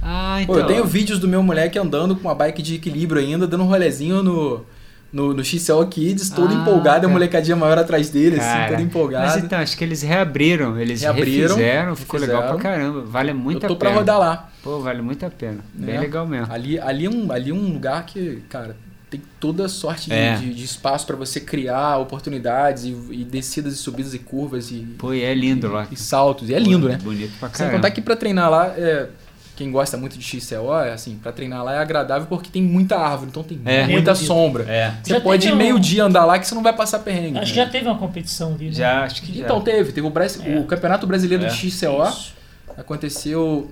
Ah, 0.00 0.42
então. 0.42 0.54
Pô, 0.54 0.60
eu 0.60 0.66
tenho 0.66 0.84
vídeos 0.84 1.18
do 1.18 1.26
meu 1.26 1.42
moleque 1.42 1.78
andando 1.78 2.14
com 2.14 2.22
uma 2.22 2.34
bike 2.34 2.62
de 2.62 2.76
equilíbrio 2.76 3.20
ainda, 3.20 3.46
dando 3.46 3.64
um 3.64 3.68
rolezinho 3.68 4.22
no, 4.22 4.64
no, 5.12 5.34
no 5.34 5.44
XCO 5.44 5.86
Kids, 5.90 6.30
todo 6.30 6.52
Ah, 6.54 6.56
empolgado, 6.62 7.04
e 7.04 7.06
a 7.06 7.10
molecadinha 7.10 7.54
maior 7.54 7.78
atrás 7.78 8.08
dele, 8.08 8.36
assim, 8.36 8.46
Cara, 8.48 8.70
todo 8.72 8.80
empolgado. 8.82 9.26
Mas 9.26 9.44
então, 9.44 9.58
acho 9.58 9.76
que 9.76 9.84
eles 9.84 10.00
reabriram, 10.02 10.78
eles 10.80 11.02
Reabriram, 11.02 11.48
refizeram, 11.48 11.96
ficou 11.96 12.18
legal 12.18 12.42
pra 12.42 12.50
refizeram. 12.52 12.76
caramba. 12.76 13.04
Vale 13.04 13.32
muito 13.34 13.64
eu 13.64 13.68
tô 13.68 13.74
a 13.74 13.76
pra 13.76 13.88
pena. 13.90 14.00
rodar 14.00 14.18
lá. 14.18 14.48
Pô, 14.62 14.80
vale 14.80 15.02
muito 15.02 15.26
a 15.26 15.30
pena. 15.30 15.58
Bem 15.74 15.94
né? 15.94 16.00
legal 16.00 16.26
mesmo. 16.26 16.52
Ali, 16.52 16.78
ali, 16.80 17.04
é 17.06 17.10
um, 17.10 17.30
ali 17.30 17.50
é 17.50 17.54
um 17.54 17.72
lugar 17.74 18.06
que, 18.06 18.42
cara, 18.48 18.74
tem 19.10 19.20
toda 19.38 19.68
sorte 19.68 20.08
de, 20.08 20.14
É. 20.14 20.36
de- 20.36 20.54
de 20.54 20.64
espaço 20.64 21.06
pra 21.06 21.14
você 21.16 21.38
criar 21.38 21.98
oportunidades 21.98 22.84
e, 22.84 22.96
e 23.10 23.24
descidas 23.24 23.74
e 23.74 23.76
subidas 23.76 24.14
e 24.14 24.18
curvas 24.18 24.70
e, 24.70 24.86
Pô, 24.98 25.12
e 25.12 25.22
é 25.22 25.34
lindo 25.34 25.70
lá. 25.70 25.86
e 25.90 25.96
saltos. 25.96 26.48
E 26.48 26.54
é 26.54 26.58
lindo, 26.58 26.86
Pô, 26.86 26.92
né? 26.92 26.98
Bonito 27.02 27.32
pra 27.38 27.48
Sem 27.50 27.58
caramba. 27.58 27.76
contar 27.76 27.90
que 27.90 28.00
pra 28.00 28.16
treinar 28.16 28.50
lá, 28.50 28.68
é, 28.68 29.08
quem 29.56 29.70
gosta 29.70 29.96
muito 29.96 30.18
de 30.18 30.24
XCO, 30.24 30.72
é 30.82 30.92
assim, 30.92 31.16
pra 31.22 31.30
treinar 31.30 31.62
lá 31.62 31.74
é 31.74 31.78
agradável 31.78 32.26
porque 32.26 32.48
tem 32.50 32.62
muita 32.62 32.96
árvore, 32.96 33.30
então 33.30 33.42
tem 33.42 33.60
É. 33.64 33.86
muita 33.86 34.12
É 34.12 34.14
sombra. 34.14 34.64
É, 34.64 34.94
Você 35.02 35.14
Já 35.14 35.20
pode 35.20 35.46
ir 35.46 35.52
um- 35.52 35.56
meio 35.56 35.78
dia 35.78 36.04
andar 36.04 36.24
lá 36.24 36.38
que 36.38 36.46
você 36.46 36.54
não 36.54 36.62
vai 36.62 36.74
passar 36.74 37.00
perrengue. 37.00 37.38
Acho 37.38 37.52
que 37.52 37.58
né? 37.58 37.64
já 37.66 37.70
teve 37.70 37.86
uma 37.86 37.98
competição 37.98 38.54
ali, 38.54 38.66
né? 38.66 38.72
já, 38.72 39.04
acho 39.04 39.22
que 39.22 39.32
já. 39.38 39.44
Então 39.44 39.60
teve, 39.60 39.92
teve 39.92 40.06
o, 40.06 40.10
Bras- 40.10 40.40
É. 40.42 40.58
o 40.58 40.64
Campeonato 40.64 41.06
Brasileiro 41.06 41.44
É. 41.44 41.48
de 41.48 41.54
XCO, 41.54 42.02
Isso. 42.08 42.34
aconteceu, 42.76 43.70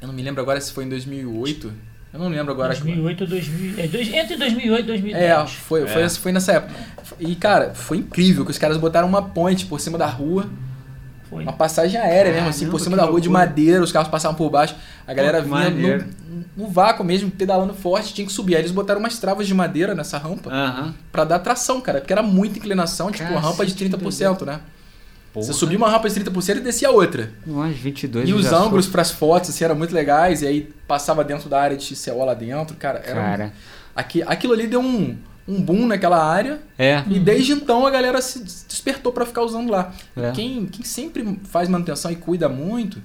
eu 0.00 0.06
não 0.08 0.14
me 0.14 0.22
lembro 0.22 0.40
agora 0.42 0.60
se 0.60 0.72
foi 0.72 0.84
em 0.84 0.88
2008, 0.88 1.72
eu 2.12 2.18
não 2.18 2.28
lembro 2.28 2.52
agora. 2.52 2.68
2008 2.70 3.26
2000, 3.26 3.74
é, 3.84 3.86
dois, 3.86 4.12
entre 4.12 4.36
2008 4.36 4.84
e 4.84 4.86
2010. 4.86 5.22
É, 5.24 5.46
foi, 5.46 5.86
foi, 5.86 6.02
É. 6.02 6.08
foi 6.08 6.32
nessa 6.32 6.52
época. 6.52 6.74
E, 7.20 7.34
cara, 7.34 7.72
foi 7.74 7.98
incrível 7.98 8.44
que 8.44 8.50
os 8.50 8.58
caras 8.58 8.76
botaram 8.76 9.06
uma 9.08 9.22
ponte 9.22 9.66
por 9.66 9.80
cima 9.80 9.98
da 9.98 10.06
rua, 10.06 10.46
Foi. 11.28 11.42
uma 11.42 11.52
passagem 11.52 12.00
aérea 12.00 12.32
mesmo, 12.32 12.48
assim, 12.48 12.68
por 12.70 12.80
cima 12.80 12.96
da 12.96 13.04
rua 13.04 13.20
de 13.20 13.28
madeira, 13.28 13.82
os 13.82 13.92
carros 13.92 14.08
passavam 14.08 14.36
por 14.36 14.48
baixo, 14.50 14.74
a 15.06 15.12
galera 15.12 15.42
que 15.42 15.48
vinha 15.48 15.70
no, 16.56 16.64
no 16.64 16.68
vácuo 16.68 17.04
mesmo, 17.04 17.30
pedalando 17.30 17.74
forte, 17.74 18.14
tinha 18.14 18.26
que 18.26 18.32
subir. 18.32 18.54
Aí 18.56 18.62
eles 18.62 18.72
botaram 18.72 19.00
umas 19.00 19.18
travas 19.18 19.46
de 19.46 19.54
madeira 19.54 19.94
nessa 19.94 20.16
rampa 20.18 20.50
Aham. 20.50 20.94
pra 21.12 21.24
dar 21.24 21.38
tração, 21.40 21.80
cara, 21.80 22.00
porque 22.00 22.12
era 22.12 22.22
muita 22.22 22.58
inclinação, 22.58 23.10
tipo, 23.10 23.28
uma 23.30 23.40
rampa 23.40 23.64
de 23.66 23.72
Cacete, 23.74 23.96
30%, 23.96 24.44
né? 24.46 24.60
Porra. 25.32 25.44
Você 25.46 25.52
subia 25.52 25.76
uma 25.76 25.90
rampa 25.90 26.08
de 26.08 26.18
30% 26.20 26.56
e 26.56 26.60
descia 26.60 26.90
outra. 26.90 27.30
Umas 27.46 27.76
22 27.76 28.28
E 28.28 28.32
os 28.32 28.50
ângulos 28.50 28.86
pras 28.86 29.10
fotos, 29.10 29.50
assim, 29.50 29.62
eram 29.64 29.74
muito 29.76 29.94
legais, 29.94 30.40
e 30.42 30.46
aí 30.46 30.72
passava 30.86 31.22
dentro 31.22 31.48
da 31.50 31.60
área 31.60 31.76
de 31.76 31.84
XCO 31.84 32.24
lá 32.24 32.32
dentro, 32.32 32.74
cara. 32.76 33.02
Era 33.04 33.20
um- 33.20 33.24
Cara, 33.24 33.52
Aqui, 33.94 34.22
aquilo 34.22 34.52
ali 34.52 34.66
deu 34.68 34.80
um, 34.80 35.16
um 35.48 35.62
boom 35.62 35.86
naquela 35.86 36.22
área, 36.22 36.60
é. 36.78 37.02
e 37.08 37.18
desde 37.18 37.52
então 37.52 37.86
a 37.86 37.90
galera 37.90 38.20
se 38.20 38.40
despertou 38.68 39.10
pra 39.12 39.24
ficar 39.24 39.42
usando 39.42 39.70
lá. 39.70 39.92
É. 40.14 40.30
Quem, 40.32 40.66
quem 40.66 40.84
sempre 40.84 41.38
faz 41.44 41.68
manutenção 41.70 42.10
e 42.10 42.16
cuida 42.16 42.48
muito, 42.50 43.00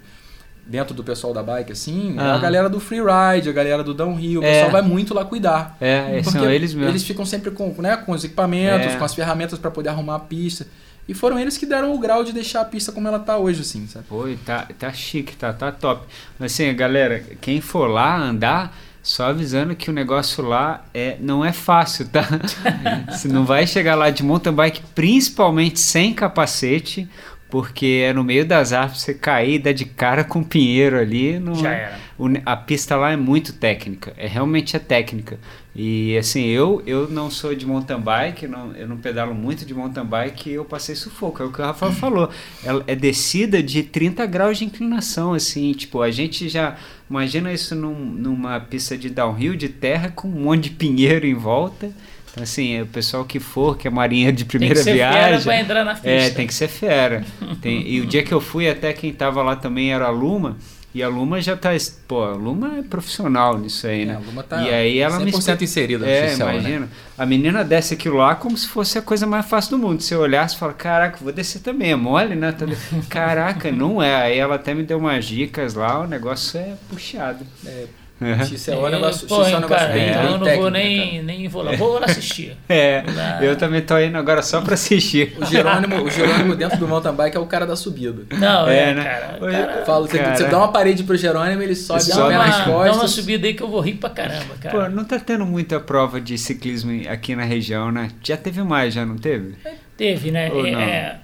dentro 0.66 0.94
do 0.94 1.04
pessoal 1.04 1.34
da 1.34 1.42
bike, 1.44 1.72
assim, 1.72 2.16
é 2.18 2.22
a 2.22 2.38
galera 2.38 2.70
do 2.70 2.80
freeride, 2.80 3.50
a 3.50 3.52
galera 3.54 3.84
do 3.84 3.94
downhill, 3.94 4.42
o 4.42 4.44
É. 4.44 4.52
pessoal 4.54 4.72
vai 4.72 4.82
muito 4.82 5.14
lá 5.14 5.26
cuidar. 5.26 5.78
É, 5.80 6.22
Porque 6.22 6.32
são 6.32 6.50
eles 6.50 6.74
mesmo. 6.74 6.90
Eles 6.90 7.04
ficam 7.04 7.26
sempre 7.26 7.52
com, 7.52 7.74
né, 7.82 7.98
com 7.98 8.12
os 8.14 8.24
equipamentos, 8.24 8.94
É. 8.94 8.96
com 8.98 9.04
as 9.06 9.14
ferramentas 9.14 9.58
pra 9.60 9.72
poder 9.72 9.90
arrumar 9.90 10.16
a 10.16 10.20
pista. 10.20 10.66
E 11.08 11.14
foram 11.14 11.38
eles 11.38 11.58
que 11.58 11.66
deram 11.66 11.94
o 11.94 12.00
grau 12.00 12.24
de 12.24 12.32
deixar 12.32 12.62
a 12.62 12.66
pista 12.66 12.92
como 12.94 13.08
ela 13.10 13.20
tá 13.20 13.38
hoje, 13.38 13.60
assim, 13.62 13.88
sabe? 13.88 14.06
E 14.32 14.38
tá, 14.38 14.68
tá 14.80 14.92
chique, 14.94 15.36
tá, 15.36 15.52
tá 15.52 15.70
top. 15.70 16.06
Mas 16.40 16.54
assim, 16.54 16.74
galera, 16.74 17.20
quem 17.42 17.60
for 17.60 17.88
lá 17.88 18.18
andar, 18.18 18.74
só 19.04 19.26
avisando 19.26 19.76
que 19.76 19.90
o 19.90 19.94
negócio 19.94 20.44
lá 20.44 20.86
é, 20.94 21.18
não 21.20 21.44
é 21.46 21.52
fácil, 21.52 22.08
tá? 22.08 22.26
Você 23.12 23.28
não 23.28 23.46
vai 23.46 23.68
chegar 23.68 23.96
lá 23.96 24.10
de 24.10 24.24
mountain 24.24 24.54
bike, 24.54 24.82
principalmente 24.96 25.80
sem 25.80 26.14
capacete, 26.14 27.08
porque 27.50 28.02
é 28.08 28.14
no 28.14 28.24
meio 28.24 28.46
das 28.46 28.74
árvores, 28.74 29.02
você 29.04 29.14
cair 29.14 29.56
e 29.56 29.60
dar 29.60 29.74
de 29.74 29.86
cara 29.86 30.24
com 30.24 30.40
o 30.40 30.46
pinheiro 30.46 30.98
ali. 30.98 31.38
Não, 31.38 31.54
Já 31.54 31.72
era. 31.72 32.00
o 32.18 32.28
ne- 32.28 32.42
a 32.46 32.56
pista 32.56 32.96
lá 32.96 33.12
é 33.12 33.16
muito 33.16 33.54
técnica, 33.54 34.12
é 34.18 34.26
realmente 34.26 34.76
é 34.76 34.80
técnica. 34.80 35.38
E 35.76 36.18
assim, 36.18 36.46
eu 36.46 36.82
eu 36.86 37.08
não 37.10 37.30
sou 37.30 37.54
de 37.54 37.66
mountain 37.66 38.00
bike, 38.00 38.48
não, 38.48 38.72
eu 38.76 38.88
não 38.88 38.98
pedalo 38.98 39.36
muito 39.36 39.66
de 39.66 39.74
mountain 39.74 40.06
bike 40.06 40.50
e 40.50 40.54
eu 40.54 40.66
passei 40.66 40.96
sufoco, 40.96 41.44
é 41.44 41.46
o 41.46 41.52
que 41.52 41.62
o 41.62 41.66
Rafael 41.66 41.92
falou. 41.94 42.30
É, 42.64 42.94
é 42.94 42.96
descida 42.96 43.62
de 43.62 43.84
30 43.84 44.26
graus 44.26 44.58
de 44.58 44.66
inclinação, 44.66 45.34
assim, 45.34 45.72
tipo, 45.74 46.02
a 46.02 46.10
gente 46.10 46.50
já 46.50 46.76
imagina 47.14 47.52
isso 47.54 47.76
num- 47.76 47.94
numa 48.06 48.60
pista 48.60 48.98
de 48.98 49.10
downhill 49.10 49.56
de 49.56 49.70
terra 49.70 50.10
com 50.16 50.28
um 50.28 50.32
monte 50.32 50.64
de 50.66 50.70
pinheiro 50.72 51.26
em 51.26 51.34
volta. 51.34 51.92
Então, 52.32 52.44
assim, 52.44 52.82
o 52.82 52.88
pessoal 52.88 53.24
que 53.26 53.40
for, 53.40 53.78
que 53.78 53.88
é 53.88 53.92
marinheiro 53.92 54.36
de 54.36 54.44
Tem 54.44 54.50
primeira 54.50 54.74
que 54.76 54.82
ser 54.84 54.98
fera 54.98 55.12
viagem. 55.12 55.44
pra 55.44 55.60
entrar 55.62 55.84
na 55.86 55.94
pista. 55.94 56.10
É, 56.10 56.30
tem 56.32 56.48
que 56.48 56.54
ser 56.54 56.68
fera. 56.68 57.24
Tem- 57.62 57.88
e 57.88 58.02
o 58.02 58.08
dia 58.08 58.24
que 58.24 58.32
eu 58.34 58.42
fui, 58.42 58.68
até 58.68 58.92
quem 58.92 59.14
tava 59.14 59.44
lá 59.44 59.56
também 59.56 59.94
era 59.94 60.06
a 60.06 60.10
Luma. 60.10 60.58
E 60.94 61.02
a 61.02 61.08
Luma 61.08 61.42
já 61.42 61.58
tá. 61.58 61.72
Pô, 62.08 62.24
a 62.24 62.34
Luma 62.34 62.78
é 62.78 62.84
profissional 62.84 63.58
nisso 63.58 63.88
aí, 63.88 64.06
né? 64.06 64.14
É, 64.14 64.16
a 64.16 64.20
Luma 64.20 64.44
tá 64.44 64.62
e 64.62 64.74
aí 64.74 65.00
ela 65.00 65.20
me 65.20 65.32
100% 65.32 65.62
inserida 65.62 66.06
no 66.06 66.12
É, 66.12 66.30
XCO, 66.30 66.46
né? 66.46 66.54
imagina. 66.60 66.90
A 67.18 67.26
menina 67.26 67.64
desce 67.64 67.96
aquilo 67.96 68.18
lá 68.18 68.36
como 68.36 68.56
se 68.56 68.68
fosse 68.68 68.98
a 68.98 69.02
coisa 69.02 69.26
mais 69.26 69.46
fácil 69.46 69.72
do 69.72 69.80
mundo. 69.80 70.02
Se 70.04 70.14
eu 70.14 70.20
olhasse 70.20 70.56
e 70.56 70.60
falar, 70.60 70.74
caraca, 70.74 71.18
vou 71.20 71.34
descer 71.34 71.62
também. 71.62 71.92
É 71.92 71.96
mole, 71.96 72.36
né? 72.36 72.52
Tá 72.52 72.66
Caraca, 73.10 73.72
não 73.72 74.02
é. 74.04 74.16
Aí 74.16 74.38
ela 74.38 74.56
até 74.56 74.74
me 74.76 74.84
deu 74.84 75.00
umas 75.00 75.26
dicas 75.26 75.74
lá, 75.74 76.00
o 76.02 76.08
negócio 76.08 76.60
é 76.60 76.76
puxado. 76.90 77.44
É, 77.66 77.86
É. 78.26 78.46
XCO 78.46 78.72
é 78.72 78.76
um 78.78 78.90
negócio, 78.90 79.28
Pô, 79.28 79.36
é 79.36 79.40
um 79.40 79.60
negócio 79.60 79.68
cara, 79.70 79.94
bem, 79.94 80.10
então 80.10 80.22
bem 80.24 80.32
eu 80.32 80.38
não 80.38 80.40
técnico, 80.46 80.62
vou 80.62 80.72
né, 80.72 80.80
nem, 80.84 81.10
cara? 81.12 81.24
nem 81.24 81.48
vou 81.48 81.62
lá. 81.64 81.72
Vou 81.76 82.00
lá 82.00 82.06
assistir. 82.06 82.58
É, 82.70 83.04
Lá. 83.08 83.44
eu 83.44 83.56
também 83.56 83.82
tô 83.82 83.98
indo 84.00 84.18
agora 84.18 84.42
só 84.42 84.62
pra 84.62 84.74
assistir. 84.74 85.36
O 85.40 85.46
Jerônimo, 85.46 86.04
o 86.04 86.10
Jerônimo 86.10 86.56
dentro 86.56 86.78
do 86.78 86.88
mountain 86.88 87.14
bike 87.14 87.38
é 87.38 87.40
o 87.40 87.46
cara 87.46 87.66
da 87.66 87.76
subida. 87.76 88.24
Não, 88.38 88.68
É, 88.68 88.90
é, 88.90 88.94
né? 88.94 89.04
cara. 89.04 89.40
Cara 89.52 89.86
Fala, 89.86 90.08
você, 90.08 90.18
Cara. 90.18 90.36
você 90.38 90.44
dá 90.46 90.58
uma 90.58 90.72
parede 90.72 91.04
pro 91.04 91.16
Jerônimo, 91.16 91.62
ele 91.62 91.76
sobe 91.76 92.08
dá 92.08 92.16
dá, 92.16 92.30
nas 92.38 92.56
uma, 92.58 92.66
costas. 92.66 92.92
dá 92.96 93.02
uma 93.02 93.08
subida 93.08 93.48
aí 93.48 93.54
que 93.54 93.62
eu 93.64 93.68
vou 93.68 93.80
rir 93.82 93.94
pra 93.96 94.10
caramba, 94.10 94.56
cara. 94.62 94.76
Pô, 94.86 94.90
não 94.90 95.04
tá 95.04 95.20
tendo 95.20 95.46
muita 95.46 95.80
prova 95.80 96.20
de 96.22 96.38
ciclismo 96.38 96.92
aqui 97.10 97.36
na 97.36 97.44
região, 97.44 97.92
né? 97.92 98.10
Já 98.24 98.38
teve 98.38 98.64
mais, 98.64 98.94
já 98.94 99.06
não 99.06 99.18
teve? 99.18 99.56
Teve, 99.98 100.32
né? 100.32 100.50
Ou 100.52 100.66
É, 100.66 100.72
não? 100.72 100.80
é, 100.80 101.18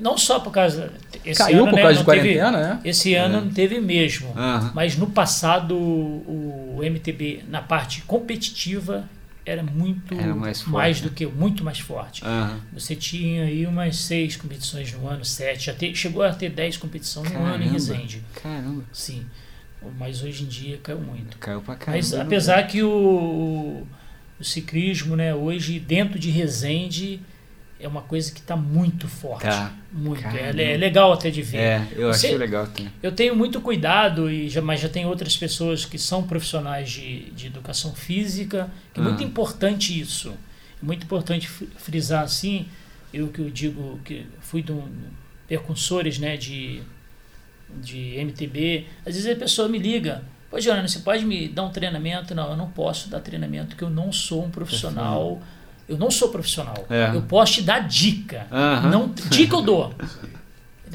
não 0.00 0.16
só 0.18 0.40
por 0.40 0.52
causa. 0.52 0.92
Esse 1.24 1.38
Caiu 1.38 1.62
ano, 1.62 1.70
por 1.70 1.76
né, 1.76 1.82
causa 1.82 1.98
de 2.00 2.06
não 2.06 2.14
teve- 2.14 2.34
quarentena, 2.34 2.74
né? 2.74 2.80
Esse 2.84 3.14
ano 3.14 3.40
não 3.42 3.50
teve 3.50 3.80
mesmo. 3.80 4.32
Aham. 4.36 4.72
Mas 4.74 4.96
no 4.96 5.06
passado, 5.08 5.74
o, 5.76 6.76
o 6.78 6.84
MTB, 6.84 7.44
na 7.48 7.60
parte 7.62 8.02
competitiva, 8.02 9.08
era 9.44 9.62
muito 9.62 10.14
Era 10.14 10.34
mais 10.34 10.60
forte, 10.62 11.02
do 11.02 11.10
que 11.10 11.26
muito 11.26 11.64
mais 11.64 11.78
forte. 11.80 12.24
Aham. 12.24 12.60
Você 12.72 12.94
tinha 12.96 13.44
aí 13.44 13.66
umas 13.66 13.96
seis 13.96 14.36
competições 14.36 14.92
no 14.92 15.06
ano, 15.08 15.24
sete, 15.24 15.66
já 15.66 15.74
te- 15.74 15.94
chegou 15.94 16.22
a 16.22 16.32
ter 16.32 16.50
dez 16.50 16.76
competições 16.76 17.30
no 17.32 17.42
ano 17.42 17.62
em. 17.64 17.68
Resende. 17.68 18.22
Caramba, 18.42 18.82
Sim. 18.92 19.24
Mas 19.98 20.22
hoje 20.22 20.44
em 20.44 20.46
dia 20.46 20.78
caiu 20.82 21.00
muito. 21.00 21.38
caiu 21.38 21.60
pra 21.62 21.74
caramba. 21.74 21.96
Mas 21.96 22.12
não- 22.12 22.20
apesar 22.22 22.62
que 22.66 22.82
o, 22.82 23.86
o 24.38 24.44
ciclismo, 24.44 25.16
né, 25.16 25.34
hoje 25.34 25.78
dentro 25.80 26.18
de 26.18 26.30
Resende 26.30 27.20
é 27.80 27.88
uma 27.88 28.02
coisa 28.02 28.30
que 28.32 28.40
está 28.40 28.54
muito 28.56 29.08
forte. 29.08 29.44
Tá. 29.44 29.72
Muito. 29.92 30.24
É, 30.26 30.74
é 30.74 30.76
legal 30.76 31.12
até 31.12 31.30
de 31.30 31.42
ver. 31.42 31.58
É, 31.58 31.88
eu 31.92 32.08
Você- 32.12 32.26
achei 32.28 32.38
legal 32.38 32.66
também. 32.66 32.92
Eu 33.02 33.12
tenho 33.12 33.34
muito 33.34 33.60
cuidado, 33.60 34.30
e 34.30 34.48
já, 34.48 34.60
mas 34.62 34.80
já 34.80 34.88
tem 34.88 35.06
outras 35.06 35.36
pessoas 35.36 35.84
que 35.84 35.98
são 35.98 36.22
profissionais 36.22 36.90
de, 36.90 37.30
de 37.30 37.46
educação 37.48 37.94
física, 37.94 38.70
que 38.94 39.00
é 39.00 39.02
muito 39.02 39.22
Ah. 39.22 39.26
importante 39.26 39.98
isso. 39.98 40.30
É 40.82 40.84
muito 40.86 41.04
importante 41.04 41.48
fri- 41.48 41.68
frisar 41.76 42.22
assim, 42.24 42.66
eu 43.12 43.28
que 43.28 43.40
eu 43.40 43.50
digo 43.50 43.98
que 44.04 44.26
fui 44.40 44.62
de 44.62 44.72
um 44.72 44.84
percursores 45.48 46.18
né, 46.18 46.36
de, 46.36 46.80
de 47.82 48.14
MTB, 48.18 48.86
às 49.06 49.14
vezes 49.14 49.30
a 49.30 49.36
pessoa 49.36 49.68
me 49.68 49.78
liga, 49.78 50.22
pô 50.50 50.60
Jornal, 50.60 50.86
você 50.86 51.00
pode 51.00 51.24
me 51.24 51.48
dar 51.48 51.64
um 51.64 51.70
treinamento? 51.70 52.34
Não, 52.34 52.50
eu 52.50 52.56
não 52.56 52.68
posso 52.70 53.08
dar 53.08 53.20
treinamento, 53.20 53.68
porque 53.70 53.84
eu 53.84 53.90
não 53.90 54.12
sou 54.12 54.44
um 54.44 54.50
profissional, 54.50 55.40
eu 55.90 55.98
não 55.98 56.10
sou 56.10 56.28
profissional. 56.30 56.86
É. 56.88 57.10
Eu 57.14 57.22
posso 57.22 57.54
te 57.54 57.62
dar 57.62 57.80
dica. 57.80 58.46
Não, 58.90 59.08
dica 59.28 59.56
eu 59.56 59.62
dou. 59.62 59.94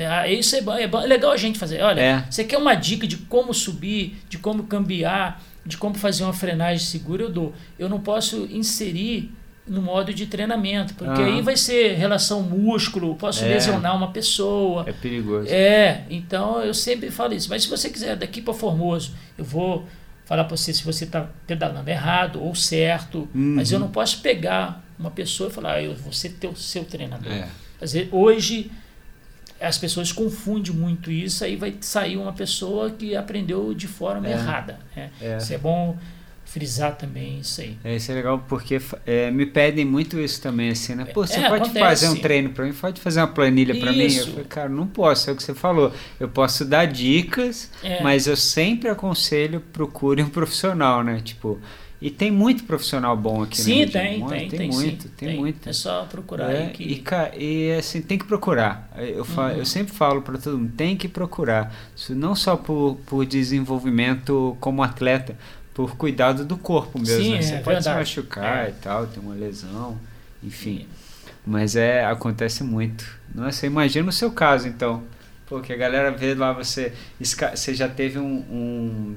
Ah, 0.10 0.28
Isso 0.28 0.56
é, 0.56 0.60
é, 0.60 0.84
é 0.84 0.88
legal 1.08 1.32
a 1.32 1.38
gente 1.38 1.58
fazer. 1.58 1.82
Olha, 1.82 2.02
É. 2.02 2.26
você 2.30 2.44
quer 2.44 2.58
uma 2.58 2.74
dica 2.76 3.08
de 3.08 3.16
como 3.18 3.54
subir, 3.54 4.18
de 4.28 4.38
como 4.38 4.64
cambiar, 4.64 5.42
de 5.66 5.78
como 5.78 5.96
fazer 5.96 6.24
uma 6.24 6.34
frenagem 6.34 6.86
segura, 6.86 7.24
eu 7.24 7.30
dou. 7.30 7.54
Eu 7.80 7.88
não 7.88 8.00
posso 8.00 8.46
inserir 8.52 9.32
no 9.66 9.82
modo 9.82 10.14
de 10.14 10.28
treinamento, 10.28 10.94
porque 10.94 11.22
aí 11.22 11.42
vai 11.42 11.58
ser 11.58 11.96
relação 11.96 12.44
músculo, 12.44 13.16
posso 13.16 13.44
É. 13.46 13.48
lesionar 13.48 13.96
uma 13.96 14.12
pessoa. 14.12 14.84
É 14.86 14.92
perigoso. 14.92 15.48
É, 15.50 16.04
então 16.10 16.62
eu 16.62 16.74
sempre 16.74 17.10
falo 17.10 17.34
isso. 17.34 17.50
Mas 17.50 17.64
se 17.64 17.70
você 17.70 17.90
quiser 17.90 18.16
daqui 18.16 18.42
para 18.42 18.54
Formoso, 18.54 19.14
eu 19.38 19.44
vou 19.46 19.86
falar 20.26 20.44
para 20.44 20.56
você 20.58 20.72
se 20.74 20.84
você 20.84 21.06
está 21.06 21.28
pedalando 21.48 21.90
errado 21.90 22.44
ou 22.44 22.54
certo, 22.54 23.28
mas 23.34 23.70
Uhum. 23.72 23.76
eu 23.78 23.80
não 23.80 23.88
posso 23.88 24.20
pegar 24.22 24.84
uma 24.98 25.12
pessoa 25.12 25.50
e 25.50 25.54
falar, 25.54 25.74
ah, 25.76 25.82
eu 25.84 25.94
vou 25.96 26.14
ser 26.14 26.30
teu, 26.40 26.56
seu 26.56 26.84
treinador. 26.84 27.32
É. 27.32 27.48
Quer 27.80 27.86
dizer, 27.86 28.10
hoje 28.12 28.72
as 29.60 29.78
pessoas 29.78 30.12
confundem 30.12 30.74
muito 30.74 31.10
isso, 31.12 31.44
aí 31.44 31.56
vai 31.56 31.76
sair 31.82 32.18
uma 32.18 32.34
pessoa 32.34 32.92
que 32.92 33.16
aprendeu 33.16 33.74
de 33.74 33.88
forma 33.88 34.28
É. 34.28 34.32
errada. 34.32 34.80
Né? 34.96 35.10
É. 35.22 35.38
Isso 35.38 35.54
é 35.54 35.58
bom 35.58 35.98
frisar 36.44 36.96
também 36.96 37.40
isso 37.40 37.60
aí. 37.60 37.78
É, 37.84 37.96
isso 37.96 38.12
é 38.12 38.16
legal 38.16 38.44
porque 38.48 38.80
é, 39.06 39.32
me 39.32 39.46
pedem 39.46 39.84
muito 39.84 40.20
isso 40.20 40.42
também, 40.42 40.70
assim, 40.70 40.94
né? 40.94 41.06
Pô, 41.06 41.26
você 41.26 41.40
É, 41.40 41.50
pode 41.50 41.64
acontece. 41.64 41.80
fazer 41.80 42.10
um 42.10 42.16
treino 42.22 42.50
pra 42.52 42.66
mim, 42.66 42.74
pode 42.74 43.02
fazer 43.02 43.20
uma 43.22 43.28
planilha 43.28 43.78
pra 43.80 43.92
mim? 43.92 44.14
Eu 44.14 44.28
falei, 44.28 44.46
cara, 44.46 44.70
não 44.70 44.86
posso, 44.88 45.30
é 45.30 45.34
o 45.34 45.36
que 45.36 45.44
você 45.44 45.54
falou. 45.56 45.92
Eu 46.20 46.30
posso 46.30 46.64
dar 46.64 46.86
dicas, 46.86 47.72
É. 47.84 48.02
mas 48.04 48.28
eu 48.28 48.38
sempre 48.38 48.90
aconselho, 48.90 49.60
procure 49.74 50.22
um 50.22 50.30
profissional, 50.30 51.04
né? 51.04 51.20
Tipo, 51.24 51.60
e 52.02 52.12
tem 52.12 52.30
muito 52.32 52.64
profissional 52.66 53.16
bom 53.16 53.42
aqui 53.44 53.62
Sim, 53.62 53.86
de 53.86 53.92
tem, 53.92 54.20
Janeiro. 54.20 54.28
tem, 54.28 54.50
tem, 54.50 54.60
tem, 54.60 54.70
muito, 54.70 55.04
sim, 55.04 55.10
tem, 55.18 55.38
muito. 55.38 55.70
É 55.70 55.74
só 55.74 56.04
procurar 56.06 56.52
É, 56.52 56.64
aí 56.66 56.70
que... 56.70 56.84
e, 56.84 57.04
e 57.38 57.72
assim, 57.78 58.02
tem 58.02 58.18
que 58.18 58.26
procurar. 58.26 58.90
Eu, 58.98 59.24
fa- 59.26 59.52
Uhum. 59.54 59.58
eu 59.60 59.66
sempre 59.66 59.94
falo 59.94 60.22
para 60.22 60.38
todo 60.38 60.58
mundo, 60.58 60.74
tem 60.76 60.96
que 60.98 61.08
procurar. 61.08 61.74
Isso 61.96 62.14
não 62.14 62.36
só 62.36 62.56
por, 62.58 62.98
por 63.06 63.26
desenvolvimento 63.26 64.56
como 64.60 64.84
atleta, 64.84 65.38
por 65.74 65.96
cuidado 65.96 66.46
do 66.46 66.58
corpo 66.58 67.00
mesmo. 67.00 67.24
Sim, 67.24 67.34
né? 67.34 67.42
Você 67.42 67.54
é 67.56 67.60
pode 67.60 67.84
se 67.84 67.90
verdade. 67.90 67.98
machucar 68.00 68.66
É. 68.68 68.70
e 68.70 68.74
tal, 68.74 69.08
ter 69.08 69.20
uma 69.20 69.34
lesão, 69.34 69.98
enfim. 70.44 70.86
Mas 71.46 71.76
é, 71.76 72.04
acontece 72.06 72.64
muito. 72.64 73.06
Nossa, 73.34 73.66
imagina 73.66 74.10
o 74.10 74.12
seu 74.12 74.32
caso, 74.32 74.68
então. 74.68 75.04
Porque 75.48 75.72
a 75.72 75.76
galera 75.78 76.12
vê 76.12 76.34
lá 76.34 76.52
você. 76.54 76.92
Você 77.20 77.74
já 77.76 77.88
teve 77.88 78.18
um, 78.20 78.38
um- 78.50 79.16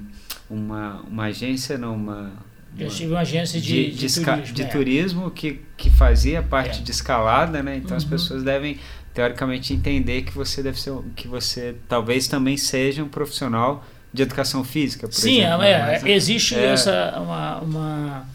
uma, 0.50 1.00
uma 1.08 1.24
agência, 1.24 1.78
não, 1.78 1.94
uma. 1.94 2.32
Eu 2.78 2.88
tive 2.88 3.12
uma 3.12 3.20
agência 3.20 3.60
de, 3.60 3.90
de, 3.90 4.08
turismo. 4.08 4.42
de 4.54 4.62
é. 4.62 4.66
turismo 4.66 5.30
que, 5.30 5.60
que 5.76 5.90
fazia 5.90 6.42
parte 6.42 6.80
É. 6.80 6.82
de 6.82 6.90
escalada, 6.90 7.62
né? 7.62 7.76
Então 7.76 7.96
as 7.96 8.04
Uhum. 8.04 8.10
pessoas 8.10 8.42
devem 8.42 8.78
teoricamente 9.14 9.72
entender 9.74 10.22
que 10.22 10.32
você 10.32 10.62
deve 10.62 10.80
ser 10.80 10.90
um- 10.92 11.02
que 11.16 11.26
você 11.26 11.74
talvez 11.88 12.28
também 12.28 12.56
seja 12.56 13.02
um 13.02 13.08
profissional 13.08 13.84
de 14.12 14.22
educação 14.22 14.62
física, 14.64 15.08
por 15.08 15.14
Sim, 15.14 15.40
exemplo. 15.40 15.62
é, 15.64 15.86
Mas- 16.00 16.04
existe 16.06 16.54
É. 16.54 16.66
essa 16.66 17.18
uma, 17.20 17.58
uma, 17.60 18.26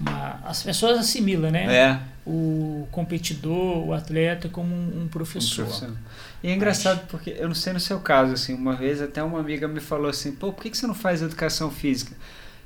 uma- 0.00 0.40
as 0.44 0.62
pessoas 0.62 0.98
assimilam, 0.98 1.50
né? 1.50 1.64
é, 1.74 1.98
O 2.24 2.86
competidor, 2.92 3.84
o 3.88 3.92
atleta 3.92 4.48
como 4.48 4.72
um, 4.72 4.98
um 5.00 5.02
um 5.02 5.08
professor. 5.08 5.64
profissional. 5.64 5.96
E 6.40 6.48
é 6.48 6.54
engraçado 6.54 7.06
porque 7.08 7.30
eu 7.36 7.48
não 7.48 7.54
sei 7.54 7.72
no 7.72 7.80
seu 7.80 7.98
caso 7.98 8.32
assim, 8.32 8.54
uma 8.54 8.76
vez 8.76 9.02
até 9.02 9.20
uma 9.24 9.40
amiga 9.40 9.66
me 9.66 9.80
falou 9.80 10.08
assim, 10.08 10.30
pô, 10.30 10.52
por 10.52 10.62
que 10.62 10.70
que 10.70 10.76
você 10.78 10.86
não 10.86 10.94
faz 10.94 11.20
educação 11.20 11.68
física? 11.70 12.12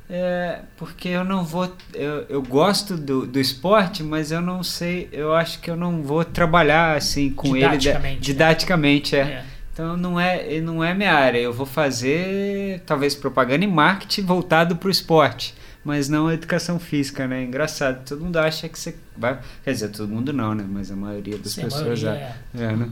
É, 0.09 0.61
porque 0.76 1.09
eu 1.09 1.24
não 1.24 1.44
vou. 1.44 1.70
Eu, 1.92 2.26
eu 2.28 2.42
gosto 2.42 2.96
do, 2.96 3.26
do 3.26 3.40
esporte, 3.40 4.02
mas 4.04 4.30
eu 4.30 4.40
não 4.40 4.62
sei. 4.62 5.09
Eu 5.11 5.34
acho 5.34 5.61
que 5.61 5.68
eu 5.68 5.76
não 5.76 6.02
vou 6.02 6.24
trabalhar 6.24 6.96
assim 6.96 7.30
com 7.30 7.57
ele 7.57 7.66
Didaticamente, 7.66 8.14
né? 8.14 8.20
didaticamente, 8.20 9.16
é. 9.16 9.20
É. 9.20 9.44
Então 9.72 9.96
não 9.96 10.18
é, 10.18 10.61
não 10.61 10.82
é 10.82 10.94
minha 10.94 11.12
área. 11.12 11.38
Eu 11.38 11.52
vou 11.52 11.66
fazer 11.66 12.80
talvez 12.86 13.14
propaganda 13.14 13.64
e 13.64 13.68
marketing 13.68 14.22
voltado 14.22 14.76
para 14.76 14.86
o 14.86 14.90
esporte, 14.90 15.54
mas 15.84 16.09
não 16.09 16.28
a 16.28 16.34
educação 16.34 16.78
física, 16.78 17.26
né? 17.26 17.42
Engraçado. 17.42 18.04
Todo 18.09 18.24
mundo 18.24 18.38
acha 18.38 18.68
que 18.68 18.78
você 18.78 18.96
vai. 19.16 19.40
Quer 19.64 19.72
dizer, 19.72 19.88
todo 19.88 20.09
mundo 20.09 20.32
não, 20.32 20.54
né? 20.54 20.64
Mas 20.66 20.90
a 20.90 20.96
maioria 20.96 21.36
das 21.36 21.52
Sim, 21.52 21.64
pessoas 21.64 22.02
maioria 22.02 22.34
é. 22.54 22.62
é, 22.62 22.76
né? 22.76 22.88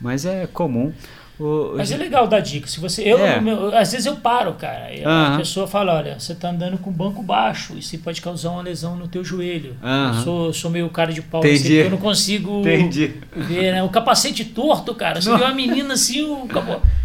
Mas 0.00 0.24
é 0.24 0.46
comum. 0.46 0.92
O, 1.38 1.72
Mas 1.76 1.90
é 1.90 1.96
legal 1.96 2.28
dar 2.28 2.38
dica. 2.40 2.68
Se 2.68 2.78
você, 2.78 3.02
eu, 3.02 3.18
É. 3.18 3.40
meu- 3.40 3.76
às 3.76 3.90
vezes 3.90 4.06
eu 4.06 4.14
paro, 4.16 4.52
cara. 4.54 4.92
E 4.94 5.02
A 5.04 5.36
pessoa 5.36 5.66
fala, 5.66 5.94
olha, 5.96 6.18
você 6.18 6.32
tá 6.34 6.50
andando 6.50 6.78
com 6.78 6.90
o 6.90 6.92
banco 6.92 7.22
baixo, 7.22 7.76
isso 7.76 7.98
pode 7.98 8.20
causar 8.20 8.50
uma 8.50 8.62
lesão 8.62 8.94
no 8.96 9.08
teu 9.08 9.24
joelho. 9.24 9.76
Eu 9.82 10.22
sou, 10.22 10.52
sou 10.52 10.70
meio 10.70 10.88
cara 10.90 11.12
de 11.12 11.20
pau, 11.22 11.40
Entendi. 11.40 11.56
assim, 11.56 11.72
eu 11.74 11.90
não 11.90 11.98
consigo 11.98 12.60
Entendi. 12.60 13.14
ver, 13.34 13.72
né? 13.72 13.82
O 13.82 13.88
capacete 13.88 14.44
torto, 14.44 14.94
cara. 14.94 15.20
Você 15.20 15.28
Não. 15.28 15.38
vê 15.38 15.44
uma 15.44 15.54
menina 15.54 15.94
assim, 15.94 16.22
o 16.22 16.48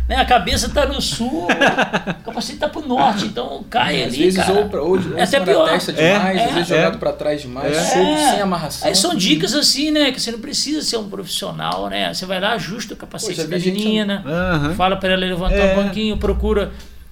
né? 0.07 0.15
a 0.15 0.25
cabeça 0.25 0.69
tá 0.69 0.85
no 0.85 1.01
sul, 1.01 1.45
o 1.45 2.23
capacete 2.23 2.59
tá 2.59 2.69
pro 2.69 2.87
norte, 2.87 3.25
então 3.25 3.63
cai 3.69 4.03
Às 4.03 4.13
ali, 4.13 4.23
vezes 4.23 4.43
cara. 4.45 4.59
ou, 4.59 4.69
pra, 4.69 4.81
ou, 4.81 4.89
ou 4.91 5.17
É 5.17 5.23
até 5.23 5.39
pior. 5.39 5.69
testa 5.69 5.91
É, 5.91 6.13
demais, 6.13 6.37
é, 6.37 6.45
às 6.45 6.53
vezes 6.53 6.71
é. 6.71 6.75
jogado 6.75 6.97
pra 6.99 7.13
trás 7.13 7.41
demais, 7.41 7.75
É. 7.75 7.81
solto, 7.81 8.19
sem 8.31 8.41
amarração. 8.41 8.87
Aí 8.87 8.95
são 8.95 9.15
dicas 9.15 9.53
assim, 9.55 9.91
né? 9.91 10.11
Que 10.11 10.19
você 10.21 10.31
não 10.31 10.39
precisa 10.39 10.81
ser 10.81 10.97
um 10.97 11.09
profissional, 11.09 11.87
né? 11.89 12.13
Você 12.13 12.25
vai 12.25 12.39
lá, 12.39 12.53
ajusta 12.53 12.93
o 12.93 12.97
capacete 12.97 13.41
Pô, 13.41 13.47
da 13.47 13.57
vi 13.57 13.71
Aham. 14.25 14.73
fala 14.75 14.95
para 14.97 15.13
ela 15.13 15.25
levantar 15.25 15.55
É. 15.55 15.73
um 15.73 15.83
banquinho, 15.83 16.17
procura. 16.17 16.71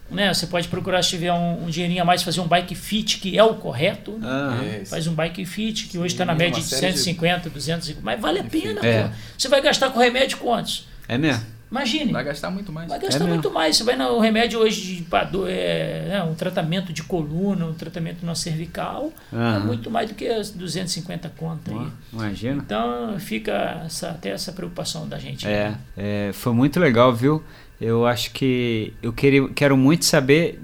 Né? 0.10 0.34
Você 0.34 0.48
pode 0.48 0.70
procurar 0.70 1.04
se 1.04 1.10
tiver 1.10 1.34
um, 1.34 1.66
um 1.66 1.70
dinheirinho 1.70 2.02
a 2.02 2.06
mais, 2.06 2.24
fazer 2.24 2.40
um 2.40 2.48
bike 2.48 2.74
fit, 2.76 3.18
que 3.20 3.38
é 3.38 3.44
o 3.44 3.56
correto. 3.56 4.18
É, 4.64 4.82
isso. 4.82 4.92
Faz 4.92 5.06
um 5.06 5.14
bike 5.14 5.46
fit, 5.46 5.88
que 5.88 5.98
hoje 5.98 6.14
está 6.14 6.24
na 6.24 6.34
média 6.34 6.62
de 6.62 6.66
série 6.66 6.94
de- 6.94 7.00
150, 7.00 7.50
200, 7.50 7.94
mas 8.02 8.20
vale 8.20 8.40
a 8.40 8.44
pena, 8.46 8.80
É. 8.86 9.04
pô. 9.04 9.10
Você 9.38 9.50
vai 9.50 9.62
gastar 9.62 9.90
com 9.90 10.00
remédio 10.00 10.38
quantos? 10.38 10.88
É 11.10 11.18
mesmo? 11.18 11.44
Imagine. 11.70 12.12
Vai 12.14 12.24
gastar 12.24 12.50
muito 12.50 12.72
mais. 12.72 12.88
Vai 12.88 13.00
gastar 13.00 13.16
É 13.16 13.20
mesmo. 13.20 13.34
muito 13.34 13.52
mais. 13.52 13.76
Você 13.78 13.84
vai 13.84 13.96
no 13.98 14.20
remédio 14.20 14.60
hoje 14.60 14.82
de 14.82 15.04
é, 15.48 16.06
né, 16.08 16.24
um 16.24 16.34
tratamento 16.34 16.94
de 16.94 17.04
coluna, 17.04 17.66
um 17.66 17.74
tratamento 17.74 18.26
na 18.26 18.36
cervical, 18.36 19.12
é 19.32 19.36
Aham. 19.36 19.60
muito 19.66 19.92
mais 19.92 20.08
do 20.10 20.16
que 20.16 20.28
as 20.28 20.50
250 20.50 21.30
contas. 21.38 21.74
Imagina. 22.14 22.62
Então 22.66 23.20
fica 23.20 23.82
essa- 23.86 24.12
até 24.12 24.30
essa 24.30 24.52
preocupação 24.54 25.08
da 25.08 25.20
gente. 25.20 25.46
É, 25.48 25.76
é, 25.98 26.32
foi 26.34 26.54
muito 26.54 26.80
legal, 26.80 27.14
viu? 27.14 27.44
Eu 27.80 28.08
acho 28.08 28.32
que 28.32 28.92
eu 29.04 29.14
queria, 29.14 29.48
quero 29.50 29.78
muito 29.78 30.04
saber, 30.04 30.60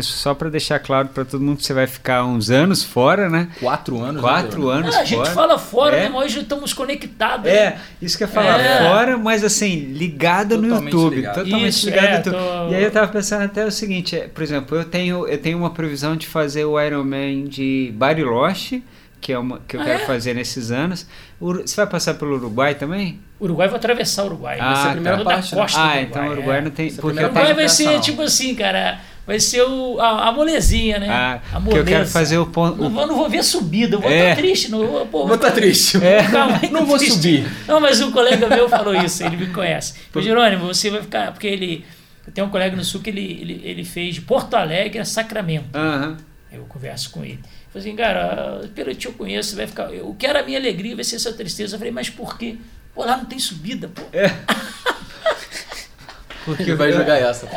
só 0.00 0.32
para 0.32 0.48
deixar 0.48 0.78
claro 0.78 1.08
para 1.08 1.24
todo 1.24 1.40
mundo 1.42 1.56
que 1.56 1.64
você 1.64 1.74
vai 1.74 1.88
ficar 1.88 2.24
uns 2.24 2.50
anos 2.50 2.84
fora, 2.84 3.28
né? 3.28 3.48
Quatro 3.58 4.00
anos. 4.00 4.20
Quatro 4.20 4.68
né, 4.68 4.72
anos 4.74 4.94
Ah, 4.94 5.00
a 5.00 5.04
gente 5.04 5.18
fora. 5.18 5.30
fala 5.32 5.58
fora, 5.58 5.96
É. 5.96 6.02
né? 6.04 6.08
Mas 6.08 6.24
hoje 6.26 6.40
estamos 6.42 6.72
conectados. 6.72 7.46
né? 7.50 7.52
É, 7.52 7.78
isso 8.00 8.16
que 8.16 8.22
eu 8.22 8.28
ia 8.28 8.32
falar, 8.32 8.60
É. 8.60 8.78
fora, 8.88 9.18
mas 9.18 9.42
assim, 9.42 9.74
ligado 9.92 10.56
no 10.56 10.68
Totalmente 10.68 10.92
YouTube. 10.94 11.16
ligado. 11.16 11.34
Totalmente 11.44 11.68
Isso, 11.68 11.86
ligado 11.86 12.04
é, 12.04 12.10
no 12.10 12.16
YouTube. 12.16 12.32
tô- 12.36 12.68
E 12.70 12.74
aí 12.76 12.84
eu 12.84 12.90
tava 12.92 13.08
pensando 13.08 13.42
até 13.44 13.66
o 13.66 13.70
seguinte, 13.72 14.14
é, 14.16 14.28
por 14.28 14.42
exemplo, 14.44 14.78
eu 14.78 14.84
tenho, 14.84 15.26
eu 15.26 15.38
tenho 15.38 15.58
uma 15.58 15.70
previsão 15.70 16.14
de 16.14 16.28
fazer 16.28 16.64
o 16.64 16.80
Ironman 16.80 17.46
de 17.46 17.92
Bariloche, 17.96 18.84
que 19.26 19.32
é 19.32 19.38
uma 19.40 19.58
que 19.66 19.76
eu 19.76 19.80
Ah, 19.80 19.84
quero 19.84 20.02
é? 20.02 20.06
fazer 20.06 20.34
nesses 20.34 20.70
anos. 20.70 21.04
Você 21.40 21.74
vai 21.74 21.88
passar 21.88 22.14
pelo 22.14 22.36
Uruguai 22.36 22.76
também? 22.76 23.18
Uruguai 23.40 23.66
vai 23.66 23.76
atravessar 23.76 24.22
o 24.22 24.26
Uruguai. 24.26 24.56
Ah, 24.60 24.72
vai 24.72 24.82
ser 24.82 24.88
a 24.88 24.92
primeira 24.92 25.18
tá. 25.18 25.24
parte, 25.24 25.50
da 25.50 25.56
costa 25.62 25.80
ah, 25.80 25.94
do 25.96 26.00
então 26.00 26.22
o 26.22 26.24
Uruguai. 26.26 26.38
Uruguai 26.38 26.58
é. 26.58 26.60
não 26.60 26.70
tem. 26.70 26.86
Porque 26.92 27.00
primeira 27.08 27.26
eu 27.26 27.32
Uruguai 27.32 27.54
vai 27.54 27.68
ser 27.68 27.98
tipo 28.00 28.22
assim, 28.22 28.54
cara. 28.54 29.00
Vai 29.26 29.40
ser 29.40 29.62
o, 29.62 29.98
a, 29.98 30.28
a 30.28 30.32
molezinha, 30.32 31.00
né? 31.00 31.08
ah, 31.10 31.40
a 31.52 31.60
porque 31.60 31.80
eu 31.80 31.84
quero 31.84 31.96
moleza. 31.96 32.12
fazer 32.12 32.38
o 32.38 32.46
ponto. 32.46 32.80
Não, 32.80 32.88
vou- 32.88 33.06
não 33.08 33.16
vou 33.16 33.28
ver 33.28 33.42
subida, 33.42 33.96
eu 33.96 34.00
vou 34.00 34.08
estar 34.08 34.24
É. 34.24 34.34
triste. 34.36 34.70
Não, 34.70 34.86
vou- 34.86 35.06
pô, 35.06 35.26
Vou 35.26 35.36
tá 35.36 35.50
triste. 35.50 35.98
vou 35.98 36.22
ficar 36.22 36.46
muito 36.48 36.72
Não 36.72 36.86
vou 36.86 36.96
triste. 36.96 37.14
subir. 37.16 37.48
Não, 37.66 37.80
mas 37.80 38.00
um 38.00 38.12
colega 38.12 38.48
meu 38.48 38.68
falou 38.68 38.94
isso, 38.94 39.24
ele 39.24 39.36
me 39.36 39.46
conhece. 39.48 39.94
Ô, 40.14 40.20
Jerônimo, 40.22 40.66
você 40.68 40.88
vai 40.88 41.02
ficar. 41.02 41.32
Porque 41.32 41.48
ele. 41.48 41.84
Eu 42.24 42.32
tenho 42.32 42.46
um 42.46 42.50
colega 42.50 42.76
no 42.76 42.84
sul 42.84 43.00
que 43.00 43.10
ele, 43.10 43.38
ele, 43.40 43.60
ele 43.64 43.84
fez 43.84 44.14
de 44.14 44.20
Porto 44.20 44.54
Alegre 44.54 45.00
a 45.00 45.04
Sacramento. 45.04 45.76
Aham. 45.76 46.16
Eu 46.52 46.62
converso 46.68 47.10
com 47.10 47.24
ele. 47.24 47.40
Eu 47.76 47.82
falei 47.82 47.92
assim, 47.92 47.96
cara, 47.96 48.70
pelo 48.74 48.94
que 48.94 49.06
eu 49.06 49.12
conheço, 49.12 49.54
vai 49.54 49.66
ficar. 49.66 49.92
Eu 49.92 50.16
quero 50.18 50.38
a 50.38 50.42
minha 50.42 50.58
alegria, 50.58 50.94
vai 50.94 51.04
ser 51.04 51.18
sua 51.18 51.34
tristeza. 51.34 51.74
Eu 51.74 51.78
falei, 51.78 51.92
mas 51.92 52.08
por 52.08 52.38
quê? 52.38 52.56
Pô, 52.94 53.04
lá 53.04 53.18
não 53.18 53.26
tem 53.26 53.38
subida, 53.38 53.88
pô. 53.88 54.02
Porque 56.46 56.62
Ele 56.62 56.74
vai 56.74 56.92
jogar 56.92 57.16
essa. 57.18 57.46
pô. 57.46 57.56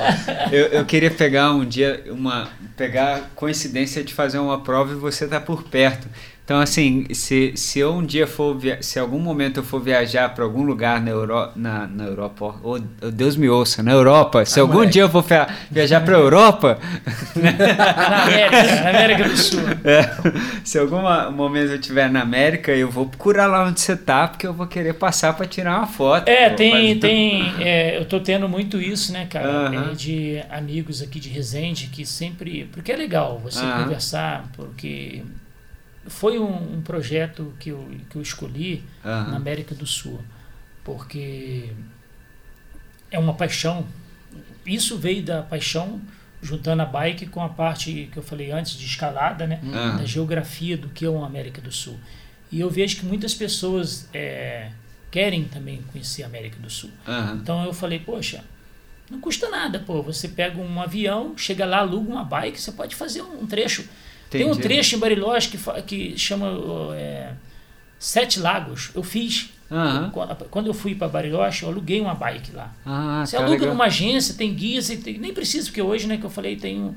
Eu, 0.51 0.65
eu 0.67 0.85
queria 0.85 1.11
pegar 1.11 1.53
um 1.53 1.63
dia, 1.63 2.03
uma. 2.07 2.49
pegar 2.75 3.29
coincidência 3.35 4.03
de 4.03 4.13
fazer 4.13 4.39
uma 4.39 4.61
prova 4.61 4.91
e 4.91 4.95
você 4.95 5.27
tá 5.27 5.39
por 5.39 5.63
perto. 5.63 6.07
Então, 6.49 6.59
assim, 6.61 7.05
se, 7.13 7.53
se 7.55 7.77
eu 7.77 7.93
um 7.93 8.03
dia 8.03 8.25
for. 8.25 8.57
via- 8.57 8.81
Se 8.81 8.97
algum 8.97 9.19
momento 9.19 9.59
eu 9.59 9.63
for 9.63 9.79
viajar 9.79 10.33
para 10.33 10.43
algum 10.43 10.63
lugar 10.63 10.99
na, 10.99 11.11
Euro, 11.11 11.49
na, 11.55 11.85
na 11.85 12.05
Europa, 12.05 12.43
ó, 12.63 12.79
oh, 13.03 13.11
Deus 13.11 13.35
me 13.37 13.47
ouça, 13.47 13.83
na 13.83 13.91
Europa, 13.91 14.43
se 14.45 14.59
Ah, 14.59 14.63
algum 14.63 14.73
moleque. 14.77 14.93
dia 14.93 15.03
eu 15.03 15.09
for 15.09 15.21
via- 15.21 15.47
viajar 15.69 16.01
para 16.03 16.17
Europa, 16.17 16.79
Na 17.37 18.23
América, 18.23 18.81
na 18.81 18.89
América 18.89 19.29
do 19.29 19.37
Sul. 19.37 19.59
é, 19.83 20.09
se 20.63 20.79
algum 20.79 21.01
momento 21.31 21.69
eu 21.69 21.75
estiver 21.79 22.09
na 22.09 22.21
América, 22.23 22.71
eu 22.71 22.89
vou 22.89 23.05
procurar 23.05 23.45
lá 23.45 23.65
onde 23.67 23.79
você 23.79 23.95
tá, 23.95 24.27
porque 24.27 24.47
eu 24.47 24.53
vou 24.53 24.65
querer 24.65 24.95
passar 24.95 25.33
para 25.33 25.45
tirar 25.45 25.77
uma 25.77 25.85
foto. 25.85 26.27
É, 26.27 26.49
tem, 26.49 26.97
tem. 26.99 27.53
é, 27.59 27.95
eu 27.95 28.05
tô 28.05 28.19
tendo 28.19 28.49
muito 28.49 28.81
isso, 28.81 29.13
né, 29.13 29.27
cara? 29.29 29.47
Aham. 29.67 29.91
É, 29.91 29.93
de 29.93 30.41
amigos 30.49 31.03
aqui 31.03 31.19
de 31.19 31.29
Resende 31.29 31.91
que 31.93 32.03
sempre. 32.07 32.67
Porque 32.71 32.91
é 32.91 32.95
legal 32.95 33.37
você 33.37 33.59
Aham. 33.63 33.83
conversar, 33.83 34.45
porque 34.55 35.21
foi 36.09 36.39
um, 36.39 36.77
um 36.77 36.81
projeto 36.81 37.53
que 37.59 37.69
eu, 37.69 37.87
que 38.09 38.15
eu 38.15 38.21
escolhi 38.21 38.83
Aham. 39.05 39.31
na 39.31 39.37
América 39.37 39.73
do 39.73 39.85
Sul. 39.85 40.19
Porque 40.83 41.69
é 43.11 43.19
uma 43.19 43.33
paixão. 43.33 43.85
Isso 44.65 44.97
veio 44.97 45.23
da 45.23 45.41
paixão, 45.41 46.01
juntando 46.41 46.81
a 46.81 46.85
bike 46.85 47.27
com 47.27 47.41
a 47.41 47.49
parte 47.49 48.09
que 48.11 48.17
eu 48.17 48.23
falei 48.23 48.51
antes 48.51 48.73
de 48.73 48.85
escalada, 48.85 49.45
né? 49.47 49.61
Aham. 49.63 49.97
da 49.97 50.05
geografia 50.05 50.77
do 50.77 50.89
que 50.89 51.05
é 51.05 51.09
uma 51.09 51.25
América 51.25 51.61
do 51.61 51.71
Sul. 51.71 51.99
E 52.51 52.59
eu 52.59 52.69
vejo 52.69 52.97
que 52.97 53.05
muitas 53.05 53.33
pessoas 53.33 54.09
é, 54.13 54.71
querem 55.11 55.43
também 55.45 55.81
conhecer 55.91 56.23
a 56.23 56.25
América 56.25 56.57
do 56.59 56.69
Sul. 56.69 56.89
Aham. 57.07 57.39
Então 57.41 57.65
eu 57.65 57.73
falei, 57.73 57.99
poxa, 57.99 58.43
não 59.09 59.19
custa 59.19 59.49
nada, 59.49 59.79
pô. 59.79 60.01
Você 60.03 60.27
pega 60.27 60.59
um 60.59 60.81
avião, 60.81 61.37
chega 61.37 61.65
lá, 61.65 61.79
aluga 61.79 62.09
uma 62.11 62.23
bike, 62.23 62.59
você 62.59 62.71
pode 62.71 62.95
fazer 62.95 63.21
um 63.21 63.45
trecho. 63.45 63.87
Tem 64.29 64.45
um 64.45 64.49
Entendi. 64.51 64.61
trecho 64.61 64.95
em 64.95 64.99
Bariloche 64.99 65.49
que, 65.49 65.81
que 65.83 66.17
chama 66.17 66.47
é, 66.95 67.31
Sete 67.97 68.39
Lagos. 68.39 68.91
Eu 68.93 69.03
fiz. 69.03 69.49
Aham. 69.71 70.09
Quando- 70.11 70.35
Quando 70.49 70.67
eu 70.67 70.73
fui 70.73 70.95
para 70.95 71.07
Bariloche, 71.07 71.63
eu 71.63 71.69
aluguei 71.69 71.99
uma 72.01 72.13
bike 72.15 72.51
lá. 72.51 72.71
Ah, 72.85 73.23
Você 73.25 73.35
aluga 73.37 73.51
legal. 73.53 73.69
numa 73.69 73.85
agência, 73.85 74.33
tem 74.35 74.53
guias, 74.53 74.89
e 74.89 74.97
nem 75.19 75.33
precisa, 75.33 75.65
porque 75.67 75.81
hoje, 75.81 76.07
né, 76.07 76.17
que 76.17 76.23
eu 76.25 76.29
falei, 76.29 76.55
tem 76.55 76.95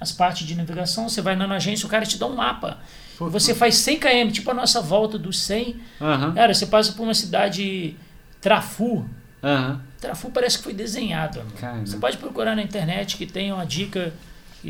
as 0.00 0.10
partes 0.12 0.46
de 0.46 0.54
navegação, 0.54 1.08
você 1.08 1.20
vai 1.20 1.36
na 1.36 1.46
agência, 1.54 1.86
o 1.86 1.88
cara 1.88 2.04
te 2.06 2.18
dá 2.18 2.26
um 2.26 2.34
mapa. 2.34 2.78
E 3.20 3.24
você 3.30 3.54
faz 3.54 3.76
100 3.76 3.98
km, 3.98 4.30
tipo 4.32 4.50
a 4.50 4.54
nossa 4.54 4.80
volta 4.80 5.18
dos 5.18 5.38
100. 5.40 5.76
Aham. 6.00 6.32
Cara, 6.32 6.52
você 6.54 6.66
passa 6.66 6.92
por 6.92 7.02
uma 7.04 7.14
cidade 7.14 7.94
Trafu. 8.40 9.06
Aham. 9.42 9.80
Trafu 10.00 10.30
parece 10.30 10.58
que 10.58 10.64
foi 10.64 10.72
desenhado. 10.74 11.42
Você 11.84 11.96
pode 11.96 12.16
procurar 12.18 12.54
na 12.56 12.62
internet 12.62 13.16
que 13.16 13.24
tem 13.26 13.52
uma 13.52 13.64
dica 13.64 14.12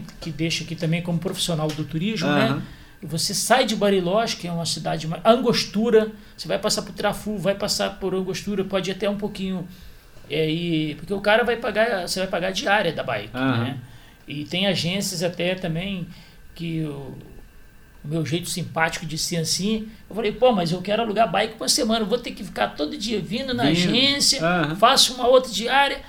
que, 0.02 0.14
que 0.20 0.30
deixa 0.30 0.64
aqui 0.64 0.74
também 0.74 1.02
como 1.02 1.18
profissional 1.18 1.68
do 1.68 1.84
turismo, 1.84 2.28
né? 2.28 2.46
Aham. 2.48 2.62
E 3.02 3.06
você 3.06 3.34
sai 3.34 3.66
de 3.66 3.76
Bariloche, 3.76 4.36
que 4.36 4.48
é 4.48 4.52
uma 4.52 4.64
cidade 4.64 5.06
mais. 5.06 5.22
Angostura, 5.24 6.10
você 6.36 6.48
vai 6.48 6.58
passar 6.58 6.82
por 6.82 6.92
Trafu, 6.92 7.36
vai 7.36 7.54
passar 7.54 7.98
por 7.98 8.14
Angostura, 8.14 8.64
pode 8.64 8.90
ir 8.90 8.94
até 8.94 9.08
um 9.08 9.16
pouquinho. 9.18 9.68
É, 10.30 10.48
e, 10.50 10.94
porque 10.94 11.12
o 11.12 11.20
cara 11.20 11.44
vai 11.44 11.56
pagar, 11.56 12.08
você 12.08 12.20
vai 12.20 12.28
pagar 12.28 12.48
a 12.48 12.50
diária 12.50 12.92
da 12.92 13.02
bike, 13.02 13.36
Aham. 13.36 13.58
né? 13.58 13.78
E 14.26 14.44
tem 14.44 14.66
agências 14.66 15.22
até 15.22 15.54
também 15.54 16.06
que 16.54 16.82
o, 16.84 17.14
o 18.02 18.08
meu 18.08 18.24
jeito 18.24 18.48
simpático 18.48 19.04
de 19.04 19.18
ser 19.18 19.36
assim, 19.36 19.88
eu 20.08 20.16
falei, 20.16 20.32
pô, 20.32 20.52
mas 20.52 20.72
eu 20.72 20.80
quero 20.80 21.02
alugar 21.02 21.30
bike 21.30 21.56
por 21.56 21.68
semana, 21.68 22.06
vou 22.06 22.16
ter 22.16 22.30
que 22.30 22.42
ficar 22.42 22.68
todo 22.68 22.96
dia 22.96 23.20
vindo 23.20 23.52
na 23.52 23.64
Vindo. 23.64 23.72
agência, 23.90 24.42
Aham. 24.42 24.76
faço 24.76 25.14
uma 25.14 25.26
outra 25.26 25.52
diária. 25.52 26.00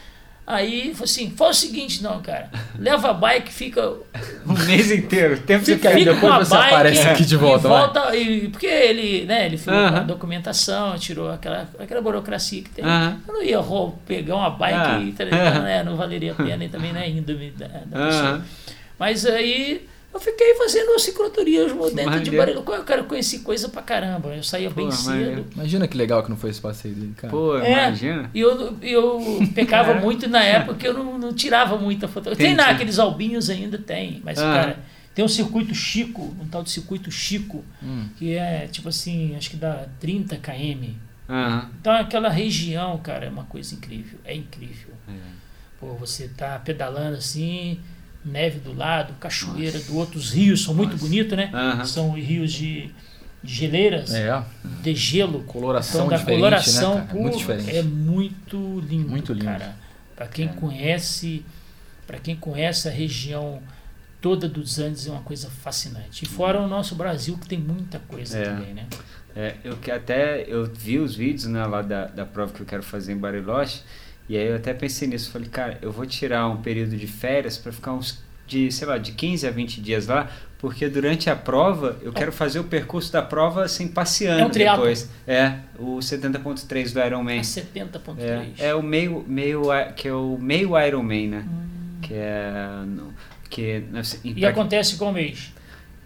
Aí, 0.48 0.92
falei 0.94 1.04
assim, 1.06 1.32
faz 1.32 1.58
o 1.58 1.60
seguinte, 1.62 2.04
não, 2.04 2.22
cara, 2.22 2.52
leva 2.78 3.10
a 3.10 3.14
bike, 3.14 3.52
fica 3.52 3.82
Um 4.46 4.54
mês 4.66 4.92
inteiro. 4.92 5.34
O 5.34 5.40
tempo 5.40 5.66
que 5.66 5.74
Fica 5.76 5.90
depois 5.92 6.48
você 6.48 6.56
bike 6.56 6.68
aparece 6.74 7.08
aqui 7.08 7.26
de 7.26 7.36
volta, 7.36 7.68
E 7.68 7.70
volta 7.70 8.16
e, 8.16 8.50
porque 8.50 8.68
ele, 8.68 9.26
né, 9.26 9.48
ele 9.48 9.58
fez 9.58 9.76
Aham. 9.76 9.98
a 9.98 10.00
documentação, 10.04 10.96
tirou 11.00 11.32
aquela, 11.32 11.68
aquela 11.80 12.00
burocracia 12.00 12.62
que 12.62 12.70
tem. 12.70 12.86
Aham. 12.86 13.18
Eu 13.28 13.34
não 13.34 13.42
ia 13.44 13.60
rou- 13.60 13.98
pegar 14.06 14.36
uma 14.36 14.52
bike 14.52 14.78
Ah. 14.78 15.00
e 15.00 15.12
tá 15.14 15.24
ligado, 15.24 15.64
né, 15.64 15.84
não 15.84 15.96
valeria 15.96 16.34
a 16.34 16.36
pena 16.36 16.64
e 16.64 16.70
também 16.70 16.94
não 16.94 17.00
é 17.02 17.10
índole 17.10 17.50
da, 17.58 17.68
da 17.68 18.06
pessoa. 18.06 18.46
Mas 19.00 19.26
aí 19.26 19.88
eu 20.16 20.20
fiquei 20.20 20.56
fazendo 20.56 20.98
cicloturismo 21.00 21.90
dentro 21.92 22.20
de. 22.22 22.32
Bariloche. 22.32 22.68
Eu 22.72 22.84
cara, 22.84 23.02
eu 23.02 23.06
conheci 23.06 23.40
coisa 23.40 23.70
pra 23.70 23.82
caramba. 23.82 24.30
Eu 24.36 24.44
saía 24.44 24.70
bem 24.70 24.86
Pô, 24.86 24.92
cedo. 24.92 25.10
maneiro. 25.10 25.46
Imagina 25.54 25.88
que 25.88 25.98
legal 25.98 26.24
que 26.24 26.30
não 26.30 26.38
foi 26.38 26.50
esse 26.50 26.62
passeio 26.62 26.96
dele, 26.96 27.14
cara. 27.18 27.32
Pô, 27.32 27.58
É, 27.58 27.72
imagina. 27.88 28.30
E 28.34 28.40
eu, 28.40 28.78
eu 28.82 29.22
pecava 29.54 29.88
Caraca. 29.90 30.06
muito 30.06 30.28
na 30.28 30.44
época 30.44 30.76
que 30.76 30.88
eu 30.88 30.94
não, 30.94 31.18
não 31.18 31.34
tirava 31.34 31.78
muita 31.78 32.08
fotografia. 32.08 32.46
Tem 32.46 32.54
Entendi. 32.54 32.68
lá 32.70 32.74
aqueles 32.76 32.98
albinhos 33.00 33.50
ainda, 33.50 33.78
tem. 33.78 34.22
Mas, 34.24 34.40
Ah. 34.40 34.54
cara, 34.54 34.80
tem 35.14 35.24
um 35.24 35.28
circuito 35.30 35.74
Chico, 35.76 36.36
um 36.42 36.48
tal 36.48 36.64
de 36.64 36.70
circuito 36.72 37.10
Chico, 37.12 37.64
Hum. 37.82 38.08
que 38.18 38.34
é 38.36 38.68
tipo 38.72 38.90
assim, 38.90 39.36
acho 39.36 39.50
que 39.50 39.56
dá 39.58 39.86
30 40.00 40.38
km. 40.38 40.94
Então 41.80 41.92
aquela 41.94 42.30
região, 42.30 42.98
cara, 43.00 43.26
é 43.26 43.30
uma 43.30 43.46
coisa 43.46 43.74
incrível. 43.74 44.20
É 44.24 44.36
incrível. 44.36 44.94
É. 45.08 45.12
Pô, 45.80 45.94
você 45.96 46.28
tá 46.28 46.60
pedalando 46.60 47.18
assim, 47.18 47.80
neve 48.26 48.60
do 48.60 48.74
lado, 48.74 49.14
cachoeira 49.20 49.80
do 49.80 49.96
outro, 49.96 50.18
os 50.18 50.32
rios 50.32 50.64
são 50.64 50.74
muito 50.74 50.98
bonitos, 50.98 51.38
né? 51.38 51.50
Aham. 51.54 51.86
São 51.86 52.12
rios 52.14 52.52
de, 52.52 52.90
de 53.44 53.54
geleiras, 53.54 54.14
É, 54.14 54.44
de 54.82 54.96
gelo. 54.96 55.44
coloração 55.44 56.02
Então, 56.02 56.10
da 56.10 56.18
diferente, 56.18 56.38
coloração, 56.40 56.96
né, 56.96 57.02
cara? 57.02 57.14
pô, 57.14 57.22
Muito 57.22 57.38
diferente. 57.38 57.76
é 57.76 57.84
muito 57.84 58.80
lindo, 58.88 59.10
Muito 59.10 59.32
lindo. 59.34 59.46
cara. 59.46 59.76
Para 60.16 60.28
quem 60.28 60.46
É. 60.48 60.52
conhece, 60.54 61.46
para 62.08 62.18
quem 62.18 62.36
conhece 62.36 62.88
a 62.88 62.92
região 62.92 63.62
toda 64.22 64.50
dos 64.50 64.80
Andes 64.80 65.06
é 65.06 65.12
uma 65.12 65.22
coisa 65.22 65.50
fascinante. 65.50 66.24
E 66.24 66.28
fora 66.28 66.60
o 66.60 66.68
nosso 66.68 66.96
Brasil 66.96 67.38
que 67.38 67.48
tem 67.48 67.60
muita 67.60 68.00
coisa 68.00 68.38
É. 68.40 68.44
também, 68.46 68.74
né? 68.74 68.88
É, 69.36 69.56
eu 69.64 69.76
que 69.78 69.92
até 69.92 70.46
eu 70.48 70.66
vi 70.74 70.98
os 70.98 71.14
vídeos 71.14 71.46
né, 71.46 71.64
lá 71.66 71.82
da, 71.82 72.06
da 72.06 72.26
prova 72.26 72.54
que 72.54 72.62
eu 72.62 72.66
quero 72.66 72.82
fazer 72.82 73.12
em 73.12 73.18
Bariloche 73.18 73.82
e 74.30 74.38
aí 74.38 74.48
eu 74.48 74.56
até 74.56 74.74
pensei 74.74 75.08
nisso, 75.08 75.32
falei, 75.32 75.48
cara, 75.50 75.78
eu 75.82 75.92
vou 75.92 76.06
tirar 76.06 76.48
um 76.48 76.58
período 76.58 76.96
de 76.98 77.08
férias 77.08 77.58
para 77.58 77.72
ficar 77.72 77.94
uns 77.94 78.24
de, 78.48 78.72
sei 78.72 78.88
lá, 78.88 78.98
de 79.00 79.12
15 79.14 79.48
a 79.48 79.52
20 79.52 79.82
dias 79.82 80.06
lá, 80.08 80.30
porque 80.60 80.88
durante 80.88 81.30
a 81.32 81.36
prova 81.36 81.98
eu 82.02 82.14
quero 82.14 82.32
fazer 82.32 82.60
o 82.60 82.64
percurso 82.64 83.12
da 83.12 83.22
prova 83.22 83.64
assim 83.64 83.88
passeando 83.88 84.42
É 84.42 84.46
um 84.46 84.50
depois. 84.50 85.10
É, 85.28 85.56
o 85.80 85.98
70.3 85.98 86.94
do 86.94 87.00
Ironman. 87.00 87.40
É 87.40 87.42
70.3. 87.42 88.16
É, 88.60 88.68
é 88.70 88.76
o 88.76 88.84
meio 88.84 89.24
meio 89.28 89.64
que 89.96 90.08
é 90.08 90.14
o 90.14 90.38
meio 90.40 90.80
Ironman, 90.80 91.28
né? 91.30 91.46
Hum. 91.48 92.00
Que 92.02 92.14
é 92.14 92.68
no- 92.86 93.14
que 93.50 93.84
assim, 93.96 94.20
E 94.24 94.40
pra- 94.42 94.50
acontece 94.50 94.96
qual 94.96 95.12
mês? 95.12 95.52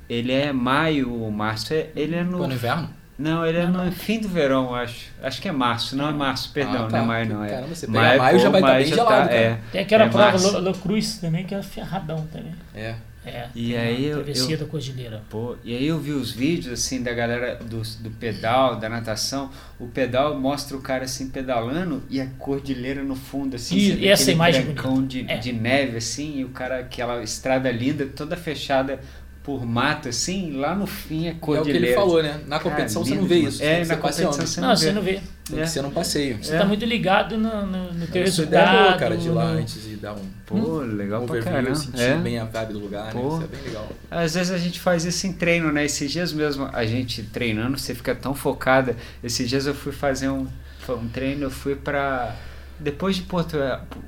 ele 0.09 0.31
é 0.31 0.51
maio 0.53 1.11
ou 1.13 1.29
março, 1.31 1.73
é- 1.73 1.87
ele 1.95 2.15
é 2.15 2.23
no 2.23 2.47
no 2.47 2.53
inverno? 2.53 2.89
Não, 3.19 3.45
ele 3.45 3.57
é 3.59 3.65
Não, 3.67 3.71
no 3.73 3.85
não. 3.85 3.91
fim 3.91 4.19
do 4.19 4.27
verão, 4.29 4.73
acho. 4.73 5.11
Acho 5.21 5.41
que 5.41 5.47
é 5.47 5.51
março, 5.51 5.95
não 5.95 6.09
é 6.09 6.13
março, 6.13 6.51
perdão, 6.53 6.85
Ah, 6.85 6.87
tá. 6.87 6.97
não 6.97 7.03
é 7.03 7.07
maio, 7.07 7.29
não. 7.29 7.43
É. 7.43 7.49
Caramba, 7.49 7.75
você 7.75 7.85
pega 7.85 8.17
maio, 8.17 8.39
já 8.39 8.49
vai 8.49 8.61
tá 8.61 8.67
maio 8.67 8.79
bem 8.79 8.89
já 8.89 8.95
gelado, 8.95 9.27
cara. 9.29 9.33
É, 9.35 9.59
Tem 9.71 9.81
aquela 9.81 10.03
é 10.05 10.09
prova 10.09 10.25
março. 10.31 10.51
Lo, 10.53 10.59
Lo 10.69 10.73
Cruz 10.77 11.17
também, 11.19 11.45
que 11.45 11.53
é 11.53 11.61
ferradão 11.61 12.25
também. 12.31 12.53
É. 12.73 12.95
É, 13.25 13.47
E 13.53 13.75
aí 13.75 14.05
eu- 14.05 14.15
travessia 14.23 14.55
eu- 14.55 14.59
da 14.59 14.65
Cordilheira. 14.65 15.21
Pô, 15.29 15.57
e 15.63 15.75
aí 15.75 15.85
eu 15.85 15.99
vi 15.99 16.13
os 16.13 16.31
vídeos 16.31 16.73
assim 16.79 17.03
da 17.03 17.13
galera 17.13 17.55
do, 17.57 17.81
do 17.99 18.09
pedal, 18.11 18.77
da 18.77 18.87
natação. 18.87 19.51
O 19.77 19.87
pedal 19.87 20.39
mostra 20.39 20.75
o 20.77 20.81
cara 20.81 21.03
assim 21.03 21.29
pedalando 21.29 22.01
e 22.09 22.21
a 22.21 22.25
cordilheira 22.39 23.03
no 23.03 23.17
fundo, 23.17 23.57
assim. 23.57 23.75
E- 23.75 24.05
e 24.05 24.07
essa 24.07 24.31
imagem 24.31 24.63
brancão 24.63 25.05
de, 25.05 25.25
É. 25.29 25.37
de 25.37 25.51
neve, 25.51 25.97
assim, 25.97 26.37
e 26.39 26.45
o 26.45 26.49
cara, 26.49 26.79
aquela 26.79 27.21
estrada 27.21 27.69
linda, 27.69 28.05
toda 28.07 28.37
fechada 28.37 28.99
por 29.43 29.65
mato, 29.65 30.09
assim, 30.09 30.51
lá 30.57 30.75
no 30.75 30.85
fim 30.85 31.27
é 31.27 31.29
É 31.31 31.33
o 31.59 31.63
que 31.63 31.71
ele 31.71 31.93
falou, 31.95 32.21
né? 32.21 32.39
Na 32.47 32.59
competição 32.59 33.01
Cara, 33.03 33.15
você 33.15 33.21
não 33.21 33.27
vê 33.27 33.35
isso. 33.39 33.63
É, 33.63 33.83
na 33.85 33.95
competição 33.97 34.31
você 34.31 34.61
Não, 34.61 34.67
não 34.69 34.75
você 34.75 34.85
vê. 34.87 34.91
não 34.93 35.01
vê. 35.01 35.21
Tem 35.49 35.59
que 35.61 35.67
ser 35.67 35.81
num 35.81 35.89
passeio. 35.89 36.37
Você 36.43 36.53
É. 36.55 36.59
tá 36.59 36.65
muito 36.65 36.85
ligado 36.85 37.35
no, 37.37 37.65
no, 37.65 37.93
no 37.93 38.07
teu 38.07 38.23
Isso 38.23 38.41
é 38.41 38.43
ideia 38.45 38.63
boa, 38.65 38.75
resultado. 38.75 38.99
cara, 38.99 39.17
de 39.17 39.27
ir 39.27 39.31
lá 39.31 39.45
no- 39.53 39.59
antes 39.59 39.85
e 39.91 39.95
dar 39.95 40.13
um 40.13 40.21
Pô, 40.45 40.79
legal 40.81 41.21
pra 41.23 41.31
overview, 41.37 41.51
caramba. 41.53 41.75
sentir 41.75 41.99
É. 42.01 42.15
bem 42.17 42.37
a 42.37 42.43
vibe 42.45 42.73
do 42.73 42.79
lugar, 42.79 43.05
né? 43.05 43.11
Pô. 43.19 43.27
Isso 43.37 43.43
é 43.43 43.47
bem 43.47 43.61
legal. 43.65 43.87
Às 44.11 44.35
vezes 44.35 44.51
a 44.51 44.57
gente 44.59 44.79
faz 44.79 45.05
isso 45.05 45.25
em 45.25 45.33
treino, 45.33 45.71
né? 45.71 45.85
Esses 45.85 46.11
dias 46.11 46.31
mesmo, 46.31 46.69
a 46.71 46.85
gente 46.85 47.23
treinando, 47.23 47.79
você 47.79 47.95
fica 47.95 48.13
tão 48.13 48.35
focada. 48.35 48.95
Esses 49.23 49.49
dias 49.49 49.65
eu 49.65 49.73
fui 49.73 49.91
fazer 49.91 50.29
um, 50.29 50.45
um 50.89 51.07
treino, 51.07 51.43
eu 51.45 51.51
fui 51.51 51.75
pra. 51.75 52.35
Depois 52.79 53.15
de 53.15 53.23
Porto 53.23 53.57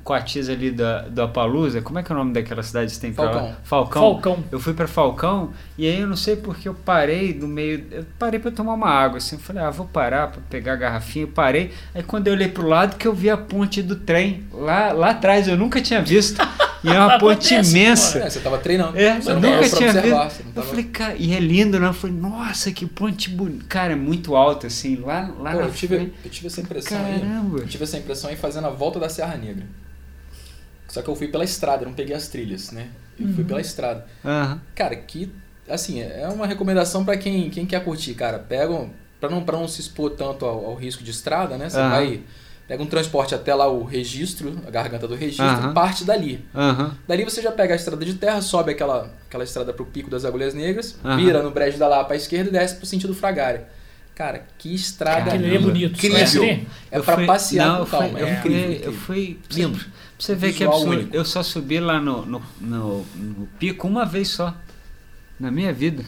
Coatiz 0.02 0.48
ali 0.48 0.70
da, 0.70 1.02
do 1.02 1.22
Apalusa, 1.22 1.82
como 1.82 1.98
é 1.98 2.02
que 2.02 2.10
é 2.10 2.14
o 2.14 2.18
nome 2.18 2.32
daquela 2.32 2.62
cidade 2.62 2.86
que 2.86 2.94
você 2.94 3.00
tem 3.00 3.12
pra 3.12 3.24
lá? 3.24 3.32
Falcão. 3.32 4.02
Falcão. 4.02 4.02
Falcão. 4.02 4.44
Eu 4.50 4.58
fui 4.58 4.72
pra 4.74 4.86
Falcão 4.86 5.50
e 5.76 5.86
aí 5.86 6.00
eu 6.00 6.06
não 6.06 6.16
sei 6.16 6.36
porque 6.36 6.68
eu 6.68 6.74
parei 6.74 7.34
no 7.34 7.46
meio. 7.46 7.86
Eu 7.90 8.04
parei 8.18 8.40
pra 8.40 8.50
tomar 8.50 8.74
uma 8.74 8.88
água 8.88 9.18
assim. 9.18 9.36
Eu 9.36 9.40
falei, 9.40 9.62
ah, 9.62 9.70
vou 9.70 9.86
parar 9.86 10.28
pra 10.28 10.40
pegar 10.48 10.72
a 10.72 10.76
garrafinha. 10.76 11.24
Eu 11.24 11.28
parei. 11.28 11.72
Aí 11.94 12.02
quando 12.02 12.28
eu 12.28 12.32
olhei 12.32 12.48
pro 12.48 12.66
lado 12.66 12.96
que 12.96 13.06
eu 13.06 13.14
vi 13.14 13.28
a 13.28 13.36
ponte 13.36 13.82
do 13.82 13.96
trem 13.96 14.44
lá, 14.52 14.92
lá 14.92 15.10
atrás, 15.10 15.48
eu 15.48 15.56
nunca 15.56 15.80
tinha 15.80 16.00
visto. 16.00 16.40
E 16.84 16.88
é 16.88 16.98
uma 16.98 17.18
ponte 17.18 17.46
Acontece, 17.54 17.70
imensa. 17.78 18.18
É, 18.18 18.28
você 18.30 18.40
tava 18.40 18.58
treinando. 18.58 18.98
É, 18.98 19.20
você 19.20 19.32
nunca 19.34 19.58
pra 19.58 19.68
tinha 19.68 19.90
observar, 19.90 20.24
visto. 20.28 20.40
não 20.42 20.48
Eu 20.48 20.54
tava- 20.54 20.66
falei, 20.66 20.84
cara, 20.84 21.14
e 21.16 21.32
é 21.34 21.38
lindo, 21.38 21.78
né? 21.78 21.86
Eu 21.86 21.92
falei, 21.92 22.16
nossa, 22.16 22.72
que 22.72 22.86
ponte 22.86 23.30
bonita. 23.30 23.64
Cara, 23.68 23.92
é 23.92 23.96
muito 23.96 24.34
alto, 24.34 24.66
assim, 24.66 24.96
lá, 24.96 25.32
lá 25.38 25.52
Pô, 25.52 25.58
na 25.60 25.66
eu, 25.66 25.72
tive, 25.72 25.96
frente. 25.96 26.14
eu 26.24 26.30
tive 26.30 26.46
essa 26.48 26.60
impressão 26.60 26.98
aí. 27.04 27.20
Caramba. 27.20 27.58
Eu 27.60 27.66
tive 27.68 27.84
essa 27.84 27.96
impressão 27.98 28.30
aí 28.30 28.36
fazendo 28.36 28.66
a 28.66 28.70
volta 28.70 28.98
da 28.98 29.08
Serra 29.08 29.36
Negra. 29.36 29.64
Só 30.88 31.00
que 31.02 31.08
eu 31.08 31.14
fui 31.16 31.28
pela 31.28 31.44
estrada, 31.44 31.84
não 31.86 31.92
peguei 31.94 32.14
as 32.14 32.28
trilhas, 32.28 32.70
né? 32.72 32.88
Eu 33.18 33.26
Uhum. 33.26 33.34
fui 33.34 33.44
pela 33.44 33.60
estrada. 33.60 34.04
Aham. 34.24 34.60
Cara, 34.74 34.96
que 34.96 35.32
assim, 35.68 36.00
é 36.00 36.28
uma 36.28 36.46
recomendação 36.46 37.04
pra 37.04 37.16
quem, 37.16 37.48
quem 37.48 37.64
quer 37.64 37.82
curtir, 37.84 38.14
cara. 38.14 38.38
Pega 38.38 38.72
um, 38.72 38.90
para 39.20 39.30
não 39.30 39.42
para 39.44 39.56
não 39.56 39.68
se 39.68 39.80
expor 39.80 40.10
tanto 40.10 40.44
ao, 40.44 40.66
ao 40.66 40.74
risco 40.74 41.02
de 41.04 41.10
estrada, 41.12 41.56
né? 41.56 41.70
Você 41.70 41.78
Aham. 41.78 41.90
vai 41.90 42.20
pega 42.72 42.82
um 42.82 42.86
transporte 42.86 43.34
até 43.34 43.54
lá 43.54 43.68
o 43.70 43.84
registro, 43.84 44.58
a 44.66 44.70
garganta 44.70 45.06
do 45.06 45.14
registro, 45.14 45.44
Aham. 45.44 45.74
parte 45.74 46.04
dali. 46.04 46.42
Dali 47.06 47.22
você 47.22 47.42
já 47.42 47.52
pega 47.52 47.74
a 47.74 47.76
estrada 47.76 48.02
de 48.02 48.14
terra, 48.14 48.40
sobe 48.40 48.72
aquela 48.72 49.10
aquela 49.28 49.44
estrada 49.44 49.74
pro 49.74 49.84
Pico 49.84 50.08
das 50.08 50.24
Agulhas 50.24 50.54
Negras, 50.54 50.96
vira 51.16 51.42
no 51.42 51.50
Brejo 51.50 51.76
da 51.76 51.86
Lapa 51.86 52.14
à 52.14 52.16
esquerda 52.16 52.48
e 52.48 52.52
desce 52.52 52.76
pro 52.76 52.86
sentido 52.86 53.14
Fragária. 53.14 53.68
Cara, 54.14 54.46
que 54.56 54.74
estrada 54.74 55.32
Caramba. 55.32 55.46
É 55.54 55.58
bonito. 55.58 55.94
Incrível. 56.06 56.44
É 56.90 57.00
pra 57.00 57.16
fui- 57.16 57.26
passear 57.26 57.66
não, 57.68 57.74
com 57.76 57.80
eu 57.82 57.86
fui- 57.86 57.98
calma. 57.98 58.20
É 58.20 58.36
fui, 58.36 58.50
incrível. 58.54 58.80
eu 58.84 58.92
fui. 58.92 59.38
Lindo. 59.50 59.78
Pra 59.78 59.86
você 60.18 60.34
ver 60.34 60.46
que 60.52 60.58
Visual 60.60 60.74
absurdo. 60.76 60.98
único. 60.98 61.16
Eu 61.16 61.24
só 61.26 61.42
subi 61.42 61.78
lá 61.80 62.00
no, 62.00 62.24
no, 62.24 62.42
no, 62.60 63.04
no 63.14 63.48
pico 63.58 63.86
uma 63.86 64.06
vez 64.06 64.28
só. 64.28 64.54
Na 65.38 65.50
minha 65.50 65.72
vida. 65.74 66.02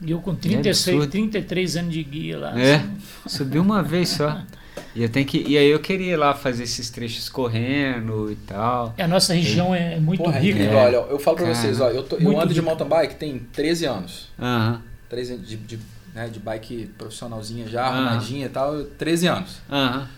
E 0.00 0.10
eu 0.10 0.20
com 0.20 0.34
36, 0.34 0.96
absurdo. 0.96 1.10
33 1.10 1.76
anos 1.76 1.92
de 1.92 2.02
guia 2.02 2.38
lá. 2.38 2.58
É. 2.60 2.76
assim. 2.76 2.88
Subi 3.26 3.58
uma 3.58 3.82
vez 3.82 4.08
só. 4.10 4.40
E 4.94 5.02
eu 5.02 5.08
tenho 5.08 5.26
que. 5.26 5.42
E 5.46 5.56
aí 5.58 5.68
eu 5.68 5.78
queria 5.80 6.12
ir 6.12 6.16
lá 6.16 6.34
fazer 6.34 6.64
esses 6.64 6.90
trechos 6.90 7.28
correndo 7.28 8.30
e 8.30 8.36
tal. 8.36 8.94
E 8.98 9.02
a 9.02 9.08
nossa 9.08 9.34
região 9.34 9.74
é 9.74 9.98
muito 9.98 10.22
Porra, 10.22 10.38
rica. 10.38 10.58
incrível. 10.58 10.78
É. 10.78 10.84
Olha, 10.86 10.96
eu 11.10 11.18
falo 11.18 11.36
pra 11.36 11.46
Cara, 11.46 11.56
vocês, 11.56 11.80
ó, 11.80 11.88
eu, 11.90 12.02
tô- 12.02 12.16
eu 12.16 12.38
ando 12.40 12.48
de 12.48 12.60
rico. 12.60 12.66
mountain 12.66 12.88
bike 12.88 13.14
tem 13.16 13.38
13 13.52 13.84
anos. 13.86 14.28
Aham. 14.38 14.82
13 15.08 15.32
anos 15.34 15.48
de, 15.48 15.56
de, 15.56 15.78
né, 16.14 16.28
de 16.28 16.38
bike 16.40 16.90
profissionalzinha 16.98 17.66
já, 17.68 17.86
Aham. 17.86 18.06
arrumadinha 18.06 18.46
e 18.46 18.48
tal, 18.50 18.82
13 18.98 19.26
anos. 19.26 19.56
Aham. 19.70 20.08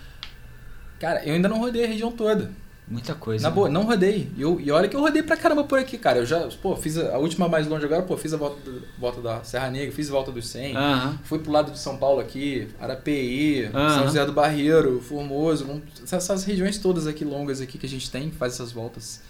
Cara, 0.98 1.24
eu 1.24 1.34
ainda 1.34 1.48
não 1.48 1.58
rodei 1.58 1.84
a 1.84 1.88
região 1.88 2.12
toda. 2.12 2.50
Muita 2.90 3.14
coisa. 3.14 3.42
Na 3.48 3.54
boa, 3.54 3.68
não 3.68 3.84
rodei. 3.84 4.28
E, 4.36 4.42
eu, 4.42 4.60
e 4.60 4.68
olha 4.72 4.88
que 4.88 4.96
eu 4.96 5.00
rodei 5.00 5.22
pra 5.22 5.36
caramba 5.36 5.62
por 5.62 5.78
aqui, 5.78 5.96
cara. 5.96 6.18
Eu 6.18 6.26
já, 6.26 6.48
pô, 6.60 6.74
fiz 6.74 6.98
a, 6.98 7.14
a 7.14 7.18
última 7.18 7.48
mais 7.48 7.66
longe 7.68 7.84
agora, 7.84 8.02
pô, 8.02 8.16
fiz 8.16 8.34
a 8.34 8.36
volta, 8.36 8.60
do- 8.68 8.82
volta 8.98 9.20
da 9.20 9.44
Serra 9.44 9.70
Negra, 9.70 9.94
fiz 9.94 10.08
a 10.08 10.12
volta 10.12 10.32
dos 10.32 10.48
100. 10.48 10.76
Aham. 10.76 11.18
Fui 11.22 11.38
pro 11.38 11.52
lado 11.52 11.70
de 11.70 11.78
São 11.78 11.96
Paulo 11.96 12.20
aqui, 12.20 12.66
Arapeí. 12.80 13.70
São 13.72 14.04
José 14.06 14.26
do 14.26 14.32
Barreiro, 14.32 15.00
Formoso, 15.00 15.80
essas 16.10 16.42
regiões 16.42 16.78
todas 16.78 17.06
aqui 17.06 17.24
longas 17.24 17.60
aqui 17.60 17.78
que 17.78 17.86
a 17.86 17.88
gente 17.88 18.10
tem, 18.10 18.30
faz 18.32 18.54
essas 18.54 18.72
voltas 18.72 19.22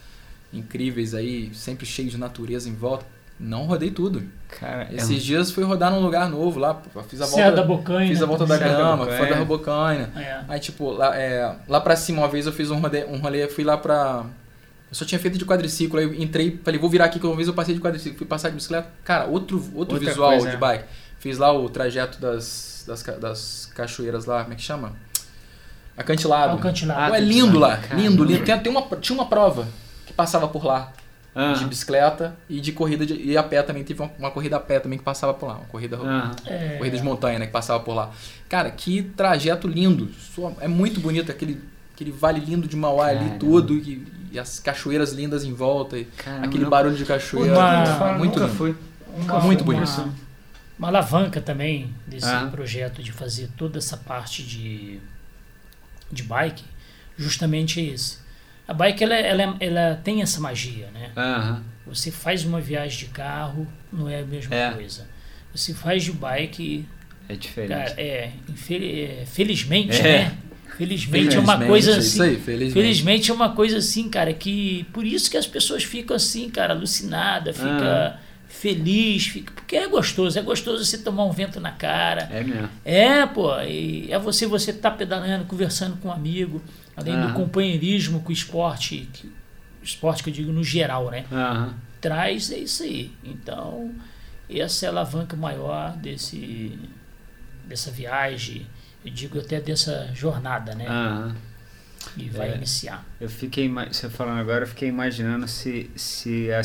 incríveis 0.53 1.15
aí, 1.15 1.51
sempre 1.55 1.85
cheio 1.87 2.09
de 2.09 2.17
natureza 2.19 2.69
em 2.69 2.75
volta. 2.75 3.05
Não 3.41 3.65
rodei 3.65 3.91
tudo. 3.91 4.23
Cara, 4.49 4.87
é 4.91 4.97
Esses 4.97 5.23
dias 5.23 5.51
fui 5.51 5.65
rodar 5.65 5.91
num 5.91 6.01
lugar 6.01 6.29
novo 6.29 6.61
lá, 6.61 6.79
fiz 7.09 7.23
a 7.23 7.27
Serra 7.27 7.47
volta 7.47 7.63
da 7.63 7.67
Bocaina. 7.67 8.07
Fiz 8.07 8.23
a 8.23 8.27
volta 8.27 8.45
da 8.45 8.59
Serra 8.59 8.71
da 8.71 8.77
grama, 8.77 8.97
Bocaina. 8.99 9.19
foi 9.19 9.29
da 9.29 9.37
Robocaina. 9.39 10.11
É. 10.15 10.41
Aí, 10.47 10.61
tipo, 10.61 10.91
lá, 10.91 11.17
é, 11.17 11.57
lá 11.67 11.81
pra 11.81 11.97
cima, 11.97 12.19
uma 12.21 12.29
vez 12.29 12.45
eu 12.45 12.53
fiz 12.53 12.71
um 12.71 12.79
rolê, 12.79 13.05
um 13.07 13.17
rolê, 13.19 13.49
fui 13.49 13.65
lá 13.65 13.79
pra. 13.79 14.27
Eu 14.91 14.95
só 14.95 15.05
tinha 15.07 15.19
feito 15.19 15.39
de 15.39 15.47
quadriciclo, 15.47 15.99
aí 15.99 16.05
eu 16.05 16.13
entrei, 16.15 16.61
falei, 16.63 16.79
vou 16.79 16.91
virar 16.91 17.07
aqui, 17.07 17.19
que 17.19 17.27
uma 17.27 17.35
vez 17.37 17.49
eu 17.49 17.55
passei 17.55 17.75
de 17.75 17.81
quadriciclo, 17.81 18.19
fui 18.19 18.27
passar 18.27 18.51
de 18.51 18.57
bicicleta. 18.57 18.91
Cara, 19.05 19.25
outro, 19.25 19.57
outro 19.75 19.95
Outra 19.95 19.99
visual 20.01 20.31
coisa, 20.33 20.51
de 20.51 20.57
é. 20.57 20.59
bike. 20.59 20.85
Fiz 21.19 21.39
lá 21.39 21.53
o 21.53 21.69
trajeto 21.71 22.21
das, 22.21 22.85
das, 22.87 23.03
das 23.03 23.73
cachoeiras 23.75 24.27
lá, 24.27 24.43
como 24.43 24.53
é 24.53 24.57
que 24.57 24.63
chama? 24.63 24.93
Acantilado. 25.97 26.57
Acantilado. 26.57 27.15
É 27.15 27.21
lindo 27.21 27.59
lá, 27.59 27.77
Caramba. 27.77 28.03
lindo, 28.03 28.25
lindo. 28.25 28.45
Tem, 28.45 28.59
tem 28.59 28.73
uma, 28.73 28.83
tinha 28.97 29.15
uma 29.17 29.27
prova 29.27 29.67
que 30.07 30.13
passava 30.13 30.49
por 30.49 30.65
lá, 30.65 30.93
Aham. 31.35 31.53
de 31.55 31.65
bicicleta 31.67 32.37
e 32.49 32.61
de 32.61 32.73
corrida 32.73 33.07
de, 33.07 33.15
e 33.15 33.37
a 33.37 33.43
pé 33.43 33.63
também. 33.63 33.85
Teve 33.85 34.03
uma, 34.03 34.11
uma 34.19 34.31
corrida 34.31 34.57
a 34.57 34.61
pé 34.61 34.81
também 34.81 34.99
que 34.99 35.05
passava 35.05 35.33
por 35.33 35.47
lá, 35.47 35.55
uma 35.59 35.67
corrida 35.67 35.97
Aham. 35.97 36.33
É, 36.47 36.77
corrida 36.79 36.97
de 36.97 37.03
montanha, 37.03 37.39
né, 37.39 37.47
que 37.47 37.53
passava 37.53 37.79
por 37.83 37.95
lá. 37.95 38.11
Cara, 38.49 38.71
que 38.71 39.03
trajeto 39.17 39.69
lindo. 39.69 40.11
É 40.61 40.67
muito 40.69 41.01
bonito 41.01 41.31
aquele, 41.31 41.63
aquele 41.95 42.11
vale 42.11 42.41
lindo 42.41 42.67
de 42.67 42.77
Mauá 42.77 43.07
ali, 43.07 43.19
Caramba. 43.19 43.39
tudo, 43.39 43.75
e, 43.77 44.07
e 44.33 44.39
as 44.39 44.59
cachoeiras 44.59 45.13
lindas 45.13 45.45
em 45.45 45.53
volta, 45.53 45.97
e 45.99 46.05
Caramba, 46.05 46.47
aquele 46.47 46.65
não- 46.65 46.71
barulho 46.71 46.97
de 46.97 47.05
cachoeira. 47.05 47.53
Uma- 47.55 48.13
muito 48.19 48.33
nunca 48.35 48.47
lindo. 48.47 48.57
fui. 48.57 48.77
uma, 49.17 49.41
muito 49.41 49.63
uma- 49.65 49.73
bonito. 49.75 50.13
Uma 50.79 50.89
alavanca 50.89 51.41
também 51.43 51.93
desse 52.07 52.27
Ah. 52.27 52.49
projeto 52.51 53.03
de 53.03 53.13
fazer 53.13 53.51
toda 53.57 53.77
essa 53.79 53.97
parte 53.99 54.43
de, 54.43 54.99
de 56.11 56.23
bike, 56.23 56.65
justamente 57.19 57.79
é 57.81 57.85
esse. 57.93 58.19
A 58.71 58.75
bike 58.75 59.03
ela, 59.03 59.15
ela, 59.17 59.57
ela 59.59 60.01
tem 60.05 60.23
essa 60.23 60.41
magia, 60.41 60.89
né? 60.95 61.11
Aham. 61.17 61.63
Você 61.89 62.13
faz 62.13 62.45
uma 62.45 62.61
viagem 62.61 63.01
de 63.01 63.07
carro, 63.07 63.67
não 63.93 64.09
é 64.09 64.21
a 64.21 64.25
mesma 64.25 64.55
É. 64.55 64.71
coisa. 64.71 65.09
Você 65.53 65.75
faz 65.75 66.05
de 66.05 66.13
bike, 66.13 66.87
É 67.29 67.35
diferente. 67.35 67.71
cara, 67.71 68.01
é, 68.01 68.31
infel- 68.49 68.81
é, 68.81 69.25
felizmente, 69.27 69.99
É. 70.01 70.03
né? 70.27 70.39
Felizmente 70.79 71.37
é 71.37 71.41
uma 71.41 71.59
coisa 71.67 71.91
é 71.91 71.95
assim. 71.97 72.07
Isso 72.09 72.23
aí, 72.23 72.37
felizmente. 72.39 72.73
Felizmente 72.73 73.31
é 73.33 73.35
uma 73.35 73.49
coisa 73.57 73.79
assim, 73.79 74.09
cara, 74.09 74.33
que 74.33 74.85
por 74.93 75.05
isso 75.05 75.29
que 75.29 75.37
as 75.37 75.49
pessoas 75.49 75.83
ficam 75.83 76.15
assim, 76.15 76.49
cara, 76.49 76.73
alucinada, 76.73 77.53
fica 77.53 78.21
feliz, 78.49 79.27
fica 79.27 79.53
porque 79.53 79.77
é 79.77 79.87
gostoso, 79.89 80.39
é 80.39 80.43
gostoso 80.43 80.85
você 80.85 80.99
tomar 80.99 81.25
um 81.25 81.33
vento 81.33 81.59
na 81.61 81.73
cara. 81.73 82.29
É 82.33 82.43
mesmo. 82.43 82.69
É, 82.85 83.27
pô, 83.27 83.61
e 83.63 84.11
é 84.13 84.19
você 84.19 84.47
você 84.47 84.73
tá 84.73 84.91
pedalando, 84.91 85.45
conversando 85.45 85.97
com 85.99 86.09
um 86.09 86.13
amigo, 86.13 86.63
além 87.01 87.15
do 87.21 87.27
Aham. 87.27 87.35
companheirismo 87.35 88.21
com 88.21 88.29
o 88.31 88.33
esporte, 88.33 89.09
que, 89.13 89.27
o 89.27 89.85
esporte 89.85 90.23
que 90.23 90.31
eu 90.31 90.35
digo 90.35 90.53
no 90.53 90.63
geral, 90.63 91.11
né? 91.11 91.25
Aham. 91.33 91.75
Traz 92.01 92.51
é 92.51 92.59
isso 92.59 92.83
aí. 92.83 93.13
Então, 93.25 93.93
essa 94.49 94.87
é 94.87 94.89
a 94.89 94.93
alavanca 94.93 95.37
maior 95.37 95.97
desse 95.97 96.79
dessa 97.65 97.91
viagem, 97.91 98.67
eu 99.05 99.13
digo 99.13 99.39
até 99.39 99.61
dessa 99.61 100.11
jornada, 100.15 100.75
né? 100.75 100.87
Aham. 100.89 101.37
E 102.17 102.29
vai 102.31 102.51
É. 102.51 102.57
iniciar. 102.57 103.05
Eu 103.21 103.29
fiquei, 103.29 103.69
você 103.69 104.09
falando 104.09 104.39
agora, 104.41 104.65
eu 104.65 104.69
fiquei 104.69 104.89
imaginando 104.89 105.47
se, 105.47 105.91
se 105.95 106.49
a, 106.51 106.61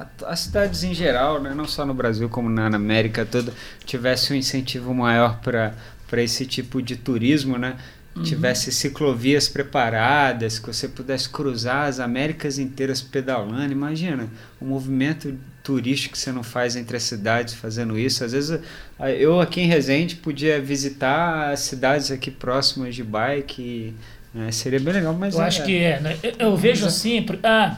a- 0.00 0.08
as 0.32 0.40
cidades 0.40 0.82
em 0.82 0.94
geral, 0.94 1.40
né, 1.40 1.54
não 1.54 1.66
só 1.68 1.84
no 1.86 1.92
Brasil 1.94 2.28
como 2.28 2.48
na, 2.48 2.70
na 2.70 2.76
América 2.78 3.24
toda, 3.26 3.52
tivesse 3.84 4.32
um 4.32 4.36
incentivo 4.36 4.92
maior 4.94 5.40
para 5.40 5.74
esse 6.22 6.46
tipo 6.46 6.80
de 6.82 6.96
turismo, 6.96 7.58
né? 7.58 7.76
Uhum. 8.14 8.22
Tivesse 8.22 8.70
ciclovias 8.70 9.48
preparadas, 9.48 10.58
que 10.58 10.66
você 10.66 10.86
pudesse 10.86 11.28
cruzar 11.30 11.88
as 11.88 11.98
Américas 11.98 12.58
inteiras 12.58 13.00
pedalando. 13.00 13.72
Imagina, 13.72 14.28
o 14.60 14.66
movimento 14.66 15.34
turístico 15.62 16.12
que 16.12 16.18
você 16.18 16.30
não 16.30 16.42
faz 16.42 16.76
entre 16.76 16.96
as 16.96 17.04
cidades 17.04 17.54
fazendo 17.54 17.98
isso. 17.98 18.22
Às 18.22 18.32
vezes 18.32 18.60
a- 18.98 19.10
eu 19.10 19.40
aqui 19.40 19.62
em 19.62 19.66
Resende 19.66 20.16
podia 20.16 20.60
visitar 20.60 21.52
as 21.52 21.60
cidades 21.60 22.10
aqui 22.10 22.30
próximas 22.30 22.94
de 22.94 23.02
bike. 23.02 23.94
né? 24.34 24.50
Seria 24.52 24.80
bem 24.80 24.92
legal, 24.94 25.14
mas 25.14 25.34
Eu 25.34 25.42
é- 25.42 25.46
acho 25.46 25.64
que 25.64 25.76
é, 25.78 26.00
né? 26.00 26.18
Eu, 26.22 26.32
eu 26.38 26.56
vejo 26.56 26.84
é- 26.84 26.88
assim, 26.88 27.24
ah, 27.42 27.76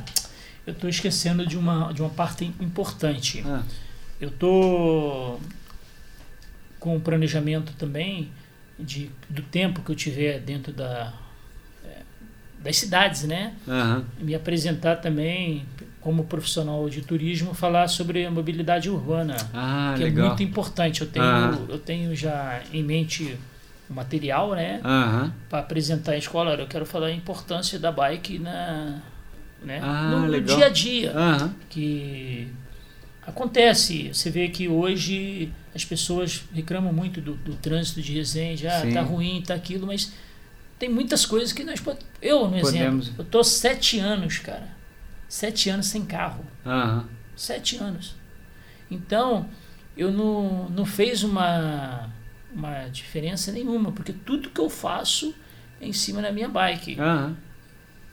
eu 0.67 0.73
estou 0.73 0.89
esquecendo 0.91 1.47
de 1.47 1.57
uma, 1.59 1.93
de 1.93 2.01
uma 2.01 2.11
parte 2.11 2.45
importante. 2.61 3.43
Ah, 3.47 3.63
Eu 4.21 4.31
tô 4.31 5.39
com 6.81 6.97
um 6.97 7.01
planejamento 7.01 7.73
também 7.79 8.31
de, 8.79 9.11
do 9.29 9.43
tempo 9.43 9.83
que 9.83 9.91
eu 9.91 9.97
tiver 9.97 10.41
dentro 10.41 10.73
da, 10.73 11.13
é, 11.85 11.99
das 12.59 12.77
cidades, 12.77 13.25
né? 13.25 13.55
aham. 13.69 14.05
Me 14.19 14.35
apresentar 14.35 14.97
também 14.97 15.65
como 16.01 16.25
profissional 16.25 16.87
de 16.91 17.01
turismo, 17.01 17.55
falar 17.55 17.89
sobre 17.89 18.27
a 18.27 18.31
mobilidade 18.31 18.91
urbana, 18.91 19.37
Ah, 19.55 19.95
que 19.97 20.05
legal. 20.05 20.25
é 20.25 20.29
muito 20.29 20.43
importante. 20.43 21.01
Eu 21.01 21.07
tenho, 21.09 21.25
Aham. 21.25 21.67
eu 21.69 21.79
tenho 21.79 22.15
já 22.15 22.63
em 22.73 22.83
mente 22.83 23.39
o 23.89 23.95
material, 23.95 24.55
né? 24.55 24.81
Aham. 24.85 25.33
para 25.49 25.61
apresentar 25.61 26.13
à 26.13 26.17
escola, 26.19 26.55
eu 26.55 26.67
quero 26.67 26.85
falar 26.87 27.07
a 27.07 27.13
importância 27.13 27.79
da 27.79 27.91
bike 27.93 28.39
na, 28.39 29.01
né, 29.63 29.79
Ah, 29.83 30.11
no, 30.11 30.29
no 30.29 30.41
dia 30.43 30.67
a 30.67 30.69
dia, 30.69 31.13
que 31.71 32.49
acontece. 33.27 34.09
Você 34.13 34.31
vê 34.31 34.49
que 34.49 34.69
hoje 34.69 35.53
as 35.75 35.85
pessoas 35.85 36.45
reclamam 36.53 36.93
muito 36.93 37.21
do, 37.21 37.35
do 37.35 37.55
trânsito 37.57 38.01
de 38.03 38.13
Resende, 38.15 38.67
ah, 38.67 38.81
Sim. 38.83 38.93
tá 38.93 39.03
ruim, 39.03 39.43
tá 39.47 39.55
aquilo, 39.55 39.87
mas 39.87 40.13
tem 40.79 40.89
muitas 40.89 41.25
coisas 41.27 41.53
que 41.53 41.65
nós 41.65 41.81
pod- 41.81 41.99
eu, 42.23 42.49
no 42.49 42.61
Podemos. 42.61 43.07
exemplo, 43.09 43.15
eu 43.19 43.25
tô 43.25 43.43
sete 43.43 43.99
anos, 43.99 44.39
cara, 44.39 44.69
sete 45.29 45.69
anos 45.71 45.87
sem 45.87 46.05
carro, 46.05 46.45
Aham. 46.65 47.09
sete 47.37 47.77
anos. 47.77 48.15
Então 48.91 49.49
eu 49.97 50.11
não, 50.13 50.69
não 50.71 50.85
fez 50.85 51.23
uma 51.25 52.11
uma 52.55 52.87
diferença 52.89 53.51
nenhuma, 53.51 53.91
porque 53.91 54.13
tudo 54.13 54.49
que 54.49 54.61
eu 54.61 54.71
faço 54.71 55.35
é 55.81 55.87
em 55.89 55.93
cima 55.93 56.23
da 56.23 56.31
minha 56.31 56.49
bike. 56.49 56.97
Aham. 57.01 57.37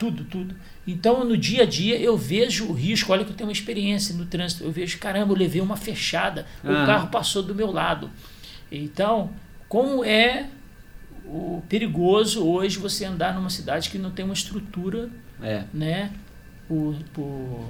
Tudo, 0.02 0.24
tudo. 0.24 0.56
Então, 0.88 1.24
no 1.24 1.38
dia 1.38 1.62
a 1.62 1.66
dia, 1.66 1.96
eu 2.00 2.18
vejo 2.18 2.66
o 2.66 2.74
risco. 2.74 3.12
Olha 3.14 3.24
que 3.24 3.30
eu 3.30 3.36
tenho 3.36 3.48
uma 3.50 3.54
experiência 3.54 4.16
no 4.16 4.26
trânsito. 4.26 4.64
Eu 4.64 4.72
vejo, 4.72 4.98
caramba, 4.98 5.32
eu 5.34 5.38
levei 5.38 5.62
uma 5.62 5.78
fechada. 5.78 6.48
O 6.64 6.70
Aham. 6.70 6.86
carro 6.88 7.08
passou 7.10 7.44
do 7.44 7.54
meu 7.54 7.70
lado. 7.72 8.10
Então, 8.72 9.30
como 9.70 10.04
é 10.04 10.48
o 11.24 11.62
perigoso 11.70 12.44
hoje 12.44 12.80
você 12.80 13.06
andar 13.06 13.36
numa 13.36 13.50
cidade 13.52 13.92
que 13.92 14.00
não 14.00 14.10
tem 14.10 14.26
uma 14.26 14.34
estrutura, 14.34 15.08
É. 15.40 15.66
né? 15.72 16.12
O, 16.68 16.96
o 17.18 17.70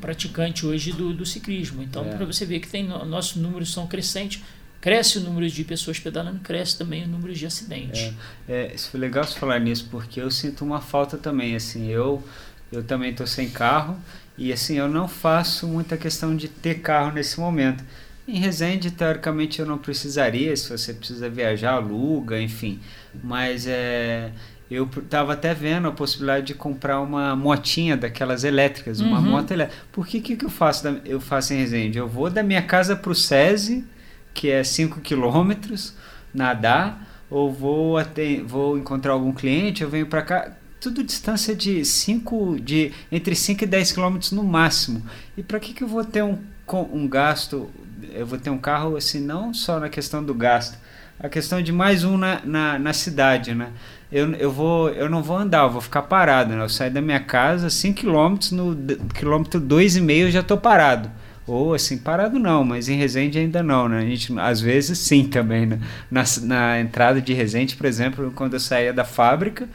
praticante 0.00 0.66
hoje 0.66 0.92
do, 0.92 1.14
do 1.14 1.24
ciclismo. 1.24 1.82
Então, 1.82 2.04
É. 2.04 2.10
para 2.14 2.26
você 2.26 2.44
ver 2.44 2.60
que 2.60 2.68
tem 2.68 2.84
no- 2.84 3.04
nossos 3.06 3.36
números 3.36 3.72
são 3.72 3.86
crescentes. 3.86 4.42
Cresce 4.84 5.16
o 5.16 5.22
número 5.22 5.48
de 5.48 5.64
pessoas 5.64 5.98
pedalando, 5.98 6.40
cresce 6.40 6.76
também 6.76 7.04
o 7.04 7.08
número 7.08 7.32
de 7.32 7.46
acidentes. 7.46 8.12
É, 8.46 8.70
isso 8.74 8.90
foi 8.90 9.00
legal 9.00 9.24
você 9.24 9.38
falar 9.38 9.58
nisso, 9.58 9.88
porque 9.90 10.20
eu 10.20 10.30
sinto 10.30 10.62
uma 10.62 10.78
falta 10.82 11.16
também, 11.16 11.56
assim, 11.56 11.88
eu 11.88 12.22
eu 12.70 12.82
também 12.82 13.10
estou 13.12 13.26
sem 13.26 13.48
carro 13.48 13.96
e 14.36 14.52
assim, 14.52 14.76
eu 14.76 14.86
não 14.88 15.08
faço 15.08 15.66
muita 15.66 15.96
questão 15.96 16.36
de 16.36 16.48
ter 16.48 16.80
carro 16.80 17.12
nesse 17.12 17.40
momento. 17.40 17.82
Em 18.28 18.38
Resende, 18.38 18.90
teoricamente, 18.90 19.58
eu 19.60 19.64
não 19.66 19.78
precisaria, 19.78 20.54
se 20.54 20.68
você 20.68 20.92
precisa 20.92 21.30
viajar, 21.30 21.72
aluga, 21.74 22.38
enfim. 22.40 22.78
Mas 23.22 23.66
é, 23.66 24.32
eu 24.70 24.86
estava 24.98 25.32
até 25.32 25.54
vendo 25.54 25.88
a 25.88 25.92
possibilidade 25.92 26.48
de 26.48 26.54
comprar 26.54 27.00
uma 27.00 27.34
motinha 27.34 27.96
daquelas 27.96 28.44
elétricas, 28.44 29.00
uma 29.00 29.18
Uhum. 29.18 29.22
moto 29.30 29.50
elétrica. 29.52 29.82
Por 29.92 30.06
que, 30.06 30.20
que, 30.20 30.36
que 30.36 30.44
eu 30.44 30.50
faço? 30.50 30.84
da- 30.84 31.00
eu 31.06 31.20
faço 31.20 31.54
em 31.54 31.58
Resende? 31.58 31.96
Eu 31.96 32.08
vou 32.08 32.28
da 32.28 32.42
minha 32.42 32.62
casa 32.62 32.94
para 32.96 33.12
o 33.12 33.14
SESI, 33.14 33.84
que 34.34 34.50
é 34.50 34.62
5 34.64 35.00
quilômetros, 35.00 35.94
nadar, 36.34 37.24
ou 37.30 37.50
vou, 37.50 37.96
até, 37.96 38.42
vou 38.42 38.76
encontrar 38.76 39.12
algum 39.12 39.32
cliente, 39.32 39.82
eu 39.82 39.88
venho 39.88 40.06
para 40.06 40.22
cá. 40.22 40.52
Tudo 40.80 41.02
distância 41.02 41.54
de 41.54 41.82
5, 41.84 42.60
de 42.60 42.92
entre 43.10 43.34
5 43.34 43.64
e 43.64 43.66
10 43.66 43.92
quilômetros 43.92 44.32
no 44.32 44.44
máximo. 44.44 45.02
E 45.36 45.42
para 45.42 45.58
que, 45.58 45.72
que 45.72 45.82
eu 45.82 45.88
vou 45.88 46.04
ter 46.04 46.22
um, 46.22 46.38
um 46.92 47.08
gasto? 47.08 47.70
Eu 48.12 48.26
vou 48.26 48.38
ter 48.38 48.50
um 48.50 48.58
carro 48.58 48.96
assim, 48.96 49.20
não 49.20 49.54
só 49.54 49.80
na 49.80 49.88
questão 49.88 50.22
do 50.22 50.34
gasto, 50.34 50.78
a 51.18 51.28
questão 51.28 51.62
de 51.62 51.72
mais 51.72 52.04
um 52.04 52.18
na, 52.18 52.40
na, 52.44 52.78
na 52.78 52.92
cidade, 52.92 53.54
né? 53.54 53.70
Eu, 54.12 54.32
eu, 54.34 54.52
vou, 54.52 54.90
eu 54.90 55.08
não 55.08 55.22
vou 55.22 55.38
andar, 55.38 55.64
eu 55.64 55.70
vou 55.70 55.80
ficar 55.80 56.02
parado, 56.02 56.54
né? 56.54 56.62
Eu 56.62 56.68
saio 56.68 56.92
da 56.92 57.00
minha 57.00 57.20
casa 57.20 57.70
5 57.70 57.98
quilômetros, 57.98 58.52
no 58.52 58.76
quilômetro 59.14 59.60
2,5 59.60 60.18
eu 60.18 60.30
já 60.30 60.40
estou 60.40 60.58
parado. 60.58 61.10
Ou 61.46 61.74
assim, 61.74 61.98
parado 61.98 62.38
não, 62.38 62.64
mas 62.64 62.88
em 62.88 62.96
Resende 62.96 63.38
ainda 63.38 63.62
não, 63.62 63.88
né? 63.88 63.98
A 63.98 64.04
gente, 64.04 64.32
às 64.38 64.60
vezes 64.60 64.98
sim 64.98 65.24
também, 65.24 65.66
né? 65.66 65.78
Na, 66.10 66.24
na 66.42 66.80
entrada 66.80 67.20
de 67.20 67.34
Resende, 67.34 67.76
por 67.76 67.86
exemplo, 67.86 68.32
quando 68.34 68.54
eu 68.54 68.60
saía 68.60 68.92
da 68.92 69.04
fábrica, 69.04 69.68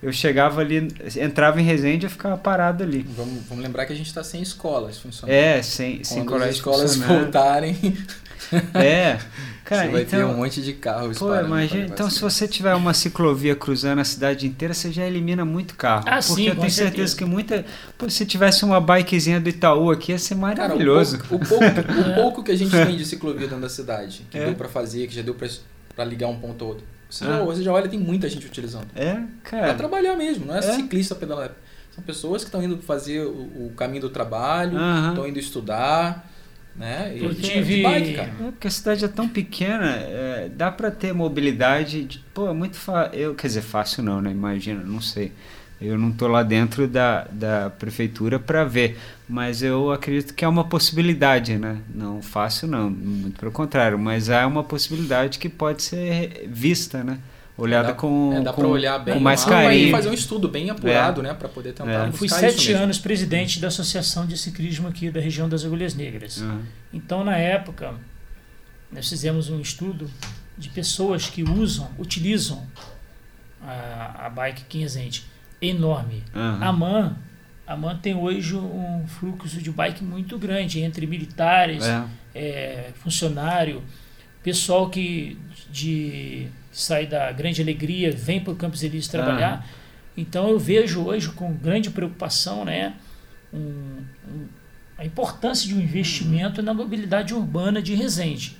eu 0.00 0.12
chegava 0.12 0.60
ali, 0.60 0.86
entrava 1.16 1.60
em 1.60 1.64
Resende 1.64 2.04
e 2.04 2.06
eu 2.06 2.10
ficava 2.10 2.36
parado 2.36 2.84
ali. 2.84 3.04
Vamos, 3.16 3.42
vamos 3.48 3.64
lembrar 3.64 3.86
que 3.86 3.92
a 3.92 3.96
gente 3.96 4.06
está 4.06 4.22
sem 4.22 4.40
escolas 4.40 4.98
funcionando. 4.98 5.34
É, 5.34 5.60
sem, 5.62 6.04
sem 6.04 6.18
Quando 6.18 6.44
as 6.44 6.60
colégio 6.60 6.94
escolas 6.94 6.96
voltarem, 6.96 7.76
É. 8.74 9.18
Cara, 9.64 9.82
você 9.86 9.88
vai 9.90 10.02
então, 10.02 10.18
ter 10.20 10.24
um 10.24 10.36
monte 10.36 10.62
de 10.62 10.72
carros. 10.74 11.18
Pô, 11.18 11.34
imagina, 11.34 11.86
pra- 11.86 11.94
então 11.94 12.08
se 12.10 12.20
você 12.20 12.46
tiver 12.46 12.72
uma 12.74 12.94
ciclovia 12.94 13.56
cruzando 13.56 13.98
a 14.00 14.04
cidade 14.04 14.46
inteira, 14.46 14.72
você 14.72 14.92
já 14.92 15.04
elimina 15.04 15.44
muito 15.44 15.74
carro. 15.74 16.04
Ah, 16.06 16.18
porque 16.18 16.22
sim, 16.22 16.46
eu 16.46 16.54
tenho 16.54 16.70
certeza 16.70 16.74
certeza. 17.08 17.16
que 17.16 17.24
muita. 17.24 17.64
Pô, 17.98 18.08
se 18.08 18.24
tivesse 18.24 18.64
uma 18.64 18.80
bikezinha 18.80 19.40
do 19.40 19.48
Itaú 19.48 19.90
aqui, 19.90 20.12
ia 20.12 20.18
ser 20.20 20.36
Cara, 20.36 20.38
o 20.38 20.40
maravilhoso. 20.60 21.18
pouco, 21.28 21.44
o, 21.44 21.48
pouco, 21.48 21.64
o 21.64 22.14
pouco 22.14 22.42
que 22.44 22.52
a 22.52 22.56
gente 22.56 22.70
tem 22.70 22.96
de 22.96 23.04
ciclovia 23.04 23.48
dentro 23.48 23.60
da 23.60 23.68
cidade, 23.68 24.24
que 24.30 24.38
É. 24.38 24.44
deu 24.46 24.54
pra 24.54 24.68
fazer, 24.68 25.04
que 25.08 25.14
já 25.16 25.22
deu 25.22 25.34
pra, 25.34 25.48
pra 25.96 26.04
ligar 26.04 26.28
um 26.28 26.38
ponto 26.38 26.62
ao 26.62 26.68
outro. 26.70 26.84
Você, 27.10 27.24
Ah. 27.24 27.38
já, 27.38 27.42
você 27.44 27.62
já 27.64 27.72
olha, 27.72 27.88
tem 27.88 27.98
muita 27.98 28.28
gente 28.28 28.46
utilizando. 28.46 28.86
É, 28.94 29.14
Pra 29.14 29.26
cara. 29.60 29.74
trabalhar 29.74 30.14
mesmo, 30.14 30.46
não 30.46 30.54
é, 30.54 30.58
É. 30.58 30.62
ciclista 30.62 31.16
pedalar. 31.16 31.50
São 31.92 32.04
pessoas 32.04 32.42
que 32.42 32.48
estão 32.48 32.62
indo 32.62 32.76
fazer 32.78 33.22
o, 33.22 33.30
o 33.66 33.72
caminho 33.76 34.02
do 34.02 34.10
trabalho, 34.10 34.78
estão 35.08 35.26
indo 35.26 35.40
estudar, 35.40 36.30
né? 36.78 37.12
Eu 37.16 37.34
tive- 37.34 37.82
bike, 37.82 38.14
cara. 38.14 38.28
É 38.28 38.50
porque 38.50 38.66
a 38.68 38.70
cidade 38.70 39.04
é 39.04 39.08
tão 39.08 39.28
pequena, 39.28 39.86
é, 39.96 40.50
dá 40.54 40.70
pra 40.70 40.90
ter 40.90 41.12
mobilidade. 41.12 42.04
De, 42.04 42.18
pô, 42.34 42.48
é 42.48 42.52
muito 42.52 42.76
fácil. 42.76 43.18
Eu, 43.18 43.34
quer 43.34 43.46
dizer, 43.46 43.62
fácil 43.62 44.02
não, 44.02 44.20
né? 44.20 44.30
Imagina, 44.30 44.82
não 44.84 45.00
sei. 45.00 45.32
Eu 45.80 45.98
não 45.98 46.10
tô 46.10 46.26
lá 46.26 46.42
dentro 46.42 46.88
da, 46.88 47.26
da 47.30 47.68
prefeitura 47.68 48.38
para 48.38 48.64
ver, 48.64 48.96
mas 49.28 49.62
eu 49.62 49.90
acredito 49.92 50.32
que 50.32 50.42
é 50.42 50.48
uma 50.48 50.64
possibilidade, 50.64 51.58
né? 51.58 51.78
Não 51.94 52.22
fácil 52.22 52.66
não, 52.66 52.88
muito 52.88 53.38
pelo 53.38 53.52
contrário, 53.52 53.98
mas 53.98 54.30
há 54.30 54.46
uma 54.46 54.64
possibilidade 54.64 55.38
que 55.38 55.50
pode 55.50 55.82
ser 55.82 56.48
vista, 56.48 57.04
né? 57.04 57.18
Olhada 57.58 57.88
Dá- 57.88 57.94
com, 57.94 58.32
é, 58.34 58.40
dá 58.42 58.52
com, 58.52 58.60
pra 58.60 58.68
olhar 58.70 58.98
bem 58.98 59.14
com 59.14 59.20
mais 59.20 59.42
e 59.42 59.48
carinho. 59.48 59.90
fazer 59.90 60.10
um 60.10 60.12
estudo 60.14 60.46
bem 60.48 60.68
apurado, 60.68 61.22
né? 61.22 61.32
Pra 61.32 61.48
poder 61.48 61.72
tentar 61.72 61.90
É. 61.90 62.08
Eu 62.08 62.12
fui 62.12 62.28
buscar 62.28 62.48
isso 62.48 62.58
sete 62.58 62.72
anos 62.72 62.98
presidente 62.98 63.58
da 63.60 63.68
Associação 63.68 64.26
de 64.26 64.36
Ciclismo 64.36 64.88
aqui 64.88 65.10
da 65.10 65.20
região 65.20 65.48
das 65.48 65.64
Agulhas 65.64 65.94
Negras. 65.94 66.42
Aham. 66.42 66.60
Então, 66.92 67.24
na 67.24 67.36
época, 67.36 67.94
nós 68.92 69.08
fizemos 69.08 69.48
um 69.48 69.58
estudo 69.60 70.10
de 70.58 70.68
pessoas 70.68 71.28
que 71.30 71.42
usam, 71.42 71.88
utilizam 71.98 72.66
a, 73.62 74.26
a 74.26 74.30
bike 74.30 74.64
500 74.68 75.24
enorme. 75.62 76.22
Aham. 76.34 76.58
A 76.62 76.72
MAN, 76.72 77.16
a 77.66 77.76
MAN 77.76 77.96
tem 77.96 78.14
hoje 78.14 78.54
um 78.54 79.04
fluxo 79.06 79.60
de 79.62 79.70
bike 79.70 80.04
muito 80.04 80.38
grande 80.38 80.80
entre 80.80 81.06
militares, 81.06 81.84
É. 81.84 82.04
é, 82.34 82.90
funcionário, 83.02 83.82
pessoal 84.50 84.88
que 84.88 85.36
de 85.72 86.46
sai 86.70 87.04
da 87.04 87.32
Grande 87.32 87.60
Alegria 87.60 88.12
vem 88.12 88.38
para 88.40 88.52
o 88.52 88.56
Campos 88.56 88.80
Elíseos 88.84 89.08
trabalhar. 89.08 89.66
Então 90.16 90.48
eu 90.48 90.56
vejo 90.58 91.02
hoje 91.02 91.30
com 91.30 91.52
grande 91.52 91.90
preocupação, 91.90 92.64
né, 92.64 92.94
um- 93.52 94.04
um- 94.28 94.46
a 94.96 95.04
importância 95.04 95.66
de 95.66 95.74
um 95.74 95.80
investimento 95.80 96.62
na 96.62 96.72
mobilidade 96.72 97.34
urbana 97.34 97.82
de 97.82 97.92
Resende. 97.96 98.56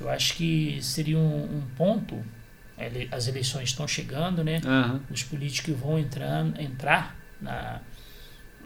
Eu 0.00 0.08
acho 0.08 0.34
que 0.34 0.78
seria 0.80 1.18
um, 1.18 1.42
um 1.58 1.62
ponto. 1.76 2.16
As 3.10 3.26
eleições 3.26 3.70
estão 3.70 3.86
chegando, 3.88 4.44
né? 4.44 4.60
Aham. 4.64 5.00
os 5.10 5.22
políticos 5.24 5.74
vão 5.76 5.98
entrar, 5.98 6.46
entrar 6.60 7.16
na, 7.40 7.80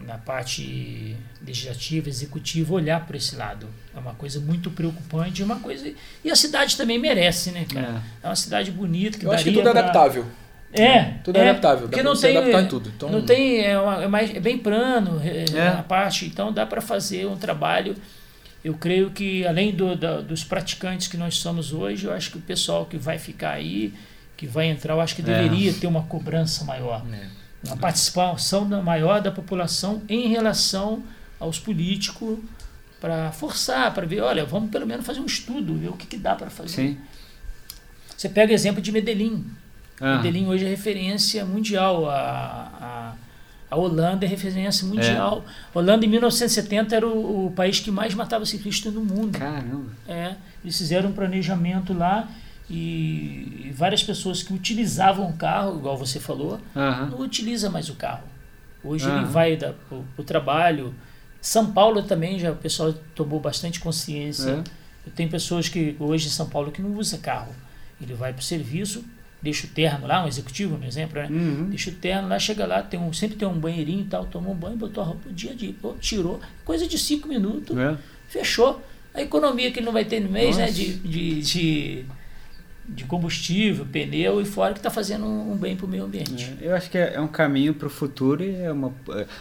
na 0.06 0.16
parte 0.18 1.16
legislativa, 1.44 2.08
executiva, 2.08 2.74
olhar 2.74 3.06
para 3.06 3.16
esse 3.16 3.36
lado. 3.36 3.66
É 3.94 3.98
uma 3.98 4.14
coisa 4.14 4.40
muito 4.40 4.70
preocupante, 4.70 5.42
é 5.42 5.44
uma 5.44 5.56
coisa 5.60 5.90
e 6.24 6.30
a 6.30 6.36
cidade 6.36 6.76
também 6.76 6.98
merece, 6.98 7.50
né, 7.50 7.66
cara? 7.72 8.02
É. 8.22 8.26
É 8.26 8.28
uma 8.28 8.36
cidade 8.36 8.70
bonita 8.70 9.18
que 9.18 9.26
Eu 9.26 9.32
acho 9.32 9.44
que 9.44 9.52
tudo 9.52 9.68
é 9.68 9.72
pra- 9.72 9.80
adaptável. 9.80 10.24
É, 10.70 11.02
Tudo 11.24 11.36
é, 11.38 11.48
adaptável. 11.48 11.86
Dá 11.86 11.88
Porque 11.88 12.02
não 12.02 12.14
tem, 12.14 12.36
adaptar 12.36 12.62
em 12.62 12.66
tudo. 12.68 12.92
Então, 12.94 13.08
não 13.08 13.22
tem 13.22 13.64
é, 13.64 13.78
uma- 13.78 14.02
é 14.04 14.06
mais 14.08 14.34
é 14.34 14.38
bem 14.38 14.58
plano 14.58 15.18
é, 15.24 15.44
É. 15.56 15.68
a 15.68 15.82
parte, 15.82 16.26
então 16.26 16.52
dá 16.52 16.66
para 16.66 16.82
fazer 16.82 17.26
um 17.26 17.36
trabalho. 17.38 17.96
Eu 18.62 18.74
creio 18.74 19.10
que 19.10 19.46
além 19.46 19.72
do, 19.74 19.96
da- 19.96 20.20
dos 20.20 20.44
praticantes 20.44 21.08
que 21.08 21.16
nós 21.16 21.36
somos 21.38 21.72
hoje, 21.72 22.04
eu 22.04 22.12
acho 22.12 22.30
que 22.32 22.36
o 22.38 22.40
pessoal 22.42 22.84
que 22.84 22.98
vai 22.98 23.18
ficar 23.18 23.52
aí, 23.52 23.94
que 24.36 24.46
vai 24.46 24.66
entrar, 24.66 24.92
eu 24.94 25.00
acho 25.00 25.14
que 25.16 25.22
É. 25.22 25.24
deveria 25.24 25.72
ter 25.72 25.86
uma 25.86 26.02
cobrança 26.02 26.64
maior 26.64 27.02
É. 27.12 27.26
uma 27.64 27.76
participação 27.76 28.68
da- 28.68 28.82
maior 28.82 29.20
da 29.20 29.30
população 29.32 30.02
em 30.08 30.28
relação 30.28 31.02
aos 31.40 31.58
políticos 31.58 32.38
para 33.00 33.30
forçar, 33.32 33.92
para 33.94 34.06
ver, 34.06 34.20
olha, 34.20 34.44
vamos 34.44 34.70
pelo 34.70 34.86
menos 34.86 35.06
fazer 35.06 35.20
um 35.20 35.26
estudo, 35.26 35.74
ver 35.76 35.88
o 35.88 35.92
que, 35.92 36.06
que 36.06 36.16
dá 36.16 36.34
para 36.34 36.50
fazer. 36.50 36.74
Sim. 36.74 36.98
Você 38.16 38.28
pega 38.28 38.50
o 38.52 38.54
exemplo 38.54 38.82
de 38.82 38.90
Medellín. 38.90 39.44
Aham. 40.00 40.16
Medellín 40.16 40.46
hoje 40.48 40.64
é 40.64 40.68
referência 40.68 41.44
mundial. 41.44 42.08
A, 42.10 42.16
a, 42.80 43.14
a 43.70 43.76
Holanda 43.76 44.24
é 44.24 44.28
referência 44.28 44.86
mundial. 44.86 45.44
Holanda, 45.72 46.04
em 46.04 46.08
1970, 46.08 46.96
era 46.96 47.06
o, 47.06 47.46
o 47.46 47.50
país 47.52 47.78
que 47.78 47.90
mais 47.90 48.14
matava 48.14 48.44
ciclistas 48.44 48.92
no 48.92 49.04
mundo. 49.04 49.38
Caramba. 49.38 49.86
É, 50.08 50.34
eles 50.64 50.76
fizeram 50.76 51.10
um 51.10 51.12
planejamento 51.12 51.92
lá 51.92 52.28
e, 52.70 53.70
várias 53.74 54.02
pessoas 54.02 54.42
que 54.42 54.52
utilizavam 54.52 55.28
o 55.28 55.32
carro, 55.34 55.78
igual 55.78 55.96
você 55.96 56.20
falou, 56.20 56.60
Aham. 56.76 57.06
não 57.10 57.20
utiliza 57.20 57.70
mais 57.70 57.88
o 57.88 57.94
carro. 57.94 58.24
Hoje 58.84 59.06
Ah. 59.10 59.16
ele 59.16 59.26
vai 59.26 59.56
da, 59.56 59.72
pro, 59.72 60.04
pro 60.14 60.24
trabalho. 60.24 60.94
São 61.40 61.72
Paulo 61.72 62.02
também 62.02 62.38
já 62.38 62.50
o 62.52 62.56
pessoal 62.56 62.92
tomou 63.14 63.40
bastante 63.40 63.80
consciência. 63.80 64.62
Eu 65.06 65.12
tenho 65.14 65.30
pessoas 65.30 65.68
que 65.68 65.96
hoje 65.98 66.26
em 66.26 66.30
São 66.30 66.48
Paulo 66.48 66.70
que 66.70 66.82
não 66.82 66.94
usa 66.96 67.18
carro. 67.18 67.52
Ele 68.00 68.14
vai 68.14 68.32
para 68.32 68.40
o 68.40 68.44
serviço, 68.44 69.04
deixa 69.42 69.66
o 69.66 69.70
terno 69.70 70.06
lá, 70.06 70.24
um 70.24 70.28
executivo, 70.28 70.76
um 70.76 70.84
exemplo, 70.86 71.20
né? 71.20 71.28
Uhum. 71.30 71.68
Deixa 71.70 71.90
o 71.90 71.94
terno 71.94 72.28
lá, 72.28 72.38
chega 72.38 72.66
lá, 72.66 72.82
tem 72.82 72.98
um, 73.00 73.12
sempre 73.12 73.36
tem 73.36 73.48
um 73.48 73.58
banheirinho 73.58 74.02
e 74.02 74.04
tal, 74.08 74.24
tomou 74.26 74.52
um 74.52 74.56
banho, 74.56 74.76
botou 74.76 75.02
a 75.02 75.06
roupa 75.06 75.30
dia 75.32 75.52
a 75.52 75.54
dia, 75.54 75.74
pô, 75.80 75.94
tirou, 76.00 76.40
coisa 76.64 76.86
de 76.86 76.98
cinco 76.98 77.26
minutos, 77.28 77.76
É. 77.76 77.96
fechou. 78.28 78.82
A 79.14 79.22
economia 79.22 79.72
que 79.72 79.78
ele 79.80 79.86
não 79.86 79.92
vai 79.92 80.04
ter 80.04 80.20
no 80.20 80.30
mês, 80.30 80.56
né? 80.56 80.66
Nossa. 80.66 80.74
De, 80.74 80.94
de, 80.98 81.40
de, 81.40 82.04
de 82.88 83.04
combustível, 83.04 83.84
pneu 83.84 84.40
e 84.40 84.44
fora 84.46 84.72
que 84.72 84.78
está 84.78 84.90
fazendo 84.90 85.26
um, 85.26 85.52
um 85.52 85.56
bem 85.56 85.76
para 85.76 85.84
o 85.84 85.88
meio 85.88 86.04
ambiente. 86.04 86.56
É, 86.60 86.68
Eu 86.68 86.74
acho 86.74 86.88
que 86.88 86.96
é 86.96 87.18
é 87.18 87.20
um 87.20 87.28
caminho 87.28 87.74
para 87.74 87.86
o 87.86 87.90
futuro 87.90 88.42
e 88.42 88.54
é 88.54 88.70
uma, 88.70 88.92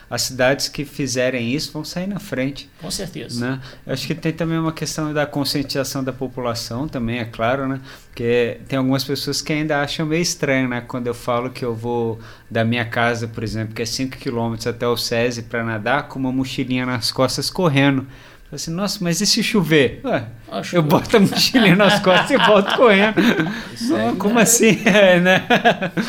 as 0.10 0.24
cidades 0.24 0.68
que 0.68 0.84
fizerem 0.84 1.54
isso 1.54 1.72
vão 1.72 1.86
sair 1.86 2.08
na 2.08 2.20
frente. 2.20 2.70
Com 2.82 2.90
certeza. 2.90 3.40
Né? 3.40 3.62
Eu 3.86 3.94
acho 3.94 4.08
que 4.08 4.16
tem 4.16 4.34
também 4.34 4.58
uma 4.58 4.74
questão 4.74 5.14
da 5.14 5.26
conscientização 5.26 6.04
da 6.04 6.12
população 6.12 6.88
também, 6.88 7.20
é 7.20 7.26
claro, 7.26 7.68
né? 7.68 7.80
Porque 8.08 8.60
tem 8.68 8.80
algumas 8.80 9.04
pessoas 9.04 9.42
que 9.42 9.54
ainda 9.54 9.80
acham 9.80 10.06
meio 10.06 10.22
estranho, 10.22 10.68
né? 10.68 10.82
Quando 10.82 11.08
eu 11.08 11.14
falo 11.14 11.52
que 11.52 11.64
eu 11.64 11.76
vou 11.76 12.20
da 12.50 12.66
minha 12.66 12.86
casa, 12.86 13.28
por 13.28 13.44
exemplo, 13.44 13.76
que 13.76 13.82
é 13.82 13.86
5 13.86 14.18
km 14.18 14.56
até 14.68 14.88
o 14.88 14.98
SESI 14.98 15.44
para 15.44 15.64
nadar, 15.64 16.08
com 16.08 16.18
uma 16.18 16.32
mochilinha 16.32 16.86
nas 16.86 17.12
costas 17.12 17.50
correndo. 17.50 18.08
Falo 18.50 18.56
assim, 18.56 18.72
nossa, 18.72 19.00
mas 19.02 19.20
e 19.20 19.26
se 19.28 19.44
chover? 19.44 20.00
Ué, 20.06 20.24
eu 20.72 20.82
boto 20.82 21.18
a 21.18 21.20
mochilinha 21.20 21.76
nas 21.76 22.00
costas 22.00 22.32
e 22.32 22.38
volto 22.38 22.78
correndo. 22.78 23.16
Ah, 23.20 24.16
como 24.18 24.40
assim? 24.40 24.82
É, 24.88 25.20
né? 25.20 25.46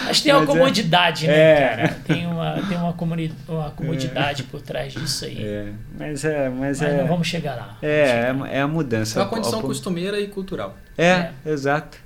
Acho 0.09 0.21
que 0.21 0.29
tem 0.29 0.33
uma 0.33 0.43
Mas 0.43 0.49
é- 0.49 0.53
comodidade, 0.53 1.27
né, 1.27 1.33
É. 1.35 1.57
cara? 1.77 1.97
Tem 2.07 2.27
uma, 2.29 2.63
tem 2.69 2.79
uma, 2.79 2.93
comuni- 2.93 3.35
uma 3.49 3.71
comodidade 3.71 4.45
por 4.45 4.63
trás 4.63 4.93
disso 4.93 5.25
aí. 5.25 5.37
É, 5.43 5.67
mas 5.99 6.25
é, 6.25 6.49
mas 6.49 6.81
Mas 6.81 6.83
é, 6.83 6.97
não 6.99 7.09
vamos 7.09 7.27
chegar 7.27 7.57
lá. 7.57 7.77
é, 7.83 8.01
é, 8.03 8.07
chegar 8.29 8.39
lá. 8.39 8.49
é 8.51 8.61
a 8.61 8.69
mudança. 8.69 9.19
É 9.19 9.23
uma 9.23 9.27
A- 9.27 9.31
condição 9.31 9.59
a- 9.59 9.63
costumeira 9.63 10.21
e 10.21 10.29
cultural. 10.29 10.77
É, 10.97 11.31
exato. 11.45 11.99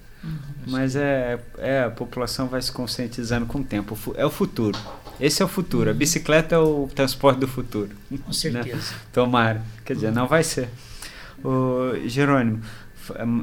Mas 0.67 0.95
é, 0.95 1.39
é, 1.59 1.83
a 1.85 1.91
população 1.91 2.47
vai 2.47 2.63
se 2.63 2.71
conscientizando 2.71 3.47
com 3.47 3.59
o 3.59 3.65
tempo. 3.65 3.99
O 4.07 4.15
É 4.17 4.25
o 4.25 4.31
futuro. 4.31 4.79
Esse 5.21 5.43
é 5.43 5.45
o 5.45 5.49
futuro. 5.49 5.91
A 5.91 5.95
bicicleta 5.95 6.55
é 6.55 6.59
o 6.59 6.89
transporte 6.95 7.41
do 7.41 7.49
futuro. 7.49 7.91
Com 8.25 8.33
certeza. 8.33 8.95
Tomara. 9.13 9.63
Quer 9.85 9.95
dizer, 9.95 10.13
não 10.13 10.27
vai 10.27 10.43
ser. 10.43 10.69
Ô, 11.43 11.97
Jerônimo, 12.07 12.61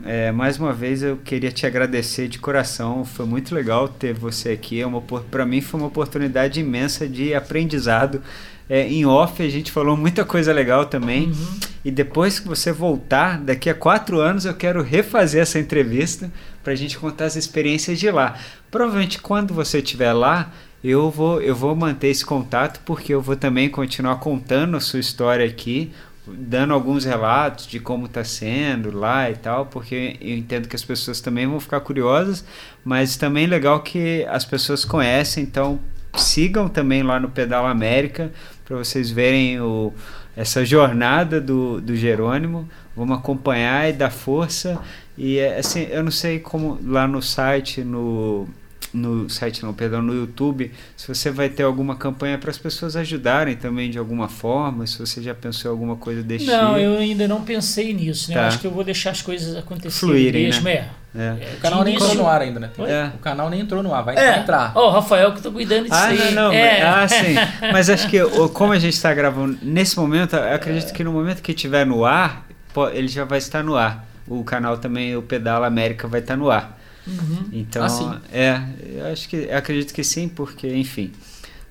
é, 0.05 0.31
mais 0.31 0.57
uma 0.57 0.71
vez 0.71 1.03
eu 1.03 1.17
queria 1.17 1.51
te 1.51 1.65
agradecer 1.65 2.27
de 2.27 2.39
coração. 2.39 3.03
Foi 3.03 3.25
muito 3.25 3.53
legal 3.53 3.87
ter 3.87 4.13
você 4.13 4.51
aqui. 4.51 4.81
É 4.81 4.85
para 5.29 5.45
mim 5.45 5.61
foi 5.61 5.79
uma 5.79 5.87
oportunidade 5.87 6.59
imensa 6.59 7.07
de 7.07 7.33
aprendizado. 7.33 8.21
É, 8.69 8.87
em 8.87 9.05
off 9.05 9.41
a 9.41 9.49
gente 9.49 9.71
falou 9.71 9.97
muita 9.97 10.23
coisa 10.23 10.53
legal 10.53 10.85
também. 10.85 11.27
Uhum. 11.27 11.59
E 11.83 11.91
depois 11.91 12.39
que 12.39 12.47
você 12.47 12.71
voltar, 12.71 13.39
daqui 13.39 13.69
a 13.69 13.73
quatro 13.73 14.19
anos, 14.19 14.45
eu 14.45 14.53
quero 14.53 14.81
refazer 14.81 15.41
essa 15.41 15.59
entrevista 15.59 16.31
para 16.69 16.73
a 16.75 16.77
gente 16.77 16.99
contar 16.99 17.25
as 17.25 17.35
experiências 17.35 17.99
de 17.99 18.11
lá. 18.11 18.37
Provavelmente 18.69 19.19
quando 19.19 19.55
você 19.55 19.79
estiver 19.79 20.13
lá, 20.13 20.51
eu 20.83 21.09
vou, 21.09 21.41
eu 21.41 21.55
vou 21.55 21.75
manter 21.75 22.09
esse 22.09 22.23
contato, 22.23 22.79
porque 22.85 23.11
eu 23.11 23.19
vou 23.19 23.35
também 23.35 23.67
continuar 23.67 24.17
contando 24.17 24.77
a 24.77 24.79
sua 24.79 24.99
história 24.99 25.43
aqui, 25.43 25.91
dando 26.27 26.71
alguns 26.71 27.05
relatos 27.05 27.65
de 27.65 27.79
como 27.79 28.05
está 28.05 28.23
sendo 28.23 28.95
lá 28.95 29.31
e 29.31 29.35
tal, 29.35 29.65
porque 29.65 30.15
eu 30.21 30.37
entendo 30.37 30.67
que 30.67 30.75
as 30.75 30.85
pessoas 30.85 31.19
também 31.19 31.47
vão 31.47 31.59
ficar 31.59 31.79
curiosas, 31.79 32.45
mas 32.85 33.17
também 33.17 33.45
é 33.45 33.47
legal 33.47 33.81
que 33.81 34.23
as 34.29 34.45
pessoas 34.45 34.85
conhecem, 34.85 35.43
então 35.43 35.79
sigam 36.17 36.69
também 36.69 37.01
lá 37.01 37.19
no 37.19 37.29
Pedal 37.29 37.65
América 37.65 38.31
para 38.63 38.77
vocês 38.77 39.09
verem 39.09 39.59
o, 39.59 39.91
essa 40.37 40.63
jornada 40.63 41.41
do, 41.41 41.81
do 41.81 41.95
Jerônimo. 41.95 42.69
Vamos 42.95 43.17
acompanhar 43.17 43.89
e 43.89 43.93
dar 43.93 44.11
força. 44.11 44.79
E 45.19 45.37
é, 45.37 45.59
assim, 45.59 45.85
eu 45.91 46.01
não 46.03 46.11
sei 46.11 46.39
como 46.39 46.79
lá 46.81 47.05
no 47.05 47.21
site, 47.21 47.81
no, 47.83 48.47
no 48.93 49.29
site 49.29 49.61
não, 49.63 49.73
perdão, 49.73 50.01
no 50.01 50.13
YouTube, 50.15 50.71
se 50.95 51.07
você 51.07 51.29
vai 51.29 51.49
ter 51.49 51.63
alguma 51.63 51.95
campanha 51.97 52.37
para 52.37 52.49
as 52.49 52.57
pessoas 52.57 52.95
ajudarem 52.95 53.57
também 53.57 53.89
de 53.91 53.97
alguma 53.99 54.29
forma, 54.29 54.87
se 54.87 54.97
você 54.97 55.21
já 55.21 55.35
pensou 55.35 55.69
em 55.69 55.73
alguma 55.73 55.97
coisa 55.97 56.23
desse 56.23 56.45
Não, 56.45 56.69
tipo. 56.75 56.79
eu 56.79 56.97
ainda 56.97 57.27
não 57.27 57.41
pensei 57.43 57.93
nisso, 57.93 58.29
né? 58.29 58.35
Tá. 58.37 58.41
Eu 58.43 58.47
acho 58.47 58.59
que 58.59 58.67
eu 58.67 58.71
vou 58.71 58.83
deixar 58.83 59.11
as 59.11 59.21
coisas 59.21 59.57
acontecerem 59.57 59.91
Fluírem, 60.15 60.43
mesmo, 60.45 60.63
né? 60.63 60.71
é. 60.73 60.89
É. 61.15 61.21
É, 61.21 61.55
O 61.57 61.59
canal 61.59 61.83
nem 61.83 61.95
entrou 61.95 62.13
no 62.15 62.27
ar 62.27 62.41
ainda, 62.41 62.59
né? 62.59 62.69
É. 62.87 63.09
O 63.15 63.17
canal 63.17 63.49
nem 63.49 63.59
entrou 63.61 63.81
no 63.83 63.93
ar, 63.93 64.03
vai, 64.03 64.15
É. 64.15 64.39
entrar. 64.39 64.71
Ó, 64.75 64.89
o 64.89 64.91
Rafael 64.91 65.33
que 65.33 65.41
tá 65.41 65.49
cuidando 65.51 65.83
disso 65.85 65.95
Ah, 65.95 66.05
aí. 66.05 66.17
não, 66.35 66.43
não. 66.49 66.51
É. 66.53 66.81
Ah, 66.83 67.07
sim. 67.07 67.35
Mas 67.73 67.89
acho 67.89 68.07
que 68.07 68.21
o- 68.21 68.47
como 68.49 68.71
a 68.73 68.79
gente 68.79 68.93
está 68.93 69.11
gravando 69.13 69.57
nesse 69.61 69.97
momento, 69.97 70.35
eu 70.35 70.53
acredito 70.53 70.93
que 70.93 71.03
no 71.03 71.11
momento 71.11 71.41
que 71.41 71.51
estiver 71.51 71.83
no 71.85 72.05
ar, 72.05 72.47
ele 72.93 73.07
já 73.07 73.25
vai 73.25 73.39
estar 73.39 73.63
no 73.63 73.75
ar. 73.75 74.07
O 74.29 74.43
canal 74.43 74.77
também, 74.77 75.15
o 75.15 75.21
Pedala 75.21 75.65
América, 75.67 76.07
vai 76.07 76.19
estar 76.19 76.37
no 76.37 76.49
ar. 76.51 76.79
Uhum. 77.07 77.45
Então, 77.51 77.83
Ah, 77.83 77.89
sim. 77.89 78.11
é, 78.31 78.61
eu 78.97 79.05
acho 79.11 79.27
que 79.27 79.35
eu 79.49 79.57
acredito 79.57 79.93
que 79.93 80.03
sim, 80.03 80.29
porque, 80.29 80.67
enfim. 80.67 81.11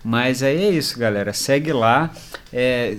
Mas 0.05 0.43
aí 0.43 0.65
é 0.65 0.71
isso, 0.71 0.99
galera. 0.99 1.33
Segue 1.33 1.73
lá. 1.73 2.11
É, 2.53 2.97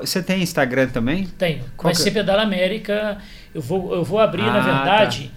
você 0.00 0.22
tem 0.22 0.42
Instagram 0.42 0.88
também? 0.88 1.26
Tenho. 1.38 1.60
Qual 1.76 1.84
Vai 1.84 1.92
que- 1.94 2.00
ser 2.00 2.10
Pedala 2.10 2.42
América. 2.42 3.18
Eu 3.54 3.60
vou, 3.62 3.94
eu 3.94 4.02
vou 4.04 4.18
abrir, 4.18 4.42
na 4.42 4.56
Ah, 4.58 4.60
verdade, 4.60 5.30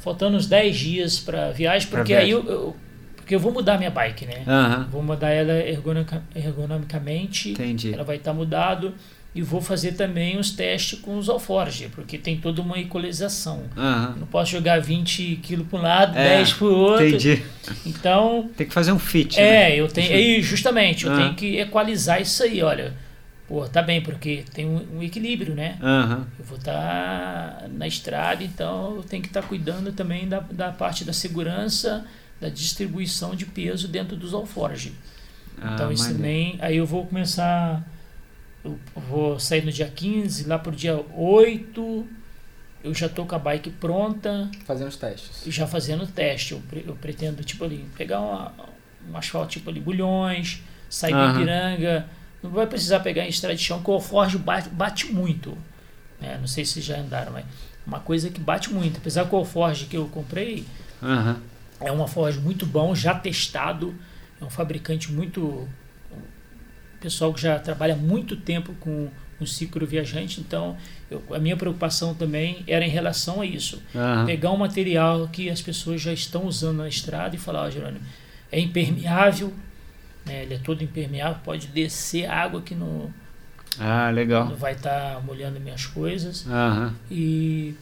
faltando 0.00 0.36
uns 0.36 0.46
10 0.46 0.76
dias 0.76 1.18
para 1.20 1.50
viagem, 1.52 1.88
Pra 1.88 1.98
porque 2.00 2.14
aí 2.14 2.26
viagem. 2.32 2.46
eu, 2.48 2.52
eu- 2.52 2.76
porque 3.16 3.34
eu 3.34 3.38
vou 3.40 3.52
mudar 3.52 3.78
minha 3.78 3.90
bike, 3.90 4.26
né? 4.26 4.42
Aham, 4.46 4.88
Vou 4.90 5.02
mudar 5.04 5.30
ela 5.30 5.52
ergonomica- 5.52 6.22
ergonomicamente. 6.34 7.50
entendi. 7.50 7.92
Ela 7.94 8.02
vai 8.04 8.16
estar 8.16 8.32
mudado. 8.32 8.92
E 9.32 9.42
vou 9.42 9.60
fazer 9.60 9.92
também 9.92 10.38
os 10.38 10.50
testes 10.50 10.98
com 10.98 11.16
os 11.16 11.28
alforge, 11.28 11.88
porque 11.94 12.18
tem 12.18 12.36
toda 12.38 12.60
uma 12.60 12.78
equalização. 12.80 13.62
Aham, 13.76 14.16
Não 14.18 14.26
posso 14.26 14.50
jogar 14.50 14.80
20 14.80 15.36
kg 15.36 15.62
para 15.64 15.78
um 15.78 15.82
lado, 15.82 16.18
É, 16.18 16.38
10 16.38 16.52
para 16.54 16.66
o 16.66 16.74
outro. 16.74 17.06
entendi. 17.06 17.42
Então, 17.86 18.50
Tem 18.56 18.66
que 18.66 18.74
fazer 18.74 18.90
um 18.90 18.98
fit, 18.98 19.38
né? 19.40 19.70
é, 19.70 19.76
eu 19.80 19.86
tenho. 19.86 20.12
E 20.16 20.42
justamente, 20.42 21.06
eu 21.06 21.12
Ah. 21.12 21.16
tenho 21.16 21.34
que 21.34 21.58
equalizar 21.58 22.20
isso 22.20 22.42
aí, 22.42 22.60
olha. 22.60 22.92
Pô, 23.46 23.68
tá 23.68 23.82
bem, 23.82 24.00
porque 24.00 24.44
tem 24.52 24.66
um, 24.66 24.98
um 24.98 25.02
equilíbrio, 25.02 25.54
né? 25.54 25.76
Aham, 25.82 26.26
Eu 26.38 26.44
vou 26.44 26.58
estar 26.58 27.68
na 27.72 27.86
estrada, 27.86 28.42
então 28.44 28.96
eu 28.96 29.02
tenho 29.02 29.22
que 29.22 29.28
estar 29.28 29.42
cuidando 29.42 29.92
também 29.92 30.28
da, 30.28 30.40
da 30.40 30.70
parte 30.72 31.04
da 31.04 31.12
segurança, 31.12 32.04
da 32.40 32.48
distribuição 32.48 33.34
de 33.34 33.46
peso 33.46 33.86
dentro 33.88 34.16
dos 34.16 34.34
alforge. 34.34 34.92
Então 35.58 35.88
Ah, 35.88 35.92
isso 35.92 36.02
maneiro. 36.04 36.16
também. 36.18 36.58
Aí 36.60 36.76
eu 36.76 36.86
vou 36.86 37.06
começar. 37.06 37.82
Eu 38.64 38.78
vou 39.08 39.38
sair 39.40 39.64
no 39.64 39.72
dia 39.72 39.88
15, 39.88 40.46
lá 40.46 40.58
pro 40.58 40.70
dia 40.72 40.96
8. 41.14 42.06
Eu 42.82 42.94
já 42.94 43.08
tô 43.08 43.24
com 43.26 43.34
a 43.34 43.38
bike 43.38 43.70
pronta, 43.70 44.50
Fazendo 44.64 44.88
os 44.88 44.96
testes. 44.96 45.42
já 45.46 45.66
fazendo 45.66 46.04
o 46.04 46.06
teste. 46.06 46.52
Eu, 46.52 46.60
pre- 46.60 46.84
eu 46.86 46.94
pretendo, 46.96 47.42
tipo 47.44 47.64
ali, 47.64 47.84
pegar 47.96 48.20
uma, 48.20 48.52
um 49.10 49.16
asfalto 49.16 49.50
tipo 49.50 49.68
ali, 49.70 49.80
bulhões, 49.80 50.62
sair 50.88 51.12
Aham. 51.12 51.32
do 51.32 51.38
Ipiranga. 51.40 52.06
Não 52.42 52.50
vai 52.50 52.66
precisar 52.66 53.00
pegar 53.00 53.24
em 53.24 53.28
estrada 53.28 53.54
de 53.54 53.62
chão, 53.62 53.78
porque 53.78 53.90
o 53.90 53.94
Alforge 53.94 54.38
bate, 54.38 54.68
bate 54.70 55.12
muito. 55.12 55.56
né? 56.20 56.38
Não 56.38 56.46
sei 56.46 56.64
se 56.64 56.72
vocês 56.74 56.84
já 56.86 56.96
andaram, 56.98 57.32
mas 57.32 57.44
uma 57.86 58.00
coisa 58.00 58.30
que 58.30 58.40
bate 58.40 58.72
muito. 58.72 58.96
Apesar 58.98 59.26
que 59.26 59.34
o 59.34 59.38
Alforge 59.38 59.84
que 59.86 59.96
eu 59.96 60.06
comprei 60.08 60.64
Aham, 61.02 61.38
é 61.80 61.92
um 61.92 62.00
Alforge 62.00 62.38
muito 62.40 62.64
bom, 62.64 62.94
já 62.94 63.14
testado. 63.14 63.94
É 64.40 64.44
um 64.44 64.48
fabricante 64.50 65.12
muito. 65.12 65.68
Pessoal 67.00 67.32
que 67.32 67.40
já 67.40 67.58
trabalha 67.58 67.96
muito 67.96 68.36
tempo 68.36 68.74
com 68.80 69.08
o 69.40 69.46
ciclo 69.46 69.86
viajante, 69.86 70.38
então 70.40 70.76
eu- 71.10 71.22
a 71.32 71.38
minha 71.38 71.56
preocupação 71.56 72.14
também 72.14 72.62
era 72.66 72.84
em 72.84 72.90
relação 72.90 73.40
a 73.40 73.46
isso 73.46 73.82
aham. 73.94 74.26
pegar 74.26 74.50
um 74.52 74.56
material 74.58 75.28
que 75.28 75.48
as 75.48 75.62
pessoas 75.62 76.00
já 76.02 76.12
estão 76.12 76.44
usando 76.44 76.76
na 76.78 76.88
estrada 76.88 77.34
e 77.34 77.38
falar, 77.38 77.62
ó, 77.62 77.70
Jerônimo, 77.70 78.04
é 78.52 78.60
impermeável, 78.60 79.50
né, 80.26 80.42
ele 80.42 80.54
é 80.54 80.58
todo 80.58 80.84
impermeável, 80.84 81.38
pode 81.42 81.68
descer 81.68 82.28
água 82.30 82.60
que 82.60 82.74
não, 82.74 83.10
Ah, 83.78 84.10
legal. 84.10 84.44
não 84.46 84.56
vai 84.56 84.72
estar 84.74 85.22
molhando 85.24 85.58
minhas 85.58 85.86
coisas. 85.86 86.46
Aham, 86.46 86.94
E 87.10 87.74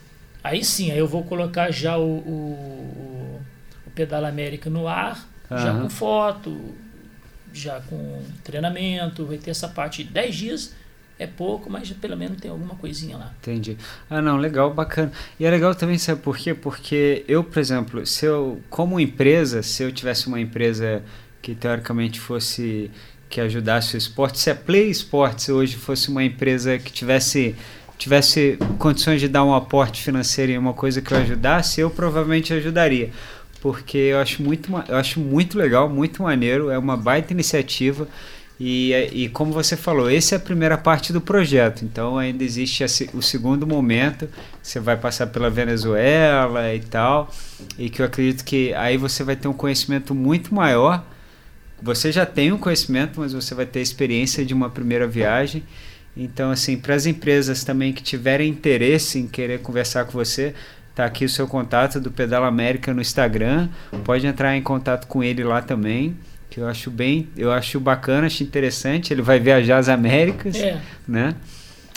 aí 0.44 0.62
sim, 0.64 0.92
aí 0.92 0.98
eu 0.98 1.08
vou 1.08 1.24
colocar 1.24 1.72
já 1.72 1.98
o, 1.98 2.18
o, 2.18 3.42
o 3.84 3.90
Pedala 3.90 4.28
América 4.28 4.70
no 4.70 4.86
ar, 4.86 5.26
já 5.50 5.70
Aham. 5.72 5.82
com 5.82 5.90
foto, 5.90 6.74
já 7.52 7.80
com 7.80 8.22
treinamento, 8.44 9.24
vai 9.26 9.38
ter 9.38 9.50
essa 9.50 9.68
parte 9.68 10.04
de 10.04 10.10
10 10.10 10.34
dias, 10.34 10.74
é 11.18 11.26
pouco, 11.26 11.68
mas 11.68 11.90
pelo 11.92 12.16
menos 12.16 12.40
tem 12.40 12.50
alguma 12.50 12.76
coisinha 12.76 13.16
lá. 13.16 13.34
entendi. 13.40 13.76
Ah, 14.08 14.22
não, 14.22 14.36
legal, 14.36 14.72
bacana. 14.72 15.10
E 15.38 15.44
é 15.44 15.50
legal 15.50 15.74
também, 15.74 15.98
sabe 15.98 16.22
por 16.22 16.36
quê? 16.36 16.54
Porque 16.54 17.24
eu, 17.26 17.42
por 17.42 17.58
exemplo, 17.58 18.06
se 18.06 18.24
eu, 18.24 18.60
como 18.70 19.00
empresa, 19.00 19.62
se 19.62 19.82
eu 19.82 19.90
tivesse 19.90 20.28
uma 20.28 20.40
empresa 20.40 21.02
que 21.42 21.54
teoricamente 21.54 22.20
fosse 22.20 22.90
que 23.28 23.40
ajudasse 23.40 23.94
o 23.94 23.98
esporte, 23.98 24.38
se 24.38 24.48
a 24.48 24.54
Play 24.54 24.88
Sports 24.90 25.50
hoje 25.50 25.76
fosse 25.76 26.08
uma 26.08 26.24
empresa 26.24 26.78
que 26.78 26.90
tivesse 26.90 27.54
tivesse 27.98 28.56
condições 28.78 29.20
de 29.20 29.26
dar 29.26 29.44
um 29.44 29.52
aporte 29.52 30.02
financeiro 30.02 30.52
em 30.52 30.56
uma 30.56 30.72
coisa 30.72 31.02
que 31.02 31.12
eu 31.12 31.18
ajudasse, 31.18 31.80
eu 31.80 31.90
provavelmente 31.90 32.54
ajudaria. 32.54 33.10
Porque 33.60 33.98
eu 33.98 34.18
acho 34.18 34.43
muito, 34.43 34.70
eu 34.89 34.97
acho 34.97 35.18
muito 35.20 35.59
legal, 35.59 35.89
muito 35.89 36.22
maneiro, 36.22 36.70
é 36.70 36.78
uma 36.78 36.97
baita 36.97 37.32
iniciativa. 37.32 38.06
E, 38.60 38.93
e 39.12 39.28
como 39.28 39.52
você 39.52 39.76
falou, 39.76 40.10
essa 40.10 40.35
é 40.35 40.36
a 40.36 40.40
primeira 40.40 40.76
parte 40.76 41.12
do 41.12 41.20
projeto. 41.20 41.85
Então 41.85 42.18
ainda 42.18 42.43
existe 42.43 42.82
esse- 42.82 43.09
o 43.14 43.22
segundo 43.22 43.66
momento. 43.66 44.28
Você 44.62 44.80
vai 44.80 44.97
passar 44.97 45.28
pela 45.28 45.48
Venezuela 45.51 46.74
e 46.74 46.80
tal. 46.80 47.32
E 47.78 47.89
que 47.89 48.02
eu 48.02 48.06
acredito 48.06 48.44
que 48.44 48.74
aí 48.74 48.97
você 48.97 49.22
vai 49.22 49.36
ter 49.36 49.47
um 49.48 49.52
conhecimento 49.52 50.14
muito 50.14 50.55
maior. 50.55 51.05
Você 51.82 52.10
já 52.10 52.26
tem 52.26 52.51
um 52.52 52.59
conhecimento, 52.59 53.20
mas 53.20 53.32
você 53.32 53.55
vai 53.55 53.64
ter 53.66 53.78
a 53.78 53.82
experiência 53.82 54.44
de 54.44 54.52
uma 54.52 54.68
primeira 54.68 55.06
viagem. 55.06 55.62
Então, 56.16 56.51
assim, 56.51 56.76
para 56.76 56.94
as 56.97 57.06
empresas 57.06 57.62
também 57.62 57.93
que 57.93 58.02
tiverem 58.02 58.48
interesse 58.51 59.20
em 59.20 59.28
querer 59.28 59.60
conversar 59.60 60.05
com 60.06 60.12
você, 60.12 60.52
tá 60.98 61.04
aqui 61.04 61.24
o 61.24 61.28
seu 61.28 61.46
contato 61.46 62.00
do 62.00 62.10
Pedala 62.10 62.48
América 62.48 62.92
no 62.92 63.00
Instagram. 63.00 63.68
Pode 64.02 64.26
entrar 64.26 64.56
em 64.56 64.62
contato 64.62 65.06
com 65.06 65.22
ele 65.22 65.44
lá 65.44 65.62
também, 65.62 66.16
que 66.50 66.58
eu 66.58 66.66
acho 66.66 66.90
bem, 66.90 67.28
eu 67.36 67.52
acho 67.52 67.78
bacana, 67.78 68.26
acho 68.26 68.42
interessante. 68.42 69.14
Ele 69.14 69.22
vai 69.22 69.38
viajar 69.38 69.78
as 69.78 69.88
Américas, 69.88 70.56
É, 70.56 70.80
né? 71.06 71.36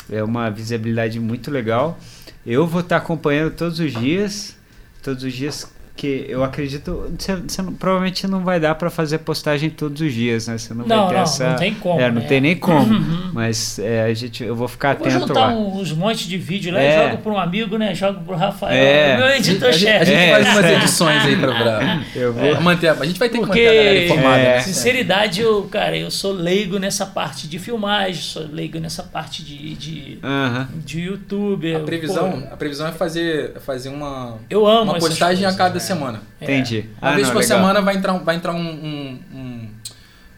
É 0.08 0.24
uma 0.24 0.52
visibilidade 0.52 1.20
muito 1.20 1.50
legal. 1.50 1.98
Eu 2.46 2.68
vou 2.68 2.82
estar 2.82 2.98
acompanhando 2.98 3.56
todos 3.56 3.80
os 3.80 3.92
dias, 3.92 4.56
todos 5.02 5.24
os 5.24 5.34
dias 5.34 5.68
que 5.96 6.26
eu 6.28 6.44
acredito, 6.44 7.12
você, 7.18 7.64
provavelmente 7.80 8.26
não 8.28 8.40
vai 8.44 8.60
dar 8.60 8.76
para 8.76 8.90
fazer 8.90 9.20
postagem 9.20 9.70
todos 9.70 10.02
os 10.02 10.14
dias, 10.14 10.48
né? 10.48 10.58
Você 10.58 10.74
não, 10.74 10.86
Não, 10.86 10.98
vai 10.98 11.08
ter 11.10 11.14
não, 11.16 11.22
essa, 11.22 11.50
não 11.50 11.56
tem 11.58 11.74
como, 11.76 12.00
É, 12.02 12.08
não 12.12 12.22
né? 12.22 12.28
tem 12.28 12.42
nem 12.42 12.56
como. 12.56 12.94
Uhum. 12.94 13.32
Mas 13.34 13.78
é, 13.78 14.04
a 14.04 14.14
gente, 14.14 14.44
eu 14.44 14.56
vou 14.56 14.68
ficar 14.68 14.96
vou 14.96 15.08
atento 15.08 15.28
juntar 15.28 15.48
lá. 15.48 15.54
uns 15.54 15.92
montes 15.92 16.26
de 16.28 16.38
vídeo 16.38 16.74
lá 16.74 16.82
É. 16.82 16.90
e 17.06 17.10
jogo 17.10 17.22
para 17.24 17.32
um 17.34 17.40
amigo, 17.40 17.78
né? 17.78 17.94
Jogo 17.94 18.22
pro 18.24 18.36
Rafael, 18.36 18.74
É. 18.74 19.18
meu 19.18 19.26
A 19.26 19.30
gente, 19.36 19.40
a 19.40 19.44
gente- 19.44 19.64
a 19.64 19.68
editor-chefe. 19.70 20.06
gente 20.06 20.18
É, 20.18 20.32
faz 20.32 20.48
umas 20.50 20.66
é. 20.66 20.74
edições 20.76 21.26
aí 21.26 21.36
pra, 21.36 21.54
pra, 21.56 22.02
Eu 22.16 22.34
vou. 22.34 22.50
pra 22.52 22.62
manter. 22.62 22.88
A 22.90 23.06
gente 23.06 23.20
vai 23.20 23.30
ter 23.30 23.38
que 23.40 23.46
Porque, 23.46 23.60
manter 23.64 23.68
a 23.70 23.74
galera 23.84 24.06
informada, 24.06 24.38
É. 24.38 24.56
né? 24.56 24.60
sinceridade, 24.62 25.42
eu, 25.42 25.64
cara, 25.64 25.98
eu 25.98 26.10
sou 26.10 26.32
leigo 26.34 26.80
nessa 26.80 27.06
parte 27.06 27.48
de 27.48 27.60
filmagem, 27.60 28.22
sou 28.22 28.44
leigo 28.52 28.80
nessa 28.80 29.04
parte 29.04 29.44
de, 29.44 29.76
de, 29.76 30.20
de 30.86 31.00
YouTube. 31.02 31.76
A 31.76 31.80
eu- 31.80 31.86
previsão, 31.86 32.32
pô, 32.32 32.54
a 32.54 32.58
previsão 32.58 32.88
é 32.88 32.92
fazer, 32.92 33.54
é 33.56 33.60
fazer 33.60 33.90
uma, 33.90 34.38
eu 34.50 34.66
amo 34.66 34.92
uma 34.92 35.00
postagem 35.00 35.44
a 35.46 35.50
coisas, 35.50 35.58
cada 35.58 35.80
semana. 35.82 36.22
É. 36.40 36.46
Entendi. 36.46 36.90
Uma 37.02 37.12
Ah, 37.12 37.16
vez 37.16 37.28
não, 37.28 37.34
por 37.34 37.40
legal. 37.42 37.58
semana 37.58 37.82
vai 37.82 37.96
entrar, 37.96 38.14
um- 38.14 38.24
vai 38.24 38.36
entrar 38.36 38.54
um, 38.54 38.60
um, 38.60 39.20
um- 39.34 39.70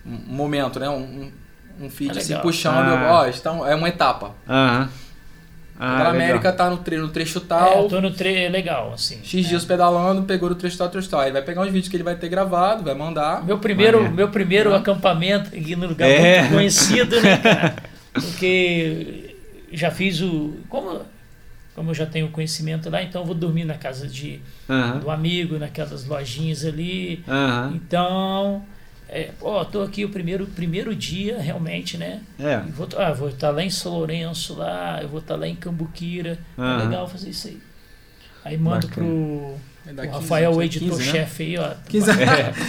um 0.05 0.33
momento, 0.35 0.79
né? 0.79 0.89
Um, 0.89 1.31
um 1.81 1.89
feed 1.89 2.11
Ah, 2.15 2.19
assim, 2.19 2.29
legal. 2.29 2.41
puxando. 2.41 2.75
Ah. 2.89 3.09
Ó, 3.11 3.25
está, 3.27 3.51
é 3.69 3.75
uma 3.75 3.87
etapa. 3.89 4.31
Aham. 4.47 4.89
a 5.79 5.85
Ah, 5.85 5.97
Pedala 5.97 6.11
legal. 6.11 6.27
América 6.27 6.53
tá 6.53 6.69
no, 6.69 6.77
tre 6.77 6.97
no 6.97 7.07
trecho 7.09 7.39
É, 7.39 7.41
tal, 7.47 7.83
eu 7.83 7.89
tô 7.89 7.99
no 7.99 8.11
tre 8.11 8.47
legal, 8.47 8.93
assim. 8.93 9.19
X 9.23 9.43
é. 9.45 9.49
dias 9.49 9.65
pedalando, 9.65 10.21
pegou 10.21 10.47
no 10.47 10.55
trecho 10.55 10.77
tal, 10.77 10.87
trecho 10.87 11.09
tal. 11.09 11.23
Ele 11.23 11.31
vai 11.31 11.41
pegar 11.41 11.61
uns 11.61 11.71
vídeos 11.71 11.87
que 11.89 11.95
ele 11.95 12.03
vai 12.03 12.15
ter 12.15 12.29
gravado, 12.29 12.83
vai 12.83 12.93
mandar. 12.93 13.43
Meu 13.43 13.57
primeiro, 13.57 14.09
meu 14.11 14.29
primeiro 14.29 14.73
acampamento 14.73 15.47
aqui 15.49 15.75
no 15.75 15.87
lugar 15.87 16.07
É. 16.07 16.41
muito 16.43 16.53
conhecido, 16.53 17.19
né, 17.21 17.37
cara? 17.37 17.75
Porque 18.13 19.35
já 19.73 19.89
fiz 19.89 20.21
o. 20.21 20.53
Como, 20.69 21.01
como 21.75 21.89
eu 21.91 21.93
já 21.93 22.05
tenho 22.05 22.29
conhecimento 22.29 22.89
lá, 22.89 23.01
então 23.01 23.21
eu 23.21 23.25
vou 23.25 23.35
dormir 23.35 23.65
na 23.65 23.75
casa 23.75 24.07
de, 24.07 24.39
Aham. 24.69 24.99
do 24.99 25.09
amigo, 25.09 25.57
naquelas 25.57 26.05
lojinhas 26.05 26.63
ali. 26.65 27.23
Aham. 27.27 27.73
Então, 27.75 28.63
é, 29.09 29.31
ó, 29.41 29.63
tô 29.65 29.81
aqui 29.81 30.05
o 30.05 30.09
primeiro, 30.09 30.45
primeiro 30.47 30.95
dia, 30.95 31.39
realmente, 31.39 31.97
né? 31.97 32.21
É. 32.39 32.61
E 32.67 32.71
Vou, 32.71 32.87
ah, 32.97 33.11
vou 33.13 33.29
estar 33.29 33.49
lá 33.51 33.63
em 33.63 33.69
São 33.69 33.93
Lourenço, 33.93 34.55
lá, 34.55 34.99
eu 35.01 35.07
vou 35.09 35.19
estar 35.19 35.35
lá 35.35 35.47
em 35.47 35.55
Cambuquira. 35.55 36.37
É 36.57 36.61
Aham. 36.61 36.77
legal 36.77 37.07
fazer 37.07 37.29
isso 37.29 37.47
aí. 37.47 37.57
Aí 38.45 38.57
mando 38.57 38.87
Bacana. 38.87 39.07
pro, 39.07 39.57
15, 39.85 40.07
Rafael, 40.07 40.51
o 40.51 40.59
15, 40.59 40.79
né? 40.79 40.85
editor-chefe 40.87 41.43
aí, 41.43 41.57
ó. 41.57 41.71
15, 41.89 42.11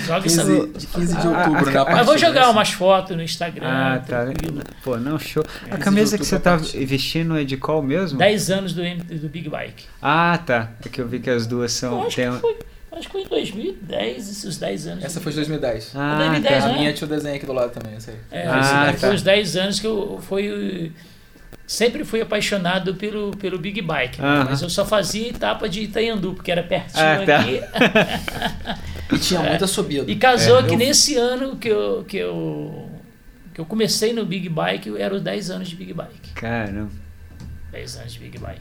Joga 0.07 0.27
essa 0.27 0.45
15, 0.45 0.67
de 0.79 0.87
15 0.89 1.17
de 1.17 1.27
Ah, 1.27 1.31
outubro, 1.31 1.69
ah, 1.69 1.73
na 1.73 1.83
ah, 1.83 1.93
Mas 1.93 2.07
vou 2.07 2.19
jogar 2.19 2.51
umas 2.51 2.71
fotos 2.71 3.17
no 3.17 3.23
Instagram, 3.23 3.67
Ah, 3.69 3.99
tá. 4.07 4.25
tranquilo. 4.25 4.63
Pô, 4.83 4.97
não, 4.97 5.19
show. 5.19 5.45
A 5.71 5.77
camisa 5.77 6.17
que 6.17 6.23
de 6.25 6.29
você 6.29 6.39
tá 6.41 6.55
a 6.55 6.57
vestindo 6.57 7.39
é 7.39 7.45
de 7.45 7.57
qual 7.57 7.83
mesmo? 7.83 8.19
10 8.19 8.51
anos 8.51 8.73
do, 8.73 8.83
do 8.83 9.29
Big 9.29 9.49
Bike. 9.49 9.85
Ah, 10.03 10.39
tá. 10.45 10.71
É 10.85 10.89
que 10.89 11.01
eu 11.01 11.07
vi 11.09 11.21
que 11.21 11.31
as 11.31 11.47
duas 11.47 11.73
Eu 11.83 11.91
são. 11.91 12.07
acho 12.07 12.17
Tem... 12.17 12.31
que 12.33 12.39
foi. 12.41 12.59
Acho 12.97 13.07
que 13.09 13.13
foi 13.13 13.23
em 13.23 13.29
2010, 13.29 14.31
esses 14.31 14.57
10 14.57 14.87
anos. 14.87 15.05
Essa 15.05 15.21
foi 15.21 15.33
de 15.33 15.37
2010. 15.39 15.93
Ah, 15.97 16.17
2010, 16.19 16.63
tá. 16.63 16.65
A 16.69 16.73
né? 16.73 16.79
minha 16.79 16.93
tinha 16.93 17.07
o 17.07 17.11
desenho 17.11 17.35
aqui 17.35 17.45
do 17.47 17.53
lado 17.53 17.73
também, 17.73 17.97
essa 17.97 18.13
aí. 18.13 18.17
É, 18.31 18.47
Ah, 18.47 18.87
esse- 18.91 19.01
foi 19.01 19.09
tá. 19.09 19.15
os 19.17 19.23
10 19.23 19.57
anos 19.57 19.81
que 19.81 19.87
eu 19.87 20.21
fui. 20.23 20.93
Sempre 21.67 22.05
fui 22.05 22.21
apaixonado 22.21 22.95
pelo, 22.95 23.31
pelo 23.37 23.59
Big 23.59 23.81
Bike, 23.81 24.21
mas 24.21 24.61
eu 24.61 24.69
só 24.69 24.85
fazia 24.85 25.29
etapa 25.31 25.67
de 25.69 25.81
Itaiandu, 25.83 26.35
porque 26.35 26.53
era 26.53 26.63
pertinho 26.63 27.03
Ah, 27.05 27.25
tá. 27.25 27.39
aqui. 27.41 27.61
E 29.13 29.19
tinha 29.19 29.41
muita 29.41 29.67
subida. 29.67 30.11
E 30.11 30.17
casou 30.17 30.61
É, 30.61 30.63
que 30.63 30.75
eu- 30.75 30.79
nesse 30.79 31.17
ano 31.17 31.57
que 31.57 31.69
eu, 31.69 32.05
que 32.09 32.17
eu 32.17 32.91
que 33.53 33.61
eu 33.61 33.65
comecei 33.67 34.13
no 34.13 34.25
Big 34.27 34.49
Bike, 34.49 34.89
eu 34.89 34.97
era 34.97 35.15
os 35.15 35.23
10 35.23 35.51
anos 35.51 35.69
de 35.69 35.77
Big 35.77 35.93
Bike. 35.93 36.31
Caramba. 36.35 36.91
10 37.71 37.97
anos 37.99 38.13
de 38.15 38.19
Big 38.19 38.39
Bike. 38.39 38.61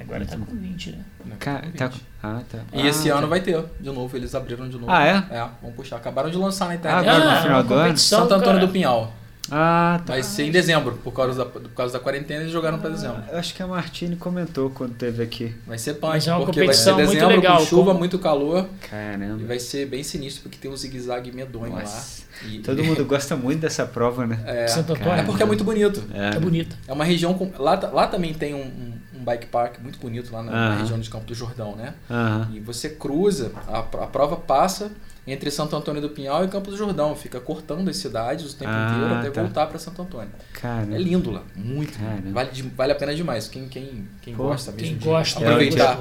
Agora 0.00 0.26
tá 0.26 0.36
com 0.36 0.54
20, 0.56 0.90
né? 0.90 0.98
Ca- 1.38 1.62
tá... 1.76 1.90
Ah, 2.22 2.42
tá. 2.50 2.58
E 2.72 2.86
esse 2.86 3.10
Ah, 3.10 3.14
ano 3.14 3.22
tá. 3.22 3.28
vai 3.28 3.40
ter, 3.40 3.64
de 3.80 3.90
novo, 3.90 4.14
eles 4.16 4.34
abriram 4.34 4.68
de 4.68 4.76
novo. 4.76 4.90
Ah, 4.90 5.06
é? 5.06 5.12
É, 5.30 5.48
vamos 5.62 5.76
puxar. 5.76 5.96
Acabaram 5.96 6.28
de 6.28 6.36
lançar 6.36 6.66
na 6.66 6.72
Ah, 6.72 6.74
internet. 6.74 7.08
agora 7.08 7.24
no 7.24 7.30
Ah, 7.30 7.42
final 7.42 7.62
do 7.62 7.72
ano? 7.74 7.82
competição, 7.84 8.20
Santo 8.22 8.34
Antônio 8.34 8.54
cara. 8.56 8.66
do 8.66 8.72
Pinhal. 8.72 9.14
Ah, 9.50 10.00
tá. 10.06 10.14
Vai 10.14 10.22
ser 10.22 10.44
em 10.44 10.50
dezembro, 10.50 10.98
por 11.04 11.12
causa 11.12 11.44
da, 11.44 11.44
por 11.44 11.68
causa 11.70 11.92
da 11.92 12.00
quarentena, 12.00 12.40
eles 12.40 12.52
jogaram 12.52 12.78
pra 12.78 12.88
dezembro. 12.90 13.22
Eu 13.30 13.38
acho 13.38 13.54
que 13.54 13.62
a 13.62 13.66
Martine 13.66 14.16
comentou 14.16 14.70
quando 14.70 14.94
teve 14.94 15.22
aqui. 15.22 15.54
Vai 15.66 15.76
ser 15.76 15.94
punk, 15.94 16.12
Mas 16.14 16.26
é 16.26 16.32
uma 16.34 16.44
porque 16.46 16.64
vai 16.64 16.74
ser 16.74 16.90
competição 16.90 16.94
muito 16.96 17.10
dezembro 17.12 17.36
legal, 17.36 17.58
com 17.58 17.66
chuva, 17.66 17.84
como- 17.86 17.98
muito 17.98 18.18
calor. 18.18 18.66
E 18.82 18.88
Caramba. 18.88 19.44
vai 19.46 19.58
ser 19.58 19.86
bem 19.86 20.02
sinistro, 20.02 20.44
porque 20.44 20.56
tem 20.58 20.70
um 20.70 20.76
zigue-zague 20.76 21.30
medonho 21.30 21.72
Nossa. 21.74 22.22
lá. 22.42 22.48
E- 22.50 22.58
Todo 22.60 22.82
mundo 22.82 23.04
gosta 23.06 23.36
muito 23.36 23.60
dessa 23.60 23.84
prova, 23.84 24.26
né? 24.26 24.40
É, 24.46 24.66
Santo 24.66 24.94
é 24.94 25.22
porque 25.24 25.42
é 25.42 25.46
muito 25.46 25.62
bonito. 25.62 26.02
É 26.14 26.38
bonita. 26.40 26.74
É 26.88 26.92
uma 26.92 27.04
região 27.04 27.34
com. 27.34 27.50
Lá, 27.58 27.74
lá 27.92 28.06
também 28.06 28.32
tem 28.32 28.54
um, 28.54 28.58
um- 28.62 28.94
um 29.20 29.24
bike 29.24 29.46
park 29.46 29.78
muito 29.80 29.98
bonito 29.98 30.32
lá 30.32 30.42
na, 30.42 30.50
na 30.52 30.68
Aham. 30.70 30.78
região 30.80 30.98
de 30.98 31.08
Campo 31.10 31.26
do 31.26 31.34
Jordão, 31.34 31.76
né? 31.76 31.94
Aham. 32.10 32.48
E 32.54 32.60
você 32.60 32.88
cruza, 32.88 33.52
a, 33.68 33.78
a 33.78 34.06
prova 34.06 34.36
passa 34.36 34.90
entre 35.26 35.50
Santo 35.50 35.74
Antônio 35.74 36.02
do 36.02 36.10
Pinhal 36.10 36.44
e 36.44 36.48
Campo 36.48 36.70
do 36.70 36.76
Jordão, 36.76 37.16
fica 37.16 37.40
cortando 37.40 37.88
as 37.88 37.96
cidades 37.96 38.52
o 38.52 38.56
tempo 38.56 38.70
Ah, 38.72 38.94
inteiro 38.96 39.14
até 39.20 39.30
tá. 39.30 39.40
voltar 39.42 39.66
para 39.66 39.78
Santo 39.78 40.02
Antônio. 40.02 40.30
Caramba. 40.52 40.94
É 40.94 40.98
lindo 40.98 41.30
lá, 41.30 41.42
muito. 41.56 41.98
Vale, 42.32 42.50
de- 42.50 42.62
vale 42.62 42.92
a 42.92 42.94
pena 42.94 43.14
demais. 43.14 43.48
Quem, 43.48 43.66
quem, 43.68 44.06
quem 44.20 44.34
Pô, 44.34 44.44
gosta 44.44 44.70
mesmo 44.72 44.86
Quem 44.86 44.96
de 44.98 45.04
gosta 45.04 45.40
é 45.40 45.46
aproveitar. 45.46 45.98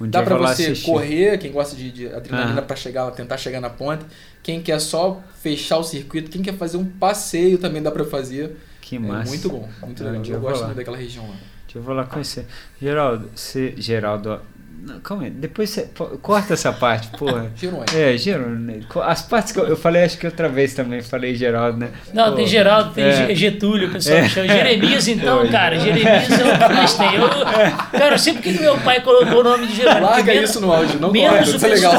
Um 0.00 0.08
Dá 0.08 0.20
lá 0.22 0.54
você 0.54 0.64
assistir. 0.66 0.86
correr, 0.90 1.38
quem 1.38 1.52
gosta 1.52 1.76
de, 1.76 1.90
de 1.92 2.06
adrenalina 2.08 2.60
Ah. 2.60 2.62
pra 2.62 2.74
chegar, 2.76 3.10
tentar 3.12 3.36
chegar 3.36 3.60
na 3.60 3.70
ponta. 3.70 4.04
Quem 4.42 4.60
quer 4.60 4.80
só 4.80 5.22
fechar 5.40 5.78
o 5.78 5.84
circuito, 5.84 6.30
quem 6.30 6.42
quer 6.42 6.54
fazer 6.54 6.76
um 6.76 6.84
passeio 6.84 7.58
também 7.58 7.80
dá 7.82 7.90
pra 7.90 8.04
fazer. 8.04 8.56
Que 8.80 8.96
É 8.96 8.98
massa. 8.98 9.28
muito 9.30 9.48
bom, 9.48 9.68
muito 9.82 10.02
legal. 10.04 10.22
Eu 10.24 10.34
eu 10.34 10.40
gosto 10.40 10.74
daquela 10.74 10.96
região 10.96 11.26
lá. 11.28 11.36
Eu 11.74 11.82
vou 11.82 11.92
lá 11.92 12.04
conhecer. 12.06 12.46
Geraldo, 12.80 13.28
você. 13.34 13.74
Geraldo. 13.76 14.40
Não, 14.82 15.00
calma 15.00 15.24
aí. 15.24 15.30
Depois 15.30 15.70
você. 15.70 15.82
pô, 15.94 16.04
Corta 16.20 16.52
essa 16.52 16.70
parte, 16.72 17.08
porra. 17.16 17.50
Girões. 17.56 17.94
É, 17.94 18.16
Geraldo. 18.18 18.54
As 19.02 19.22
partes 19.22 19.52
que 19.52 19.58
eu, 19.58 19.66
eu 19.66 19.76
falei, 19.76 20.04
acho 20.04 20.18
que 20.18 20.26
outra 20.26 20.46
vez 20.48 20.74
também 20.74 21.00
falei 21.00 21.34
Geraldo, 21.34 21.78
né? 21.78 21.88
Não, 22.12 22.30
Pô, 22.30 22.36
tem 22.36 22.46
Geraldo, 22.46 22.92
tem 22.92 23.04
é. 23.04 23.12
Ge- 23.28 23.34
Getúlio, 23.34 23.88
o 23.88 23.92
pessoal 23.92 24.18
É. 24.18 24.28
chama. 24.28 24.48
Jeremias, 24.48 25.08
então, 25.08 25.46
cara, 25.48 25.78
Jeremias 25.78 26.30
é 26.30 26.34
o 26.34 26.68
que 26.68 26.74
mais 26.74 26.94
tem. 26.94 27.14
Eu, 27.14 27.28
cara, 27.98 28.14
eu 28.14 28.18
sei 28.18 28.34
porque 28.34 28.52
que 28.52 28.60
meu 28.60 28.76
pai 28.78 29.00
colocou 29.00 29.40
o 29.40 29.44
nome 29.44 29.66
de 29.68 29.76
Jeremias. 29.76 30.02
Larga 30.02 30.34
Menos- 30.34 30.50
isso 30.50 30.60
no 30.60 30.70
áudio, 30.72 31.00
não 31.00 31.10
menos 31.10 31.30
corta, 31.30 31.50
o 31.50 31.56
isso 31.56 31.66
é 31.66 31.68
legal. 31.70 31.94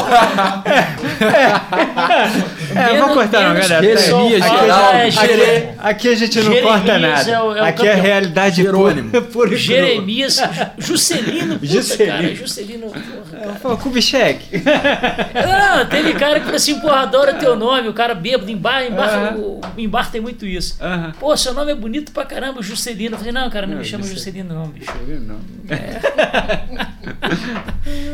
É, 0.65 2.64
eu 2.75 3.05
vou 3.05 3.13
cortar 3.15 3.41
não, 3.53 3.53
galera. 3.61 3.81
Jeremias, 3.97 4.45
fala, 4.45 4.59
Geraldo, 4.61 4.97
é, 4.97 5.05
Aqui, 5.07 5.11
Jere- 5.27 5.69
aqui 5.79 6.07
a 6.09 6.15
gente 6.15 6.35
não 6.37 6.43
Jeremias 6.43 6.71
corta 6.71 6.99
nada. 6.99 7.31
é 7.31 7.41
o- 7.41 7.55
é 7.55 7.61
o 7.61 7.65
aqui 7.65 7.87
é 7.87 7.91
a 7.91 7.95
campeão. 7.95 8.01
realidade 8.03 8.55
Jerônimo. 8.63 9.21
pura. 9.31 9.55
Jeremias, 9.55 10.41
Juscelino, 10.77 11.55
puta, 11.55 11.65
Juscelino. 11.65 12.11
cara, 12.17 12.35
Juscelino, 12.35 12.87
porra. 12.87 13.53
Pô, 13.61 13.77
Kubitschek. 13.77 14.61
Não, 14.65 15.85
teve 15.87 16.13
cara 16.19 16.35
que 16.39 16.45
falou 16.45 16.55
assim, 16.55 16.79
porra, 16.79 17.01
adoro 17.01 17.33
teu 17.37 17.55
nome, 17.55 17.87
o 17.89 17.93
cara 17.93 18.13
bêbado 18.15 18.49
em 18.49 18.57
bar, 18.57 18.83
em 18.83 18.91
bar, 18.91 19.09
Aham. 19.09 19.37
o, 19.37 19.61
em 19.77 19.87
bar 19.87 20.11
tem 20.11 20.21
muito 20.21 20.45
isso. 20.45 20.77
Aham. 20.81 21.11
Pô, 21.19 21.35
seu 21.37 21.53
nome 21.53 21.71
é 21.71 21.75
bonito 21.75 22.11
pra 22.11 22.25
caramba, 22.25 22.61
Juscelino. 22.61 23.15
Eu 23.15 23.17
falei, 23.19 23.33
não, 23.33 23.49
cara, 23.49 23.65
não, 23.67 23.73
Não, 23.75 23.79
me 23.81 23.85
chama 23.85 24.03
Juscelino. 24.03 24.49
Juscelino 24.49 24.53
não, 24.53 24.67
bicho. 24.71 24.91
Não. 25.21 25.39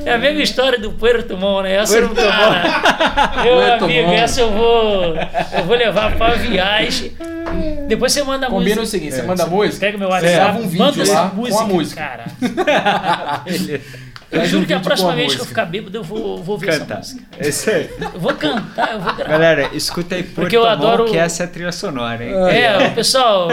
É 0.05 0.13
a 0.13 0.17
mesma 0.17 0.41
história 0.41 0.77
do 0.79 0.91
Puerto 0.91 1.37
Montt, 1.37 1.63
né? 1.63 1.75
Essa 1.75 1.97
Puerto 1.97 2.15
cara, 2.15 3.43
Meu 3.43 3.61
amigo, 3.85 4.11
essa 4.11 4.41
eu 4.41 4.50
vou, 4.51 5.15
eu 5.57 5.63
vou 5.65 5.75
levar 5.75 6.15
pra 6.15 6.35
viagem. 6.35 7.11
Depois 7.87 8.11
você 8.13 8.23
manda 8.23 8.47
a 8.47 8.49
Combina 8.49 8.77
o 8.77 8.79
música. 8.79 8.97
seguinte, 8.97 9.15
você 9.15 9.21
manda 9.23 9.43
a 9.43 9.47
música, 9.47 9.85
Pega 9.85 9.97
meu 9.97 10.07
WhatsApp, 10.09 10.33
grava 10.33 10.57
um 10.59 10.67
vídeo 10.67 10.85
manda 10.85 11.01
essa 11.01 11.13
lá 11.21 11.29
com 11.29 11.59
a 11.59 11.65
música. 11.65 12.01
Cara, 12.01 12.25
eu 14.31 14.45
juro 14.45 14.65
que 14.65 14.73
a 14.73 14.79
próxima 14.79 15.13
vez 15.13 15.27
que 15.27 15.33
eu 15.33 15.43
música. 15.43 15.45
ficar 15.49 15.65
bêbado, 15.65 15.97
eu 15.97 16.03
vou, 16.03 16.41
vou 16.41 16.57
ver 16.57 16.69
essa 16.69 16.79
Cantar. 16.79 16.97
música. 16.99 17.23
Esse 17.39 17.69
aí. 17.69 17.89
Eu 18.13 18.19
vou 18.19 18.33
cantar, 18.33 18.93
eu 18.93 18.99
vou 19.01 19.13
gravar. 19.13 19.29
Galera, 19.31 19.69
escuta 19.73 20.15
aí 20.15 20.23
Porque 20.23 20.55
eu 20.55 20.61
Porto 20.61 20.71
adoro- 20.73 21.05
que 21.05 21.17
essa 21.17 21.43
é 21.43 21.45
a 21.45 21.49
trilha 21.49 21.71
sonora, 21.73 22.23
hein? 22.23 22.31
É, 22.33 22.87
o 22.87 22.91
pessoal, 22.93 23.49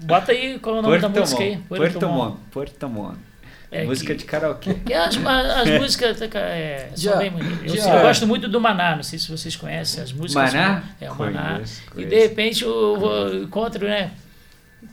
bota 0.00 0.30
aí 0.32 0.58
qual 0.60 0.76
é 0.76 0.78
o 0.78 0.82
nome 0.82 0.98
da 0.98 1.08
Porto 1.08 1.20
música 1.20 1.42
aí. 1.42 1.56
Montt. 1.56 1.66
Porto. 1.68 2.38
Porto 2.52 2.88
Montt. 2.88 3.16
É 3.70 3.84
Música 3.84 4.12
que- 4.14 4.20
de 4.20 4.24
karaokê. 4.24 4.76
E 4.88 4.94
as, 4.94 5.16
as 5.16 5.70
músicas 5.80 6.20
é, 6.22 6.88
são 6.94 7.12
Já- 7.12 7.16
bem 7.16 7.30
bonitas. 7.30 7.74
Eu, 7.84 7.92
eu 7.94 8.00
gosto 8.02 8.26
muito 8.26 8.48
do 8.48 8.60
Maná, 8.60 8.94
não 8.96 9.02
sei 9.02 9.18
se 9.18 9.28
vocês 9.30 9.56
conhecem 9.56 10.02
as 10.02 10.12
músicas. 10.12 10.52
Maná? 10.54 10.82
É, 11.00 11.10
o 11.10 11.14
Maná. 11.16 11.54
Conheço, 11.54 11.82
E 11.96 12.04
de 12.04 12.18
repente 12.18 12.62
eu 12.64 12.98
vou, 12.98 13.34
encontro, 13.34 13.86
né? 13.86 14.12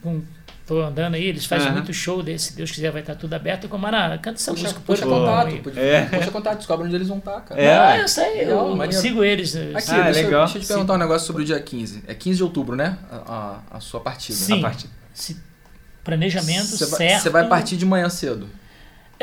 Com, 0.02 0.24
tô 0.66 0.82
andando 0.82 1.14
aí, 1.14 1.24
eles 1.26 1.46
fazem 1.46 1.68
Aham. 1.68 1.76
muito 1.76 1.94
show 1.94 2.24
desse, 2.24 2.46
se 2.48 2.56
Deus 2.56 2.72
quiser 2.72 2.92
vai 2.92 3.02
estar 3.02 3.14
tudo 3.16 3.34
aberto. 3.36 3.70
Com 3.70 3.78
Maná, 3.78 4.18
canta 4.18 4.40
essa 4.40 4.52
Puxa, 4.52 4.64
música. 4.64 4.82
puxa 4.86 5.06
contato, 5.06 5.56
puxa, 5.62 5.80
É. 5.80 6.06
puxa 6.06 6.32
contato, 6.32 6.58
descobre 6.58 6.88
onde 6.88 6.96
eles 6.96 7.08
vão 7.08 7.20
estar, 7.20 7.42
cara. 7.42 7.62
É. 7.62 7.78
Ah, 7.78 7.98
eu 8.00 8.08
sei, 8.08 8.26
eu, 8.42 8.48
Legal, 8.48 8.70
eu 8.70 8.76
maneiro. 8.76 9.02
sigo 9.02 9.24
eles. 9.24 9.54
né? 9.54 9.72
Aqui, 9.76 9.92
Ah, 9.92 10.02
deixa, 10.06 10.20
eu- 10.22 10.26
legal. 10.26 10.46
deixa 10.46 10.58
eu 10.58 10.62
te 10.64 10.68
perguntar 10.68 10.94
um 10.96 10.98
negócio 10.98 11.28
sobre 11.28 11.44
o 11.44 11.46
dia 11.46 11.60
15. 11.60 12.04
É 12.08 12.16
15 12.16 12.38
de 12.38 12.44
outubro, 12.44 12.76
né? 12.76 12.98
A, 13.12 13.60
a- 13.72 13.78
a 13.78 13.80
sua 13.80 14.00
partida. 14.00 14.36
Sim. 14.38 14.60
A 14.60 14.62
parte- 14.64 14.90
Se- 15.14 15.38
planejamento 16.04 16.76
vai, 16.78 16.88
certo. 16.98 17.22
você 17.22 17.30
vai 17.30 17.48
partir 17.48 17.78
de 17.78 17.86
manhã 17.86 18.10
cedo. 18.10 18.50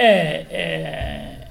É, 0.03 0.47
é, 0.51 1.49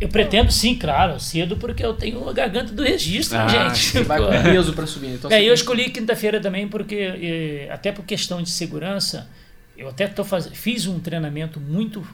eu 0.00 0.08
pretendo 0.08 0.52
sim, 0.52 0.76
claro, 0.76 1.18
cedo, 1.18 1.56
porque 1.56 1.84
eu 1.84 1.92
tenho 1.94 2.28
a 2.28 2.32
garganta 2.32 2.72
do 2.72 2.82
registro, 2.82 3.36
Ah, 3.38 3.48
gente. 3.48 3.78
Você 3.78 4.02
vai 4.04 4.18
com 4.20 4.42
peso 4.42 4.72
pra 4.72 4.86
subir. 4.86 5.14
Então 5.14 5.30
É, 5.30 5.42
eu 5.42 5.52
escolhi 5.52 5.90
quinta-feira 5.90 6.40
também 6.40 6.68
porque, 6.68 7.68
até 7.70 7.90
por 7.90 8.04
questão 8.04 8.40
de 8.42 8.50
segurança, 8.50 9.28
eu 9.76 9.88
até 9.88 10.06
tô 10.06 10.24
faz... 10.24 10.48
fiz 10.52 10.86
um 10.86 11.00
treinamento 11.00 11.58
muito 11.58 12.06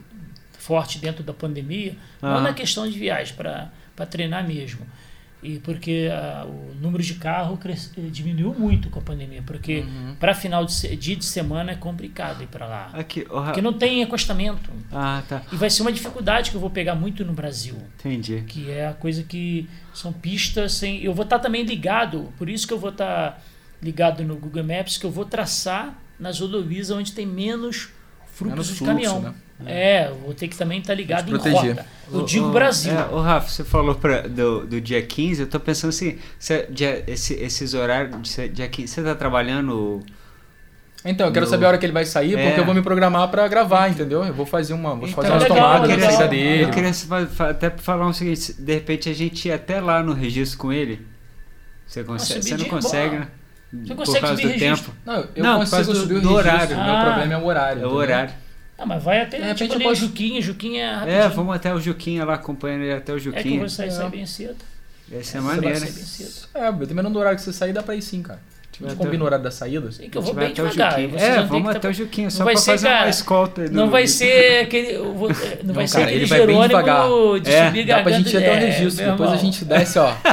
forte 0.58 0.98
dentro 0.98 1.22
da 1.22 1.34
pandemia, 1.34 1.94
não 2.22 2.36
Ah. 2.38 2.40
na 2.40 2.52
questão 2.54 2.88
de 2.88 2.98
viagem, 2.98 3.34
para 3.34 3.70
treinar 4.10 4.46
mesmo. 4.48 4.86
E 5.44 5.58
porque 5.58 6.08
ah, 6.10 6.46
o 6.48 6.74
número 6.80 7.02
de 7.02 7.14
carro 7.14 7.58
eh, 7.66 7.76
diminuiu 8.10 8.54
muito 8.58 8.88
com 8.88 8.98
a 8.98 9.02
pandemia, 9.02 9.42
porque 9.46 9.80
Uhum. 9.80 10.16
para 10.18 10.34
final 10.34 10.64
de 10.64 10.96
dia 10.96 11.14
de 11.16 11.24
semana 11.24 11.72
é 11.72 11.74
complicado 11.74 12.42
ir 12.42 12.46
para 12.46 12.66
lá. 12.66 12.90
Aqui, 12.94 13.26
ó, 13.28 13.44
Porque 13.44 13.60
não 13.60 13.74
tem 13.74 14.02
acostamento. 14.02 14.70
Ah, 14.90 15.22
tá. 15.28 15.42
E 15.52 15.56
vai 15.56 15.68
ser 15.68 15.82
uma 15.82 15.92
dificuldade 15.92 16.50
que 16.50 16.56
eu 16.56 16.60
vou 16.60 16.70
pegar 16.70 16.94
muito 16.94 17.24
no 17.24 17.34
Brasil 17.34 17.76
Entendi. 17.98 18.42
que 18.48 18.70
é 18.70 18.88
a 18.88 18.94
coisa 18.94 19.22
que 19.22 19.68
são 19.92 20.12
pistas 20.12 20.72
sem. 20.72 21.02
Eu 21.04 21.12
vou 21.12 21.24
estar 21.24 21.38
também 21.38 21.62
ligado, 21.62 22.32
por 22.38 22.48
isso 22.48 22.66
que 22.66 22.72
eu 22.72 22.78
vou 22.78 22.90
estar 22.90 23.42
ligado 23.82 24.24
no 24.24 24.36
Google 24.36 24.64
Maps, 24.64 24.96
que 24.96 25.04
eu 25.04 25.10
vou 25.10 25.26
traçar 25.26 26.00
nas 26.18 26.40
rodovias 26.40 26.90
onde 26.90 27.12
tem 27.12 27.26
menos 27.26 27.90
de 28.34 28.54
fluxo, 28.54 28.84
caminhão. 28.84 29.20
né? 29.20 29.34
É, 29.66 30.10
vou 30.10 30.34
ter 30.34 30.48
que 30.48 30.56
também 30.56 30.80
estar 30.80 30.94
ligado 30.94 31.28
em 31.28 31.38
proteger. 31.38 31.76
rota. 31.76 31.86
Eu 32.12 32.22
digo 32.24 32.48
ô, 32.48 32.50
Brasil. 32.50 32.92
É, 32.92 33.06
ô, 33.06 33.20
Rafa, 33.20 33.48
você 33.48 33.64
falou 33.64 33.94
pra, 33.94 34.22
do, 34.22 34.66
do 34.66 34.80
dia 34.80 35.00
15, 35.00 35.42
eu 35.42 35.46
tô 35.46 35.60
pensando 35.60 35.90
assim, 35.90 36.18
você, 36.38 36.66
dia, 36.70 37.04
esse- 37.06 37.34
esses 37.34 37.72
horários, 37.72 38.36
dia 38.52 38.68
15, 38.68 38.88
você 38.92 39.02
tá 39.02 39.14
trabalhando... 39.14 40.02
Então, 41.04 41.26
eu 41.26 41.32
quero 41.32 41.44
No- 41.44 41.50
saber 41.50 41.66
a 41.66 41.68
hora 41.68 41.78
que 41.78 41.84
ele 41.86 41.92
vai 41.92 42.04
sair, 42.06 42.34
É. 42.34 42.44
porque 42.46 42.60
eu 42.60 42.64
vou 42.64 42.74
me 42.74 42.80
programar 42.82 43.28
pra 43.28 43.46
gravar, 43.46 43.88
entendeu? 43.90 44.24
Eu 44.24 44.32
vou 44.34 44.46
fazer 44.46 44.72
uma, 44.72 44.94
vou 44.94 45.06
Então, 45.06 45.22
fazer 45.22 45.32
umas 45.34 45.42
legal, 45.42 45.56
tomadas 45.82 46.02
saída 46.04 46.28
dele. 46.28 46.64
Eu 46.64 46.70
queria 46.70 46.90
até 47.50 47.70
falar 47.70 48.06
o 48.08 48.12
seguinte, 48.14 48.54
de 48.54 48.74
repente 48.74 49.08
a 49.10 49.14
gente 49.14 49.46
ir 49.48 49.52
até 49.52 49.80
lá 49.80 50.02
no 50.02 50.14
registro 50.14 50.58
com 50.58 50.72
ele, 50.72 51.06
você, 51.86 52.02
consegue, 52.02 52.42
você 52.42 52.56
não 52.56 52.64
consegue, 52.66 53.08
boa. 53.10 53.20
né? 53.20 53.28
Você 53.82 53.88
Por 53.94 53.96
consegue 53.96 54.20
causa 54.20 54.36
subir 54.42 54.46
do 54.54 54.58
registro? 54.60 54.92
tempo. 54.92 54.96
Não, 55.06 55.14
eu 55.14 55.42
Não, 55.44 55.60
por 55.60 55.70
causa 55.70 55.76
consigo 55.76 55.92
do- 55.92 56.00
subir 56.00 56.14
o 56.14 56.20
do 56.20 56.32
horário. 56.32 56.76
O 56.76 56.80
Ah. 56.80 56.84
meu 56.84 57.04
problema 57.06 57.34
é 57.34 57.36
o 57.38 57.44
horário. 57.46 57.82
É 57.82 57.86
o 57.86 57.92
horário. 57.92 58.34
Ah, 58.78 58.86
mas 58.86 59.02
vai 59.02 59.20
até 59.22 59.38
De 59.40 59.54
tipo, 59.54 59.74
ali 59.74 59.84
posso- 59.84 60.00
Juquinha, 60.00 60.40
Juquinha 60.42 60.82
é 60.82 60.86
É, 60.86 60.94
rapidinho. 60.94 61.30
vamos 61.30 61.54
até 61.56 61.72
o 61.74 61.80
Juquinha 61.80 62.24
lá, 62.24 62.34
acompanhando 62.34 62.82
ele 62.82 62.92
até 62.92 63.12
o 63.12 63.16
É 63.16 63.20
que 63.20 63.28
eu 63.28 63.32
Juquinha. 63.34 63.60
vou 63.60 63.68
sair, 63.68 63.90
sair 63.90 64.06
É. 64.06 64.10
bem 64.10 64.26
cedo. 64.26 64.56
Essa 65.10 65.16
é 65.16 65.22
Você 65.22 65.38
vai 65.40 65.56
maneira. 65.56 65.76
sair 65.78 65.92
bem 65.92 66.04
cedo. 66.04 66.48
É, 66.54 66.72
dependendo 66.72 67.10
do 67.10 67.18
horário 67.18 67.36
que 67.38 67.44
você 67.44 67.52
sair, 67.52 67.72
dá 67.72 67.82
pra 67.82 67.94
ir 67.94 68.02
sim, 68.02 68.22
cara. 68.22 68.40
A 68.82 68.88
gente 68.88 68.96
combina 68.96 69.22
o 69.22 69.26
horário 69.26 69.44
da 69.44 69.50
saída? 69.50 69.90
Sim, 69.92 70.08
que 70.08 70.18
eu 70.18 70.22
vou 70.22 70.34
bem 70.34 70.52
devagar. 70.54 71.00
É, 71.00 71.42
vamos 71.42 71.74
até 71.74 71.88
o 71.88 71.92
Juquinho, 71.92 72.30
só 72.30 72.44
pra 72.44 72.56
fazer 72.56 72.86
cara, 72.86 73.04
uma 73.04 73.10
escolta. 73.10 73.68
Não 73.70 73.90
vai 73.90 74.06
ser 74.06 74.64
aquele. 74.64 74.98
Vou, 74.98 75.28
não, 75.28 75.36
não 75.64 75.74
vai 75.74 75.86
ser 75.86 75.98
cara, 75.98 76.10
aquele 76.10 76.26
Jerônimo 76.26 77.40
de 77.40 77.50
é, 77.50 77.66
subir 77.66 77.86
Dá 77.86 78.02
pra 78.02 78.12
gente 78.12 78.34
ir 78.34 78.36
até 78.36 78.50
o 78.50 78.54
é, 78.54 78.70
registro, 78.70 79.06
depois 79.06 79.30
a 79.30 79.36
gente 79.36 79.64
desce, 79.64 79.98
ó. 79.98 80.12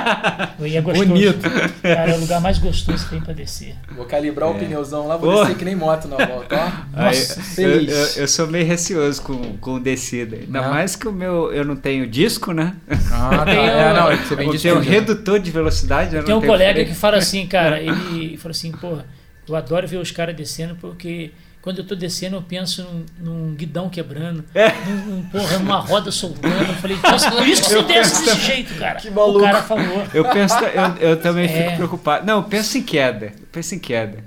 é 0.61 0.81
gostoso. 0.81 1.07
Bonito. 1.07 1.49
Cara, 1.81 2.11
é 2.11 2.15
o 2.15 2.19
lugar 2.19 2.41
mais 2.41 2.57
gostoso 2.57 3.03
que 3.03 3.09
tem 3.11 3.21
pra 3.21 3.33
descer. 3.33 3.75
Vou 3.95 4.05
calibrar 4.05 4.49
é. 4.49 4.51
o 4.51 4.55
pneuzão 4.55 5.07
lá, 5.07 5.17
vou 5.17 5.29
oh. 5.29 5.41
descer 5.41 5.57
que 5.57 5.65
nem 5.65 5.75
moto 5.75 6.07
na 6.07 6.17
volta, 6.25 6.55
ó. 6.55 6.71
Nossa, 7.03 7.39
Aí, 7.39 7.45
feliz. 7.45 7.91
Eu, 7.91 7.97
eu, 7.97 8.21
eu, 8.21 8.27
sou 8.27 8.47
meio 8.47 8.65
receoso 8.65 9.21
com, 9.21 9.57
com 9.57 9.79
descida. 9.79 10.37
Ainda 10.37 10.61
não. 10.61 10.69
mais 10.69 10.95
que 10.95 11.07
o 11.07 11.11
meu. 11.11 11.51
Eu 11.51 11.65
não 11.65 11.75
tenho 11.75 12.07
disco, 12.07 12.51
né? 12.53 12.73
Ah, 13.11 13.43
tá. 13.45 13.51
É, 13.51 13.93
não, 13.93 14.17
você 14.17 14.35
vem 14.35 14.47
eu 14.47 14.59
tenho 14.59 14.77
um 14.77 14.81
redutor 14.81 15.39
de 15.39 15.51
velocidade. 15.51 16.21
Tem 16.23 16.35
um 16.35 16.41
colega 16.41 16.83
que 16.85 16.93
fala 16.93 17.17
assim, 17.17 17.45
cara, 17.45 17.79
ele 17.79 18.30
falou 18.37 18.51
assim, 18.51 18.71
porra. 18.71 19.05
Eu 19.47 19.55
adoro 19.55 19.87
ver 19.87 19.97
os 19.97 20.11
caras 20.11 20.35
descendo 20.35 20.75
porque 20.75 21.31
quando 21.61 21.79
eu 21.79 21.85
tô 21.85 21.95
descendo 21.95 22.35
eu 22.37 22.41
penso 22.41 22.83
num, 22.83 23.05
num 23.19 23.55
guidão 23.55 23.89
quebrando, 23.89 24.43
é. 24.53 24.71
num, 24.85 25.15
num, 25.15 25.23
porra, 25.23 25.59
numa 25.59 25.79
roda 25.79 26.11
soltando. 26.11 26.55
Eu 26.55 26.75
falei, 26.75 26.97
nossa, 26.97 27.31
por 27.31 27.47
isso 27.47 27.63
que 27.63 27.69
você 27.69 27.83
desce 27.83 28.25
desse 28.25 28.41
jeito, 28.41 28.75
cara. 28.75 28.99
Que 28.99 29.09
maluco. 29.09 29.39
O 29.39 29.41
cara 29.43 29.61
falou. 29.61 30.07
Eu, 30.13 30.25
penso, 30.25 30.55
eu, 30.63 31.09
eu 31.09 31.21
também 31.21 31.45
é. 31.49 31.63
fico 31.63 31.75
preocupado. 31.77 32.25
Não, 32.25 32.37
eu 32.37 32.43
penso 32.43 32.77
em 32.77 32.83
queda. 32.83 33.27
Eu 33.27 33.47
penso 33.51 33.75
em 33.75 33.79
queda. 33.79 34.23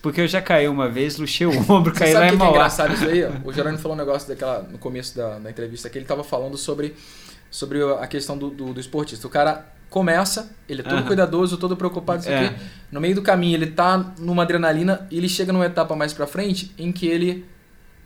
Porque 0.00 0.20
eu 0.20 0.28
já 0.28 0.40
caí 0.40 0.68
uma 0.68 0.88
vez, 0.88 1.18
luxei 1.18 1.46
o 1.46 1.72
ombro, 1.72 1.92
caí 1.92 2.14
lá 2.14 2.28
em 2.28 2.36
Mauá. 2.36 2.38
que 2.38 2.44
é 2.44 2.50
engraçado 2.50 2.94
isso 2.94 3.04
aí? 3.04 3.24
O 3.44 3.52
Gerônimo 3.52 3.78
falou 3.78 3.96
um 3.96 3.98
negócio 3.98 4.28
daquela, 4.28 4.62
no 4.62 4.78
começo 4.78 5.16
da, 5.16 5.38
da 5.38 5.50
entrevista 5.50 5.90
que 5.90 5.98
ele 5.98 6.06
tava 6.06 6.22
falando 6.22 6.56
sobre, 6.56 6.94
sobre 7.50 7.82
a 7.82 8.06
questão 8.06 8.38
do, 8.38 8.48
do, 8.48 8.72
do 8.72 8.80
esportista. 8.80 9.26
O 9.26 9.30
cara 9.30 9.66
começa, 9.90 10.50
ele 10.68 10.80
é 10.80 10.84
todo 10.84 10.98
uhum. 10.98 11.06
cuidadoso, 11.06 11.56
todo 11.56 11.76
preocupado, 11.76 12.20
isso 12.20 12.30
é. 12.30 12.46
aqui. 12.46 12.56
No 12.90 13.00
meio 13.00 13.14
do 13.14 13.22
caminho, 13.22 13.56
ele 13.56 13.68
tá 13.68 14.12
numa 14.18 14.42
adrenalina 14.42 15.06
e 15.10 15.18
ele 15.18 15.28
chega 15.28 15.52
numa 15.52 15.66
etapa 15.66 15.94
mais 15.96 16.12
pra 16.12 16.26
frente 16.26 16.72
em 16.78 16.92
que 16.92 17.06
ele 17.06 17.46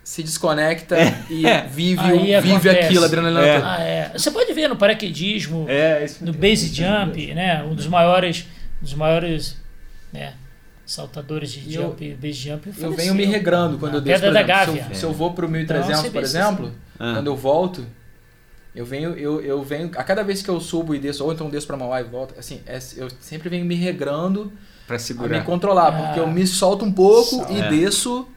se 0.03 0.21
desconecta 0.21 0.97
é. 0.97 1.23
e 1.29 1.43
vive, 1.69 2.11
o, 2.11 2.41
vive 2.41 2.69
aquilo, 2.69 3.03
a 3.03 3.07
adrenalina. 3.07 3.45
É. 3.45 3.61
Ah, 3.63 3.81
é. 3.81 4.11
Você 4.13 4.29
pode 4.31 4.51
ver 4.53 4.67
no 4.67 4.75
paraquedismo, 4.75 5.65
é, 5.69 6.05
no 6.21 6.33
base 6.33 6.73
jump, 6.73 7.33
né? 7.33 7.63
Um 7.63 7.73
dos 7.73 7.87
maiores, 7.87 8.45
dos 8.81 8.93
maiores, 8.93 9.57
né? 10.11 10.33
Saltadores 10.85 11.51
de 11.51 11.73
jump, 11.73 12.05
eu, 12.05 12.17
base 12.17 12.33
jump. 12.33 12.73
Eu 12.77 12.91
venho 12.91 13.15
me 13.15 13.23
regrando 13.23 13.77
quando 13.77 13.95
eu 13.95 14.01
desço, 14.01 14.25
por 14.25 14.35
exemplo, 14.35 14.73
se 14.73 14.79
eu, 14.79 14.95
se 14.95 15.03
eu 15.05 15.13
vou 15.13 15.33
pro 15.33 15.47
1300, 15.47 15.99
então, 15.99 16.11
por 16.11 16.23
exemplo, 16.23 16.71
ah. 16.99 17.13
quando 17.15 17.27
eu 17.27 17.35
volto, 17.37 17.85
eu 18.75 18.85
venho, 18.85 19.11
eu, 19.11 19.41
eu 19.41 19.61
venho, 19.63 19.91
a 19.95 20.03
cada 20.03 20.23
vez 20.23 20.41
que 20.41 20.49
eu 20.49 20.59
subo 20.59 20.95
e 20.95 20.99
desço, 20.99 21.23
ou 21.23 21.31
então 21.31 21.49
desço 21.49 21.67
pra 21.67 21.77
Mauá 21.77 22.01
e 22.01 22.03
volto, 22.03 22.33
assim, 22.37 22.61
é, 22.65 22.79
eu 22.97 23.07
sempre 23.19 23.49
venho 23.49 23.65
me 23.65 23.75
regrando 23.75 24.51
pra 24.87 24.97
segurar. 24.97 25.37
me 25.37 25.45
controlar, 25.45 25.87
ah. 25.87 25.91
porque 25.91 26.19
eu 26.19 26.27
me 26.27 26.45
solto 26.47 26.83
um 26.83 26.91
pouco 26.91 27.45
e 27.51 27.59
é. 27.59 27.69
desço 27.69 28.27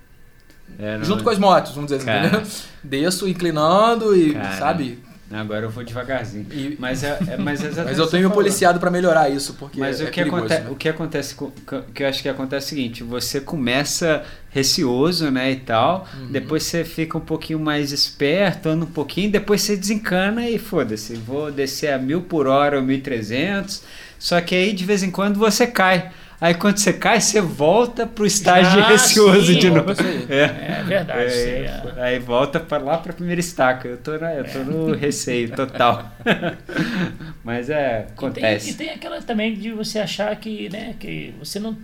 é, 0.79 0.99
junto 1.03 1.25
com 1.25 1.31
as 1.31 1.39
motos, 1.39 1.73
vamos 1.73 1.91
dizer 1.91 2.11
assim, 2.11 2.27
entendeu? 2.27 2.47
Desço 2.83 3.29
inclinando 3.29 4.15
e, 4.17 4.35
Cara. 4.35 4.59
sabe, 4.59 5.03
Agora 5.31 5.67
eu 5.67 5.71
vou 5.71 5.83
devagarzinho. 5.83 6.47
E, 6.53 6.77
mas, 6.79 7.03
é, 7.03 7.19
é, 7.29 7.37
mas, 7.37 7.63
é 7.65 7.71
mas 7.85 7.99
eu 7.99 8.07
tenho 8.07 8.29
me 8.29 8.35
policiado 8.35 8.79
para 8.79 8.91
melhorar 8.91 9.29
isso, 9.29 9.55
porque 9.55 9.81
Mas 9.81 10.01
é 10.01 10.05
o, 10.05 10.07
que 10.07 10.21
perigoso, 10.21 10.49
né? 10.49 10.67
o 10.71 10.77
que 10.77 10.89
acontece, 10.89 11.35
o 11.39 11.53
que 11.93 12.03
eu 12.03 12.09
acho 12.09 12.23
que 12.23 12.29
acontece 12.29 12.67
é 12.67 12.67
o 12.67 12.69
seguinte, 12.69 13.03
você 13.03 13.41
começa 13.41 14.25
receoso, 14.51 15.31
né, 15.31 15.51
e 15.51 15.57
tal, 15.57 16.07
uhum. 16.15 16.29
depois 16.31 16.63
você 16.63 16.85
fica 16.85 17.19
um 17.19 17.21
pouquinho 17.21 17.59
mais 17.59 17.93
esperto, 17.93 18.69
anda 18.69 18.85
um 18.85 18.91
pouquinho, 18.91 19.31
depois 19.31 19.61
você 19.61 19.77
desencana 19.77 20.49
e 20.49 20.59
foda-se, 20.59 21.15
vou 21.15 21.51
descer 21.51 21.93
a 21.93 21.99
mil 21.99 22.23
por 22.23 22.47
hora 22.47 22.79
ou 22.79 22.83
mil 22.83 22.97
e 22.97 23.01
trezentos, 23.01 23.83
só 24.19 24.41
que 24.41 24.55
aí 24.55 24.73
de 24.73 24.85
vez 24.85 25.03
em 25.03 25.11
quando 25.11 25.39
você 25.39 25.67
cai. 25.67 26.11
Aí 26.41 26.55
quando 26.55 26.77
você 26.77 26.93
cai, 26.93 27.21
você 27.21 27.41
volta 27.41 28.07
pro 28.07 28.27
estágio 28.27 28.81
ah, 28.83 28.89
receoso 28.89 29.53
sim. 29.53 29.59
de 29.59 29.71
novo. 29.71 29.93
É, 30.29 30.81
é 30.81 30.85
verdade. 30.87 31.33
É, 31.33 31.83
é. 31.97 32.03
Aí 32.03 32.19
volta 32.19 32.61
para 32.61 32.83
lá 32.83 32.99
para 32.99 33.13
a 33.13 33.15
primeira 33.15 33.41
estaca. 33.41 33.89
Eu 33.89 33.97
tô, 33.97 34.19
na, 34.19 34.35
eu 34.35 34.45
tô 34.45 34.59
no 34.59 34.95
receio 34.95 35.51
total. 35.51 36.13
Mas 37.43 37.71
é, 37.71 38.07
acontece. 38.11 38.71
E 38.71 38.75
tem, 38.75 38.87
e 38.87 38.89
tem, 38.89 38.97
aquela 38.97 39.21
também 39.23 39.55
de 39.55 39.73
você 39.73 39.99
achar 39.99 40.35
que, 40.37 40.69
né, 40.69 40.95
que 40.99 41.35
você 41.39 41.59
não. 41.59 41.77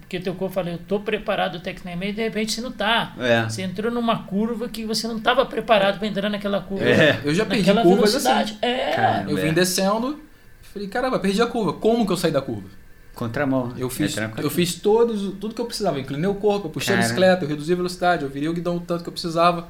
Porque 0.00 0.16
o 0.16 0.22
teu 0.22 0.34
corpo 0.34 0.54
fala, 0.54 0.70
eu 0.70 0.78
tô 0.78 1.00
preparado 1.00 1.60
tecnicamente, 1.60 2.12
e 2.12 2.14
de 2.14 2.22
repente 2.22 2.52
você 2.52 2.62
não 2.62 2.72
tá. 2.72 3.14
É. 3.20 3.42
Você 3.42 3.60
entrou 3.60 3.92
numa 3.92 4.24
curva 4.24 4.66
que 4.66 4.86
você 4.86 5.06
não 5.06 5.18
estava 5.18 5.44
preparado 5.44 5.98
para 5.98 6.08
entrar 6.08 6.30
naquela 6.30 6.62
curva. 6.62 6.84
É. 6.84 7.20
Eu 7.22 7.34
já 7.34 7.44
perdi 7.44 7.70
curvas 7.70 8.14
assim. 8.16 8.24
velocidade. 8.24 8.58
assim. 8.62 8.72
É. 8.74 8.92
Caramba, 8.92 9.30
eu 9.30 9.36
vim 9.36 9.52
descendo, 9.52 10.18
falei, 10.62 10.88
caramba, 10.88 11.18
perdi 11.18 11.42
a 11.42 11.46
curva. 11.46 11.74
Como 11.74 12.06
que 12.06 12.12
eu 12.12 12.16
saí 12.16 12.32
da 12.32 12.40
curva? 12.40 12.77
Contramão. 13.18 13.74
Eu 13.76 13.90
fiz, 13.90 14.16
é 14.16 14.30
eu 14.38 14.48
fiz 14.48 14.76
todos, 14.76 15.34
tudo 15.40 15.52
que 15.52 15.60
eu 15.60 15.66
precisava. 15.66 15.96
Eu 15.96 16.02
inclinei 16.02 16.30
o 16.30 16.36
corpo, 16.36 16.68
eu 16.68 16.70
puxei 16.70 16.94
Cara. 16.94 17.00
a 17.00 17.02
bicicleta, 17.02 17.44
eu 17.44 17.48
reduzi 17.48 17.72
a 17.72 17.76
velocidade, 17.76 18.22
eu 18.22 18.30
virei 18.30 18.48
o 18.48 18.52
guidão 18.52 18.76
o 18.76 18.80
tanto 18.80 19.02
que 19.02 19.08
eu 19.08 19.12
precisava 19.12 19.66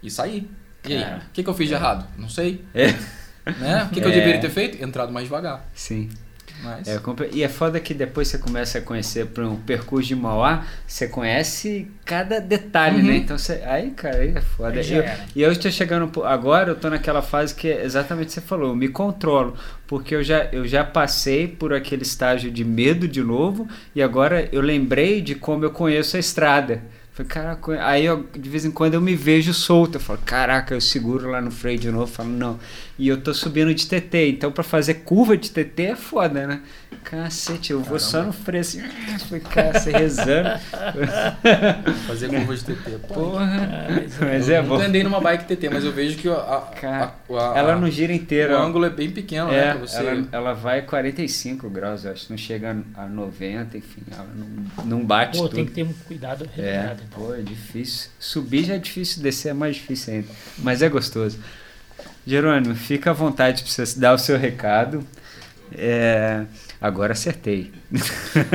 e 0.00 0.08
saí. 0.08 0.48
E 0.86 0.94
aí, 0.94 1.18
o 1.18 1.20
que, 1.32 1.42
que 1.42 1.50
eu 1.50 1.54
fiz 1.54 1.66
de 1.66 1.74
errado? 1.74 2.06
Não 2.16 2.28
sei. 2.28 2.64
É. 2.72 2.92
Né? 3.58 3.84
O 3.84 3.88
que, 3.88 4.00
que 4.00 4.06
eu 4.06 4.12
é. 4.12 4.14
deveria 4.14 4.40
ter 4.40 4.48
feito? 4.48 4.82
Entrado 4.82 5.12
mais 5.12 5.26
devagar. 5.26 5.68
Sim. 5.74 6.08
Mas... 6.62 6.88
É, 6.88 7.00
e 7.32 7.42
é 7.42 7.48
foda 7.48 7.80
que 7.80 7.92
depois 7.92 8.28
você 8.28 8.38
começa 8.38 8.78
a 8.78 8.80
conhecer 8.80 9.26
para 9.26 9.46
um 9.46 9.56
percurso 9.56 10.08
de 10.08 10.16
Mauá, 10.16 10.64
você 10.86 11.08
conhece 11.08 11.90
cada 12.04 12.40
detalhe, 12.40 12.98
né? 12.98 13.02
uhum. 13.02 13.08
né? 13.08 13.16
Então 13.16 13.38
você. 13.38 13.62
Aí, 13.64 13.90
cara, 13.90 14.18
aí 14.18 14.32
é 14.34 14.40
foda. 14.40 14.80
Aí 14.80 14.92
eu, 14.92 15.04
e 15.34 15.42
eu 15.42 15.52
estou 15.52 15.70
chegando. 15.70 16.24
Agora 16.24 16.70
eu 16.70 16.74
estou 16.74 16.90
naquela 16.90 17.22
fase 17.22 17.54
que 17.54 17.68
é 17.68 17.84
exatamente 17.84 18.26
o 18.26 18.28
que 18.28 18.34
você 18.34 18.40
falou, 18.40 18.68
eu 18.70 18.76
me 18.76 18.88
controlo. 18.88 19.54
Porque 19.86 20.14
eu 20.14 20.22
já, 20.22 20.44
eu 20.52 20.66
já 20.66 20.84
passei 20.84 21.46
por 21.46 21.74
aquele 21.74 22.02
estágio 22.02 22.50
de 22.50 22.64
medo 22.64 23.06
de 23.06 23.22
novo, 23.22 23.68
e 23.94 24.02
agora 24.02 24.48
eu 24.50 24.60
lembrei 24.60 25.20
de 25.20 25.34
como 25.34 25.64
eu 25.64 25.70
conheço 25.70 26.16
a 26.16 26.20
estrada. 26.20 26.82
Falei, 27.14 27.30
caraca, 27.30 27.86
aí 27.86 28.04
eu, 28.04 28.26
de 28.36 28.50
vez 28.50 28.64
em 28.64 28.72
quando 28.72 28.94
eu 28.94 29.00
me 29.00 29.14
vejo 29.14 29.54
solto. 29.54 29.94
Eu 29.94 30.00
falo, 30.00 30.18
caraca, 30.24 30.74
eu 30.74 30.80
seguro 30.80 31.30
lá 31.30 31.40
no 31.40 31.52
freio 31.52 31.78
de 31.78 31.88
novo. 31.88 32.02
Eu 32.02 32.08
falo, 32.08 32.28
não. 32.28 32.58
E 32.98 33.06
eu 33.06 33.20
tô 33.20 33.32
subindo 33.32 33.72
de 33.72 33.86
TT. 33.86 34.30
Então, 34.30 34.50
para 34.50 34.64
fazer 34.64 34.94
curva 34.94 35.36
de 35.36 35.48
TT 35.48 35.82
é 35.82 35.96
foda, 35.96 36.44
né? 36.44 36.60
Cacete, 37.04 37.72
eu 37.72 37.78
vou 37.78 37.98
Caramba. 37.98 38.00
só 38.00 38.22
no 38.22 38.32
freio 38.32 38.60
assim. 38.62 38.80
Falei, 39.28 39.44
cara, 39.44 39.78
você 39.78 39.92
rezando. 39.92 40.58
fazer 42.08 42.28
curva 42.30 42.56
de 42.56 42.64
TT. 42.64 42.90
Porra. 43.06 43.86
Mas 44.20 44.48
é 44.48 44.60
bom. 44.60 44.74
Eu 44.74 44.80
andei 44.80 45.04
numa 45.04 45.20
bike 45.20 45.44
TT, 45.44 45.68
mas 45.70 45.84
eu 45.84 45.92
vejo 45.92 46.18
que 46.18 46.28
a, 46.28 46.34
a, 46.34 47.12
a, 47.30 47.58
ela 47.58 47.76
não 47.76 47.88
gira 47.88 48.12
inteira. 48.12 48.58
O 48.58 48.62
ângulo 48.62 48.86
é 48.86 48.90
bem 48.90 49.10
pequeno, 49.10 49.48
né, 49.48 49.56
é, 49.56 49.64
né? 49.66 49.70
Pra 49.74 49.80
você... 49.86 49.98
ela, 49.98 50.28
ela 50.32 50.52
vai 50.52 50.82
45 50.82 51.70
graus, 51.70 52.04
eu 52.04 52.12
acho. 52.12 52.26
Não 52.30 52.36
chega 52.36 52.76
a 52.94 53.06
90, 53.06 53.76
enfim. 53.78 54.02
Ela 54.10 54.26
não, 54.34 54.84
não 54.84 55.04
bate. 55.04 55.38
Pô, 55.38 55.44
tudo. 55.44 55.56
tem 55.56 55.66
que 55.66 55.72
ter 55.72 55.84
um 55.84 55.92
cuidado. 56.06 56.48
É. 56.58 56.96
pô, 57.10 57.34
é 57.34 57.40
difícil. 57.40 58.10
Subir 58.18 58.64
já 58.64 58.74
é 58.74 58.78
difícil, 58.78 59.22
descer 59.22 59.50
é 59.50 59.54
mais 59.54 59.76
difícil 59.76 60.14
ainda. 60.14 60.28
Mas 60.58 60.82
é 60.82 60.88
gostoso. 60.88 61.38
Jerônimo, 62.26 62.74
fica 62.74 63.10
à 63.10 63.12
vontade 63.12 63.62
para 63.62 63.70
você 63.70 63.98
dar 63.98 64.14
o 64.14 64.18
seu 64.18 64.38
recado. 64.38 65.06
É, 65.76 66.42
agora 66.80 67.12
acertei. 67.12 67.72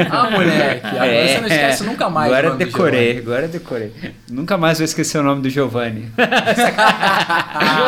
Ah, 0.09 0.30
moleque, 0.30 0.85
agora 0.88 1.05
é, 1.05 1.27
você 1.27 1.41
não 1.41 1.47
esquece 1.47 1.84
nunca 1.84 2.09
mais. 2.09 2.31
Agora 2.31 2.55
decorei, 2.55 3.17
agora 3.17 3.47
decorei. 3.47 3.93
Nunca 4.30 4.57
mais 4.57 4.77
vou 4.77 4.85
esquecer 4.85 5.17
o 5.19 5.23
nome 5.23 5.41
do 5.41 5.49
Giovanni. 5.49 6.09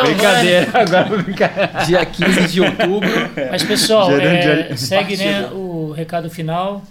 brincadeira, 0.03 0.69
agora 0.73 1.23
brincadeira. 1.23 1.71
Dia 1.85 2.05
15 2.05 2.47
de 2.47 2.61
outubro. 2.61 3.09
Mas 3.49 3.63
pessoal, 3.63 4.11
é, 4.11 4.75
segue 4.75 5.17
né, 5.17 5.49
o 5.51 5.93
recado 5.95 6.29
final. 6.29 6.83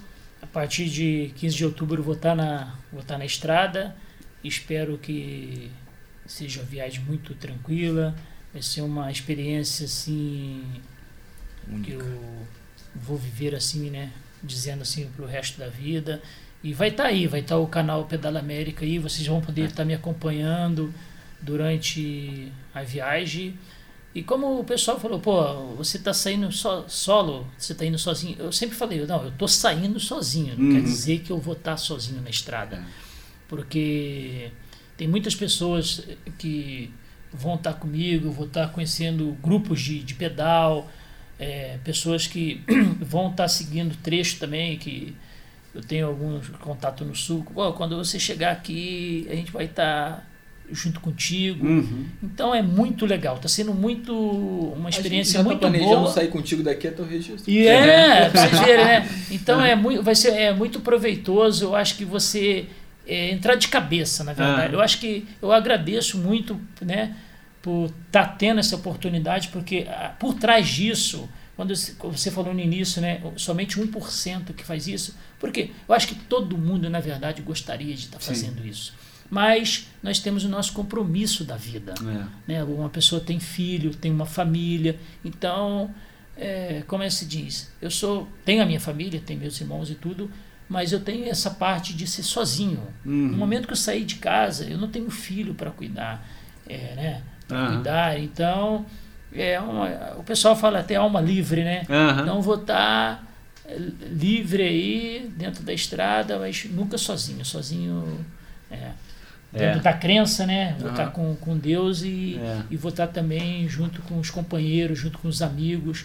A 0.50 0.52
partir 0.52 0.86
de 0.88 1.32
15 1.36 1.56
de 1.56 1.64
outubro 1.64 2.02
vou 2.02 2.14
estar 2.14 2.34
na, 2.34 2.76
vou 2.92 3.00
estar 3.00 3.16
na 3.16 3.24
estrada. 3.24 3.96
Espero 4.42 4.98
que 4.98 5.70
seja 6.26 6.60
uma 6.60 6.66
viagem 6.66 7.00
muito 7.04 7.34
tranquila 7.34 8.14
Vai 8.52 8.62
ser 8.62 8.82
uma 8.82 9.10
experiência 9.10 9.86
assim 9.86 10.64
Única. 11.68 11.84
que 11.84 11.92
eu 11.92 12.46
vou 12.96 13.16
viver 13.16 13.54
assim, 13.54 13.90
né? 13.90 14.10
Dizendo 14.42 14.82
assim 14.82 15.08
para 15.08 15.24
o 15.24 15.28
resto 15.28 15.58
da 15.58 15.68
vida. 15.68 16.20
E 16.62 16.74
vai 16.74 16.88
estar 16.88 17.04
tá 17.04 17.08
aí, 17.08 17.26
vai 17.26 17.40
estar 17.40 17.54
tá 17.54 17.60
o 17.60 17.66
canal 17.66 18.04
Pedala 18.06 18.40
América 18.40 18.84
aí, 18.84 18.98
vocês 18.98 19.26
vão 19.26 19.40
poder 19.40 19.66
estar 19.66 19.76
tá 19.76 19.84
me 19.84 19.94
acompanhando 19.94 20.92
durante 21.40 22.52
a 22.74 22.82
viagem. 22.82 23.56
E 24.12 24.22
como 24.22 24.58
o 24.58 24.64
pessoal 24.64 24.98
falou, 24.98 25.20
pô, 25.20 25.76
você 25.76 25.96
está 25.96 26.12
saindo 26.12 26.50
so, 26.50 26.84
solo, 26.88 27.46
você 27.56 27.72
está 27.72 27.84
indo 27.84 27.98
sozinho. 27.98 28.36
Eu 28.38 28.50
sempre 28.50 28.76
falei, 28.76 29.06
não, 29.06 29.22
eu 29.22 29.28
estou 29.28 29.46
saindo 29.46 30.00
sozinho, 30.00 30.56
não 30.58 30.66
uhum. 30.66 30.72
quer 30.74 30.82
dizer 30.82 31.20
que 31.20 31.30
eu 31.30 31.38
vou 31.38 31.54
estar 31.54 31.72
tá 31.72 31.76
sozinho 31.76 32.20
na 32.20 32.30
estrada. 32.30 32.76
É. 32.76 32.84
Porque 33.48 34.50
tem 34.96 35.06
muitas 35.06 35.34
pessoas 35.34 36.02
que 36.38 36.92
vão 37.32 37.54
estar 37.54 37.74
comigo, 37.74 38.32
vou 38.32 38.46
estar 38.46 38.68
conhecendo 38.72 39.36
grupos 39.40 39.80
de, 39.80 40.00
de 40.00 40.14
pedal, 40.14 40.90
é, 41.38 41.78
pessoas 41.84 42.26
que 42.26 42.62
vão 43.00 43.30
estar 43.30 43.46
seguindo 43.48 43.96
trecho 44.02 44.38
também, 44.38 44.76
que 44.76 45.14
eu 45.74 45.82
tenho 45.82 46.08
alguns 46.08 46.48
contato 46.48 47.04
no 47.04 47.14
sul. 47.14 47.46
Pô, 47.54 47.72
quando 47.72 47.96
você 47.96 48.18
chegar 48.18 48.50
aqui, 48.50 49.26
a 49.30 49.34
gente 49.36 49.52
vai 49.52 49.66
estar 49.66 50.28
junto 50.72 51.00
contigo. 51.00 51.66
Uhum. 51.66 52.06
Então 52.22 52.54
é 52.54 52.62
muito 52.62 53.06
legal, 53.06 53.36
está 53.36 53.48
sendo 53.48 53.74
muito 53.74 54.12
uma 54.76 54.88
experiência 54.88 55.38
já 55.38 55.42
muito 55.42 55.60
tá 55.60 55.68
planejando 55.68 56.00
boa. 56.02 56.12
sair 56.12 56.28
contigo 56.28 56.62
daqui 56.62 56.88
até 56.88 57.02
o 57.02 57.04
registro. 57.04 57.50
E 57.50 57.66
é, 57.66 58.28
pra 58.30 58.46
vocês 58.46 58.60
verem, 58.60 58.84
né? 58.84 59.08
Então 59.30 59.64
é 59.64 59.74
muito, 59.74 60.02
vai 60.02 60.14
ser 60.14 60.30
é 60.30 60.52
muito 60.52 60.80
proveitoso. 60.80 61.64
Eu 61.66 61.74
acho 61.74 61.96
que 61.96 62.04
você 62.04 62.66
é, 63.06 63.30
entrar 63.30 63.54
de 63.56 63.68
cabeça, 63.68 64.22
na 64.24 64.32
verdade. 64.32 64.74
Ah. 64.74 64.76
Eu 64.76 64.80
acho 64.80 64.98
que 64.98 65.26
eu 65.42 65.52
agradeço 65.52 66.18
muito, 66.18 66.60
né, 66.80 67.16
por 67.62 67.90
estar 68.06 68.26
tendo 68.38 68.60
essa 68.60 68.76
oportunidade, 68.76 69.48
porque 69.48 69.86
ah, 69.88 70.14
por 70.18 70.34
trás 70.34 70.68
disso, 70.68 71.28
quando 71.56 71.74
você- 71.76 72.30
falou 72.30 72.54
no 72.54 72.60
início, 72.60 73.02
né, 73.02 73.20
somente 73.36 73.78
1% 73.78 74.54
que 74.54 74.64
faz 74.64 74.86
isso. 74.86 75.16
Por 75.38 75.50
quê? 75.50 75.70
Eu 75.88 75.94
acho 75.94 76.06
que 76.08 76.14
todo 76.14 76.56
mundo, 76.56 76.88
na 76.88 77.00
verdade, 77.00 77.42
gostaria 77.42 77.94
de 77.94 78.06
estar 78.06 78.20
Sim. 78.20 78.28
fazendo 78.28 78.66
isso. 78.66 78.94
Mas 79.30 79.86
nós 80.02 80.18
temos 80.18 80.44
o 80.44 80.48
nosso 80.48 80.72
compromisso 80.72 81.44
da 81.44 81.56
vida 81.56 81.94
É. 82.48 82.52
né? 82.52 82.64
Uma 82.64 82.88
pessoa 82.88 83.20
tem 83.20 83.38
filho, 83.38 83.94
tem 83.94 84.10
uma 84.10 84.26
família, 84.26 84.98
então, 85.24 85.94
é, 86.36 86.82
como 86.88 87.02
é 87.04 87.06
que 87.06 87.14
se 87.14 87.26
diz? 87.26 87.70
Eu 87.80 87.90
sou, 87.90 88.26
tenho 88.44 88.60
a 88.62 88.66
minha 88.66 88.80
família, 88.80 89.22
tenho 89.24 89.38
meus 89.38 89.60
irmãos 89.60 89.88
e 89.88 89.94
tudo, 89.94 90.28
mas 90.68 90.90
eu 90.92 91.00
tenho 91.00 91.28
essa 91.28 91.50
parte 91.50 91.94
de 91.94 92.06
ser 92.06 92.24
sozinho. 92.24 92.82
Uhum. 93.06 93.28
No 93.28 93.36
momento 93.36 93.66
que 93.66 93.72
eu 93.72 93.76
saí 93.76 94.04
de 94.04 94.16
casa, 94.16 94.64
eu 94.64 94.76
não 94.76 94.88
tenho 94.88 95.10
filho 95.10 95.54
para 95.54 95.70
cuidar, 95.70 96.26
é, 96.68 96.94
né? 96.96 97.22
Para 97.46 97.58
Aham. 97.58 97.74
cuidar, 97.74 98.18
então, 98.20 98.86
é 99.32 99.60
uma, 99.60 100.16
o 100.18 100.24
pessoal 100.24 100.56
fala 100.56 100.80
até 100.80 100.96
alma 100.96 101.20
livre, 101.20 101.62
né? 101.62 101.84
Aham. 101.88 102.22
Então 102.22 102.42
vou 102.42 102.56
estar 102.56 103.24
livre 104.10 104.62
aí 104.62 105.32
dentro 105.36 105.62
da 105.62 105.72
estrada, 105.72 106.38
mas 106.38 106.64
nunca 106.64 106.98
sozinho, 106.98 107.44
sozinho 107.44 108.24
é, 108.70 108.90
É. 109.52 109.78
da 109.78 109.92
crença, 109.92 110.46
né? 110.46 110.76
Vou 110.78 110.88
Aham. 110.90 110.98
estar 110.98 111.10
com, 111.12 111.34
com 111.36 111.56
Deus 111.58 112.02
e, 112.02 112.38
É. 112.40 112.62
e 112.70 112.76
vou 112.76 112.90
estar 112.90 113.08
também 113.08 113.68
junto 113.68 114.00
com 114.02 114.18
os 114.18 114.30
companheiros, 114.30 114.98
junto 114.98 115.18
com 115.18 115.26
os 115.28 115.42
amigos. 115.42 116.04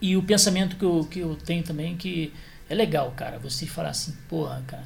E 0.00 0.16
o 0.16 0.22
pensamento 0.22 0.76
que 0.76 0.84
eu, 0.84 1.06
que 1.10 1.18
eu 1.20 1.36
tenho 1.36 1.62
também 1.62 1.96
que 1.96 2.32
é 2.70 2.74
legal, 2.74 3.12
cara, 3.16 3.38
você 3.38 3.66
falar 3.66 3.90
assim, 3.90 4.14
porra, 4.28 4.62
cara, 4.66 4.84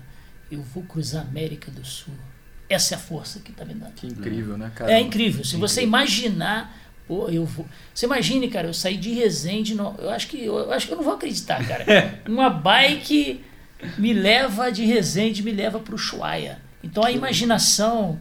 eu 0.51 0.61
vou 0.63 0.83
cruzar 0.83 1.25
a 1.25 1.29
América 1.29 1.71
do 1.71 1.85
Sul. 1.85 2.15
Essa 2.69 2.95
é 2.95 2.97
a 2.97 3.01
força 3.01 3.39
que 3.41 3.53
tá 3.53 3.65
me 3.65 3.75
dando. 3.75 3.93
Que 3.93 4.07
incrível, 4.07 4.57
né, 4.57 4.73
cara? 4.75 4.91
É 4.93 5.01
incrível. 5.01 5.45
Se 5.45 5.57
você 5.57 5.83
imaginar, 5.83 6.75
pô, 7.07 7.29
eu 7.29 7.45
vou. 7.45 7.67
Você 7.95 8.07
imagine, 8.07 8.49
cara, 8.49 8.69
eu 8.69 8.75
saí 8.75 8.97
de 8.97 9.13
Resende, 9.13 9.77
eu 9.77 10.11
acho 10.11 10.27
que 10.29 10.43
eu 10.45 10.73
acho 10.73 10.87
que 10.87 10.93
eu 10.93 10.97
não 10.97 11.05
vou 11.05 11.15
acreditar, 11.15 11.63
cara. 11.67 11.85
Uma 12.27 12.49
bike 12.49 13.45
me 13.99 14.13
leva 14.15 14.73
de 14.73 14.85
Resende, 14.87 15.43
me 15.43 15.53
leva 15.53 15.79
para 15.79 15.93
o 15.93 15.97
Ushuaia. 15.97 16.59
Então 16.83 17.05
a 17.05 17.11
imaginação 17.11 18.19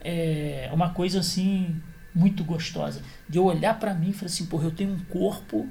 é 0.00 0.68
uma 0.72 0.90
coisa 0.90 1.20
assim 1.20 1.80
muito 2.14 2.44
gostosa. 2.44 3.02
De 3.28 3.38
eu 3.38 3.44
olhar 3.44 3.78
para 3.78 3.94
mim 3.94 4.10
e 4.10 4.12
falar 4.12 4.26
assim, 4.26 4.46
porra, 4.46 4.64
eu 4.64 4.70
tenho 4.70 4.92
um 4.92 5.00
corpo, 5.06 5.68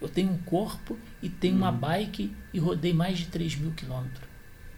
eu 0.00 0.08
tenho 0.08 0.30
um 0.30 0.38
corpo 0.38 0.98
e 1.22 1.28
tenho 1.28 1.56
uma 1.56 1.72
bike 1.72 2.34
e 2.52 2.58
rodei 2.58 2.92
mais 2.92 3.18
de 3.18 3.26
3 3.26 3.56
mil 3.56 3.72
quilômetros. 3.72 4.28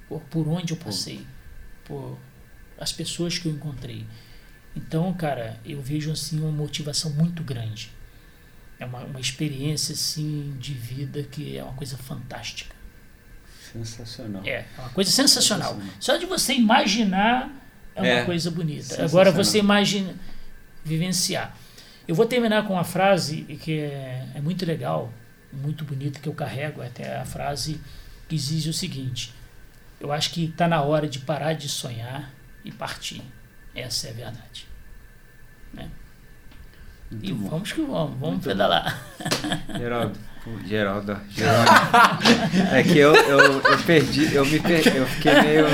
Por, 0.08 0.20
por 0.22 0.48
onde 0.48 0.72
eu 0.72 0.76
passei. 0.76 1.26
Por 1.84 2.18
as 2.78 2.92
pessoas 2.92 3.38
que 3.38 3.46
eu 3.46 3.52
encontrei. 3.52 4.06
Então, 4.74 5.12
cara, 5.12 5.60
eu 5.64 5.80
vejo 5.82 6.10
assim 6.10 6.40
uma 6.40 6.50
motivação 6.50 7.10
muito 7.12 7.42
grande. 7.42 7.90
É 8.78 8.86
uma, 8.86 9.04
uma 9.04 9.20
experiência 9.20 9.92
assim 9.92 10.56
de 10.58 10.72
vida 10.72 11.22
que 11.22 11.56
é 11.56 11.62
uma 11.62 11.74
coisa 11.74 11.96
fantástica. 11.96 12.71
Sensacional. 13.72 14.42
É, 14.44 14.50
é 14.50 14.66
uma 14.78 14.90
coisa 14.90 15.10
sensacional. 15.10 15.76
Só 15.98 16.16
de 16.16 16.26
você 16.26 16.54
imaginar 16.54 17.50
é 17.94 18.00
uma 18.00 18.08
É, 18.08 18.24
coisa 18.24 18.50
bonita. 18.50 18.82
sensacional. 18.82 19.08
Agora 19.08 19.30
você 19.32 19.58
imagina 19.58 20.14
vivenciar. 20.84 21.56
Eu 22.06 22.14
vou 22.14 22.26
terminar 22.26 22.66
com 22.66 22.74
uma 22.74 22.84
frase 22.84 23.42
que 23.62 23.80
é, 23.80 24.26
é 24.34 24.40
muito 24.40 24.66
legal, 24.66 25.12
muito 25.52 25.84
bonita, 25.84 26.18
que 26.20 26.28
eu 26.28 26.34
carrego 26.34 26.82
até 26.82 27.16
a 27.18 27.24
frase 27.24 27.80
que 28.28 28.36
diz 28.36 28.66
o 28.66 28.72
seguinte: 28.72 29.32
Eu 30.00 30.12
acho 30.12 30.30
que 30.30 30.46
está 30.46 30.66
na 30.66 30.82
hora 30.82 31.08
de 31.08 31.20
parar 31.20 31.52
de 31.52 31.68
sonhar 31.68 32.30
e 32.64 32.70
partir. 32.72 33.22
Essa 33.74 34.08
é 34.08 34.10
a 34.10 34.14
verdade. 34.14 34.66
Né? 35.72 35.88
E 37.22 37.32
bom. 37.32 37.48
vamos 37.50 37.72
que 37.72 37.80
vamos, 37.82 38.10
vamos 38.18 38.20
Muito 38.36 38.44
pedalar. 38.44 39.02
Geraldo. 39.78 40.18
Geraldo, 40.66 41.16
Geraldo. 41.30 41.70
É 42.72 42.82
que 42.82 42.98
eu, 42.98 43.14
eu, 43.14 43.38
eu 43.38 43.78
perdi, 43.86 44.34
eu 44.34 44.44
me 44.44 44.58
perdi, 44.58 44.96
eu 44.96 45.06
fiquei 45.06 45.40
meio. 45.40 45.66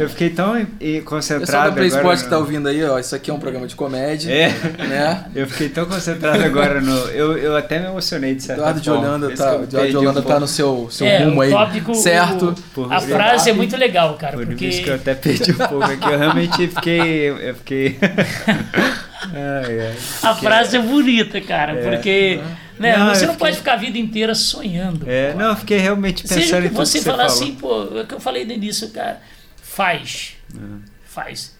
Eu 0.00 0.08
fiquei 0.08 0.30
tão 0.30 0.58
em 0.58 0.64
Pessoal 0.66 1.04
concentrado. 1.04 1.70
da 1.70 1.76
Play 1.76 1.86
agora 1.88 1.98
Sport 2.02 2.18
que 2.18 2.24
no- 2.24 2.30
tá 2.30 2.38
ouvindo 2.38 2.68
aí, 2.68 2.82
ó, 2.84 2.98
isso 2.98 3.14
aqui 3.14 3.30
é 3.30 3.34
um 3.34 3.38
programa 3.38 3.66
de 3.66 3.76
comédia, 3.76 4.32
É. 4.32 4.48
né? 4.88 5.24
Eu 5.34 5.46
fiquei 5.46 5.68
tão 5.68 5.86
concentrado 5.86 6.42
agora 6.42 6.80
no. 6.80 6.92
Eu, 7.10 7.38
eu 7.38 7.56
até 7.56 7.78
me 7.78 7.86
emocionei 7.86 8.34
de 8.34 8.42
certa 8.42 8.60
Eduardo 8.62 8.80
de 8.80 8.88
forma. 8.88 9.04
Holanda 9.06 9.26
Por 9.26 9.34
isso 9.34 9.42
tá, 9.42 9.48
Eduardo 9.50 9.66
de 9.68 9.76
perdi 9.76 9.96
um 9.96 10.00
Holanda 10.00 10.22
tá 10.22 10.40
no 10.40 10.48
seu, 10.48 10.88
seu 10.90 11.06
É, 11.06 11.24
rumo 11.24 11.40
aí, 11.40 11.50
tópico, 11.50 11.94
certo? 11.94 12.54
o- 12.76 12.92
a 12.92 13.00
frase 13.00 13.50
é 13.50 13.52
muito 13.52 13.76
legal, 13.76 14.14
cara, 14.16 14.36
Por 14.36 14.46
porque 14.46 14.66
isso 14.66 14.82
que 14.82 14.90
eu 14.90 14.94
até 14.96 15.14
perdi 15.14 15.52
um 15.52 15.54
pouco 15.54 15.84
aqui. 15.84 16.08
Eu 16.12 16.18
realmente 16.18 16.66
fiquei. 16.66 17.28
Eu 17.30 17.54
fiquei. 17.54 17.98
ai, 19.32 19.80
ai. 19.80 19.94
a 20.24 20.34
frase 20.34 20.76
é 20.76 20.80
bonita, 20.80 21.40
cara, 21.40 21.72
É. 21.78 21.82
porque 21.90 22.40
né, 22.42 22.56
Não, 22.82 23.14
você 23.14 23.26
não 23.26 23.32
fiquei- 23.34 23.46
pode 23.48 23.56
ficar 23.58 23.72
a 23.74 23.76
vida 23.76 23.98
inteira 23.98 24.34
sonhando. 24.34 25.08
É, 25.08 25.34
não, 25.34 25.50
eu 25.50 25.56
fiquei 25.56 25.78
realmente 25.78 26.22
pensando 26.22 26.40
Seja 26.40 26.56
o 26.56 26.58
em 26.60 26.62
que 26.62 26.68
tudo 26.70 26.76
você 26.86 26.98
que 26.98 27.04
você 27.04 27.10
falar 27.10 27.28
falou. 27.28 27.42
assim, 27.42 27.54
pô, 27.56 27.98
é 27.98 28.02
o 28.02 28.06
que 28.06 28.14
eu 28.14 28.20
falei 28.20 28.44
no 28.44 28.52
início, 28.52 28.90
cara, 28.90 29.20
faz, 29.56 30.36
É. 30.54 30.58
faz, 31.04 31.56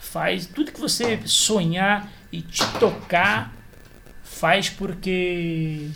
faz, 0.00 0.46
tudo 0.46 0.70
que 0.72 0.80
você 0.80 1.18
sonhar 1.24 2.10
e 2.32 2.42
te 2.42 2.64
tocar, 2.78 3.52
faz 4.22 4.68
porque 4.70 5.88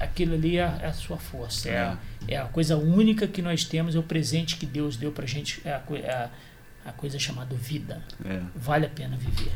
aquilo 0.00 0.34
ali 0.34 0.56
é 0.58 0.62
a, 0.64 0.78
é 0.82 0.86
a 0.86 0.92
sua 0.92 1.16
força, 1.18 1.68
é, 1.68 1.78
a, 1.78 1.98
é 2.26 2.36
a 2.36 2.44
coisa 2.44 2.76
única 2.76 3.26
que 3.26 3.42
nós 3.42 3.64
temos, 3.64 3.94
é 3.94 3.98
o 3.98 4.02
presente 4.02 4.56
que 4.56 4.66
Deus 4.66 4.96
deu 4.96 5.10
pra 5.12 5.26
gente, 5.26 5.60
é 5.64 5.70
a, 5.72 5.82
é 6.02 6.10
a, 6.10 6.30
a 6.86 6.92
coisa 6.92 7.18
chamada 7.18 7.54
vida, 7.54 8.02
É. 8.24 8.40
vale 8.54 8.86
a 8.86 8.88
pena 8.88 9.16
viver. 9.16 9.52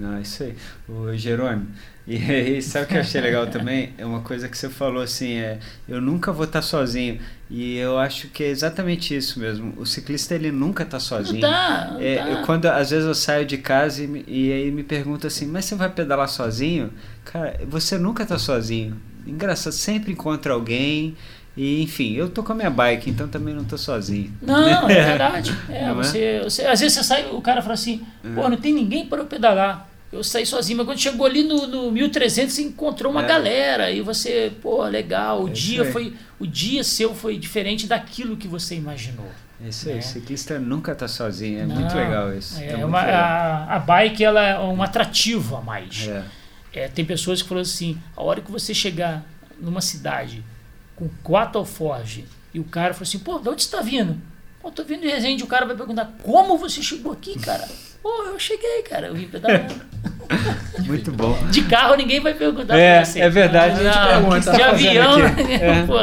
Não, 0.00 0.16
é 0.16 0.22
isso 0.22 0.42
aí. 0.42 0.54
O 0.88 1.14
Jerônimo, 1.14 1.66
e, 2.06 2.16
e 2.16 2.62
sabe 2.62 2.86
o 2.86 2.88
que 2.88 2.96
eu 2.96 3.00
achei 3.00 3.20
legal 3.20 3.46
também? 3.52 3.92
É 3.98 4.04
uma 4.06 4.20
coisa 4.22 4.48
que 4.48 4.56
você 4.56 4.68
falou 4.70 5.02
assim, 5.02 5.34
é, 5.34 5.58
eu 5.86 6.00
nunca 6.00 6.32
vou 6.32 6.46
estar 6.46 6.62
sozinho. 6.62 7.20
E 7.50 7.76
eu 7.76 7.98
acho 7.98 8.28
que 8.28 8.42
é 8.44 8.48
exatamente 8.48 9.14
isso 9.14 9.38
mesmo. 9.38 9.74
O 9.76 9.84
ciclista 9.84 10.34
ele 10.34 10.50
nunca 10.50 10.84
está 10.84 10.96
Não 10.96 11.04
sozinho. 11.04 11.40
tá, 11.42 11.90
não 11.92 12.00
É, 12.00 12.16
tá. 12.16 12.28
eu, 12.30 12.42
quando 12.46 12.66
às 12.66 12.90
vezes 12.90 13.06
eu 13.06 13.14
saio 13.14 13.44
de 13.44 13.58
casa 13.58 14.02
e, 14.02 14.24
e 14.26 14.52
aí 14.52 14.70
me 14.70 14.82
pergunta 14.84 15.26
assim, 15.26 15.46
mas 15.46 15.64
você 15.66 15.74
vai 15.74 15.90
pedalar 15.90 16.28
sozinho? 16.28 16.90
Cara, 17.24 17.60
você 17.68 17.98
nunca 17.98 18.24
tá 18.24 18.38
sozinho. 18.38 18.96
Engraçado, 19.26 19.72
sempre 19.74 20.12
encontra 20.12 20.54
alguém. 20.54 21.14
E 21.56 21.82
enfim, 21.82 22.14
eu 22.14 22.28
tô 22.30 22.44
com 22.44 22.52
a 22.52 22.54
minha 22.54 22.70
bike, 22.70 23.10
então 23.10 23.26
também 23.28 23.52
não 23.52 23.64
tô 23.64 23.76
sozinho. 23.76 24.32
Não, 24.40 24.88
é 24.88 24.94
verdade. 25.04 25.54
É, 25.68 25.82
Não 25.88 25.90
é? 25.90 25.94
você, 26.04 26.40
você- 26.44 26.64
às 26.64 26.78
vezes 26.80 26.96
você 26.96 27.02
sai, 27.04 27.28
o 27.32 27.40
cara 27.42 27.60
fala 27.60 27.74
assim, 27.74 28.06
pô, 28.36 28.48
não 28.48 28.56
tem 28.56 28.72
ninguém 28.72 29.06
para 29.06 29.18
eu 29.18 29.26
pedalar. 29.26 29.89
Eu 30.12 30.24
saí 30.24 30.44
sozinho, 30.44 30.78
mas 30.78 30.86
quando 30.86 30.98
chegou 30.98 31.24
ali 31.24 31.42
no, 31.44 31.66
no 31.68 31.90
1300, 31.92 32.52
você 32.52 32.62
encontrou 32.62 33.12
uma 33.12 33.22
É. 33.22 33.26
galera 33.26 33.90
e 33.92 34.00
você, 34.00 34.52
pô, 34.60 34.82
legal, 34.84 35.44
o 35.44 35.48
É 35.48 35.52
dia 35.52 35.84
foi, 35.92 36.14
o 36.38 36.46
dia 36.46 36.82
seu 36.82 37.14
foi 37.14 37.38
diferente 37.38 37.86
daquilo 37.86 38.36
que 38.36 38.48
você 38.48 38.74
imaginou. 38.74 39.30
É 39.64 39.68
isso 39.68 39.88
aí, 39.88 39.96
É. 39.96 39.98
o 39.98 40.02
ciclista 40.02 40.58
nunca 40.58 40.94
tá 40.96 41.06
sozinho, 41.06 41.60
é 41.60 41.66
Não, 41.66 41.76
muito 41.76 41.94
legal 41.94 42.34
isso. 42.34 42.58
É, 42.60 42.72
muito 42.72 42.86
uma, 42.86 43.02
legal. 43.04 43.22
a, 43.22 43.74
a 43.76 43.78
bike 43.78 44.24
ela 44.24 44.42
é 44.44 44.58
um 44.58 44.82
atrativo 44.82 45.56
a 45.56 45.60
mais. 45.60 46.08
É. 46.08 46.24
É, 46.72 46.88
tem 46.88 47.04
pessoas 47.04 47.40
que 47.42 47.48
falam 47.48 47.62
assim, 47.62 47.96
a 48.16 48.22
hora 48.22 48.40
que 48.40 48.50
você 48.50 48.72
chegar 48.74 49.24
numa 49.60 49.80
cidade 49.80 50.42
com 50.96 51.08
quatro 51.22 51.58
alforge 51.58 52.24
e 52.52 52.58
o 52.58 52.64
cara 52.64 52.94
fala 52.94 53.04
assim, 53.04 53.18
pô, 53.20 53.38
de 53.38 53.48
onde 53.48 53.62
você 53.62 53.70
tá 53.76 53.80
vindo? 53.82 54.16
Pô, 54.60 54.70
tô 54.72 54.82
vindo 54.82 55.02
de 55.02 55.08
Resende, 55.08 55.44
o 55.44 55.46
cara 55.46 55.66
vai 55.66 55.76
perguntar, 55.76 56.12
como 56.22 56.58
você 56.58 56.82
chegou 56.82 57.12
aqui, 57.12 57.38
cara? 57.38 57.66
Pô, 58.02 58.24
eu 58.28 58.38
cheguei, 58.38 58.82
cara, 58.88 59.08
eu 59.08 59.14
vim 59.14 59.26
pedalando. 59.28 59.74
Muito 60.86 61.10
bom. 61.12 61.36
De 61.50 61.62
carro 61.62 61.94
ninguém 61.96 62.20
vai 62.20 62.32
perguntar 62.32 62.76
É, 62.78 62.96
pra 62.98 63.04
você. 63.04 63.20
é 63.20 63.28
verdade, 63.28 63.80
a 63.86 63.92
gente 63.92 64.08
pergunta, 64.08 64.52
de 64.52 64.58
tá 64.58 64.68
avião? 64.70 65.18
É. 65.50 65.82
pô, 65.86 65.94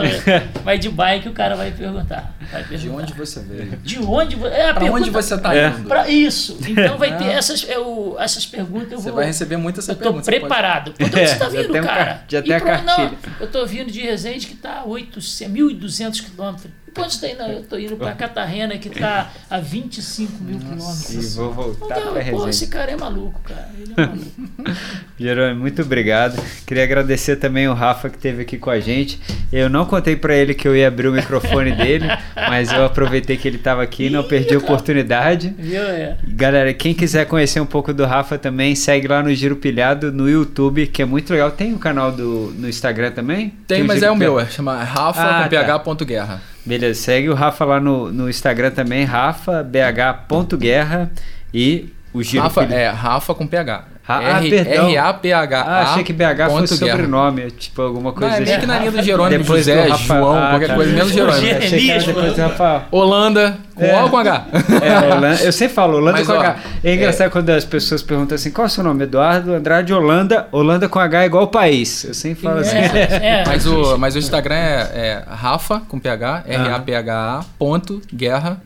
mas 0.64 0.80
de 0.80 0.90
bike 0.90 1.30
o 1.30 1.34
cara 1.34 1.56
vai 1.56 1.72
perguntar. 1.72 2.34
Vai 2.52 2.64
De 2.64 2.70
perguntar. 2.70 3.02
onde 3.04 3.14
você 3.14 3.40
veio? 3.42 3.78
De 3.78 4.00
onde 4.00 4.36
é 4.46 4.70
a 4.70 4.74
Pra 4.74 4.82
pergunta 4.82 5.02
onde 5.02 5.10
você 5.10 5.38
tá 5.38 5.56
É. 5.56 5.68
indo? 5.70 5.88
Pra 5.88 6.08
isso. 6.10 6.58
Então 6.68 6.98
vai 6.98 7.16
ter 7.18 7.26
É. 7.26 7.34
essas, 7.34 7.66
eu, 7.70 8.16
essas 8.20 8.46
perguntas. 8.46 8.92
Eu 8.92 9.00
Você 9.00 9.06
vou, 9.10 9.16
vai 9.16 9.26
receber 9.26 9.58
muito 9.58 9.80
essa 9.80 9.92
eu 9.92 9.96
tô 9.96 10.02
pergunta. 10.04 10.24
você 10.26 10.32
pode- 10.32 10.40
preparado. 10.42 10.92
Pô, 10.92 11.04
de 11.06 11.10
onde 11.10 11.20
É, 11.22 11.28
você 11.28 11.36
tá 11.36 11.50
vindo, 11.50 11.70
um 11.70 11.82
cara? 11.82 12.06
car- 12.06 12.26
já 12.28 12.40
E 12.40 12.44
tem 12.44 12.54
a 12.56 12.60
pra- 12.60 12.82
não, 12.82 12.96
cartilha. 12.96 13.18
eu 13.40 13.48
tô 13.48 13.66
vindo 13.66 13.92
de 13.92 14.02
Resende 14.02 14.46
que 14.48 14.56
tá 14.56 14.84
800, 14.86 15.50
1.200 15.54 16.22
quilômetros. 16.22 16.72
Onde 16.98 17.20
tá 17.20 17.28
indo? 17.28 17.44
Eu 17.44 17.64
tô 17.64 17.78
indo 17.78 17.96
pra 17.96 18.12
Catarrena, 18.14 18.78
que 18.78 18.90
tá 18.90 19.32
a 19.50 19.60
25 19.60 20.44
mil 20.44 20.58
E 20.58 20.60
quilômetros. 20.60 21.36
vou 21.36 21.52
voltar 21.54 22.00
Então, 22.00 22.14
pra 22.14 22.24
pô, 22.24 22.48
esse 22.48 22.68
cara 22.68 22.92
é 22.92 22.96
maluco, 22.98 23.42
cara. 23.44 23.70
Ele 23.80 23.94
é 23.96 24.02
maluco. 24.06 24.78
Jerônimo, 25.20 25.60
muito 25.62 25.82
obrigado. 25.82 26.42
Queria 26.66 26.84
agradecer 26.84 27.38
também 27.38 27.68
o 27.68 27.74
Rafa 27.74 28.10
que 28.10 28.18
esteve 28.18 28.42
aqui 28.42 28.58
com 28.58 28.70
a 28.70 28.80
gente. 28.80 29.20
Eu 29.52 29.70
não 29.70 29.86
contei 29.86 30.16
pra 30.16 30.36
ele 30.36 30.54
que 30.54 30.68
eu 30.68 30.76
ia 30.76 30.88
abrir 30.88 31.08
o 31.08 31.12
microfone 31.14 31.72
dele, 31.76 32.06
mas 32.36 32.72
eu 32.72 32.86
aproveitei 32.86 33.38
que 33.38 33.48
ele 33.48 33.58
estava 33.58 33.82
aqui 33.84 34.06
e 34.08 34.10
não 34.10 34.24
perdi 34.24 34.56
a 34.56 34.58
oportunidade. 34.58 35.54
Viu? 35.58 35.82
É. 35.82 36.18
Galera, 36.28 36.74
quem 36.74 36.94
quiser 36.94 37.26
conhecer 37.26 37.60
um 37.60 37.66
pouco 37.66 37.94
do 37.94 38.06
Rafa 38.06 38.38
também, 38.38 38.76
segue 38.76 39.08
lá 39.08 39.24
no 39.24 39.34
Giro 39.34 39.56
Pilhado 39.56 40.12
no 40.12 40.30
YouTube, 40.30 40.88
que 40.88 41.02
é 41.02 41.06
muito 41.06 41.32
legal. 41.32 41.52
Tem 41.52 41.74
o 41.74 41.80
canal 41.80 42.12
do, 42.12 42.54
no 42.58 42.68
Instagram 42.68 43.12
também? 43.12 43.54
Tem, 43.68 43.84
mas 43.84 44.00
Giro 44.00 44.08
é 44.08 44.12
o 44.12 44.16
meu, 44.16 44.40
é 44.40 44.46
chama 44.46 44.84
Rafa 44.84 45.22
Ah, 45.22 45.44
com 45.50 45.56
tá. 45.56 46.57
Beleza, 46.68 47.00
segue 47.00 47.30
o 47.30 47.34
Rafa 47.34 47.64
lá 47.64 47.80
no, 47.80 48.12
no 48.12 48.30
Instagram 48.30 48.72
também, 48.72 49.06
rafabh.guerra 49.06 51.10
e 51.54 51.94
o 52.14 52.22
Giro 52.22 52.44
Rafa, 52.44 52.66
é 52.66 52.90
Rafa 52.90 53.34
com 53.34 53.48
PH. 53.48 53.86
Ra- 54.08 54.38
ah, 54.38 54.40
perdão. 54.40 54.88
R-A-P-H. 54.88 55.62
Ah, 55.68 55.82
achei 55.82 56.04
que 56.04 56.14
BH 56.14 56.48
fosse 56.50 56.80
guerra. 56.80 56.92
sobrenome, 56.96 57.52
tipo 57.52 57.82
alguma 57.82 58.14
coisa 58.14 58.30
Não, 58.36 58.38
é 58.38 58.46
meio 58.46 58.60
que 58.62 58.66
na 58.66 58.80
linha 58.80 58.92
do 58.92 59.02
Jerônimo, 59.04 59.44
Depois 59.44 59.66
José, 59.66 59.84
do 59.84 59.92
Rafa- 59.92 60.04
João, 60.18 60.38
Ah, 60.38 60.50
qualquer 60.52 60.68
tá. 60.68 60.76
coisa, 60.76 60.94
menos 60.94 61.12
Jerônimo. 61.12 61.38
Hoje- 61.38 61.52
Achei 61.52 61.60
que 61.60 61.66
era 61.66 61.76
Elias, 61.76 62.06
depois 62.06 62.34
do 62.34 62.38
mano. 62.38 62.50
Rafa. 62.50 62.84
Holanda, 62.90 63.58
com 63.76 63.84
É. 63.84 64.00
O 64.00 64.04
ou 64.04 64.10
com 64.10 64.18
H? 64.18 64.46
É, 64.82 65.06
Holanda, 65.06 65.44
eu 65.44 65.52
sempre 65.52 65.74
falo 65.76 65.98
Holanda 65.98 66.18
Mas, 66.20 66.28
com 66.28 66.34
ó, 66.34 66.40
H. 66.40 66.56
É 66.86 66.94
engraçado 66.96 67.32
quando 67.32 67.50
as 67.50 67.66
pessoas 67.66 68.02
perguntam 68.02 68.36
assim: 68.36 68.50
qual 68.50 68.66
é 68.66 68.68
o 68.68 68.72
seu 68.72 68.84
nome? 68.84 69.04
Eduardo 69.04 69.54
Andrade 69.54 69.94
Holanda. 69.94 70.48
Holanda 70.54 70.88
com 70.88 71.00
H 71.00 71.24
é 71.24 71.26
igual 71.26 71.44
o 71.44 71.48
país. 71.48 72.06
Eu 72.06 72.14
sempre 72.14 72.44
falo 72.44 72.60
assim. 72.60 72.78
É, 72.78 73.42
é. 73.42 73.44
Mas 73.48 73.66
o, 73.68 73.98
mas 73.98 74.16
o 74.16 74.20
Instagram 74.20 74.56
é, 74.56 74.80
é 74.94 75.24
Rafa 75.30 75.82
com 75.88 76.00
PH, 76.00 76.44
R-A-P-H-A, 76.48 77.42
ponto, 77.60 78.02
guerra. 78.14 78.62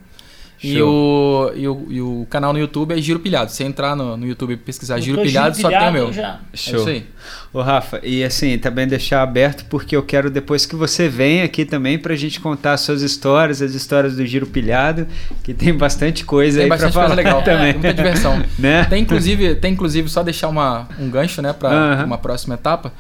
E 0.63 0.79
o, 0.81 1.51
e, 1.55 1.67
o, 1.67 1.87
e 1.89 2.01
o 2.01 2.27
canal 2.29 2.53
no 2.53 2.59
YouTube 2.59 2.93
é 2.93 3.01
Giro 3.01 3.19
Pilhado. 3.19 3.51
Se 3.51 3.63
entrar 3.63 3.95
no, 3.95 4.15
no 4.15 4.27
YouTube 4.27 4.53
e 4.53 4.57
pesquisar 4.57 4.99
Giro 4.99 5.19
Pilhado, 5.21 5.57
só 5.57 5.69
tem 5.69 5.89
o 5.89 5.91
meu. 5.91 6.13
já. 6.13 6.39
É 6.53 6.57
Show. 6.57 6.79
isso 6.81 6.89
aí. 6.89 7.05
Ô 7.51 7.61
Rafa, 7.61 7.99
e 8.03 8.23
assim, 8.23 8.57
também 8.59 8.87
deixar 8.87 9.23
aberto 9.23 9.65
porque 9.65 9.95
eu 9.95 10.03
quero 10.03 10.29
depois 10.29 10.65
que 10.65 10.75
você 10.75 11.09
venha 11.09 11.43
aqui 11.45 11.65
também 11.65 11.97
pra 11.97 12.15
gente 12.15 12.39
contar 12.39 12.73
as 12.73 12.81
suas 12.81 13.01
histórias, 13.01 13.61
as 13.61 13.73
histórias 13.73 14.15
do 14.15 14.25
Giro 14.25 14.45
Pilhado, 14.45 15.07
que 15.43 15.53
tem 15.53 15.73
bastante 15.73 16.23
coisa 16.23 16.57
Tem 16.57 16.63
aí 16.65 16.69
bastante 16.69 16.93
pra 16.93 17.07
coisa 17.07 17.15
falar 17.15 17.23
legal. 17.23 17.41
também. 17.43 17.73
Muita 17.73 17.93
diversão. 17.93 18.43
né? 18.59 18.85
Tem 18.85 19.01
inclusive, 19.01 19.55
tem 19.55 19.73
inclusive 19.73 20.09
só 20.09 20.21
deixar 20.21 20.47
uma, 20.47 20.87
um 20.99 21.09
gancho, 21.09 21.41
né, 21.41 21.53
para 21.53 21.69
Aham. 21.71 22.05
uma 22.05 22.17
próxima 22.19 22.53
etapa. 22.53 22.93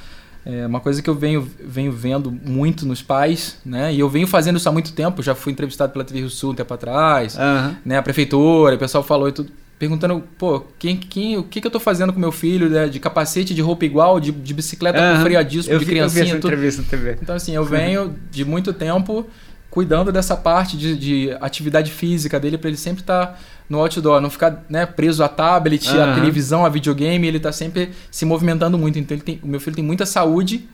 É 0.45 0.65
uma 0.65 0.79
coisa 0.79 1.01
que 1.01 1.09
eu 1.09 1.13
venho, 1.13 1.47
venho 1.63 1.91
vendo 1.91 2.31
muito 2.31 2.85
nos 2.85 3.01
pais, 3.01 3.57
né? 3.65 3.93
E 3.93 3.99
eu 3.99 4.09
venho 4.09 4.25
fazendo 4.25 4.57
isso 4.57 4.67
há 4.67 4.71
muito 4.71 4.91
tempo. 4.93 5.21
Já 5.21 5.35
fui 5.35 5.51
entrevistado 5.53 5.91
pela 5.93 6.03
TV 6.03 6.21
Rio 6.21 6.29
Sul 6.29 6.51
um 6.51 6.55
tempo 6.55 6.73
atrás, 6.73 7.37
Aham. 7.37 7.77
né? 7.85 7.97
A 7.97 8.01
prefeitura, 8.01 8.75
o 8.75 8.79
pessoal 8.79 9.03
falou 9.03 9.29
e 9.29 9.31
tudo, 9.31 9.51
perguntando, 9.77 10.23
pô, 10.39 10.61
quem, 10.79 10.97
quem, 10.97 11.37
o 11.37 11.43
que, 11.43 11.61
que 11.61 11.67
eu 11.67 11.71
tô 11.71 11.79
fazendo 11.79 12.11
com 12.11 12.19
meu 12.19 12.31
filho, 12.31 12.69
né? 12.69 12.87
De 12.87 12.99
capacete, 12.99 13.53
de 13.53 13.61
roupa 13.61 13.85
igual, 13.85 14.19
de, 14.19 14.31
de 14.31 14.53
bicicleta 14.53 14.99
Aham. 14.99 15.17
com 15.17 15.21
freio 15.23 15.39
a 15.39 15.43
disco, 15.43 15.71
eu 15.71 15.77
de 15.77 15.85
vi, 15.85 15.91
eu 15.91 15.95
vi 16.07 16.11
criancinha, 16.11 16.23
essa 16.23 16.35
tudo. 16.41 16.47
entrevista 16.47 16.81
na 16.81 16.87
TV. 16.87 17.17
Então, 17.21 17.35
assim, 17.35 17.55
eu 17.55 17.63
venho 17.63 18.15
de 18.31 18.43
muito 18.43 18.73
tempo 18.73 19.27
cuidando 19.71 20.11
dessa 20.11 20.35
parte 20.37 20.77
de, 20.77 20.95
de 20.95 21.37
atividade 21.41 21.89
física 21.91 22.39
dele 22.39 22.57
para 22.59 22.67
ele 22.69 22.77
sempre 22.77 23.01
estar 23.01 23.41
no 23.67 23.79
outdoor, 23.79 24.19
não 24.21 24.29
ficar 24.29 24.63
né, 24.69 24.85
preso 24.85 25.23
à 25.23 25.29
tablet, 25.29 25.87
à 25.97 26.03
Aham. 26.03 26.15
televisão, 26.15 26.65
a 26.65 26.69
videogame, 26.69 27.25
ele 27.25 27.39
tá 27.39 27.51
sempre 27.53 27.91
se 28.11 28.25
movimentando 28.25 28.77
muito. 28.77 28.99
Então, 28.99 29.15
ele 29.15 29.23
tem, 29.23 29.39
o 29.41 29.47
meu 29.47 29.59
filho 29.61 29.75
tem 29.75 29.83
muita 29.85 30.05
saúde, 30.05 30.67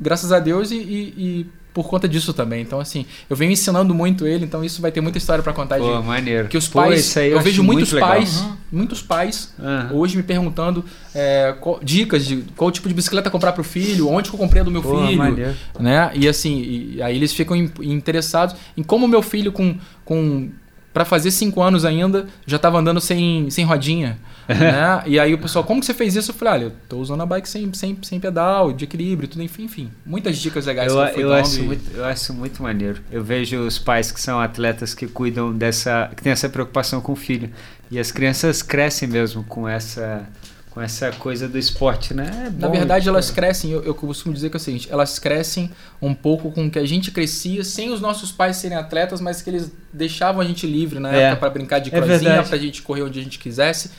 graças 0.00 0.32
a 0.32 0.38
Deus, 0.40 0.70
e, 0.72 0.76
e- 0.76 1.14
e 1.16 1.46
por 1.82 1.88
conta 1.88 2.08
disso 2.08 2.32
também. 2.32 2.60
Então, 2.60 2.80
assim, 2.80 3.06
eu 3.30 3.36
venho 3.36 3.52
ensinando 3.52 3.94
muito 3.94 4.26
ele, 4.26 4.44
então 4.44 4.64
isso 4.64 4.82
vai 4.82 4.90
ter 4.90 5.00
muita 5.00 5.16
história 5.16 5.44
para 5.44 5.52
contar 5.52 5.78
Pô, 5.78 6.00
de 6.00 6.04
maneiro. 6.04 6.48
que 6.48 6.56
os 6.58 6.66
Pô, 6.66 6.80
pais, 6.80 7.16
eu, 7.16 7.36
acho 7.36 7.44
vejo 7.44 7.62
muitos 7.62 7.92
muito 7.92 8.04
pais, 8.04 8.40
Uhum. 8.40 8.52
muitos 8.72 9.00
pais 9.00 9.54
Aham. 9.60 9.90
hoje 9.92 10.16
me 10.16 10.24
perguntando 10.24 10.84
é, 11.14 11.54
qual- 11.60 11.78
dicas 11.80 12.26
de 12.26 12.42
qual 12.56 12.70
tipo 12.72 12.88
de 12.88 12.94
bicicleta 12.94 13.30
comprar 13.30 13.52
pro 13.52 13.62
filho, 13.62 14.08
onde 14.08 14.28
que 14.28 14.34
eu 14.34 14.38
comprei 14.40 14.60
a 14.60 14.64
do 14.64 14.72
meu 14.72 14.82
Pô, 14.82 14.90
filho, 15.06 15.16
maneiro. 15.18 15.54
né? 15.78 16.10
E 16.14 16.26
assim, 16.28 16.60
e 16.96 17.00
aí 17.00 17.14
eles 17.14 17.32
ficam 17.32 17.54
in- 17.56 17.70
interessados 17.80 18.56
em 18.76 18.82
como 18.82 19.06
meu 19.06 19.22
filho 19.22 19.52
com 19.52 19.76
com 20.04 20.50
para 20.98 21.04
fazer 21.04 21.30
cinco 21.30 21.62
anos 21.62 21.84
ainda 21.84 22.26
já 22.44 22.56
estava 22.56 22.76
andando 22.76 23.00
sem, 23.00 23.48
sem 23.50 23.64
rodinha, 23.64 24.18
né? 24.48 25.00
E 25.06 25.16
aí 25.20 25.32
o 25.32 25.38
pessoal, 25.38 25.62
como 25.64 25.78
que 25.78 25.86
você 25.86 25.94
fez 25.94 26.16
isso? 26.16 26.32
Eu 26.32 26.34
falei, 26.34 26.54
olha, 26.54 26.64
eu 26.64 26.72
tô 26.88 26.96
usando 26.98 27.20
a 27.22 27.26
bike 27.26 27.48
sem, 27.48 27.72
sem, 27.72 27.96
sem 28.02 28.18
pedal, 28.18 28.72
de 28.72 28.82
equilíbrio, 28.84 29.28
tudo 29.28 29.40
enfim, 29.44 29.62
enfim, 29.62 29.90
muitas 30.04 30.36
dicas 30.38 30.66
legais 30.66 30.92
Eu, 30.92 31.06
que 31.14 31.20
eu 31.20 31.28
eu, 31.28 31.34
acho 31.34 31.60
e- 31.60 31.62
muito, 31.62 31.96
eu 31.96 32.04
acho 32.04 32.34
muito 32.34 32.60
maneiro. 32.64 33.00
Eu 33.12 33.22
vejo 33.22 33.60
os 33.60 33.78
pais 33.78 34.10
que 34.10 34.20
são 34.20 34.40
atletas 34.40 34.92
que 34.92 35.06
cuidam 35.06 35.52
dessa. 35.56 36.10
que 36.16 36.20
tem 36.20 36.32
essa 36.32 36.48
preocupação 36.48 37.00
com 37.00 37.12
o 37.12 37.16
filho. 37.16 37.48
E 37.92 37.96
as 38.00 38.10
crianças 38.10 38.60
crescem 38.60 39.08
mesmo 39.08 39.44
com 39.44 39.68
essa. 39.68 40.26
Com 40.78 40.82
essa 40.82 41.10
coisa 41.10 41.48
do 41.48 41.58
esporte, 41.58 42.14
né? 42.14 42.30
É 42.46 42.50
Na 42.50 42.68
verdade, 42.68 43.02
tipo, 43.02 43.10
elas 43.10 43.32
crescem, 43.32 43.72
eu, 43.72 43.82
eu 43.82 43.92
costumo 43.96 44.32
dizer 44.32 44.48
que 44.48 44.56
é 44.56 44.60
o 44.60 44.60
seguinte, 44.60 44.88
elas 44.90 45.18
crescem 45.18 45.72
um 46.00 46.14
pouco 46.14 46.52
com 46.52 46.66
o 46.66 46.70
que 46.70 46.78
a 46.78 46.86
gente 46.86 47.10
crescia, 47.10 47.64
sem 47.64 47.90
os 47.92 48.00
nossos 48.00 48.30
pais 48.30 48.58
serem 48.58 48.78
atletas, 48.78 49.20
mas 49.20 49.42
que 49.42 49.50
eles 49.50 49.72
deixavam 49.92 50.40
a 50.40 50.44
gente 50.44 50.68
livre 50.68 51.00
na 51.00 51.12
É. 51.12 51.20
época 51.22 51.40
para 51.40 51.50
brincar 51.50 51.80
de 51.80 51.88
É 51.88 51.98
crosinha, 52.00 52.18
verdade. 52.18 52.48
pra 52.48 52.58
gente 52.58 52.80
correr 52.82 53.02
onde 53.02 53.18
a 53.18 53.22
gente 53.24 53.40
quisesse. 53.40 53.90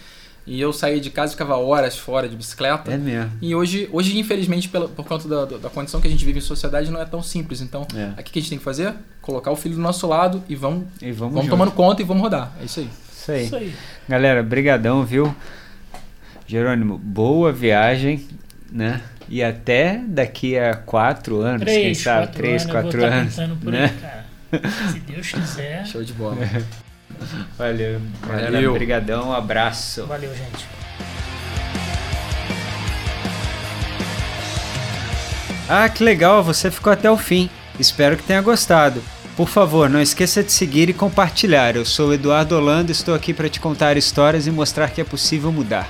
E 0.47 0.59
eu 0.59 0.71
saía 0.71 1.01
de 1.01 1.09
casa 1.09 1.31
e 1.31 1.35
ficava 1.35 1.57
horas 1.57 1.97
fora 1.97 2.27
de 2.29 2.35
bicicleta. 2.35 2.91
É 2.93 2.97
mesmo. 2.97 3.29
E 3.41 3.53
hoje, 3.53 3.87
hoje 3.91 4.17
infelizmente, 4.17 4.69
pela, 4.69 4.87
por 4.87 5.05
conta 5.05 5.27
da, 5.27 5.45
da 5.57 5.69
condição 5.69 5.99
que 5.99 6.07
a 6.07 6.09
gente 6.09 6.23
vive 6.25 6.39
em 6.39 6.41
sociedade, 6.41 6.89
não 6.89 7.01
é 7.01 7.05
tão 7.05 7.21
simples. 7.21 7.59
Então, 7.61 7.85
É. 7.93 8.11
aqui 8.17 8.29
o 8.29 8.33
que 8.33 8.39
a 8.39 8.41
gente 8.41 8.49
tem 8.51 8.57
que 8.57 8.63
fazer? 8.63 8.93
Colocar 9.21 9.51
o 9.51 9.55
filho 9.57 9.75
do 9.75 9.81
nosso 9.81 10.07
lado 10.07 10.41
e 10.47 10.55
vamos, 10.55 10.85
E 11.01 11.11
vamos, 11.11 11.33
vamos 11.35 11.49
tomando 11.49 11.71
conta 11.71 12.01
e 12.01 12.05
vamos 12.05 12.23
rodar. 12.23 12.53
É 12.61 12.63
isso 12.63 12.79
aí. 12.79 12.89
Isso 13.13 13.31
aí. 13.33 13.45
Isso 13.45 13.55
aí. 13.57 13.73
Galera, 14.07 14.41
brigadão, 14.41 15.05
viu? 15.05 15.35
Jerônimo, 16.49 16.97
boa 16.97 17.51
viagem, 17.53 18.27
né? 18.71 18.99
E 19.29 19.43
até 19.43 20.01
daqui 20.03 20.57
a 20.57 20.73
quatro 20.73 21.41
anos, 21.41 21.63
quem 21.63 21.81
Três, 21.81 21.99
sabe? 21.99 22.25
quatro 22.25 22.41
Três, 22.41 22.61
anos, 22.63 22.71
quatro 22.71 23.01
tá 23.01 23.07
anos. 23.07 23.35
por 23.63 23.71
né? 23.71 23.83
aí, 23.83 24.59
cara. 24.59 24.71
Se 24.91 24.99
Deus 25.01 25.31
quiser. 25.31 25.85
Show 25.85 26.03
de 26.03 26.11
bola. 26.13 26.37
Valeu. 27.55 28.01
Galera, 28.27 28.51
Valeu. 28.51 28.73
brigadão, 28.73 29.29
um 29.29 29.31
abraço. 29.31 30.07
Valeu, 30.07 30.31
gente. 30.35 30.65
Ah, 35.69 35.87
que 35.87 36.03
legal, 36.03 36.43
você 36.43 36.71
ficou 36.71 36.91
até 36.91 37.11
o 37.11 37.17
fim. 37.17 37.47
Espero 37.79 38.17
que 38.17 38.23
tenha 38.23 38.41
gostado. 38.41 39.03
Por 39.37 39.47
favor, 39.47 39.87
não 39.87 40.01
esqueça 40.01 40.41
de 40.43 40.51
seguir 40.51 40.89
e 40.89 40.93
compartilhar. 40.93 41.75
Eu 41.75 41.85
sou 41.85 42.09
o 42.09 42.13
Eduardo 42.15 42.57
Holanda, 42.57 42.91
estou 42.91 43.13
aqui 43.13 43.35
para 43.35 43.47
te 43.47 43.59
contar 43.59 43.97
histórias 43.97 44.47
e 44.47 44.51
mostrar 44.51 44.89
que 44.89 44.99
é 44.99 45.03
possível 45.03 45.51
mudar. 45.51 45.87